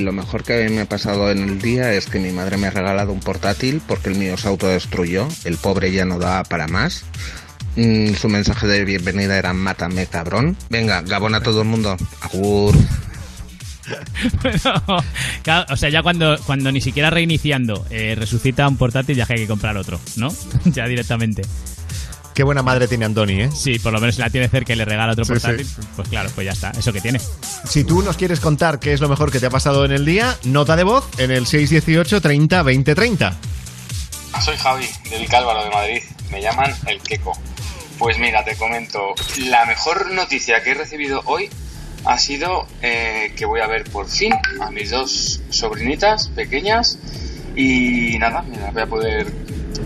lo 0.05 0.13
mejor 0.13 0.43
que 0.43 0.69
me 0.69 0.81
ha 0.81 0.85
pasado 0.85 1.31
en 1.31 1.39
el 1.39 1.61
día 1.61 1.91
es 1.93 2.05
que 2.05 2.19
mi 2.19 2.31
madre 2.31 2.57
me 2.57 2.67
ha 2.67 2.69
regalado 2.69 3.11
un 3.11 3.19
portátil 3.19 3.81
porque 3.85 4.09
el 4.09 4.15
mío 4.15 4.37
se 4.37 4.47
autodestruyó, 4.47 5.27
el 5.43 5.57
pobre 5.57 5.91
ya 5.91 6.05
no 6.05 6.19
da 6.19 6.43
para 6.43 6.67
más. 6.67 7.03
Mm, 7.75 8.13
su 8.13 8.29
mensaje 8.29 8.67
de 8.67 8.85
bienvenida 8.85 9.37
era 9.37 9.53
mátame 9.53 10.05
cabrón. 10.05 10.55
Venga, 10.69 11.01
Gabón 11.01 11.35
a 11.35 11.41
todo 11.41 11.63
el 11.63 11.67
mundo. 11.67 11.97
Agur. 12.21 12.75
O 15.69 15.77
sea, 15.77 15.89
ya 15.89 16.01
cuando, 16.01 16.39
cuando 16.47 16.71
ni 16.71 16.81
siquiera 16.81 17.11
reiniciando 17.11 17.85
eh, 17.91 18.15
resucita 18.17 18.67
un 18.67 18.77
portátil, 18.77 19.15
ya 19.15 19.27
hay 19.29 19.37
que 19.37 19.47
comprar 19.47 19.77
otro, 19.77 19.99
¿no? 20.15 20.29
ya 20.65 20.87
directamente. 20.87 21.43
Qué 22.35 22.43
buena 22.43 22.61
madre 22.61 22.87
tiene 22.89 23.05
Andoni, 23.05 23.41
¿eh? 23.43 23.49
Sí, 23.55 23.79
por 23.79 23.93
lo 23.93 23.99
menos 24.01 24.15
si 24.15 24.21
la 24.21 24.29
tiene 24.29 24.49
cerca 24.49 24.73
y 24.73 24.75
le 24.75 24.83
regala 24.85 25.13
otro 25.13 25.23
Sí, 25.23 25.31
portátil, 25.31 25.65
sí. 25.65 25.75
pues 25.95 26.09
claro, 26.09 26.29
pues 26.35 26.45
ya 26.45 26.51
está, 26.51 26.71
eso 26.71 26.91
que 26.91 26.99
tiene. 26.99 27.19
Si 27.63 27.85
tú 27.85 28.01
nos 28.01 28.17
quieres 28.17 28.41
contar 28.41 28.77
qué 28.77 28.91
es 28.91 28.99
lo 28.99 29.07
mejor 29.07 29.31
que 29.31 29.39
te 29.39 29.45
ha 29.45 29.49
pasado 29.49 29.85
en 29.85 29.93
el 29.93 30.03
día, 30.05 30.35
nota 30.43 30.75
de 30.75 30.83
voz 30.83 31.07
en 31.17 31.31
el 31.31 31.47
618 31.47 32.19
30 32.21 32.61
20 32.61 32.93
30. 32.93 33.37
Soy 34.43 34.57
Javi, 34.57 34.85
de 35.09 35.19
Vicálvaro 35.19 35.63
de 35.63 35.69
Madrid. 35.69 36.03
Me 36.29 36.41
llaman 36.41 36.73
el 36.87 36.99
Queco. 36.99 37.31
Pues 37.97 38.19
mira, 38.19 38.43
te 38.43 38.57
comento. 38.57 39.15
La 39.47 39.65
mejor 39.65 40.11
noticia 40.11 40.61
que 40.61 40.71
he 40.71 40.73
recibido 40.73 41.21
hoy 41.25 41.49
ha 42.03 42.17
sido 42.19 42.67
eh, 42.81 43.33
que 43.37 43.45
voy 43.45 43.61
a 43.61 43.67
ver 43.67 43.85
por 43.85 44.09
fin 44.09 44.33
a 44.61 44.69
mis 44.71 44.91
dos 44.91 45.41
sobrinitas 45.49 46.27
pequeñas 46.27 46.99
y 47.55 48.17
nada, 48.19 48.41
me 48.41 48.57
las 48.57 48.73
voy 48.73 48.81
a 48.83 48.87
poder 48.87 49.33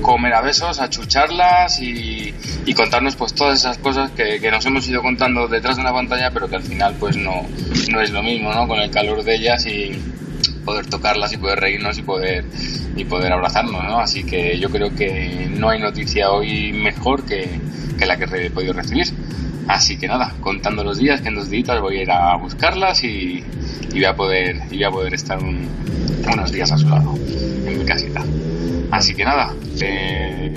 comer 0.01 0.34
a 0.34 0.41
besos, 0.41 0.80
a 0.80 0.89
chucharlas 0.89 1.81
y, 1.81 2.34
y 2.65 2.73
contarnos 2.73 3.15
pues 3.15 3.34
todas 3.34 3.59
esas 3.59 3.77
cosas 3.77 4.11
que, 4.11 4.39
que 4.39 4.51
nos 4.51 4.65
hemos 4.65 4.88
ido 4.88 5.01
contando 5.01 5.47
detrás 5.47 5.76
de 5.76 5.81
una 5.81 5.93
pantalla 5.93 6.31
pero 6.31 6.47
que 6.47 6.55
al 6.55 6.63
final 6.63 6.95
pues 6.99 7.17
no, 7.17 7.45
no 7.91 8.01
es 8.01 8.11
lo 8.11 8.23
mismo, 8.23 8.53
¿no? 8.53 8.67
Con 8.67 8.80
el 8.80 8.91
calor 8.91 9.23
de 9.23 9.35
ellas 9.35 9.65
y 9.65 10.01
poder 10.65 10.86
tocarlas 10.88 11.34
y 11.34 11.38
poder 11.38 11.60
reírnos 11.60 11.98
y 11.98 12.02
poder 12.02 12.45
y 12.95 13.06
poder 13.06 13.31
abrazarnos, 13.31 13.84
¿no? 13.84 13.99
Así 13.99 14.23
que 14.23 14.60
yo 14.60 14.69
creo 14.69 14.94
que 14.95 15.48
no 15.49 15.69
hay 15.69 15.80
noticia 15.80 16.31
hoy 16.31 16.73
mejor 16.73 17.23
que, 17.26 17.49
que 17.98 18.06
la 18.06 18.18
que 18.18 18.26
he 18.45 18.49
podido 18.52 18.73
recibir. 18.73 19.07
Así 19.68 19.98
que 19.98 20.07
nada, 20.07 20.34
contando 20.41 20.84
los 20.84 20.98
días, 20.98 21.22
que 21.22 21.27
en 21.27 21.36
dos 21.36 21.49
días 21.49 21.80
voy 21.80 21.98
a 21.98 22.02
ir 22.02 22.11
a 22.11 22.36
buscarlas 22.38 23.03
y, 23.03 23.44
y 23.91 23.94
voy 23.94 24.06
a 24.06 24.15
poder 24.15 24.61
y 24.72 24.76
voy 24.76 24.84
a 24.84 24.91
poder 24.91 25.14
estar 25.14 25.38
un- 25.44 25.68
unos 26.31 26.52
días 26.52 26.72
a 26.72 26.77
su 26.77 26.88
lado 26.90 27.15
en 27.65 27.77
mi 27.80 27.86
casita. 27.86 28.23
Así 28.91 29.14
que 29.14 29.23
nada, 29.23 29.53
te 29.77 30.52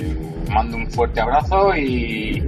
mando 0.51 0.77
un 0.77 0.89
fuerte 0.89 1.19
abrazo 1.21 1.75
y, 1.75 2.43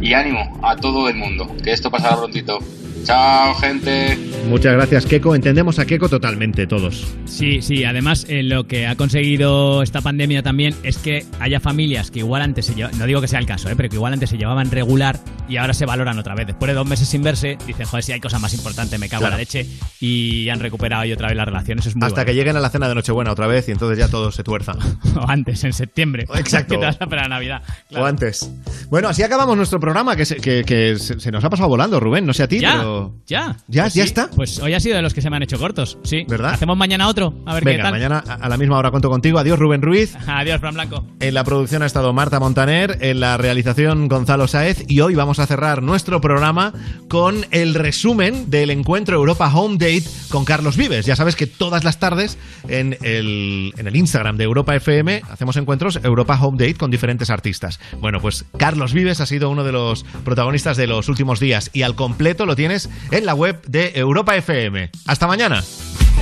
y 0.00 0.12
ánimo 0.14 0.58
a 0.62 0.76
todo 0.76 1.08
el 1.08 1.16
mundo, 1.16 1.54
que 1.62 1.72
esto 1.72 1.90
pasará 1.90 2.16
prontito. 2.16 2.58
Chao, 3.06 3.54
gente. 3.54 4.18
Muchas 4.48 4.72
gracias, 4.72 5.06
Keiko. 5.06 5.36
Entendemos 5.36 5.78
a 5.78 5.84
Keiko 5.86 6.08
totalmente, 6.08 6.66
todos. 6.66 7.06
Sí, 7.24 7.62
sí, 7.62 7.84
además 7.84 8.26
eh, 8.28 8.42
lo 8.42 8.66
que 8.66 8.88
ha 8.88 8.96
conseguido 8.96 9.84
esta 9.84 10.00
pandemia 10.00 10.42
también 10.42 10.74
es 10.82 10.98
que 10.98 11.24
haya 11.38 11.60
familias 11.60 12.10
que 12.10 12.18
igual 12.18 12.42
antes 12.42 12.66
se 12.66 12.74
llevaban, 12.74 12.98
no 12.98 13.06
digo 13.06 13.20
que 13.20 13.28
sea 13.28 13.38
el 13.38 13.46
caso, 13.46 13.70
eh, 13.70 13.74
pero 13.76 13.88
que 13.88 13.94
igual 13.94 14.12
antes 14.12 14.30
se 14.30 14.38
llevaban 14.38 14.72
regular 14.72 15.20
y 15.48 15.56
ahora 15.56 15.72
se 15.72 15.86
valoran 15.86 16.18
otra 16.18 16.34
vez. 16.34 16.48
Después 16.48 16.68
de 16.68 16.74
dos 16.74 16.86
meses 16.86 17.06
sin 17.06 17.22
verse, 17.22 17.56
dicen, 17.64 17.86
joder, 17.86 18.02
si 18.02 18.10
hay 18.10 18.18
cosa 18.18 18.40
más 18.40 18.54
importante, 18.54 18.98
me 18.98 19.08
cago 19.08 19.26
en 19.26 19.30
la 19.30 19.36
leche 19.36 19.66
y 20.00 20.48
han 20.48 20.58
recuperado 20.58 21.04
y 21.04 21.12
otra 21.12 21.28
vez 21.28 21.36
las 21.36 21.46
relaciones. 21.46 21.86
Es 21.86 21.94
muy 21.94 22.08
Hasta 22.08 22.24
que 22.24 22.34
lleguen 22.34 22.56
a 22.56 22.60
la 22.60 22.70
cena 22.70 22.88
de 22.88 22.96
Nochebuena 22.96 23.30
otra 23.30 23.46
vez 23.46 23.68
y 23.68 23.70
entonces 23.70 23.98
ya 23.98 24.08
todo 24.08 24.32
se 24.32 24.42
tuerza. 24.42 24.74
O 25.16 25.30
antes, 25.30 25.64
en 25.64 25.72
septiembre. 25.72 26.26
Exacto. 26.34 26.74
Que 26.74 26.80
te 26.80 26.86
vas 26.86 27.00
a 27.00 27.04
esperar 27.04 27.26
a 27.26 27.28
Navidad. 27.28 27.62
O 27.96 28.04
antes. 28.04 28.50
Bueno, 28.90 29.08
así 29.08 29.22
acabamos 29.22 29.56
nuestro 29.56 29.80
programa, 29.80 30.14
que, 30.14 30.26
se, 30.26 30.36
que, 30.36 30.62
que 30.62 30.98
se, 30.98 31.20
se 31.20 31.30
nos 31.30 31.42
ha 31.42 31.48
pasado 31.48 31.70
volando, 31.70 31.98
Rubén. 32.00 32.26
No 32.26 32.34
sé 32.34 32.42
a 32.42 32.48
ti, 32.48 32.60
¿Ya? 32.60 32.72
pero 32.76 32.95
¿Ya? 33.26 33.56
¿Ya? 33.68 33.82
Pues 33.84 33.94
¿Ya 33.94 34.02
sí, 34.04 34.08
está? 34.08 34.30
Pues 34.30 34.58
hoy 34.60 34.74
ha 34.74 34.80
sido 34.80 34.96
de 34.96 35.02
los 35.02 35.14
que 35.14 35.20
se 35.20 35.30
me 35.30 35.36
han 35.36 35.42
hecho 35.42 35.58
cortos, 35.58 35.98
sí. 36.04 36.24
¿Verdad? 36.28 36.52
Hacemos 36.54 36.76
mañana 36.76 37.08
otro, 37.08 37.34
a 37.46 37.54
ver 37.54 37.62
qué 37.62 37.70
Venga, 37.70 37.84
tal. 37.84 37.92
mañana 37.92 38.24
a 38.26 38.46
a 38.46 38.48
la 38.48 38.56
misma 38.56 38.78
hora 38.78 38.90
cuento 38.90 39.10
contigo. 39.10 39.38
Adiós, 39.38 39.58
Rubén 39.58 39.82
Ruiz. 39.82 40.14
Adiós, 40.26 40.60
Fran 40.60 40.74
Blanco. 40.74 41.04
En 41.20 41.34
la 41.34 41.42
producción 41.44 41.82
ha 41.82 41.86
estado 41.86 42.12
Marta 42.12 42.38
Montaner, 42.38 42.98
en 43.00 43.20
la 43.20 43.36
realización 43.36 44.08
Gonzalo 44.08 44.46
Saez 44.46 44.84
y 44.88 45.00
hoy 45.00 45.14
vamos 45.14 45.38
a 45.38 45.46
cerrar 45.46 45.82
nuestro 45.82 46.20
programa 46.20 46.72
con 47.08 47.44
el 47.50 47.74
resumen 47.74 48.50
del 48.50 48.70
encuentro 48.70 49.16
Europa 49.16 49.50
Home 49.52 49.74
Date 49.78 50.04
con 50.28 50.44
Carlos 50.44 50.76
Vives. 50.76 51.06
Ya 51.06 51.16
sabes 51.16 51.34
que 51.36 51.46
todas 51.46 51.84
las 51.84 51.98
tardes 51.98 52.38
en 52.68 52.96
el, 53.02 53.72
en 53.76 53.86
el 53.86 53.96
Instagram 53.96 54.36
de 54.36 54.44
Europa 54.44 54.74
FM 54.76 55.22
hacemos 55.30 55.56
encuentros 55.56 55.98
Europa 56.02 56.38
Home 56.40 56.58
Date 56.58 56.74
con 56.74 56.90
diferentes 56.90 57.30
artistas. 57.30 57.80
Bueno, 58.00 58.20
pues 58.20 58.44
Carlos 58.56 58.92
Vives 58.92 59.20
ha 59.20 59.26
sido 59.26 59.50
uno 59.50 59.64
de 59.64 59.72
los 59.72 60.04
protagonistas 60.24 60.76
de 60.76 60.86
los 60.86 61.08
últimos 61.08 61.40
días 61.40 61.70
y 61.72 61.82
al 61.82 61.94
completo 61.94 62.46
lo 62.46 62.56
tienes 62.56 62.85
en 63.10 63.26
la 63.26 63.34
web 63.34 63.60
de 63.66 63.92
Europa 63.94 64.36
FM. 64.36 64.90
Hasta 65.06 65.26
mañana. 65.26 65.62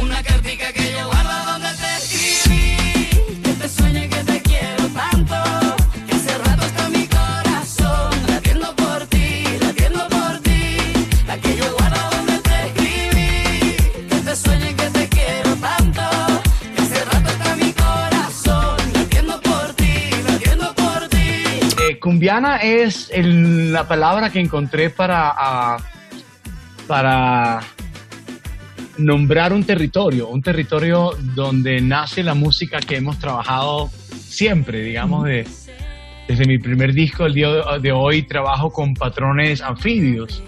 Una 0.01 0.23
cartica 0.23 0.73
que 0.73 0.93
yo 0.93 1.07
guardo 1.07 1.53
donde 1.53 1.69
te 1.69 1.97
escribí 1.97 3.41
Que 3.43 3.53
te 3.53 3.69
sueñe 3.69 4.09
que 4.09 4.24
te 4.24 4.41
quiero 4.43 4.89
tanto 4.89 5.35
Que 6.09 6.15
hace 6.16 6.39
rato 6.39 6.65
está 6.66 6.89
mi 6.89 7.07
corazón 7.07 8.11
Latiendo 8.28 8.74
por 8.77 9.07
ti, 9.07 9.45
latiendo 9.61 10.09
por 10.09 10.41
ti 10.41 10.77
La 11.28 11.39
que 11.39 11.57
yo 11.57 11.73
guardo 11.78 12.11
donde 12.16 12.39
te 12.41 12.66
escribí 12.66 13.77
Que 14.09 14.16
te 14.24 14.36
sueñe 14.36 14.74
que 14.74 14.91
te 14.91 15.09
quiero 15.09 15.55
tanto 15.57 16.03
Que 16.77 16.82
hace 16.82 17.05
rato 17.05 17.28
está 17.31 17.57
mi 17.57 17.73
corazón 17.73 18.77
Latiendo 18.95 19.41
por 19.41 19.74
ti, 19.74 20.11
latiendo 20.28 20.74
por 20.74 21.09
ti 21.09 21.85
Eh, 21.89 21.99
cumbiana 22.01 22.57
es 22.57 23.09
el- 23.12 23.73
la 23.73 23.86
palabra 23.86 24.31
que 24.31 24.41
encontré 24.41 24.91
para, 24.91 25.32
ah, 25.36 25.77
para 26.86 27.61
nombrar 28.98 29.52
un 29.52 29.65
territorio, 29.65 30.28
un 30.28 30.40
territorio 30.43 31.11
donde 31.35 31.81
nace 31.81 32.23
la 32.23 32.35
música 32.35 32.78
que 32.81 32.97
hemos 32.97 33.19
trabajado 33.19 33.89
siempre, 33.89 34.82
digamos, 34.82 35.24
de, 35.24 35.47
desde 36.28 36.47
mi 36.47 36.59
primer 36.59 36.93
disco, 36.93 37.27
el 37.27 37.35
día 37.35 37.48
de- 37.81 37.93
hoy 37.93 38.23
trabajo 38.23 38.70
con 38.70 38.94
patrones 38.94 39.61
anfibios. 39.62 40.43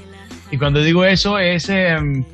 Y 0.50 0.58
cuando 0.58 0.80
digo 0.82 1.04
eso 1.04 1.38
es 1.38 1.68
em, 1.68 2.24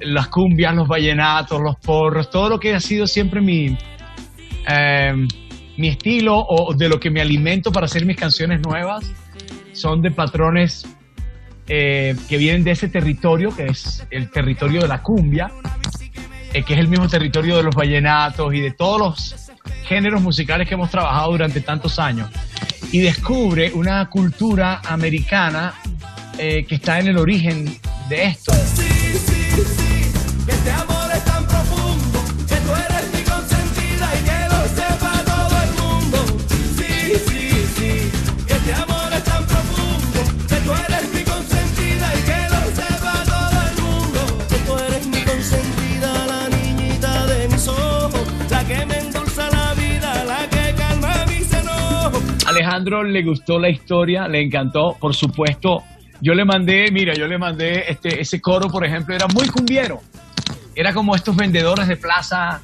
las 0.00 0.28
cumbias, 0.28 0.74
los 0.74 0.86
vallenatos, 0.86 1.60
los 1.60 1.76
porros, 1.76 2.30
todo 2.30 2.48
lo 2.48 2.60
que 2.60 2.74
ha 2.74 2.80
sido 2.80 3.06
siempre 3.08 3.40
mi, 3.40 3.76
em, 4.68 5.26
mi 5.76 5.88
estilo 5.88 6.38
o 6.38 6.74
de 6.74 6.88
lo 6.88 7.00
que 7.00 7.10
me 7.10 7.20
alimento 7.20 7.72
para 7.72 7.86
hacer 7.86 8.06
mis 8.06 8.16
canciones 8.16 8.60
nuevas 8.64 9.12
son 9.72 10.00
de 10.00 10.10
patrones 10.12 10.86
eh, 11.68 12.14
que 12.28 12.36
vienen 12.36 12.64
de 12.64 12.72
ese 12.72 12.88
territorio, 12.88 13.54
que 13.54 13.66
es 13.66 14.06
el 14.10 14.30
territorio 14.30 14.82
de 14.82 14.88
la 14.88 15.02
cumbia, 15.02 15.50
eh, 16.52 16.62
que 16.62 16.74
es 16.74 16.80
el 16.80 16.88
mismo 16.88 17.08
territorio 17.08 17.56
de 17.56 17.64
los 17.64 17.74
vallenatos 17.74 18.54
y 18.54 18.60
de 18.60 18.70
todos 18.70 19.00
los 19.00 19.34
géneros 19.84 20.22
musicales 20.22 20.68
que 20.68 20.74
hemos 20.74 20.90
trabajado 20.90 21.32
durante 21.32 21.60
tantos 21.60 21.98
años. 21.98 22.30
Y 22.92 23.00
descubre 23.00 23.72
una 23.72 24.08
cultura 24.08 24.80
americana 24.88 25.74
eh, 26.38 26.64
que 26.64 26.76
está 26.76 27.00
en 27.00 27.08
el 27.08 27.18
origen 27.18 27.78
de 28.08 28.24
esto. 28.24 28.52
Que 30.46 30.52
este 30.52 30.70
amor 30.70 30.96
es 30.96 30.96
tan 30.96 30.96
profundo 30.96 31.05
Alejandro 52.66 53.04
le 53.04 53.22
gustó 53.22 53.60
la 53.60 53.68
historia, 53.68 54.26
le 54.26 54.42
encantó, 54.42 54.96
por 54.98 55.14
supuesto. 55.14 55.84
Yo 56.20 56.34
le 56.34 56.44
mandé, 56.44 56.90
mira, 56.90 57.14
yo 57.14 57.28
le 57.28 57.38
mandé 57.38 57.84
este, 57.88 58.20
ese 58.20 58.40
coro, 58.40 58.68
por 58.68 58.84
ejemplo, 58.84 59.14
era 59.14 59.28
muy 59.28 59.46
cumbiero. 59.46 60.00
Era 60.74 60.92
como 60.92 61.14
estos 61.14 61.36
vendedores 61.36 61.86
de 61.86 61.96
plaza. 61.96 62.60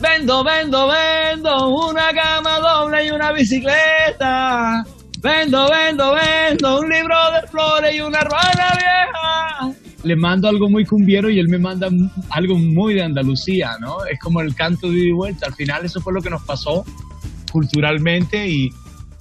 Vendo, 0.00 0.42
vendo, 0.42 0.88
vendo 0.88 1.68
una 1.68 2.12
cama 2.12 2.58
doble 2.58 3.06
y 3.06 3.10
una 3.10 3.30
bicicleta. 3.30 4.84
Vendo, 5.22 5.68
vendo, 5.70 6.14
vendo 6.14 6.80
un 6.80 6.88
libro 6.88 7.16
de 7.32 7.46
flores 7.48 7.94
y 7.94 8.00
una 8.00 8.20
ruana 8.22 8.72
vieja. 8.76 9.78
Le 10.02 10.16
mando 10.16 10.48
algo 10.48 10.68
muy 10.68 10.84
cumbiero 10.84 11.30
y 11.30 11.38
él 11.38 11.48
me 11.48 11.58
manda 11.58 11.88
algo 12.30 12.58
muy 12.58 12.94
de 12.94 13.04
Andalucía, 13.04 13.76
¿no? 13.80 14.04
Es 14.04 14.18
como 14.18 14.40
el 14.40 14.56
canto 14.56 14.90
de 14.90 15.12
vuelta. 15.12 15.46
Al 15.46 15.54
final 15.54 15.84
eso 15.84 16.00
fue 16.00 16.12
lo 16.12 16.20
que 16.20 16.30
nos 16.30 16.42
pasó 16.42 16.84
culturalmente 17.52 18.48
y 18.48 18.70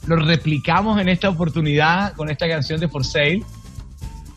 lo 0.08 0.16
replicamos 0.16 1.00
en 1.00 1.10
esta 1.10 1.30
oportunidad 1.30 2.14
con 2.14 2.30
esta 2.30 2.48
canción 2.48 2.80
de 2.80 2.88
For 2.88 3.06
Sale. 3.06 3.44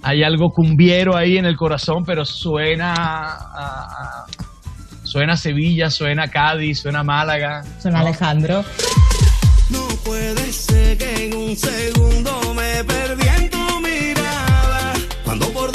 Hay 0.02 0.22
algo 0.22 0.48
cumbiero 0.51 1.16
ahí 1.16 1.36
en 1.38 1.44
el 1.44 1.56
corazón, 1.56 2.05
pero 2.06 2.24
suena 2.24 2.94
a, 2.94 4.24
a- 4.24 4.26
suena 5.05 5.34
a 5.34 5.36
Sevilla, 5.36 5.90
suena 5.90 6.24
a 6.24 6.28
Cádiz, 6.28 6.80
suena 6.80 7.01
a 7.01 7.05
Málaga. 7.05 7.62
Suena 7.80 8.01
Alejandro. 8.01 8.64
No 9.70 9.86
puede 10.05 10.52
ser 10.52 10.97
que 10.98 11.26
en 11.26 11.34
un 11.36 11.56
segundo 11.56 12.55
me 12.55 12.82
perdí 12.84 13.28
en 13.28 13.51
tu 13.51 13.80
mirada. 13.80 14.92
Cuando 15.24 15.48
por 15.52 15.70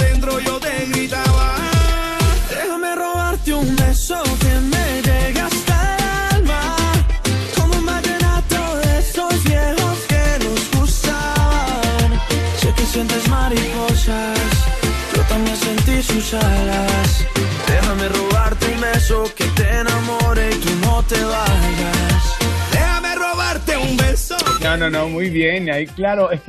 sus 16.05 16.33
alas. 16.33 17.27
Déjame 17.67 18.07
robarte 18.09 18.65
un 18.73 18.81
beso 18.81 19.23
que 19.35 19.45
te 19.55 19.63
enamore 19.63 20.49
y 20.51 20.59
tú 20.59 20.69
no 20.81 21.03
te 21.03 21.21
vayas. 21.23 22.37
Déjame 22.71 23.15
robarte 23.15 23.77
un 23.77 23.97
beso. 23.97 24.35
No, 24.61 24.77
no, 24.77 24.89
no, 24.89 25.09
muy 25.09 25.29
bien. 25.29 25.69
Ahí, 25.71 25.87
claro, 25.87 26.31
es 26.31 26.41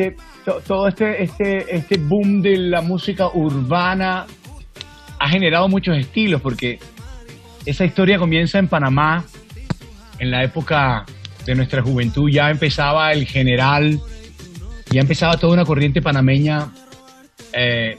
todo 0.66 0.88
este, 0.88 1.22
este, 1.22 1.74
este 1.74 1.98
boom 1.98 2.42
de 2.42 2.56
la 2.58 2.82
música 2.82 3.28
urbana 3.32 4.26
ha 5.18 5.28
generado 5.28 5.68
muchos 5.68 5.96
estilos, 5.96 6.42
porque 6.42 6.78
esa 7.64 7.84
historia 7.84 8.18
comienza 8.18 8.58
en 8.58 8.68
Panamá, 8.68 9.24
en 10.18 10.30
la 10.30 10.44
época 10.44 11.04
de 11.46 11.54
nuestra 11.54 11.82
juventud. 11.82 12.30
Ya 12.30 12.50
empezaba 12.50 13.12
el 13.12 13.26
general, 13.26 13.98
ya 14.90 15.00
empezaba 15.00 15.38
toda 15.38 15.54
una 15.54 15.64
corriente 15.64 16.02
panameña 16.02 16.68
eh, 17.52 17.96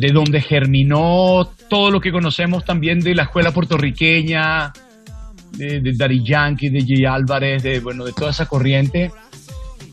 de 0.00 0.12
donde 0.12 0.40
germinó 0.40 1.48
todo 1.68 1.90
lo 1.90 2.00
que 2.00 2.10
conocemos 2.10 2.64
también 2.64 3.00
de 3.00 3.14
la 3.14 3.24
escuela 3.24 3.52
puertorriqueña, 3.52 4.72
de, 5.52 5.80
de 5.80 5.92
Daddy 5.94 6.24
Yankee, 6.24 6.70
de 6.70 6.80
Jay 6.80 7.04
Álvarez, 7.04 7.62
de, 7.62 7.80
bueno, 7.80 8.04
de 8.04 8.12
toda 8.12 8.30
esa 8.30 8.46
corriente. 8.46 9.10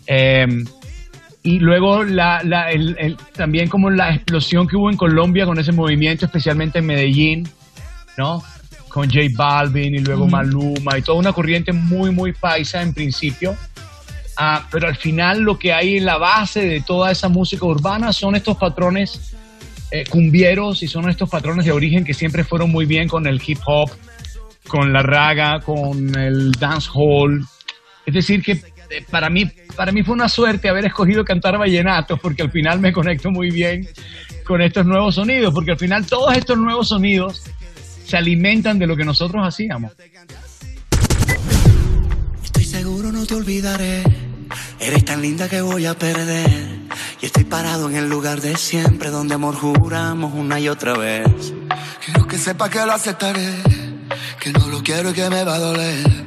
Eh, 0.06 0.48
y 1.44 1.60
luego 1.60 2.04
la, 2.04 2.42
la- 2.44 2.72
el- 2.72 2.96
el- 3.00 3.18
también 3.34 3.70
como 3.70 3.90
la 3.90 4.14
explosión 4.14 4.68
que 4.68 4.76
hubo 4.76 4.90
en 4.90 4.98
Colombia 4.98 5.46
con 5.46 5.60
ese 5.60 5.72
movimiento, 5.72 6.26
especialmente 6.26 6.80
en 6.80 6.86
Medellín, 6.86 7.48
¿no? 8.18 8.44
Con 8.90 9.08
J 9.10 9.20
Balvin 9.36 9.96
y 9.96 10.00
luego. 10.00 10.28
Maluma 10.28 10.98
y 10.98 11.02
toda 11.02 11.20
una 11.20 11.34
corriente 11.34 11.72
muy, 11.74 12.12
muy 12.12 12.34
paisa 12.34 12.82
en 12.82 12.94
principio. 12.94 13.56
Ah, 14.38 14.68
pero 14.72 14.88
al 14.88 14.96
final 14.96 15.42
lo 15.42 15.58
que 15.58 15.74
hay 15.74 15.98
en 15.98 16.06
la 16.06 16.18
base 16.18 16.62
de 16.68 16.82
toda 16.82 17.12
esa 17.12 17.28
música 17.30 17.66
urbana 17.66 18.14
son 18.14 18.36
estos 18.36 18.56
patrones 18.58 19.34
eh, 19.92 20.04
cumbieros 20.10 20.84
y 20.84 20.88
son 20.88 21.10
estos 21.10 21.30
patrones 21.30 21.66
de 21.66 21.72
origen 21.72 22.04
que 22.04 22.14
siempre 22.14 22.44
fueron 22.44 22.72
muy 22.72 22.86
bien 22.86 23.08
con 23.08 23.26
el 23.26 23.42
hip 23.46 23.60
hop, 23.66 23.90
con 24.68 24.92
la 24.92 25.02
raga, 25.02 25.60
con 25.62 26.18
el 26.18 26.52
dancehall. 26.52 27.46
Es 28.06 28.14
decir, 28.14 28.42
que 28.44 28.52
eh, 28.52 29.06
para 29.10 29.30
mí, 29.30 29.50
para 29.76 29.92
mí 29.92 30.04
fue 30.04 30.16
una 30.16 30.30
suerte 30.30 30.70
haber 30.70 30.86
escogido 30.86 31.24
cantar 31.24 31.58
vallenato, 31.58 32.18
porque 32.18 32.42
al 32.42 32.52
final 32.52 32.80
me 32.80 32.92
conecto 32.92 33.32
muy 33.32 33.50
bien 33.50 33.88
con 34.44 34.62
estos 34.62 34.86
nuevos 34.86 35.16
sonidos, 35.16 35.54
porque 35.54 35.72
al 35.72 35.78
final 35.78 36.06
todos 36.06 36.36
estos 36.36 36.58
nuevos 36.58 36.90
sonidos 36.90 37.44
se 38.06 38.18
alimentan 38.18 38.80
de 38.80 38.88
lo 38.88 38.96
que 38.96 39.04
nosotros 39.04 39.46
hacíamos. 39.46 39.92
Estoy 42.44 42.64
seguro 42.64 43.12
no 43.12 43.26
te 43.26 43.36
olvidaré. 43.36 44.04
Eres 44.80 45.06
tan 45.06 45.22
linda 45.22 45.50
que 45.50 45.62
voy 45.62 45.86
a 45.86 45.94
perder. 45.94 46.77
Y 47.20 47.26
estoy 47.26 47.46
parado 47.46 47.90
en 47.90 47.96
el 47.96 48.10
lugar 48.10 48.42
de 48.42 48.56
siempre 48.58 49.10
donde 49.10 49.36
amor 49.36 49.56
juramos 49.56 50.34
una 50.34 50.60
y 50.60 50.70
otra 50.70 50.94
vez. 50.94 51.54
Quiero 52.06 52.28
que 52.28 52.38
sepa 52.38 52.70
que 52.70 52.86
lo 52.86 52.94
aceptaré, 52.94 53.54
que 54.40 54.52
no 54.52 54.68
lo 54.68 54.84
quiero 54.84 55.10
y 55.10 55.14
que 55.14 55.30
me 55.30 55.44
va 55.44 55.56
a 55.56 55.60
doler. 55.60 56.26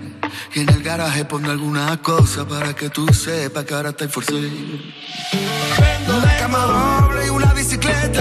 Y 0.52 0.60
en 0.60 0.68
el 0.68 0.82
garaje 0.82 1.24
pongo 1.24 1.50
alguna 1.50 1.96
cosa 2.02 2.46
para 2.46 2.74
que 2.74 2.90
tú 2.90 3.06
sepas 3.14 3.64
que 3.64 3.74
ahora 3.74 3.90
estoy 3.90 4.08
forzado. 4.08 4.38
Una 4.40 6.36
cama 6.38 6.58
doble 6.58 7.26
y 7.26 7.28
una 7.28 7.54
bicicleta. 7.54 8.20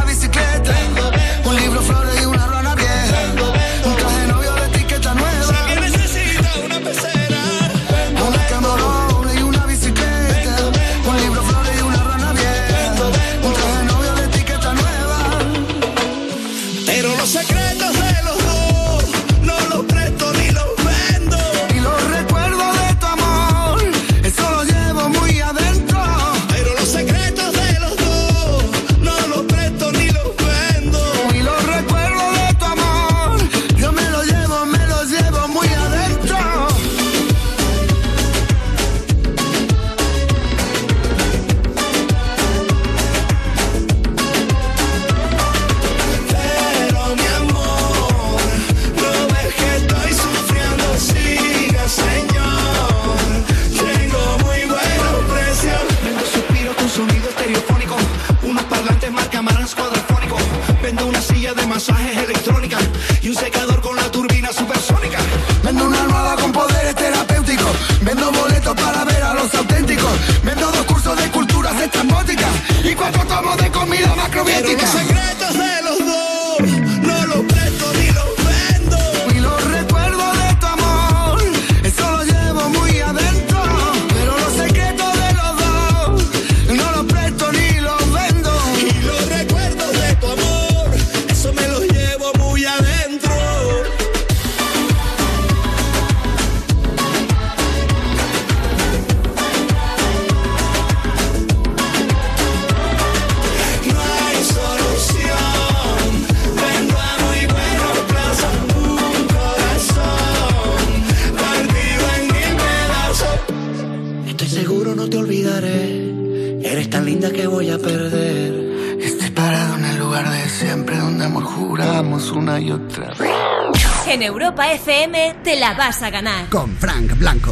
a 126.01 126.09
ganar. 126.09 126.49
Con 126.49 126.75
Frank 126.77 127.17
Blanco. 127.17 127.49